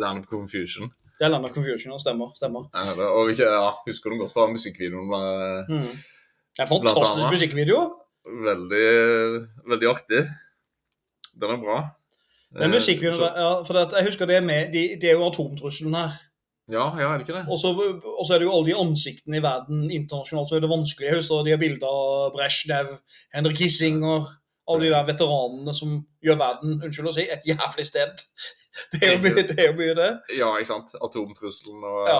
Land 0.07 0.19
of 0.23 0.25
Confusion. 0.31 0.89
Det 1.19 1.25
er 1.25 1.31
Land 1.33 1.45
of 1.45 1.51
Confusion, 1.55 1.91
og 1.93 2.01
stemmer. 2.01 2.31
stemmer. 2.39 2.67
Ja, 2.75 2.91
det- 2.95 3.11
Og 3.17 3.29
ikke, 3.31 3.43
ja, 3.49 3.69
husker 3.87 4.09
du 4.09 4.17
godt 4.21 4.33
fra 4.33 4.47
musikkvideoen? 4.55 5.07
Med, 5.13 5.29
Mm. 5.69 5.93
Det 6.57 6.63
er 6.65 6.67
fantastisk 6.73 7.29
musikkvideo. 7.35 7.81
veldig, 8.25 8.87
veldig 9.71 9.87
artig. 9.95 10.21
Den 11.41 11.49
er 11.55 11.59
bra. 11.65 11.77
Den 12.53 12.63
Eh, 12.63 12.75
musikkvideoen, 12.77 13.17
så- 13.19 13.33
ja, 13.43 13.49
for 13.63 13.73
det, 13.73 13.91
jeg 13.97 14.05
husker 14.05 14.25
det 14.25 14.35
er 14.37 14.41
med, 14.41 14.71
de, 14.73 14.81
det 15.01 15.03
er 15.09 15.13
jo 15.17 15.25
atomtrusselen 15.29 15.93
her. 15.95 16.11
Ja, 16.71 16.85
ja, 16.99 17.13
er 17.13 17.17
det 17.17 17.27
ikke 17.27 17.37
det? 17.39 17.45
Og 17.49 17.57
så 18.27 18.33
er 18.33 18.39
det 18.39 18.45
jo 18.47 18.51
alle 18.55 18.65
de 18.71 18.75
ansiktene 18.75 19.37
i 19.37 19.41
verden 19.41 19.91
internasjonalt, 19.91 20.49
så 20.49 20.55
er 20.55 20.59
det 20.59 20.69
vanskelig. 20.69 21.07
Jeg 21.07 21.15
husker 21.15 21.43
de 21.43 21.49
har 21.51 21.57
bilder 21.57 21.87
av 21.87 22.31
Brezjnev, 22.35 22.87
Henrik 23.35 23.55
Kissinger, 23.57 24.25
alle 24.67 24.83
de 24.85 24.89
der 24.91 25.05
veteranene 25.07 25.73
som 25.75 25.93
gjør 26.25 26.39
verden, 26.41 26.77
unnskyld 26.83 27.07
å 27.09 27.13
si, 27.15 27.23
et 27.31 27.45
jævlig 27.47 27.85
sted. 27.87 28.23
Det 28.93 28.99
er 29.07 29.15
jo 29.15 29.21
mye 29.23 29.43
det. 29.47 29.55
Er 29.57 29.71
jo 29.71 29.77
mye 29.79 29.93
det. 29.97 30.09
Ja, 30.37 30.51
ikke 30.59 30.69
sant? 30.73 30.91
Atomtrusselen 31.01 31.81
og, 31.87 32.03
Ja. 32.11 32.19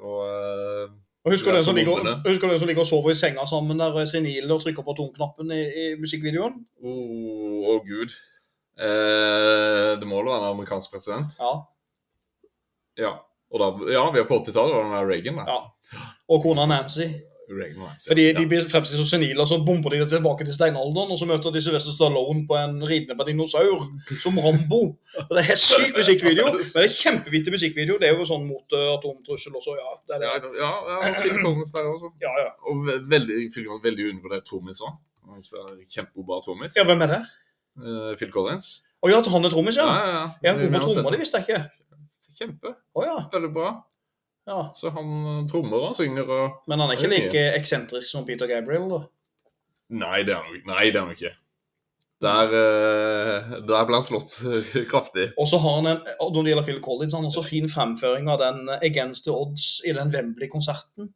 og 0.00 0.18
eh, 0.28 0.90
Og 1.24 1.32
husker 1.34 1.52
du 1.52 1.56
den 1.56 1.64
som 1.64 1.76
ligger, 1.76 2.02
husker 2.26 2.48
den 2.50 2.58
som 2.60 2.68
ligger 2.68 2.82
og 2.84 2.88
sover 2.90 3.14
i 3.14 3.16
senga 3.16 3.46
sammen 3.48 3.80
der 3.80 3.96
er 4.00 4.08
senile 4.08 4.52
og 4.54 4.60
trykker 4.64 4.84
på 4.84 4.92
atomknappen 4.96 5.50
i, 5.56 5.62
i 5.82 5.86
musikkvideoen? 6.00 6.58
Å, 6.84 6.94
å 7.72 7.78
gud. 7.86 8.12
Eh, 8.80 9.90
det 10.00 10.08
må 10.08 10.20
vel 10.20 10.30
være 10.32 10.40
en 10.42 10.50
amerikansk 10.54 10.92
president? 10.94 11.34
Ja. 11.40 11.52
Ja. 13.00 13.12
Og 13.50 13.58
da, 13.62 13.68
ja, 13.90 14.04
vi 14.14 14.20
er 14.22 14.28
på 14.28 14.38
80-tallet, 14.40 14.76
og 14.76 14.84
den 14.86 14.94
der 14.94 15.08
Reagan, 15.10 15.40
da. 15.40 15.46
Ja. 15.48 16.04
Og 16.30 16.44
kona 16.44 16.66
Nancy. 16.70 17.08
Reagan 17.58 17.82
en 17.86 17.98
Fordi 18.06 18.24
ja. 18.28 18.34
de 18.38 18.46
blir 18.50 18.66
fremstilt 18.70 19.00
som 19.00 19.08
senile, 19.10 19.40
og 19.42 19.48
så 19.50 19.58
bomber 19.66 19.90
de 19.94 19.98
det 20.02 20.08
tilbake 20.12 20.44
til 20.46 20.54
steinalderen, 20.54 21.10
og 21.10 21.18
så 21.18 21.26
møter 21.28 21.52
de 21.54 21.62
Sylvester 21.64 21.94
Stallone 21.94 22.44
på 22.48 22.56
en 22.58 22.78
ridende 22.86 23.16
på 23.18 23.26
en 23.26 23.30
dinosaur, 23.32 23.86
som 24.22 24.38
Rambo. 24.38 24.80
Og 25.24 25.32
det 25.34 25.42
er 25.42 25.48
helt 25.50 25.62
syk 25.64 25.96
musikkvideo, 25.96 26.46
men 26.52 26.62
det 26.62 26.84
er 26.84 26.94
kjempevittig 26.94 27.54
musikkvideo. 27.56 27.98
Det 28.02 28.10
er 28.10 28.14
jo 28.18 28.28
sånn 28.28 28.46
mot 28.48 28.76
uh, 28.76 28.86
atomtrussel 28.98 29.56
også, 29.58 29.76
ja. 29.80 29.96
Det 30.06 30.18
er 30.18 30.26
Ja, 30.28 30.36
det. 30.44 30.52
ja, 30.60 30.70
ja 30.94 31.40
Collins 31.42 31.72
der 31.74 31.90
også. 31.90 32.12
Ja, 32.22 32.34
ja. 32.44 32.50
Og 32.70 32.86
ve 32.86 33.00
veldig, 33.16 33.40
veldig 33.82 34.08
undervurdert 34.12 34.46
trommis 34.46 34.80
òg. 34.84 34.94
Han 35.30 35.42
spiller 35.42 35.76
Kjempegod 35.90 36.44
trommis. 36.46 36.78
Ja, 36.78 36.84
hvem 36.88 37.02
er 37.06 37.14
det? 37.16 37.20
Uh, 37.80 38.14
Phil 38.18 38.32
Collins. 38.34 38.80
Å 39.00 39.08
ja, 39.08 39.20
at 39.22 39.28
han 39.32 39.46
er 39.46 39.52
trommis, 39.52 39.78
ja. 39.80 39.86
ja, 39.86 40.08
ja. 40.14 40.24
Ja, 40.44 40.56
Vi- 40.56 40.66
god 40.66 40.72
vi 40.74 40.78
på 40.78 40.88
trommer, 40.94 41.14
det. 41.14 41.20
visste 41.22 41.40
jeg 41.40 41.48
ikke. 41.48 41.62
Kjempe. 42.40 42.74
Oh, 42.96 43.04
ja. 43.04 43.16
Veldig 43.32 43.52
bra. 43.52 43.70
Ja. 44.48 44.72
Så 44.74 44.90
han 44.94 45.10
eh, 45.26 45.44
trommer 45.50 45.90
og 45.90 45.98
synger 45.98 46.30
og 46.30 46.70
Men 46.70 46.82
han 46.82 46.90
er 46.90 46.98
ikke 46.98 47.12
like 47.12 47.44
eksentrisk 47.58 48.08
som 48.08 48.26
Peter 48.26 48.48
Gabriel, 48.50 48.88
da. 48.90 49.04
Nei, 50.00 50.22
det 50.26 50.34
er 50.34 50.42
han. 50.46 50.58
Nei, 50.70 50.88
det 50.88 51.00
er 51.00 51.06
han 51.06 51.14
ikke. 51.16 51.32
Der, 52.20 52.52
eh, 52.56 53.54
der 53.68 53.86
ble 53.88 54.00
han 54.00 54.06
slått 54.06 54.34
eh, 54.44 54.82
kraftig. 54.90 55.30
Og 55.40 55.48
så 55.50 55.60
har 55.62 55.78
han 55.78 55.88
en, 55.94 56.02
når 56.20 56.42
det 56.42 56.52
gjelder 56.52 56.68
Phil 56.68 56.82
Collins, 56.84 57.16
han 57.16 57.26
har 57.26 57.32
så 57.34 57.44
fin 57.46 57.70
fremføring 57.70 58.28
av 58.32 58.42
den 58.42 58.68
Against 58.80 59.26
the 59.28 59.34
Odds 59.34 59.80
i 59.88 59.96
den 59.96 60.12
Wembley-konserten 60.14 61.10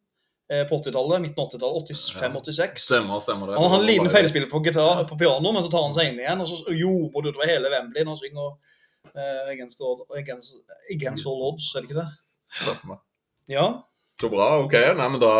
på 0.68 0.76
80-tallet, 0.76 1.22
midten 1.24 1.40
av 1.40 1.46
80-tallet, 1.48 1.88
85-86. 1.88 2.82
Stemmer, 2.84 3.20
stemmer 3.24 3.48
det. 3.48 3.54
Han 3.56 3.70
har 3.72 3.80
en 3.80 3.86
liten 3.88 4.10
feilspiller 4.12 4.50
på, 4.50 4.60
gitar, 4.66 5.00
på 5.08 5.16
piano, 5.18 5.54
men 5.56 5.64
så 5.64 5.70
tar 5.72 5.86
han 5.86 5.96
seg 5.96 6.10
inn 6.10 6.20
igjen, 6.20 6.42
og 6.44 6.50
så 6.50 6.74
jobber 6.76 7.24
det 7.24 7.32
utover 7.32 7.48
hele 7.48 7.70
Wembley 7.72 8.04
når 8.04 8.12
han 8.12 8.20
synger 8.20 8.50
uh, 8.52 9.48
against, 9.54 9.80
the 9.80 10.20
against, 10.20 10.60
against 10.92 11.30
All 11.32 11.46
Odds, 11.48 11.70
er 11.72 11.80
det 11.80 11.88
ikke 11.88 12.02
det? 12.02 12.06
Stemmer. 12.60 13.00
Ja, 13.50 13.66
Så 14.20 14.28
bra. 14.30 14.62
OK. 14.64 14.72
Nei, 14.72 15.08
men 15.10 15.20
da, 15.20 15.30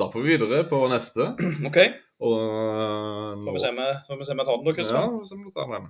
da 0.00 0.08
får 0.10 0.22
vi 0.24 0.32
videre 0.36 0.64
på 0.68 0.80
neste. 0.90 1.28
OK. 1.68 1.78
Og 2.18 2.34
uh, 2.34 3.44
Får 3.46 3.54
vi 3.54 3.60
se 3.62 3.68
om 3.70 3.78
jeg- 3.78 4.00
tar 4.48 4.56
den 4.58 4.66
da, 4.66 4.72
Kristian. 4.74 5.12
Ja, 5.14 5.28
vi 5.44 5.52
tar 5.54 5.70
den. 5.70 5.86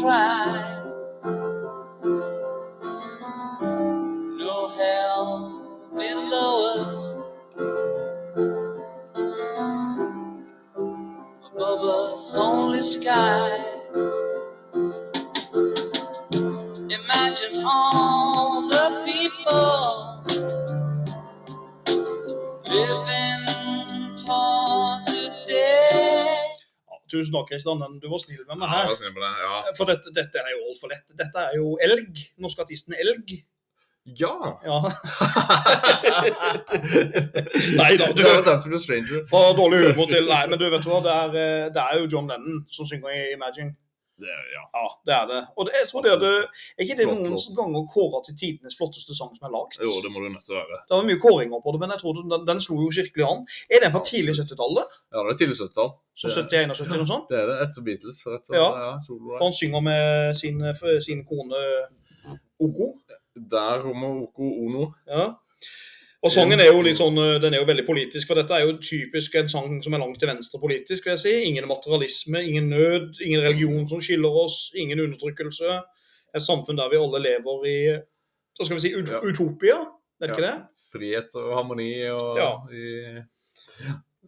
Try. 0.00 0.82
No 4.38 4.68
hell 4.70 5.90
below 5.94 6.54
us. 6.80 6.96
Above 11.52 11.84
us, 11.84 12.34
only 12.34 12.80
sky. 12.80 13.69
Tusen 27.10 27.34
takk, 27.34 27.48
Kristian. 27.52 27.82
Du 28.00 28.08
var 28.12 28.18
snill 28.22 28.42
med 28.48 28.56
meg 28.62 28.66
Ja, 28.68 28.72
her. 28.80 28.88
var 28.92 28.98
snill 29.00 29.12
med 29.14 29.22
det. 29.26 29.32
Ja. 29.44 29.62
For 29.78 29.90
dette, 29.90 30.12
dette 30.16 30.42
er 30.44 30.52
jo 30.56 30.60
altfor 30.72 30.88
lett. 30.94 31.06
Dette 31.18 31.46
er 31.50 31.56
jo 31.58 31.72
Elg. 31.84 32.22
Norske 32.40 32.62
artisten 32.64 32.94
Elg. 32.98 33.40
ja. 34.18 34.32
Ja. 34.64 34.78
Nei 37.80 37.92
da, 38.00 38.08
du. 38.16 38.22
Fra 39.30 39.42
dårlig 39.56 39.80
humor 39.90 40.08
til 40.10 40.26
Nei, 40.30 40.42
men 40.50 40.58
du 40.60 40.66
vet 40.72 40.86
hva, 40.88 41.00
det 41.04 41.12
er, 41.14 41.36
eh, 41.40 41.66
det 41.74 41.82
er 41.84 42.00
jo 42.00 42.08
John 42.14 42.30
Lennon 42.30 42.62
som 42.72 42.88
synger 42.88 43.12
i 43.14 43.32
Imagine. 43.34 43.74
Det, 44.20 44.34
ja. 44.54 44.62
Ja, 44.76 44.86
det 45.08 45.14
er 45.16 45.26
det. 45.30 45.40
Og 45.56 45.66
det, 45.66 45.72
jeg 45.80 45.88
tror 45.90 46.02
det 46.04 46.10
er, 46.12 46.18
det, 46.24 46.30
er 46.76 46.84
ikke 46.84 46.96
det 47.00 47.06
noen 47.08 47.30
låt. 47.32 47.46
ganger 47.56 47.86
kåra 47.94 48.20
til 48.26 48.36
tidenes 48.42 48.76
flotteste 48.78 49.16
sang 49.16 49.30
som 49.36 49.46
er 49.48 49.52
lagd? 49.54 49.78
Jo, 49.80 49.94
det 50.04 50.10
må 50.12 50.22
det 50.24 50.32
nesten 50.36 50.58
være. 50.58 50.80
Det 50.90 50.94
var 50.98 51.06
mye 51.08 51.20
kåringer 51.24 51.62
på 51.64 51.72
det, 51.74 51.80
men 51.82 51.94
jeg 51.94 52.02
tror 52.02 52.18
den, 52.20 52.46
den 52.50 52.60
slo 52.64 52.78
jo 52.84 52.90
kirkelig 52.98 53.26
an. 53.26 53.44
Er 53.72 53.84
den 53.86 53.94
fra 53.96 54.02
tidlig 54.10 54.36
70-tallet? 54.40 54.96
Ja, 55.14 55.24
det 55.24 55.32
er 55.34 55.40
tidlig 55.42 55.56
70-tall. 55.62 55.90
Så 56.20 56.28
Det- 56.28 56.46
71-70 56.52 56.84
eller 56.84 57.02
noe 57.04 57.10
sånt? 57.14 57.28
Det 57.32 57.38
er 57.40 57.46
det 57.48 57.56
etter 57.64 57.82
Beatles. 57.88 58.18
Rett 58.28 58.50
og 58.52 58.56
Ja. 58.60 58.66
ja, 58.84 58.90
solo 59.06 59.36
For 59.38 59.44
han 59.48 59.56
synger 59.56 59.80
med 59.80 60.34
sin, 60.36 60.60
sin 61.08 61.24
kone 61.24 61.60
Oko. 62.60 62.90
Der 63.50 63.80
kommer 63.82 64.08
Oko 64.26 64.42
Ono. 64.66 64.90
Ja. 65.08 65.30
Og 66.22 66.30
sangen 66.34 66.60
er 66.60 66.66
jo 66.68 66.82
litt 66.84 66.98
sånn, 67.00 67.16
eh, 67.16 67.38
den 67.40 67.54
er 67.54 67.62
jo 67.62 67.68
veldig 67.68 67.86
politisk, 67.86 68.26
for 68.28 68.36
dette 68.36 68.52
er 68.52 68.66
jo 68.66 68.74
typisk 68.84 69.34
en 69.40 69.48
sang 69.48 69.78
som 69.82 69.94
er 69.96 70.02
langt 70.02 70.18
til 70.20 70.28
venstre 70.28 70.60
politisk, 70.60 71.06
vil 71.06 71.14
jeg 71.16 71.22
si. 71.22 71.32
Ingen 71.48 71.68
materialisme, 71.70 72.42
ingen 72.44 72.68
nød, 72.68 73.14
ingen 73.24 73.40
religion 73.40 73.88
som 73.88 74.02
skiller 74.04 74.28
oss, 74.42 74.70
ingen 74.76 75.00
undertrykkelse. 75.00 75.78
Et 76.36 76.44
samfunn 76.44 76.76
der 76.76 76.90
vi 76.92 77.00
alle 77.00 77.22
lever 77.24 77.64
i, 77.66 77.78
så 78.54 78.66
skal 78.68 78.76
vi 78.76 78.84
si, 78.84 78.92
ut 78.94 79.08
Ja. 79.08 79.20
utopia, 79.24 79.78
er 80.20 80.26
det 80.26 80.30
ikke 80.36 80.44
det? 80.44 80.56
Frihet 80.92 81.34
og 81.40 81.54
harmoni 81.56 81.90
og 82.10 82.36
Ja. 82.36 82.52
i, 82.68 83.22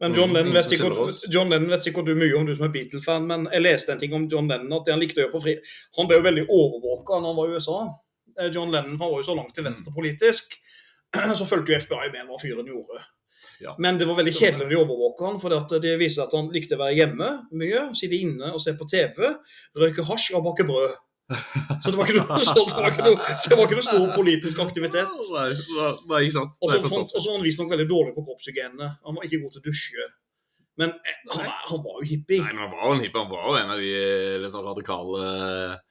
Men 0.01 0.15
John 0.15 0.31
Mm, 0.31 0.35
Lennon, 0.35 0.53
vet 0.55 0.73
ikke. 0.73 1.31
John 1.33 1.49
Lennon 1.51 1.69
vet 1.71 1.85
sikkert 1.85 2.07
du 2.07 2.15
mye 2.15 2.35
om, 2.35 2.47
du 2.47 2.55
som 2.57 2.65
er 2.65 2.73
Beatle-fan, 2.73 3.27
men 3.27 3.45
jeg 3.53 3.63
leste 3.63 3.93
en 3.93 3.99
ting 4.01 4.13
om 4.15 4.27
John 4.29 4.49
Lennon, 4.49 4.73
at 4.73 4.87
det 4.87 4.93
han 4.95 5.01
likte 5.01 5.21
å 5.21 5.27
gjøre 5.29 5.33
på 5.37 5.43
fri... 5.43 5.57
Han 5.99 6.09
ble 6.09 6.17
jo 6.17 6.23
veldig 6.23 6.47
overvåka 6.49 7.21
når 7.21 7.27
han 7.29 7.37
var 7.37 7.47
i 7.47 7.53
USA. 7.55 7.77
Eh, 8.41 8.49
John 8.51 8.73
Lennon 8.73 8.97
han 8.99 9.11
var 9.13 9.21
jo 9.21 9.29
så 9.29 9.37
langt 9.37 9.55
til 9.55 9.65
venstre 9.65 9.93
politisk, 9.95 10.57
så 11.39 11.49
fulgte 11.49 11.75
jo 11.75 11.81
FBI 11.83 12.13
med 12.15 12.29
hva 12.29 12.41
fyren 12.43 12.69
gjorde. 12.69 13.03
Ja. 13.63 13.77
Men 13.79 13.99
det 13.99 14.09
var 14.09 14.19
veldig 14.19 14.35
kjedelig 14.35 14.65
når 14.65 14.73
de 14.73 14.81
overvåka 14.81 15.29
han, 15.29 15.39
for 15.43 15.79
det 15.83 15.95
viste 16.01 16.25
at 16.25 16.35
han 16.35 16.51
likte 16.55 16.75
å 16.79 16.83
være 16.83 16.97
hjemme 16.99 17.31
mye, 17.59 17.89
sitte 17.99 18.19
inne 18.19 18.51
og 18.51 18.63
se 18.63 18.75
på 18.79 18.89
TV, 18.91 19.29
røyke 19.79 20.07
hasj 20.09 20.33
og 20.39 20.47
bake 20.49 20.67
brød. 20.67 20.97
Så 21.83 21.93
det 21.93 21.97
var 21.97 22.11
ikke 22.11 22.19
noe, 22.19 22.39
så 22.45 22.55
det 22.57 22.65
var 22.75 22.91
ikke 22.91 23.07
noe, 23.07 23.37
det 23.45 23.59
var 23.59 23.69
ikke 23.69 23.79
noe 23.79 23.87
stor 23.87 24.09
politisk 24.17 24.65
aktivitet. 24.65 25.15
Nei, 25.37 26.25
ikke 26.27 26.35
sant. 26.41 26.59
Og 26.59 26.75
så 26.75 27.23
var 27.23 27.39
han 27.39 27.47
visstnok 27.47 27.71
veldig 27.73 27.89
dårlig 27.91 28.17
på 28.17 28.27
kroppshygiene. 28.27 28.91
Han 29.07 29.19
var 29.19 29.29
ikke 29.29 29.41
god 29.45 29.55
til 29.55 29.63
å 29.63 29.67
dusje. 29.71 30.11
Men 30.81 30.95
eh, 31.05 31.17
han, 31.35 31.49
han 31.69 31.81
var 31.85 32.01
jo 32.01 32.09
hippie. 32.09 32.41
Nei, 32.41 32.53
men 32.57 32.65
han 32.65 32.73
var 32.73 32.85
jo 32.89 32.97
en 32.97 33.03
hippie. 33.05 33.23
Han 33.23 33.33
var 33.33 33.49
jo 33.49 33.57
en 33.61 33.73
av 33.75 33.83
de 33.83 34.53
sånn 34.53 34.69
radikale 34.71 35.25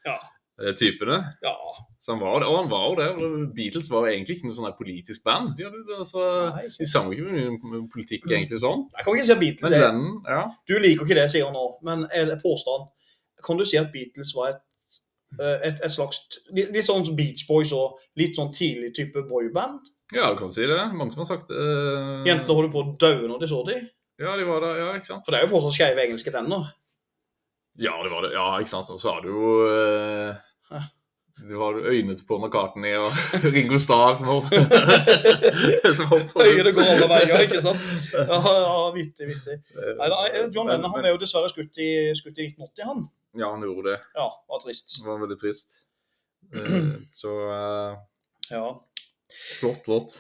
Ja. 0.08 0.20
Eh, 0.62 0.76
typene. 0.78 1.20
Ja. 1.44 1.56
Så 2.02 2.16
han 2.16 2.22
var 2.22 2.40
det, 2.42 2.48
og 2.50 2.56
han 2.58 2.70
var 2.72 2.86
jo 2.90 2.96
det. 2.98 3.50
Beatles 3.54 3.92
var 3.92 4.08
jo 4.08 4.16
egentlig 4.16 4.40
ikke 4.40 4.48
noe 4.50 4.58
sånn 4.58 4.72
politisk 4.74 5.22
band. 5.28 5.52
De, 5.58 5.68
hadde, 5.68 5.84
altså, 6.02 6.24
Nei, 6.56 6.64
de 6.74 6.88
sang 6.90 7.12
ikke 7.14 7.28
mye 7.30 7.84
politikk 7.94 8.26
egentlig 8.32 8.58
sånn. 8.64 8.88
Jeg 8.96 9.06
kan 9.06 9.20
ikke 9.20 9.28
si 9.28 9.36
at 9.36 9.44
Beatles 9.44 9.68
Men 9.68 9.78
er 9.78 9.86
den, 9.86 10.08
ja. 10.26 10.42
Du 10.66 10.74
liker 10.82 11.06
ikke 11.06 11.18
det 11.20 11.28
jeg 11.28 11.34
sier 11.36 11.54
nå, 11.54 11.68
men 11.86 12.08
er 12.10 12.26
det 12.32 12.40
påstand 12.42 12.90
Kan 13.46 13.62
du 13.62 13.68
si 13.70 13.78
at 13.78 13.94
Beatles 13.94 14.34
var 14.34 14.56
et, 14.56 14.64
eh, 15.38 15.70
et, 15.70 15.86
et 15.86 15.94
slags 15.94 16.24
Litt 16.58 16.82
sånn 16.88 17.06
Beach 17.18 17.46
Boys 17.50 17.70
og 17.78 18.02
litt 18.18 18.34
sånn 18.40 18.50
tidlig 18.58 18.96
type 18.98 19.22
boyband? 19.30 19.78
Ja, 20.12 20.34
du 20.34 20.42
kan 20.42 20.50
si 20.52 20.66
det. 20.66 20.82
Mange 20.98 21.14
som 21.14 21.22
har 21.22 21.30
sagt 21.30 21.54
det. 21.54 21.56
Eh, 21.62 22.26
Jentene 22.32 22.58
holder 22.58 22.74
på 22.74 22.82
å 22.82 22.94
daue 23.00 23.30
når 23.30 23.46
de 23.46 23.50
så 23.54 23.62
de. 23.70 23.78
Ja, 24.22 24.34
de 24.38 24.46
var 24.50 24.66
der, 24.66 24.80
ja, 24.82 24.94
ikke 24.98 25.14
sant? 25.14 25.24
For 25.26 25.34
det 25.34 25.40
er 25.40 25.46
jo 25.46 25.54
fortsatt 25.54 25.78
skeive 25.78 26.04
engelske 26.04 26.34
tenner. 26.34 26.74
Ja, 27.80 27.94
det 28.04 28.10
var 28.12 28.26
det. 28.26 28.34
Ja, 28.36 28.48
ikke 28.60 28.74
sant. 28.74 28.90
Og 28.92 29.00
så 29.00 29.14
har 29.14 29.22
du 29.22 29.30
jo 29.30 29.52
Ja. 29.70 30.34
Du 31.50 31.56
har 31.58 31.78
øynet 31.90 32.22
på 32.28 32.38
McCartney 32.38 32.94
og 33.02 33.12
Ringo 33.54 33.78
Starr 33.82 34.18
som 34.20 34.28
hopper 34.30 34.62
som 35.98 36.12
går 36.12 36.44
alle 36.84 37.08
veier, 37.10 37.46
ikke 37.48 37.62
sant? 37.64 37.88
Ja, 38.14 38.38
ja 38.38 38.76
vittig, 38.96 39.32
vittig. 39.32 39.58
Da, 39.74 40.20
John 40.54 40.70
Lennon 40.70 40.94
han 40.94 41.08
er 41.08 41.16
jo 41.16 41.22
dessverre 41.24 41.50
skutt 41.50 41.82
i, 41.82 41.90
skutt 42.20 42.38
i 42.38 42.52
1980, 42.52 42.86
han. 42.92 43.08
Ja, 43.40 43.50
han 43.56 43.64
gjorde 43.66 43.90
det. 43.90 43.98
Ja, 44.18 44.28
var 44.52 44.62
trist. 44.64 44.98
Det 45.00 45.08
var 45.08 45.22
veldig 45.26 45.40
trist. 45.42 45.80
Eh, 46.52 46.88
Så 47.16 47.30
uh, 47.48 47.98
Ja. 48.52 48.66
flott 49.60 49.88
låt. 49.88 50.18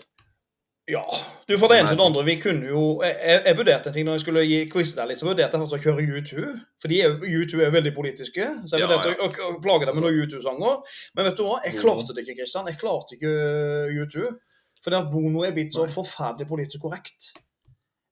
Ja. 0.89 1.03
Du, 1.47 1.53
fra 1.61 1.67
det 1.69 1.77
ene 1.79 1.91
til 1.91 1.99
det 1.99 2.05
andre. 2.05 2.23
Vi 2.25 2.35
kunne 2.41 2.67
jo 2.67 3.01
Jeg, 3.03 3.41
jeg- 3.45 3.57
vurderte 3.57 3.89
en 3.89 3.93
ting 3.93 4.05
når 4.05 4.17
jeg 4.17 4.23
skulle 4.25 4.45
gi 4.45 4.69
quiz 4.69 4.93
der 4.95 5.05
litt, 5.05 5.19
så 5.19 5.27
vurderte 5.27 5.53
jeg 5.53 5.61
faktisk 5.61 5.77
å 5.77 5.83
kjøre 5.85 6.07
U2. 6.17 6.47
Fordi 6.81 7.01
er, 7.01 7.09
jo- 7.09 7.43
U2 7.43 7.59
er 7.61 7.65
jo 7.65 7.75
veldig 7.77 7.93
politiske. 7.95 8.47
Så 8.65 8.77
jeg 8.77 8.87
vurderte 8.87 9.13
ja. 9.13 9.17
å, 9.21 9.29
å, 9.29 9.51
å 9.57 9.61
plage 9.61 9.85
dem 9.85 9.95
med 9.95 10.03
noen 10.07 10.25
U2-sanger. 10.25 10.81
Men 11.15 11.29
vet 11.29 11.37
du 11.37 11.43
hva? 11.45 11.59
Jeg 11.65 11.79
klarte 11.79 12.15
det 12.15 12.25
ikke, 12.25 12.39
Kristian. 12.41 12.67
Jeg 12.67 12.79
klarte 12.81 13.15
ikke 13.15 13.29
uh, 13.29 14.01
U2. 14.01 14.33
Fordi 14.81 14.97
at 14.97 15.11
Bono 15.13 15.45
er 15.45 15.53
blitt 15.53 15.73
så 15.77 15.85
forferdelig 15.93 16.47
politisk 16.49 16.81
korrekt. 16.81 17.31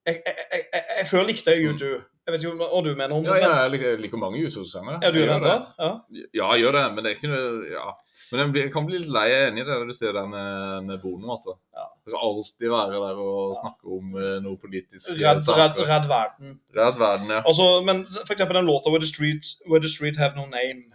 Jeg, 0.06 0.22
jeg, 0.26 0.36
jeg, 0.54 0.84
jeg, 1.00 1.08
før 1.10 1.26
likte 1.28 1.56
jeg 1.56 1.74
U2. 1.74 1.90
Jeg 2.30 2.36
vet 2.36 2.44
ikke 2.46 2.60
hva 2.62 2.82
du 2.86 2.92
mener 2.94 3.16
om 3.16 3.26
det. 3.26 3.40
ja, 3.42 3.64
jeg 3.66 3.98
liker, 4.04 4.20
mange 4.22 4.38
Jusos-sanger. 4.44 5.00
Ja, 5.02 5.10
du 5.10 5.18
gjør 5.18 5.42
det? 5.42 5.56
Ja. 5.82 5.90
Ja, 6.38 6.52
jeg 6.54 6.62
gjør 6.62 6.78
det, 6.78 6.84
men 6.94 7.04
det 7.04 7.12
er 7.12 7.18
ikke 7.18 7.32
noe 7.32 7.72
Ja. 7.74 7.88
Men 8.32 8.54
jeg 8.54 8.72
kan 8.74 8.86
bli 8.86 9.00
litt 9.00 9.10
lei. 9.10 9.26
Jeg 9.32 9.42
er 9.42 9.48
enig 9.52 9.64
i 9.64 9.68
det 9.70 9.78
du 9.90 9.94
sier 9.98 10.14
der 10.14 10.28
med, 10.30 10.84
med 10.86 11.02
Bono, 11.02 11.32
altså. 11.34 11.56
Ja. 11.74 11.88
Det 12.06 12.12
skal 12.14 12.26
alltid 12.28 12.70
være 12.74 13.00
der 13.08 13.22
og 13.24 13.56
snakke 13.58 13.96
om 13.98 14.14
eh, 14.20 14.36
noe 14.46 14.58
politisk. 14.62 15.10
eh, 15.10 15.18
Redd, 15.24 15.42
redd, 15.48 15.80
redd 15.90 16.08
verden. 16.12 16.60
Redd 16.78 17.00
verden, 17.02 17.34
ja. 17.34 17.42
Altså, 17.46 17.68
men 17.88 18.04
eksempel 18.30 18.60
den 18.60 18.70
låta 18.70 18.92
Where 18.94 19.02
the 19.02 19.10
Street, 19.10 19.46
Where 19.68 19.82
the 19.82 19.90
street 19.90 20.18
Have 20.22 20.36
No 20.38 20.46
Name. 20.46 20.86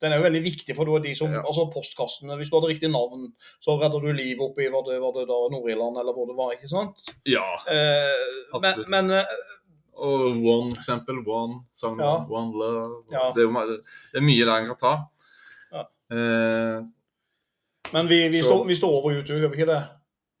Den 0.00 0.12
er 0.14 0.20
jo 0.20 0.28
veldig 0.28 0.40
viktig 0.44 0.76
for 0.78 0.86
de 1.02 1.12
som, 1.18 1.32
Ja. 1.34 1.40
altså 1.42 1.64
postkassene. 1.74 2.36
Hvis 2.38 2.50
du 2.52 2.56
hadde 2.56 2.68
riktig 2.70 2.88
navn, 2.92 3.32
så 3.60 3.74
redder 3.80 3.98
du 4.00 4.12
livet 4.14 4.38
oppe 4.44 4.62
i 4.62 4.68
var 4.70 4.84
det, 4.86 5.00
var 5.02 5.10
det 5.16 5.24
da 5.26 5.38
Nord-Irland 5.50 5.98
eller 5.98 6.14
hvor 6.14 6.28
det 6.30 6.36
var. 6.38 6.52
ikke 6.54 6.70
sant? 6.70 6.94
Ja. 7.26 7.42
Eh, 7.66 8.54
men, 8.54 8.64
Absolutt. 8.64 8.88
men 8.94 9.10
eh, 9.10 9.24
Og 9.98 10.20
One, 10.46 10.70
for 10.70 10.78
eksempel. 10.78 11.16
One, 11.26 11.64
song, 11.74 11.98
Ja. 11.98 12.12
One 12.30 12.52
Love. 12.54 13.02
Ja. 13.10 13.24
Det, 13.34 13.48
er, 13.50 13.66
det 14.12 14.20
er 14.20 14.22
mye 14.22 14.44
der 14.46 14.54
en 14.60 14.68
kan 14.70 14.78
ta. 14.78 14.92
Eh, 16.12 16.78
men 17.92 18.08
vi, 18.08 18.28
vi, 18.28 18.38
Så- 18.42 18.48
står, 18.48 18.64
vi 18.68 18.74
står 18.76 18.90
over 19.00 19.10
YouTube, 19.16 19.38
gjør 19.40 19.48
vi 19.54 19.56
ikke 19.62 19.72
det? 19.72 19.82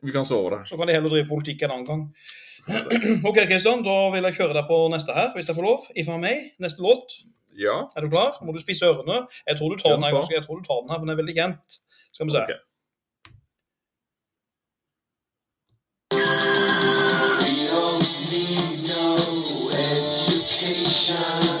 vi 0.02 0.12
kan 0.14 0.24
sove 0.24 0.50
der. 0.50 0.64
Så 0.64 0.76
kan 0.76 0.86
de 0.86 0.92
heller 0.94 1.10
drive 1.10 1.26
politikk 1.28 1.62
en 1.62 1.70
annen 1.74 1.86
gang. 1.86 2.02
OK, 3.28 3.38
Kristian, 3.50 3.82
da 3.82 3.96
vil 4.14 4.22
jeg 4.28 4.34
kjøre 4.36 4.54
deg 4.54 4.64
på 4.68 4.76
neste 4.92 5.12
her, 5.16 5.32
hvis 5.34 5.48
jeg 5.48 5.56
får 5.56 5.62
lov. 5.66 5.86
Ifra 5.96 6.18
meg. 6.22 6.52
Neste 6.62 6.82
låt. 6.84 7.16
Ja. 7.58 7.80
Er 7.96 8.00
du 8.04 8.08
klar? 8.12 8.38
Må 8.46 8.52
du 8.54 8.60
spisse 8.62 8.86
ørene? 8.86 9.24
Jeg 9.48 9.56
tror 9.58 9.68
du 9.74 9.76
tar 9.82 9.96
den 9.96 10.04
her, 10.06 10.22
jeg 10.30 10.44
tror 10.46 10.60
du 10.60 10.64
tar 10.68 10.80
den 10.84 10.90
her, 10.92 10.98
for 11.00 11.04
den 11.06 11.14
er 11.14 11.18
veldig 11.18 11.34
kjent. 11.34 11.80
Skal 12.14 12.26
vi 12.26 12.30
se. 12.36 12.42
Okay. 12.44 12.58
We 17.42 17.54
don't 17.74 18.08
need 18.30 18.86
no 18.86 19.16
education. 19.74 21.57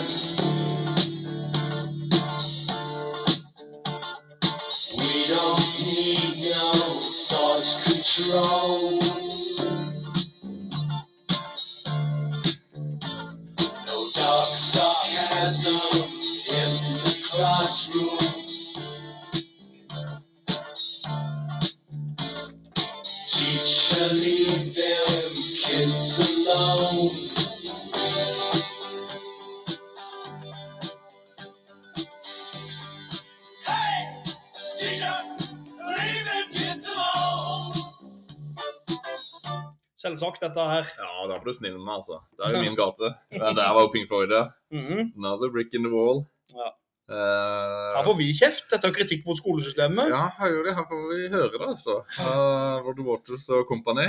Selvsagt, 40.18 40.42
dette 40.42 40.64
her. 40.66 40.90
Ja, 40.98 41.12
da 41.30 41.36
var 41.38 41.44
du 41.46 41.54
snill 41.54 41.76
med 41.78 41.84
meg, 41.86 42.00
altså. 42.02 42.18
Det 42.36 42.48
er 42.48 42.56
jo 42.58 42.62
min 42.66 42.76
gate. 42.82 43.12
Men 43.34 43.56
der 43.58 43.70
var 43.76 43.86
jo 43.86 43.92
Pink 43.94 44.10
Floyd, 44.10 44.34
ja. 44.34 44.44
Mhm. 44.74 45.12
Another 45.16 45.50
brick 45.54 45.72
in 45.78 45.86
the 45.86 45.92
wall. 45.94 46.24
Ja. 46.54 46.72
Uh, 47.08 47.94
Her 47.96 48.04
får 48.04 48.16
vi 48.18 48.26
kjeft. 48.36 48.66
Dette 48.72 48.90
er 48.90 48.92
kritikk 48.92 49.22
mot 49.24 49.38
skolesystemet. 49.40 50.10
Ja, 50.12 50.26
her, 50.40 50.50
gjør 50.52 50.66
det. 50.68 50.74
her 50.76 50.88
får 50.90 51.04
vi 51.12 51.28
høre 51.32 51.52
det, 51.54 51.62
altså. 51.70 51.94
Uh, 52.18 52.82
Roger 52.84 53.06
Waters 53.06 53.46
og 53.56 53.64
kompani. 53.70 54.08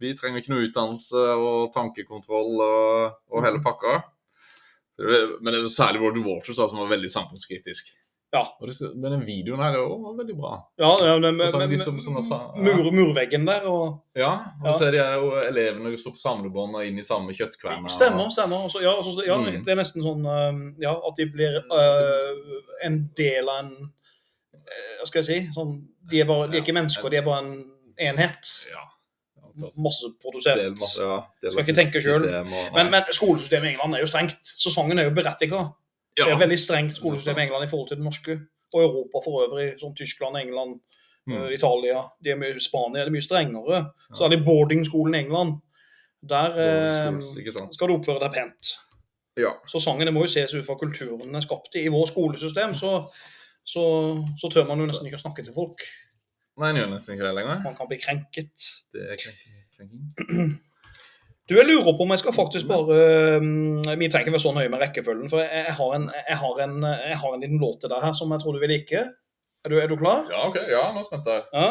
Vi 0.00 0.14
trenger 0.18 0.40
ikke 0.40 0.54
noe 0.54 0.64
utdannelse 0.66 1.20
og 1.38 1.72
tankekontroll 1.74 2.56
og, 2.64 3.18
og 3.30 3.44
hele 3.44 3.60
pakka. 3.62 3.98
Men 4.98 5.50
det 5.52 5.58
er 5.60 5.66
jo 5.66 5.70
særlig 5.72 6.00
Roger 6.02 6.24
Waters 6.26 6.58
da, 6.58 6.66
som 6.70 6.80
var 6.82 6.90
veldig 6.90 7.10
samfunnskritisk. 7.12 7.92
Ja. 8.32 8.46
Det, 8.64 8.72
men 8.96 9.12
den 9.12 9.24
videoen 9.26 9.60
her 9.60 9.74
er 9.76 9.82
òg 9.84 10.16
veldig 10.16 10.34
bra. 10.38 10.52
Ja, 10.80 10.92
ja 11.04 11.18
men, 11.20 11.36
men 11.36 11.50
så 11.52 11.58
er 11.58 11.66
det 11.66 11.68
med, 11.68 11.78
de 11.78 11.84
som- 11.84 11.98
som 12.00 12.16
sa, 12.24 12.38
ja. 12.56 12.62
mur, 12.64 12.88
murveggen 12.96 13.44
der 13.46 13.66
og 13.68 13.98
Ja, 14.16 14.30
og 14.62 14.66
Ja. 14.70 14.72
så 14.78 14.86
er 14.86 14.90
det 14.94 15.02
jo 15.02 15.32
elevene 15.50 15.92
som 15.92 15.98
står 16.00 16.14
på 16.16 16.22
samlebånd 16.22 16.74
og 16.76 16.86
inn 16.86 16.98
i 16.98 17.04
samme 17.04 17.34
kjøttkverna. 17.36 17.88
Stemmer, 17.92 18.30
stemmer. 18.32 18.64
Også, 18.64 18.80
ja, 18.80 18.92
også, 18.96 19.26
ja, 19.26 19.36
Mm. 19.36 19.64
Det 19.64 19.72
er 19.74 19.76
nesten 19.82 20.02
sånn 20.02 20.24
um, 20.24 20.62
ja, 20.80 20.92
at 20.94 21.16
de 21.20 21.26
blir 21.26 21.60
uh, 21.60 22.56
en 22.86 23.10
del 23.16 23.48
av 23.48 23.58
en 23.66 23.72
uh, 23.82 24.96
Hva 25.02 25.06
skal 25.06 25.22
jeg 25.22 25.28
si 25.28 25.52
sånn, 25.52 25.76
de, 26.10 26.20
er 26.20 26.24
bare, 26.24 26.48
de 26.48 26.56
er 26.56 26.62
ikke 26.64 26.72
mennesker, 26.76 27.10
de 27.10 27.16
er 27.20 27.22
bare 27.28 27.44
en 27.44 27.64
enhet. 28.00 28.48
Ja. 28.72 28.88
Masseprodusert. 29.76 30.56
Del, 30.56 30.74
masse, 30.80 30.96
ja, 31.02 31.18
del 31.42 31.52
Skal 31.52 31.64
ikke 31.66 31.76
tenke 31.82 32.00
selv. 32.00 32.24
Men, 32.74 32.90
men 32.90 33.02
skolesystemet 33.12 33.68
i 33.68 33.72
England 33.74 33.94
er 33.98 34.00
jo 34.06 34.08
strengt. 34.08 34.40
Sesongen 34.56 34.98
er 34.98 35.04
jo 35.10 35.14
berettiget. 35.16 35.74
Ja. 36.18 36.24
Det 36.24 36.32
er 36.32 36.40
veldig 36.42 36.58
strengt 36.60 36.96
skolesystem 36.96 37.38
i 37.38 37.46
England 37.46 37.64
i 37.64 37.70
forhold 37.70 37.88
til 37.88 37.96
det 38.00 38.04
norske. 38.04 38.38
Og 38.72 38.82
Europa 38.82 39.20
for 39.24 39.44
øvrig, 39.46 39.74
som 39.80 39.94
Tyskland, 39.94 40.36
England, 40.36 40.80
Mm. 41.26 41.36
uh, 41.36 41.52
Italia. 41.54 42.00
De 42.24 42.30
er 42.30 42.36
mye, 42.36 42.60
Spania 42.60 43.04
er 43.04 43.10
mye 43.14 43.22
strengere. 43.22 43.84
Så 44.14 44.24
er 44.24 44.32
det 44.32 44.44
boardingskolen 44.44 45.14
i 45.14 45.18
England. 45.18 45.52
Der 46.28 46.56
sant? 47.52 47.74
skal 47.74 47.88
du 47.88 47.94
oppføre 47.94 48.18
deg 48.24 48.32
pent. 48.34 48.72
Ja. 49.38 49.52
Så 49.70 49.78
sangene 49.78 50.10
må 50.10 50.24
jo 50.26 50.32
ses 50.32 50.54
ut 50.54 50.66
fra 50.66 50.74
kulturen 50.80 51.20
den 51.22 51.34
er 51.38 51.44
skapt 51.44 51.76
i. 51.78 51.84
I 51.86 51.92
vårt 51.94 52.10
skolesystem 52.10 52.74
så, 52.74 52.90
så, 53.64 53.84
så 54.40 54.50
tør 54.50 54.66
man 54.66 54.82
jo 54.82 54.88
nesten 54.90 55.06
ikke 55.06 55.20
å 55.20 55.22
snakke 55.22 55.46
til 55.46 55.54
folk. 55.54 55.86
Nei, 56.58 56.72
en 56.72 56.82
gjør 56.82 56.90
nesten 56.90 57.14
ikke 57.14 57.28
det 57.28 57.34
lenger. 57.38 57.62
Man 57.64 57.78
kan 57.78 57.88
bli 57.88 58.00
krenket. 58.02 58.68
Det 58.92 59.06
er 59.14 59.22
krenking. 59.22 60.58
Du, 61.50 61.56
jeg 61.58 61.66
lurer 61.66 61.96
på 61.96 62.04
om 62.04 62.12
jeg 62.14 62.22
skal 62.22 62.34
faktisk 62.36 62.68
bare 62.70 62.96
um, 63.42 63.80
Vi 63.82 64.08
trenger 64.08 64.28
ikke 64.28 64.34
være 64.36 64.44
så 64.44 64.52
nøye 64.54 64.70
med 64.70 64.82
rekkefølgen, 64.84 65.30
for 65.32 65.42
jeg, 65.42 65.64
jeg, 65.66 65.74
har 65.74 65.96
en, 65.96 66.04
jeg, 66.28 66.36
har 66.38 66.60
en, 66.64 66.76
jeg 66.86 67.18
har 67.18 67.34
en 67.34 67.42
liten 67.42 67.62
låt 67.62 67.80
til 67.82 67.90
deg 67.90 68.04
her 68.04 68.14
som 68.16 68.30
jeg 68.34 68.44
tror 68.44 68.54
du 68.54 68.62
vil 68.62 68.70
like. 68.70 69.02
Er 69.62 69.70
du, 69.72 69.78
er 69.78 69.90
du 69.90 69.96
klar? 69.98 70.22
Ja, 70.30 70.44
OK. 70.48 70.60
Ja, 70.70 70.84
nå 70.94 71.02
spente 71.06 71.34
jeg. 71.34 71.44
Ja? 71.54 71.66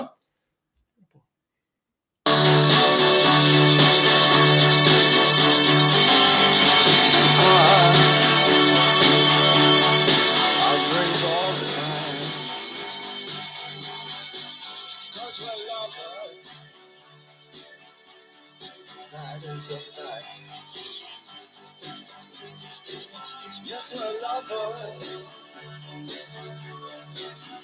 Lovers. 24.52 25.30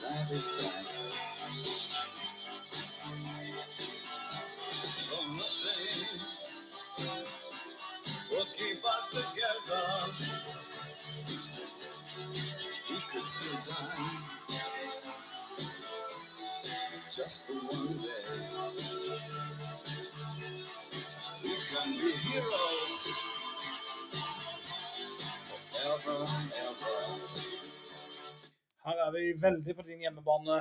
That 0.01 0.31
is 0.31 0.47
fact. 0.47 0.88
Oh, 5.11 5.26
nothing 5.35 6.19
will 8.31 8.45
keep 8.57 8.85
us 8.85 9.09
together. 9.09 9.85
We 12.89 12.97
could 13.11 13.30
still 13.30 13.76
die 13.76 14.09
just 17.11 17.47
for 17.47 17.53
one 17.53 17.97
day. 17.97 18.88
We 21.43 21.55
can 21.73 21.91
be 21.93 22.11
heroes. 22.11 23.36
Her 28.88 28.97
er 29.05 29.11
vi 29.15 29.23
veldig 29.41 29.76
på 29.76 29.84
din 29.88 30.01
hjemmebane. 30.03 30.57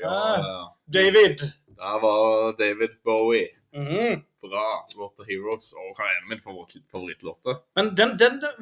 Ja, 0.00 0.18
ja. 0.40 0.60
David! 0.96 1.38
Der 1.76 1.96
var 2.04 2.52
David 2.58 2.94
Bowie. 3.04 3.48
Mhm. 3.72 4.22
Bra. 4.42 4.68
Låta 4.98 5.22
'Heroes'. 5.28 5.72
Og 5.76 5.96
hva 5.96 6.04
er 6.08 6.28
min 6.28 6.40
favoritt, 6.44 6.84
favorittlåte? 6.90 7.56
Men 7.76 7.96
den, 7.96 8.10
den, 8.18 8.40
den, 8.42 8.52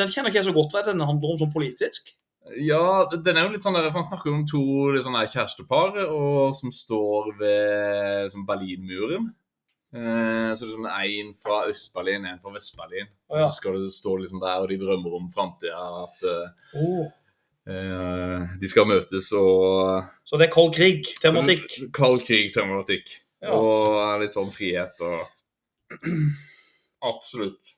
den 0.00 0.08
kjenner 0.12 0.28
ikke 0.30 0.40
jeg 0.42 0.48
så 0.50 0.56
godt. 0.56 0.72
Hva 0.72 0.80
er 0.82 0.92
den 0.92 1.00
handler 1.10 1.32
om 1.34 1.38
sånn 1.40 1.52
politisk? 1.52 2.12
Ja, 2.60 3.08
den 3.10 3.36
er 3.36 3.46
jo 3.46 3.52
litt 3.54 3.64
sånn 3.64 3.74
der, 3.74 3.88
for 3.90 4.00
Han 4.00 4.08
snakker 4.10 4.30
om 4.32 4.44
to 4.46 4.62
sånn 5.02 5.18
kjærestepar 5.18 5.96
og 6.06 6.54
som 6.54 6.72
står 6.72 7.32
ved 7.40 8.28
liksom, 8.28 8.46
Berlinmuren. 8.46 9.32
Eh, 9.96 10.50
så 10.58 10.66
er 10.66 10.72
sånn 10.74 10.88
en 10.92 11.28
fra 11.40 11.62
Øst-Berlin, 11.70 12.26
en 12.28 12.40
fra 12.42 12.50
Vest-Berlin. 12.52 13.06
Oh, 13.30 13.38
ja. 13.40 13.46
Så 13.48 13.62
skal 13.62 13.78
du 13.80 13.86
stå 13.90 14.16
liksom 14.20 14.42
der, 14.42 14.58
og 14.60 14.68
de 14.68 14.76
drømmer 14.80 15.14
om 15.16 15.30
framtida. 15.32 15.78
At 16.04 16.26
eh, 16.28 16.82
Oh. 16.82 17.06
eh, 17.66 18.44
de 18.60 18.68
skal 18.68 18.84
møtes 18.90 19.30
og 19.32 20.04
Så 20.28 20.36
det 20.38 20.48
er 20.48 20.52
kald 20.52 20.74
krig-tematikk. 20.76 21.78
Kald 21.96 22.20
krig-tematikk. 22.26 23.14
Ja. 23.42 23.54
Og 23.56 24.20
litt 24.20 24.34
sånn 24.36 24.52
frihet 24.52 25.00
og 25.00 25.24
Absolutt. 27.06 27.74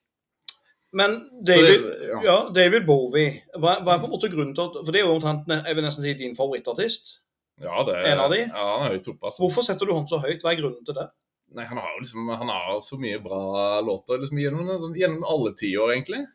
Men 0.93 1.19
David, 1.45 1.82
det- 1.85 2.09
ja. 2.09 2.20
ja, 2.24 2.36
David 2.55 2.86
Bowie, 2.86 3.43
hva, 3.59 3.74
hva 3.85 3.95
er 3.95 4.01
på 4.01 4.09
en 4.09 4.12
måte 4.15 4.31
grunnen 4.32 4.55
til 4.57 4.65
at 4.70 4.78
For 4.86 4.93
det 4.95 5.03
er 5.03 5.07
jo 5.07 5.16
omtrent 5.19 5.51
jeg 5.51 5.77
vil 5.77 5.85
nesten 5.85 6.03
si 6.07 6.15
din 6.16 6.36
favorittartist. 6.39 7.19
ja, 7.61 7.82
det 7.85 7.97
er 7.99 8.07
En 8.15 8.19
av 8.24 8.31
de? 8.32 8.39
Ja, 8.47 8.78
han 8.78 8.86
er 8.86 8.95
høyt 8.97 9.09
oppe, 9.12 9.27
altså. 9.28 9.43
Hvorfor 9.43 9.62
setter 9.66 9.85
du 9.86 9.93
han 9.93 10.07
så 10.09 10.19
høyt? 10.23 10.40
Hva 10.43 10.53
er 10.55 10.61
grunnen 10.62 10.85
til 10.86 10.95
det? 10.97 11.09
Nei, 11.56 11.64
han 11.64 11.78
har 11.80 11.94
jo 11.96 12.00
liksom 12.02 12.28
Han 12.28 12.48
har 12.52 12.80
så 12.84 12.98
mye 13.00 13.18
bra 13.24 13.80
låter 13.80 14.18
liksom, 14.20 14.36
gjennom, 14.38 14.66
sånn, 14.82 14.96
gjennom 14.98 15.24
alle 15.24 15.54
tiår, 15.56 15.94
egentlig. 15.94 16.26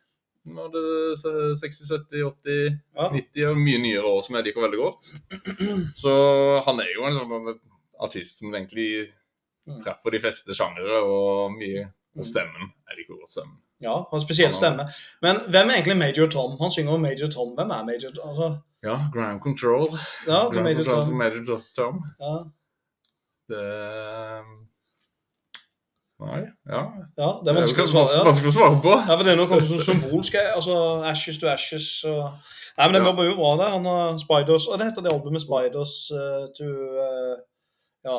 Det 0.44 0.81
er 0.81 1.53
60, 1.56 1.85
70, 1.88 2.23
80, 2.27 2.80
Ja. 2.98 3.10
90 3.14 3.45
og 3.52 3.57
mye 3.64 3.80
nyere 3.80 4.03
år 4.10 4.23
som 4.26 4.35
jeg 4.35 4.44
liker 4.49 4.65
veldig 4.65 4.80
godt. 4.81 5.11
Så 5.95 6.15
han 6.65 6.81
er 6.84 6.90
jo 6.95 7.06
en 7.07 7.14
sånn 7.19 7.60
artist 8.03 8.40
som 8.40 8.52
egentlig 8.53 9.10
Mm. 9.65 9.77
treffer 9.80 10.11
de 10.11 10.19
fleste 10.19 10.52
sjangere, 10.52 10.98
og 11.07 11.53
mye 11.56 11.85
og 12.18 12.26
stemmen. 12.27 12.73
Jeg 12.90 12.98
liker 12.98 13.15
godt 13.22 13.30
stemmen. 13.31 13.56
Ja, 13.80 13.94
han 13.95 14.11
har 14.11 14.19
spesiell 14.26 14.52
stemme. 14.53 14.90
Men 15.22 15.38
hvem 15.48 15.69
er 15.72 15.77
egentlig 15.77 15.95
Major 15.98 16.27
Tom? 16.27 16.57
Han 16.60 16.69
synger 16.69 16.91
om 16.98 17.02
Major 17.02 17.30
Tom. 17.31 17.56
Hvem 17.56 17.72
er 17.72 17.85
Major 17.85 18.11
Tom? 18.11 18.27
Altså, 18.34 18.49
Ja, 18.84 18.98
Ground 19.14 19.40
Control. 19.41 19.88
ja, 20.27 20.49
Ground 20.52 20.64
Major 20.68 20.84
Control 20.84 21.06
Tom. 21.06 21.18
Major 21.18 21.61
Tom. 21.77 22.03
Ja, 22.19 22.44
Det 23.48 24.44
Nei, 26.24 26.41
ja. 26.70 26.82
ja, 27.18 27.30
det 27.44 27.52
er 27.52 27.58
vanskelig 27.60 27.84
å 27.88 27.91
svare. 27.91 28.14
Ja. 28.18 28.24
Vanskelig 28.28 28.52
å 28.52 28.56
svare 28.56 28.78
på. 28.84 28.91
Ja, 29.08 29.16
men 29.18 29.26
Det 29.28 29.32
er 29.34 29.40
noe 29.41 29.50
kanskje 29.52 29.80
så 29.80 29.88
symbolsk. 29.91 30.36
altså 30.56 30.76
Ashes 31.10 31.40
to 31.41 31.48
Ashes 31.52 31.88
og 32.06 32.22
Nei, 32.78 32.86
men 32.88 32.94
det 32.95 33.02
Ja. 33.04 33.12
var 33.18 33.26
jo 33.26 33.36
bra, 33.36 33.50
det. 33.60 33.72
Han 33.74 33.86
har 33.86 34.18
Spiders 34.22 34.68
Og 34.68 34.80
det 34.80 34.88
heter 34.88 35.04
det 35.04 35.12
albumet 35.14 35.41
Spiders 35.44 35.95
uh, 36.12 36.48
to 36.58 36.64
uh, 36.64 37.36
Ja. 38.06 38.18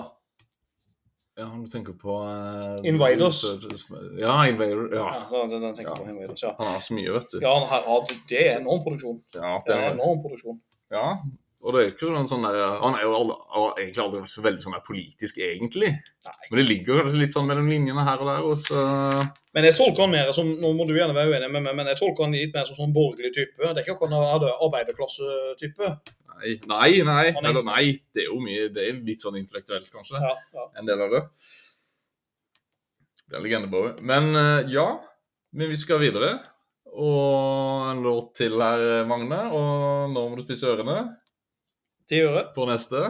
Ja, 1.37 1.47
du 1.51 1.67
tenker 1.67 1.97
på 1.99 2.15
uh, 2.23 2.79
Invaders. 2.87 3.41
Ja, 4.21 4.37
Invader. 4.47 4.85
ja. 4.95 5.07
Ja. 5.33 5.47
den, 5.51 5.63
den 5.63 5.75
tenker 5.75 5.91
jeg 5.97 6.05
på 6.05 6.11
Invaders, 6.13 6.43
ja. 6.45 6.53
Han 6.61 6.67
har 6.77 6.81
så 6.85 6.95
mye, 6.95 7.11
vet 7.17 7.33
du. 7.33 7.41
Ja, 7.43 7.55
han 7.59 7.67
har, 7.73 7.83
ja, 7.89 7.97
det- 8.09 8.21
det 8.29 8.43
er 8.53 8.61
enorm 8.61 8.85
produksjon. 8.85 9.19
Ja, 9.35 9.57
Det 9.59 9.67
det 9.67 9.75
er 9.81 9.89
er, 9.89 9.95
enorm 9.97 10.21
produksjon. 10.23 10.61
ja. 10.93 11.17
Og 11.65 11.73
det 11.73 11.81
er 11.81 11.91
ikke 11.95 12.11
noen 12.13 12.29
sånn 12.29 12.43
der 12.45 12.79
Han 12.83 12.95
er 12.95 13.03
jo 13.07 13.15
aldri, 13.17 13.37
egentlig 13.81 14.03
aldri 14.05 14.21
vært 14.21 14.35
så 14.37 14.43
veldig 14.45 14.61
sånn 14.63 14.75
der 14.77 14.83
politisk, 14.87 15.39
egentlig. 15.41 15.91
Men 16.51 16.59
det 16.61 16.65
ligger 16.69 17.01
kanskje 17.03 17.21
litt 17.23 17.33
sånn 17.35 17.47
mellom 17.49 17.69
linjene 17.71 18.05
her 18.07 18.21
og 18.23 18.29
der. 18.31 18.43
Og 18.51 18.59
så 18.67 18.83
Men 19.55 19.65
jeg 19.69 19.77
tolker 19.79 20.03
han 20.05 20.11
mer 20.13 20.33
som 20.37 20.51
Nå 20.61 20.73
må 20.77 20.87
du 20.89 20.93
gjerne 20.97 21.15
være 21.17 21.31
uenig 21.33 21.51
med 21.55 21.63
meg, 21.65 21.77
men 21.79 21.87
jeg 21.93 21.99
tolker 22.01 22.27
han 22.27 22.35
litt 22.37 22.55
mer 22.55 22.67
som 22.69 22.77
sånn 22.79 22.93
borgerlig 22.95 23.33
type. 23.37 23.59
Det 23.63 23.71
er 23.73 23.83
ikke 23.85 23.95
akkurat 23.97 24.13
ar- 24.19 24.59
arbeiderklassetype. 24.67 25.91
Nei, 26.35 26.55
nei. 26.67 26.89
nei, 27.07 27.27
er 27.31 27.39
eller 27.49 27.63
nei. 27.65 27.85
Det 28.13 28.25
er 28.25 28.31
jo 28.33 28.41
mye 28.43 28.69
Det 28.75 28.83
er 28.89 28.97
litt 29.07 29.23
sånn 29.23 29.37
intellektuelt, 29.39 29.87
kanskje. 29.95 30.19
Ja, 30.21 30.35
ja. 30.59 30.67
En 30.81 30.87
del 30.89 31.01
av 31.07 31.13
det. 31.15 31.23
Det 33.31 33.39
er 33.39 33.45
legendebåret. 33.47 34.01
Men 34.05 34.35
eh, 34.37 34.67
ja. 34.75 34.89
Men 35.55 35.71
vi 35.71 35.79
skal 35.79 36.03
videre. 36.03 36.33
Og 36.95 37.89
en 37.91 38.03
låt 38.05 38.35
til 38.39 38.59
her, 38.61 39.05
Magne. 39.09 39.39
Og 39.55 40.11
nå 40.13 40.25
må 40.31 40.37
du 40.39 40.43
spisse 40.45 40.67
ørene 40.71 40.99
Ti 42.11 42.21
øre. 42.27 42.49
på 42.55 42.67
neste. 42.69 43.01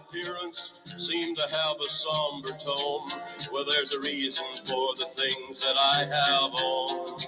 Appearance 0.00 0.82
seem 0.96 1.34
to 1.34 1.42
have 1.42 1.76
a 1.76 1.90
somber 1.90 2.50
tone? 2.64 3.08
Well, 3.52 3.64
there's 3.64 3.92
a 3.92 4.00
reason 4.00 4.44
for 4.64 4.94
the 4.96 5.08
things 5.16 5.60
that 5.60 5.76
I 5.76 5.98
have 6.16 6.52
on. 6.54 7.20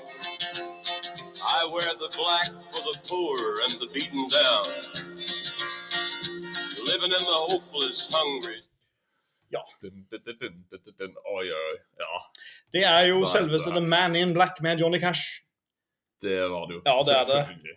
I 1.43 1.69
wear 1.73 1.93
the 1.99 2.11
black 2.17 2.49
for 2.73 2.83
the 2.89 2.97
poor 3.09 3.39
and 3.65 3.75
the 3.81 3.89
beaten 3.93 4.29
down. 4.29 4.67
Living 6.87 7.13
in 7.19 7.25
the 7.33 7.41
hopeless, 7.49 8.09
hungry. 8.11 8.61
Dun, 9.83 10.05
dun, 10.11 10.21
dun, 10.25 10.37
dun, 10.41 10.65
dun, 10.71 10.81
dun, 10.85 10.95
dun. 10.99 11.15
Oi, 11.35 11.47
oi, 11.51 11.77
ja. 11.99 12.19
Det 12.73 12.83
er 12.85 13.07
jo 13.09 13.23
Hva 13.23 13.31
er 13.31 13.33
selveste? 13.39 13.71
The 13.75 13.81
Man 13.81 14.17
in 14.17 14.35
Black 14.35 14.61
med 14.63 14.79
Johnny 14.81 15.01
Cash. 15.01 15.41
Det 16.23 16.37
var 16.53 16.67
det 16.69 16.75
jo. 16.75 16.83
Ja, 16.85 16.97
det 17.09 17.17
er 17.17 17.25
det. 17.25 17.77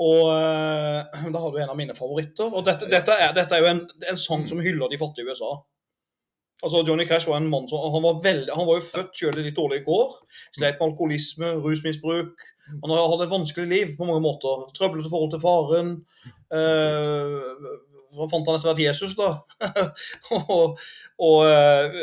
Og 0.00 0.30
eh, 0.32 1.26
da 1.34 1.42
har 1.42 1.52
du 1.52 1.58
en 1.60 1.74
av 1.74 1.78
mine 1.78 1.96
favoritter. 1.96 2.48
Og 2.48 2.64
dette, 2.66 2.88
dette, 2.92 3.16
er, 3.16 3.34
dette 3.36 3.56
er 3.56 3.64
jo 3.64 3.72
en, 3.74 3.84
en 4.12 4.20
sang 4.20 4.46
som 4.48 4.62
hyller 4.64 4.92
de 4.92 5.00
fattige 5.00 5.28
i 5.28 5.32
USA. 5.34 5.58
Altså, 6.60 6.82
Johnny 6.84 7.06
Cash 7.08 7.28
var 7.28 7.40
en 7.40 7.48
mann 7.48 7.68
som 7.70 7.80
Han 7.94 8.04
var, 8.04 8.18
veldig, 8.24 8.52
han 8.52 8.66
var 8.68 8.80
jo 8.80 8.88
født 8.90 9.14
selv 9.16 9.40
i 9.40 9.46
litt 9.46 9.56
dårlige 9.56 9.86
kår. 9.86 10.16
Slet 10.56 10.80
med 10.80 10.88
alkoholisme, 10.90 11.54
rusmisbruk. 11.64 12.48
Han 12.70 12.92
hatt 12.94 13.24
et 13.24 13.32
vanskelig 13.32 13.68
liv 13.70 13.94
på 13.98 14.08
mange 14.08 14.24
måter. 14.24 14.66
Trøblete 14.76 15.12
forhold 15.12 15.32
til 15.34 15.42
faren. 15.44 15.94
Eh, 16.52 17.70
så 18.14 18.26
fant 18.32 18.48
han 18.50 18.56
etter 18.58 18.70
hvert 18.72 18.82
Jesus, 18.82 19.12
da. 19.18 19.28
og 20.36 20.78
og 21.20 21.38
uh, 21.44 21.96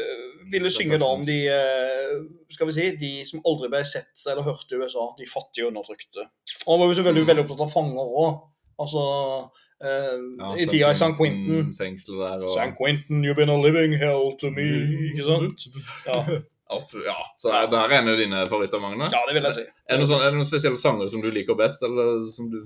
ville 0.51 0.69
synge 0.71 0.99
da 1.01 1.07
om 1.09 1.23
de 1.27 1.37
uh, 1.49 2.17
skal 2.53 2.69
vi 2.69 2.75
si, 2.77 2.87
de 3.01 3.11
som 3.27 3.41
aldri 3.49 3.69
ble 3.73 3.81
sett 3.89 4.27
eller 4.29 4.45
hørt 4.45 4.71
i 4.71 4.77
USA. 4.79 5.07
De 5.17 5.25
fattige 5.29 5.65
og 5.65 5.71
undertrykte. 5.73 6.27
Og 6.65 6.69
han 6.75 6.83
var 6.83 6.91
jo 6.91 6.97
selvfølgelig 6.99 7.23
Mm. 7.25 7.31
veldig 7.31 7.45
opptatt 7.47 7.63
av 7.65 7.71
fanger 7.73 8.11
òg. 8.25 8.35
Altså 8.79 9.01
uh, 9.47 10.19
Ja, 10.37 10.51
I 10.57 10.67
tida 10.69 10.91
i 10.93 10.99
San 10.99 11.15
Quentin. 11.17 11.73
Fengselet 11.79 12.21
der 12.23 12.45
og 12.45 12.53
San 12.55 12.75
Quentin, 12.77 13.25
you've 13.25 13.35
been 13.41 13.49
a 13.49 13.57
living 13.57 13.97
hell 13.97 14.35
to 14.39 14.51
me. 14.53 14.67
Ikke 15.11 15.25
sant? 15.25 15.67
Ja, 16.05 16.21
ja. 17.09 17.17
Så 17.41 17.49
det 17.71 17.79
her 17.79 17.89
er 17.89 17.97
en 18.01 18.09
av 18.13 18.17
dine 18.21 18.45
favoritter, 18.51 18.79
Magne? 18.83 19.09
ja 19.13 19.21
det 19.27 19.35
vil 19.37 19.49
jeg 19.49 19.57
si. 19.57 19.65
Er 19.87 19.97
det, 19.97 20.01
noen 20.03 20.09
sånn, 20.13 20.21
er 20.21 20.29
det 20.33 20.37
noen 20.39 20.49
spesielle 20.53 20.77
sanger 20.81 21.09
som 21.09 21.21
du 21.25 21.29
liker 21.31 21.57
best, 21.57 21.81
eller 21.87 22.25
som 22.31 22.49
du 22.53 22.59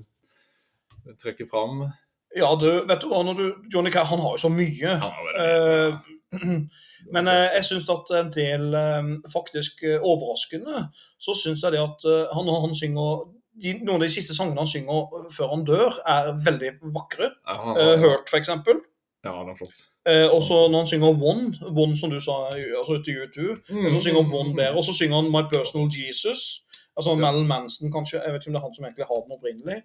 trekker 1.22 1.48
fram? 1.52 1.86
Ja, 2.38 2.54
du, 2.56 2.68
vet 2.88 3.02
du 3.04 3.08
hva, 3.12 3.24
når 3.28 3.34
du, 3.40 3.46
Johnny 3.74 3.92
Carr 3.92 4.08
han 4.08 4.22
har 4.24 4.38
jo 4.38 4.42
så 4.46 4.50
mye. 4.54 4.94
Eh, 5.42 5.98
men 7.14 7.28
eh, 7.28 7.48
jeg 7.58 7.66
syns 7.68 7.90
at 7.92 8.12
en 8.22 8.30
del 8.32 8.74
eh, 8.78 9.10
faktisk 9.34 9.84
eh, 9.84 9.98
overraskende, 10.00 10.86
så 11.20 11.36
syns 11.36 11.64
jeg 11.66 11.76
det 11.76 11.82
at 11.84 12.08
eh, 12.08 12.32
han, 12.38 12.52
han 12.64 12.76
synger 12.78 13.26
de, 13.62 13.74
Noen 13.84 13.98
av 14.00 14.06
de 14.06 14.14
siste 14.14 14.34
sangene 14.38 14.64
han 14.64 14.70
synger 14.72 15.28
før 15.36 15.50
han 15.52 15.66
dør, 15.68 15.98
er 16.08 16.32
veldig 16.46 16.70
vakre. 16.96 17.34
Ja, 17.44 17.58
han, 17.66 17.80
Hurt, 18.00 18.32
f.eks. 18.32 18.48
ja, 18.48 19.34
han 19.36 19.50
er 19.52 19.58
flott. 19.60 19.82
Eh, 20.08 20.24
og 20.32 20.40
så 20.48 20.62
når 20.72 20.86
han 20.86 20.88
synger 20.94 21.20
One, 21.20 21.52
One 21.68 21.98
som 22.00 22.10
du 22.14 22.22
sa, 22.24 22.38
altså 22.56 23.02
til 23.06 23.20
U2, 23.26 23.50
Mm. 23.76 23.90
så 23.98 24.00
synger 24.08 24.24
han 24.24 24.32
One 24.40 24.56
bedre. 24.56 24.72
Og 24.80 24.88
så 24.88 24.96
synger 24.96 25.20
han 25.20 25.30
My 25.36 25.44
Personal 25.52 25.92
Jesus. 25.92 26.64
Altså 26.98 27.16
Mal 27.16 27.38
Manson, 27.48 27.92
kanskje. 27.94 28.20
Jeg 28.20 28.34
vet 28.34 28.42
ikke 28.44 28.50
om 28.52 28.56
det 28.58 28.60
er 28.62 28.66
han 28.68 28.74
som 28.76 28.86
egentlig 28.86 29.08
har 29.08 29.22
den 29.24 29.36
opprinnelig. 29.38 29.78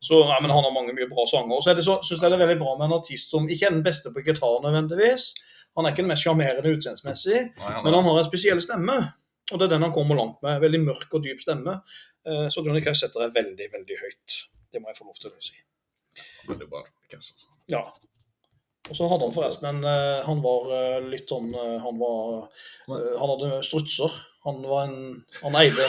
Så, 0.00 0.20
nei, 0.30 0.38
men 0.40 0.50
Han 0.50 0.64
har 0.64 0.72
mange 0.72 0.94
mye 0.96 1.08
bra 1.10 1.26
sanger. 1.28 1.54
Og 1.58 1.62
så 1.62 1.74
så, 1.84 1.98
synes 2.02 2.22
jeg 2.22 2.30
det 2.32 2.38
er 2.40 2.46
veldig 2.46 2.58
bra 2.62 2.72
med 2.78 2.86
en 2.88 2.96
artist 2.98 3.30
som 3.30 3.48
ikke 3.48 3.66
er 3.68 3.74
den 3.76 3.84
beste 3.84 4.10
på 4.14 4.24
gitar 4.24 4.60
nødvendigvis. 4.64 5.34
Han 5.76 5.84
er 5.86 5.92
ikke 5.92 6.02
den 6.06 6.08
mest 6.14 6.24
sjarmerende 6.24 6.72
utseendsmessig, 6.74 7.40
men 7.84 7.94
han 7.94 8.04
har 8.08 8.18
en 8.18 8.24
spesiell 8.30 8.60
stemme. 8.64 8.96
Og 9.52 9.58
det 9.60 9.68
er 9.68 9.74
den 9.76 9.82
han 9.86 9.92
kommer 9.92 10.16
langt 10.16 10.40
med. 10.42 10.60
Veldig 10.60 10.80
mørk 10.86 11.14
og 11.14 11.22
dyp 11.24 11.40
stemme. 11.40 11.80
Eh, 12.26 12.48
Så 12.48 12.64
Johnny 12.64 12.80
Cash 12.84 13.00
setter 13.04 13.20
det 13.26 13.34
veldig, 13.36 13.68
veldig 13.72 13.96
høyt. 14.00 14.38
Det 14.72 14.80
må 14.82 14.88
jeg 14.88 14.98
få 14.98 15.04
lov 15.04 15.16
til 15.20 15.30
å 15.30 15.40
si. 15.40 15.54
veldig 16.48 16.68
bra. 16.68 16.82
Altså. 17.14 17.46
Ja. 17.68 17.82
Og 18.88 18.96
så 18.96 19.08
hadde 19.10 19.26
han 19.26 19.34
forresten 19.34 19.68
en 19.68 19.84
eh, 19.84 20.24
Han 20.26 20.40
var 20.44 20.72
eh, 20.74 20.98
litt 21.12 21.28
sånn 21.30 21.52
eh, 21.54 21.76
Han 21.84 22.00
var 22.00 22.48
Han 22.88 23.32
hadde 23.34 23.60
strutser. 23.66 24.14
Han 24.46 24.62
var 24.64 24.86
en 24.86 24.98
Han 25.42 25.56
eide 25.60 25.86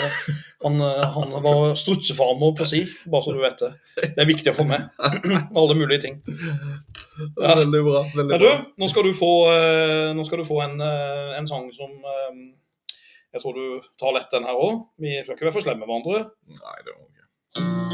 Han, 0.65 0.81
han 0.81 1.35
var 1.45 1.75
strutsefarmer 1.79 2.55
på 2.57 2.67
si, 2.67 2.81
bare 3.07 3.23
så 3.23 3.31
du 3.35 3.39
vet 3.39 3.61
det. 3.61 3.69
Det 4.01 4.19
er 4.19 4.27
viktig 4.27 4.51
å 4.51 4.57
få 4.57 4.65
med. 4.67 4.89
Alle 5.61 5.77
mulige 5.79 6.01
ting. 6.03 6.17
Ja. 7.39 7.53
Veldig 7.61 7.83
bra. 7.85 8.01
veldig 8.11 8.25
Men 8.33 8.41
du, 8.41 8.47
bra. 8.49 8.57
nå 8.83 8.89
skal 8.91 9.07
du 9.07 9.13
få, 9.15 9.31
nå 10.17 10.25
skal 10.27 10.43
du 10.43 10.49
få 10.49 10.59
en, 10.65 10.75
en 10.83 11.47
sang 11.47 11.69
som 11.77 11.95
Jeg 12.03 13.39
tror 13.45 13.55
du 13.55 13.87
tar 14.01 14.17
lett 14.17 14.35
den 14.35 14.49
her 14.49 14.59
òg. 14.59 14.83
Vi 14.99 15.15
skal 15.21 15.37
ikke 15.37 15.47
være 15.47 15.55
for 15.61 15.69
slemme 15.69 15.85
med 15.85 15.93
hverandre. 15.93 16.25
Nei, 16.59 16.77
det 16.83 16.97
var 16.97 17.07
ikke. 17.07 17.88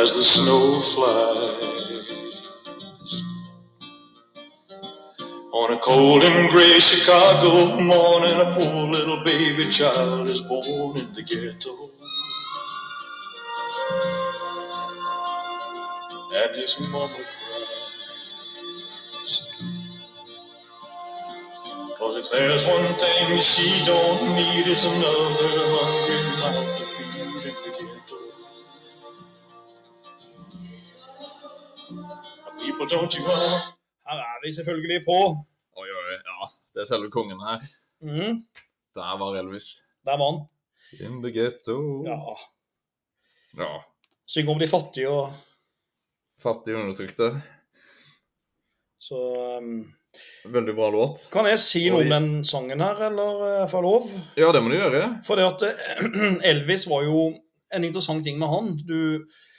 As 0.00 0.14
the 0.14 0.22
snow 0.22 0.80
flies. 0.80 2.40
On 5.52 5.72
a 5.74 5.78
cold 5.80 6.22
and 6.22 6.48
gray 6.50 6.80
Chicago 6.80 7.78
morning, 7.78 8.40
a 8.40 8.54
poor 8.54 8.88
little 8.88 9.22
baby 9.24 9.68
child 9.68 10.30
is 10.30 10.40
born 10.40 10.96
in 10.96 11.12
the 11.12 11.22
ghetto. 11.22 11.90
And 16.32 16.56
his 16.56 16.80
mama 16.80 17.14
cries. 17.14 17.82
Cause 21.98 22.16
if 22.16 22.30
there's 22.30 22.64
one 22.64 22.94
thing 22.94 23.38
she 23.42 23.84
don't 23.84 24.34
need, 24.34 24.66
it's 24.66 24.86
another 24.86 25.66
hungry 25.76 26.22
mouth 26.40 26.89
Her 34.06 34.18
er 34.18 34.38
vi 34.46 34.52
selvfølgelig 34.54 35.04
på. 35.06 35.18
Oi, 35.80 35.88
oi, 35.88 36.14
ja. 36.14 36.48
Det 36.74 36.82
er 36.84 36.88
selve 36.88 37.10
kongen 37.10 37.40
her. 37.42 37.58
Mm. 38.00 38.44
Der 38.94 39.18
var 39.18 39.38
Elvis. 39.38 39.68
Der 40.06 40.16
var 40.18 40.30
han. 40.30 40.40
In 41.00 41.22
the 41.22 41.32
ghetto. 41.32 42.04
Ja. 42.06 42.18
ja. 43.62 43.70
Synger 44.26 44.52
om 44.52 44.58
de 44.58 44.68
fattige 44.68 45.08
og 45.08 45.32
Fattige 46.40 46.76
og 46.76 46.82
undertrykte. 46.82 47.42
Så 49.00 49.18
um, 49.60 49.92
Veldig 50.44 50.74
bra 50.74 50.90
låt. 50.90 51.26
Kan 51.32 51.46
jeg 51.46 51.60
si 51.62 51.84
noe 51.90 52.02
om 52.06 52.10
den 52.10 52.44
sangen 52.48 52.80
her, 52.80 52.96
eller 53.10 53.42
uh, 53.62 53.68
får 53.70 53.78
jeg 53.78 53.86
lov? 53.86 54.08
Ja, 54.40 54.48
det 54.54 54.62
må 54.62 54.72
du 54.72 54.78
gjøre. 54.78 55.04
For 55.26 55.38
det 55.38 55.44
at 55.46 55.62
eh, 55.68 56.08
Elvis 56.50 56.88
var 56.90 57.04
jo 57.06 57.28
en 57.74 57.86
interessant 57.86 58.24
ting 58.24 58.38
med 58.40 58.50
han. 58.50 58.72
Du, 58.88 58.98
eh, 59.20 59.49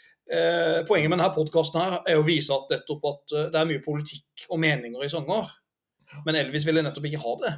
poenget 0.88 1.12
med 1.12 1.18
denne 1.20 1.32
podkasten 1.36 1.98
er 2.08 2.20
å 2.20 2.26
vise 2.28 2.56
at, 2.56 2.72
at 2.72 3.34
eh, 3.36 3.50
det 3.52 3.60
er 3.60 3.68
mye 3.70 3.84
politikk 3.84 4.46
og 4.50 4.62
meninger 4.64 5.04
i 5.04 5.12
sanger. 5.12 5.50
Men 6.26 6.38
Elvis 6.40 6.66
ville 6.68 6.84
nettopp 6.84 7.08
ikke 7.08 7.24
ha 7.24 7.34
det. 7.42 7.56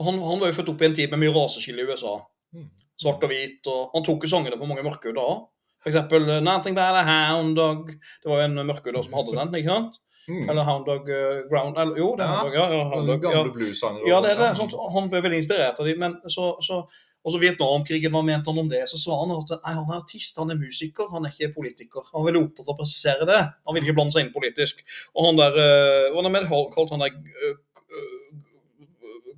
Han, 0.00 0.20
han 0.24 0.40
var 0.40 0.50
jo 0.50 0.58
født 0.58 0.70
opp 0.72 0.82
i 0.82 0.88
en 0.88 0.94
tid 0.96 1.12
med 1.12 1.22
mye 1.24 1.34
raseskille 1.34 1.84
i 1.84 1.88
USA. 1.90 2.16
Mm. 2.56 2.68
Svart 3.00 3.24
og 3.26 3.32
hvit. 3.32 3.66
og 3.70 3.96
Han 3.96 4.06
tok 4.06 4.26
jo 4.26 4.30
sangene 4.32 4.58
på 4.60 4.68
mange 4.68 4.84
mørkhuder 4.86 5.22
òg. 5.22 5.48
Eksempel 5.88 6.28
eh, 6.28 6.44
'Nothing 6.44 6.76
But 6.76 7.00
a 7.00 7.02
Hound 7.08 7.58
Dog'. 7.58 7.90
Det 8.22 8.30
var 8.30 8.42
jo 8.42 8.48
en 8.48 8.66
mørkhuder 8.66 9.02
som 9.02 9.18
hadde 9.18 9.36
den. 9.36 9.54
ikke 9.60 9.74
sant? 9.74 10.00
Mm. 10.28 10.48
Eller 10.50 10.64
'Hound 10.64 10.86
Dog 10.86 11.10
eh, 11.10 11.42
Ground'. 11.50 11.80
Eller, 11.80 11.96
jo, 11.98 12.14
det 12.16 12.24
er 12.24 12.30
Ja, 12.30 12.40
Hound 12.40 12.52
Dog, 12.52 12.54
ja. 12.54 12.66
ja, 12.76 12.82
Hound 12.94 13.06
Dog, 13.08 13.22
ja. 13.24 13.30
gamle 13.30 13.52
bluesanger. 13.52 14.08
Ja, 14.08 14.20
det 14.20 14.30
er 14.34 14.42
det. 14.42 14.56
Sånt, 14.56 14.74
han 14.94 15.10
ble 15.10 15.22
veldig 15.26 15.42
inspirert 15.42 15.80
av 15.80 15.86
dem. 15.90 15.98
Men 15.98 16.18
så, 16.28 16.52
så, 16.62 16.84
og 17.20 17.34
så 17.34 17.40
Vietnamkrigen, 17.42 18.14
hva 18.14 18.22
mente 18.24 18.48
han 18.48 18.62
om 18.62 18.68
det? 18.70 18.86
Så 18.88 18.96
sa 19.00 19.16
han 19.20 19.32
at 19.34 19.50
nei, 19.58 19.74
han 19.76 19.90
er 19.90 19.98
artist, 19.98 20.38
han 20.40 20.52
er 20.54 20.60
musiker, 20.60 21.10
han 21.12 21.26
er 21.28 21.34
ikke 21.34 21.52
politiker. 21.58 22.06
Han 22.12 22.22
var 22.22 22.30
veldig 22.30 22.44
opptatt 22.46 22.68
av 22.70 22.72
å 22.72 22.78
presisere 22.78 23.26
det. 23.28 23.40
Han 23.68 23.76
ville 23.76 23.88
ikke 23.88 23.98
blande 23.98 24.14
seg 24.16 24.24
inn 24.24 24.32
politisk. 24.32 24.80
Og 25.12 25.28
han 25.28 25.40
der 25.40 25.58
uh, 25.60 26.16
Hva 26.16 26.30
er 26.40 26.48
kalt 26.72 26.94
han 26.94 27.04
der 27.04 27.18
øh, 27.20 27.58
øh, 27.92 28.40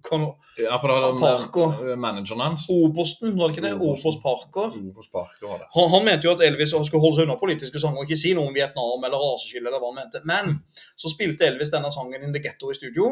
kan- 0.07 0.29
Ja, 0.61 0.77
for 0.79 0.93
da 0.93 1.11
Parker. 1.19 1.97
manageren 1.97 2.41
hans. 2.41 2.69
Obersten, 2.71 3.35
var 3.39 3.49
det 3.49 3.57
ikke 3.57 3.67
det? 3.67 3.75
Oberst 3.81 4.23
Parker. 4.23 4.79
Obos 4.79 5.09
Parker 5.11 5.49
var 5.49 5.59
det. 5.65 5.69
Han, 5.75 5.91
han 5.91 6.05
mente 6.05 6.29
jo 6.29 6.37
at 6.37 6.45
Elvis 6.47 6.71
skulle 6.71 7.03
holde 7.03 7.17
seg 7.19 7.27
unna 7.27 7.39
politiske 7.41 7.81
sanger 7.83 8.03
og 8.03 8.07
ikke 8.07 8.21
si 8.21 8.35
noe 8.37 8.51
om 8.51 8.55
Vietnam 8.55 9.03
eller 9.03 9.19
raseskille 9.19 9.67
eller 9.71 9.83
hva 9.83 9.91
han 9.91 10.01
mente. 10.05 10.23
Men 10.29 10.59
så 10.95 11.11
spilte 11.11 11.49
Elvis 11.49 11.73
denne 11.73 11.91
sangen 11.91 12.23
In 12.23 12.35
The 12.35 12.43
Ghetto 12.45 12.71
i 12.71 12.79
studio, 12.79 13.11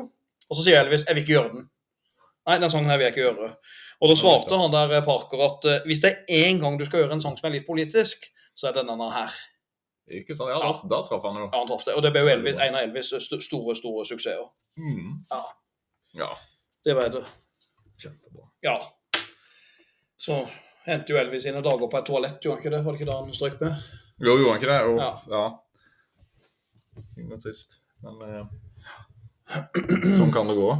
og 0.51 0.59
så 0.59 0.66
sier 0.66 0.82
Elvis 0.84 1.06
jeg 1.09 1.16
vil 1.16 1.24
ikke 1.24 1.38
gjøre 1.38 1.55
den. 1.56 1.68
Nei, 2.48 2.59
den 2.60 2.72
sangen 2.72 2.90
her 2.90 3.01
vil 3.01 3.09
jeg 3.09 3.16
ikke 3.16 3.26
gjøre. 3.28 3.55
Og 4.01 4.09
da 4.09 4.16
svarte 4.16 4.56
han 4.56 4.72
der 4.72 4.94
eh, 4.97 5.05
Parker 5.05 5.43
at 5.44 5.64
eh, 5.68 5.81
hvis 5.89 6.01
det 6.01 6.10
er 6.14 6.44
én 6.48 6.60
gang 6.62 6.78
du 6.81 6.85
skal 6.89 7.02
gjøre 7.02 7.12
en 7.18 7.20
sang 7.24 7.36
som 7.39 7.48
er 7.51 7.59
litt 7.59 7.66
politisk, 7.66 8.24
så 8.56 8.70
er 8.70 8.77
det 8.78 8.86
denne 8.89 9.10
her. 9.12 9.35
Ikke 10.10 10.35
sant? 10.35 10.51
Ja, 10.51 10.59
da, 10.62 10.70
da 10.90 11.02
traff 11.06 11.22
han 11.28 11.36
jo. 11.39 11.44
Ja, 11.52 11.59
han 11.60 11.68
traff 11.68 11.85
det. 11.86 11.94
Og 11.98 12.02
det 12.02 12.10
ble 12.14 12.22
jo 12.24 12.31
Elvis, 12.32 12.56
en 12.56 12.74
av 12.78 12.82
Elvis' 12.86 13.12
st 13.20 13.39
store, 13.44 13.77
store 13.78 14.06
suksesser. 14.09 14.48
Mm. 14.81 15.20
Ja. 15.31 15.43
Ja, 16.18 16.31
Det 16.85 16.97
var 16.97 17.12
det. 17.14 17.24
kjempebra. 18.01 18.48
Ja. 18.66 18.78
Så 20.20 20.40
endte 20.89 21.12
jo 21.12 21.20
Elvis 21.20 21.44
sine 21.47 21.60
dager 21.62 21.86
på 21.93 21.98
et 22.01 22.09
toalett, 22.09 22.40
gjorde 22.43 22.56
han 22.56 22.64
ikke 22.64 22.72
det? 22.74 22.81
Var 22.85 22.93
det 22.97 23.01
ikke 23.01 23.10
det 23.10 23.18
han 23.20 23.36
strøk 23.36 23.60
med? 23.60 23.85
Jo, 24.20 24.35
gjorde 24.40 24.55
han 24.55 24.62
ikke 24.62 24.72
det? 24.72 24.81
Jo, 24.89 24.97
Ja. 24.98 25.10
ja. 25.36 25.44
Det 27.20 27.36
er 27.36 27.43
trist. 27.44 27.77
Men 28.02 28.14
eh, 28.27 28.44
sånn 30.18 30.32
kan 30.35 30.48
det 30.51 30.56
gå. 30.59 30.70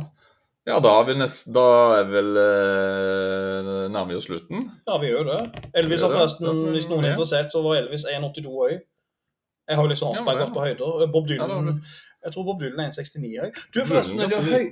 Ja, 0.71 0.79
da 0.85 0.93
er 1.01 1.07
vi 1.09 1.15
nest, 1.19 1.49
da 1.55 1.65
er 1.99 2.05
vel 2.13 2.31
eh, 2.41 3.71
nærmer 3.91 4.13
vi 4.13 4.19
oss 4.21 4.29
slutten. 4.29 4.69
Ja, 4.89 4.99
vi 5.03 5.11
gjør 5.11 5.27
det. 5.31 5.41
Elvis 5.81 6.05
har 6.07 6.13
forresten, 6.15 6.63
hvis 6.75 6.87
noen 6.91 7.05
er 7.09 7.15
interessert, 7.17 7.51
så 7.53 7.63
var 7.65 7.81
Elvis 7.81 8.05
1,82 8.07 8.55
høy. 8.55 8.77
Jeg 9.71 9.77
har 9.79 9.83
jo 9.87 9.91
liksom 9.93 10.15
Ja, 10.15 10.23
Hansberg 10.23 10.55
på 10.55 10.65
høyder. 10.67 11.11
Bob 11.13 11.29
Ja, 11.31 11.35
det 11.47 11.51
Dylan. 11.51 11.83
Jeg 12.25 12.33
tror 12.35 12.45
Bob 12.45 12.61
Dylan 12.61 12.81
er 12.85 12.91
1,69 12.91 13.37
høy. 13.41 13.51
Du, 13.75 13.81
er 13.81 13.87
forresten, 13.89 14.21
er 14.21 14.43
høy. 14.45 14.65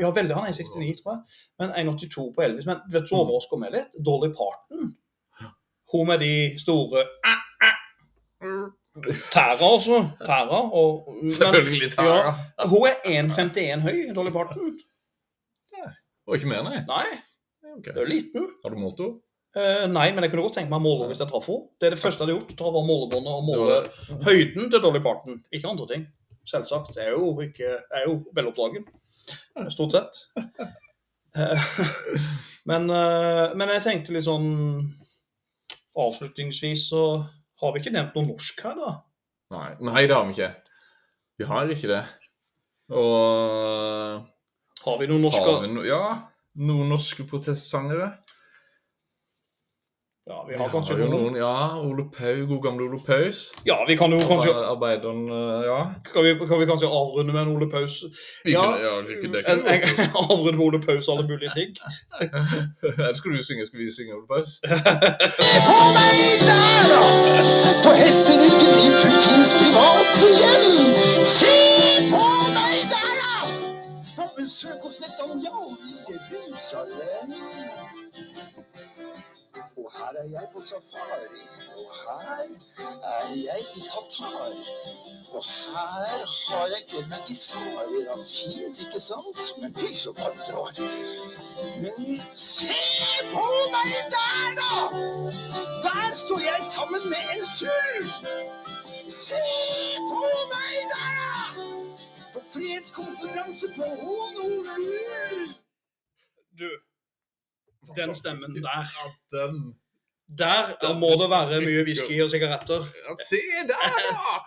Ja, 0.00 0.10
veldig. 0.14 0.34
Han 0.36 0.44
er 0.46 0.52
1,69, 0.52 1.02
tror 1.02 1.14
jeg. 1.14 1.22
Men 1.58 1.72
1,82 1.80 2.26
på 2.36 2.44
Elvis. 2.44 2.66
Men 2.68 2.82
vet 2.92 3.08
du 3.08 3.14
hva 3.14 3.22
Mm. 3.22 3.24
overrasker 3.24 3.58
meg 3.64 3.72
litt? 3.72 3.96
Dolly 4.06 4.30
Parton. 4.36 4.92
Hun 5.94 6.06
med 6.06 6.18
de 6.20 6.34
store. 6.58 7.04
Tæra, 9.32 9.56
altså. 9.74 10.08
Tæra. 10.26 10.60
Og, 10.72 11.14
men, 11.22 11.32
Selvfølgelig 11.32 11.90
tæra. 11.92 12.34
ja. 12.58 12.66
hun 12.68 12.86
er 12.86 12.96
1,51 13.22 13.80
høy, 13.80 14.14
Dolly 14.14 14.30
Parton. 14.30 14.78
Og 16.28 16.36
ikke 16.38 16.48
mer, 16.50 16.62
nei. 16.66 16.80
Nei, 16.88 17.20
Okay. 17.74 17.90
det 17.92 18.02
er 18.04 18.06
liten. 18.10 18.44
Har 18.62 18.70
du 18.70 18.76
målt 18.78 19.00
henne? 19.02 19.16
Uh, 19.54 19.86
nei, 19.90 20.08
men 20.14 20.22
jeg 20.24 20.30
kunne 20.32 20.44
godt 20.46 20.56
tenke 20.58 20.70
meg 20.70 20.80
å 20.80 20.84
måle 20.84 21.06
hvis 21.10 21.20
jeg 21.22 21.28
traff 21.30 21.46
henne. 21.50 21.68
Det 21.80 21.86
er 21.88 21.94
det 21.94 21.98
første 22.02 22.22
jeg 22.22 22.26
hadde 22.28 22.36
gjort. 22.38 22.52
Ta 22.58 22.70
var 22.74 22.84
målebåndet 22.86 23.32
og 23.34 23.44
måle 23.46 23.66
var- 23.70 24.22
høyden 24.28 24.70
til 24.70 24.82
Dolly 24.82 25.00
Parton. 25.02 25.40
Ikke 25.54 25.70
andre 25.70 25.86
ting. 25.90 26.04
Selvsagt. 26.46 26.94
Jeg 26.96 27.06
er 27.08 27.16
jo, 27.16 27.32
ikke, 27.42 27.70
jeg 27.70 28.00
er 28.02 28.06
jo 28.08 28.16
veloppdragen. 28.36 28.84
Stort 29.74 29.94
sett. 29.96 30.20
Eh, 31.34 31.64
men, 32.70 32.90
uh, 32.90 33.54
men 33.58 33.72
jeg 33.74 33.82
tenkte 33.88 34.12
litt 34.14 34.26
sånn 34.28 34.92
Avslutningsvis 35.98 36.88
så 36.90 37.00
har 37.62 37.72
vi 37.74 37.80
ikke 37.82 37.92
nevnt 37.94 38.14
noe 38.18 38.26
norsk 38.32 38.60
her, 38.66 38.74
da. 38.78 38.92
Nei. 39.54 39.68
nei, 39.86 40.02
det 40.10 40.14
har 40.16 40.24
vi 40.26 40.34
ikke. 40.34 40.48
Vi 41.38 41.46
har 41.50 41.70
ikke 41.74 41.90
det. 41.90 42.02
Og 42.94 44.24
Har 44.84 44.98
vi 45.00 45.08
noen 45.08 45.24
norske 45.24 45.44
har 45.48 45.62
vi 45.64 45.72
no 45.72 45.84
ja, 45.86 46.02
noen 46.60 46.90
norske 46.92 47.24
protestsangere. 47.28 48.12
Ja, 50.26 50.46
vi 50.48 50.56
har 50.56 50.70
kanskje 50.72 50.94
noen. 50.96 51.10
noen. 51.12 51.34
Ja, 51.36 51.80
Ole 51.84 52.06
Pau, 52.08 52.46
god 52.48 52.60
gamle 52.64 52.86
Ole 52.86 53.00
Paus. 53.04 53.50
Ja, 53.68 53.76
vi 53.88 53.96
kan 54.00 54.12
jo 54.12 54.20
kanskje 54.24 54.54
Arbeideren, 54.56 55.26
eh, 55.28 55.66
ja. 55.68 55.80
Kan 56.12 56.24
vi, 56.24 56.32
kan 56.48 56.60
vi 56.62 56.68
kanskje 56.70 56.88
avrunde 56.88 57.32
med 57.32 57.42
en 57.42 57.50
Ole 57.56 57.68
Paus? 57.68 57.98
Ja, 58.48 58.64
ja 58.80 58.94
ikke 59.04 59.32
det 59.34 59.42
en, 59.52 59.60
en, 59.68 60.16
avrunde 60.22 60.56
med 60.56 60.64
Ole 60.64 60.80
Paus 60.80 61.08
alle 61.12 61.26
mulige 61.28 61.52
ting. 61.56 61.76
Eller 62.88 63.14
skal 63.20 63.36
du 63.36 63.44
synge? 63.44 63.66
Skal 63.66 63.78
vi 63.84 63.90
synge 63.92 64.16
Ole 64.16 64.28
Paus? 64.32 64.60
På 65.68 65.76
meg 65.96 66.40
der, 66.48 66.88
da! 66.92 67.02
På 67.84 67.92
hesteryggen 68.00 68.80
i 68.86 68.88
Putins 69.00 69.52
private 69.60 70.32
hjem. 70.40 70.96
Se 71.36 71.54
på 72.08 72.43
Netanyahu 75.34 75.76
i 75.84 76.12
Jerusalem. 76.30 77.34
Og 79.76 79.92
her 79.92 80.18
er 80.18 80.28
jeg 80.30 80.48
på 80.52 80.62
safari, 80.62 81.42
og 81.76 81.90
her 82.00 82.38
er 83.04 83.28
jeg 83.28 83.60
i 83.76 83.80
Qatar. 83.80 84.52
Og 85.32 85.44
her 85.44 86.26
har 86.48 86.66
jeg 86.66 86.82
kledd 86.88 87.08
meg 87.08 87.30
i 87.30 87.34
safari. 87.34 88.02
Ja, 88.06 88.16
fint, 88.34 88.80
ikke 88.86 89.00
sant? 89.00 89.42
Men 89.60 89.74
fy 89.74 89.94
så 89.94 90.12
varmt 90.18 90.46
det 90.46 90.54
var. 90.54 90.72
Men 91.82 92.22
se 92.34 92.74
på 93.32 93.46
meg 93.74 93.94
der, 94.14 94.54
da! 94.60 94.72
Der 95.86 96.14
står 96.14 96.40
jeg 96.50 96.60
sammen 96.74 97.08
med 97.10 97.24
en 97.36 97.46
sulv! 97.58 98.06
Se 99.10 99.42
på 100.10 100.22
meg 100.54 100.74
der, 100.94 101.12
da! 101.18 101.34
På 102.34 102.40
fredskonferanse 102.52 103.68
på 103.76 103.84
Honolulu! 104.02 105.46
Du, 106.58 106.68
den 107.96 108.14
stemmen 108.14 108.54
der. 108.54 108.84
Ja, 108.96 109.08
den. 109.36 109.58
Der 110.38 110.94
må 110.98 111.10
det 111.20 111.26
være 111.30 111.58
mye 111.60 111.82
whisky 111.84 112.16
og 112.24 112.30
sigaretter. 112.32 112.86
Ja, 113.04 113.14
se 113.28 113.40
der, 113.68 113.82
da! 114.08 114.38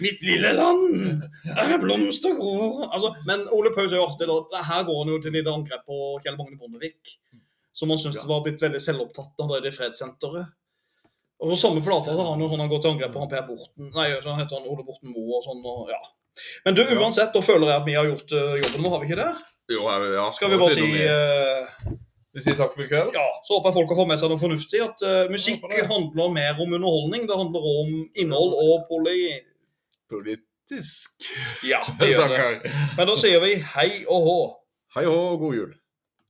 Mitt 0.00 0.22
lille 0.24 0.52
land, 0.56 1.20
der 1.44 1.74
er 1.74 1.78
blomster 1.82 2.32
gror. 2.38 2.86
Altså, 2.88 3.10
men 3.28 3.44
Ole 3.52 3.70
Paus 3.74 3.92
er 3.92 4.00
jo 4.00 4.06
artig. 4.08 4.26
da. 4.30 4.62
Her 4.70 4.86
går 4.88 5.02
han 5.02 5.12
jo 5.12 5.18
til 5.22 5.36
litt 5.36 5.50
angrep 5.52 5.84
på 5.86 5.98
Kjell 6.24 6.38
Magne 6.40 6.56
Bondevik. 6.58 7.12
Som 7.76 7.92
han 7.92 7.98
syntes 8.00 8.22
Ja. 8.22 8.26
var 8.28 8.40
blitt 8.46 8.62
veldig 8.64 8.80
selvopptatt 8.82 9.36
da 9.36 9.44
han 9.44 9.52
drev 9.52 9.68
i 9.70 9.76
fredssenteret. 9.76 10.46
Og 11.40 11.52
på 11.52 11.56
samme 11.56 11.80
plate 11.84 12.16
har 12.16 12.30
han 12.32 12.40
jo 12.42 12.48
sånn 12.50 12.60
han 12.64 12.68
går 12.72 12.80
til 12.82 12.90
angrep 12.94 13.12
på 13.14 13.20
han 13.22 13.28
Per 13.30 13.44
Borten. 13.46 13.92
Nei, 13.94 14.08
så 14.24 14.34
heter 14.40 14.56
han 14.58 14.66
Ole 14.72 14.84
Borten 14.88 15.12
Moe 15.12 15.36
og 15.38 15.44
sånn. 15.46 15.60
og 15.64 15.92
ja. 15.92 16.00
Men 16.64 16.76
du, 16.76 16.82
uansett, 16.96 17.32
da 17.34 17.42
føler 17.44 17.70
jeg 17.70 17.82
at 17.82 17.88
vi 17.88 17.96
har 17.98 18.08
gjort 18.08 18.34
uh, 18.36 18.54
jobben 18.60 18.84
vår, 18.84 18.92
har 18.94 19.02
vi 19.02 19.10
ikke 19.10 19.20
det? 19.20 19.32
Jo, 19.70 19.82
ja, 19.86 19.98
ja. 20.16 20.28
Skal 20.34 20.50
vi 20.50 20.58
bare 20.58 20.76
si 20.76 20.86
eh, 21.04 21.90
vi 22.34 22.42
sier 22.42 22.56
takk 22.58 22.74
for 22.74 22.84
i 22.84 22.88
kveld? 22.90 23.14
Ja, 23.14 23.26
så 23.46 23.56
håper 23.56 23.70
jeg 23.70 23.76
folk 23.80 23.92
har 23.92 23.98
fått 24.00 24.10
med 24.10 24.22
seg 24.22 24.32
noe 24.32 24.42
fornuftig. 24.42 24.82
At 24.86 25.04
uh, 25.06 25.30
musikk 25.32 25.66
handler 25.90 26.32
mer 26.34 26.58
om 26.62 26.74
underholdning. 26.78 27.26
Det 27.30 27.38
handler 27.38 27.68
om 27.74 27.92
innhold 28.22 28.56
og 28.58 28.86
poli... 28.90 29.18
Politisk. 30.10 31.26
Ja, 31.66 31.82
det 32.00 32.10
gjør 32.14 32.34
det. 32.34 32.72
Men 32.98 33.10
da 33.10 33.18
sier 33.18 33.42
vi 33.42 33.56
hei 33.74 33.90
og 34.06 34.26
hå. 34.26 34.38
Hei 34.96 35.06
og 35.06 35.14
hå 35.14 35.26
og 35.34 35.44
god 35.44 35.58
jul. 35.58 35.72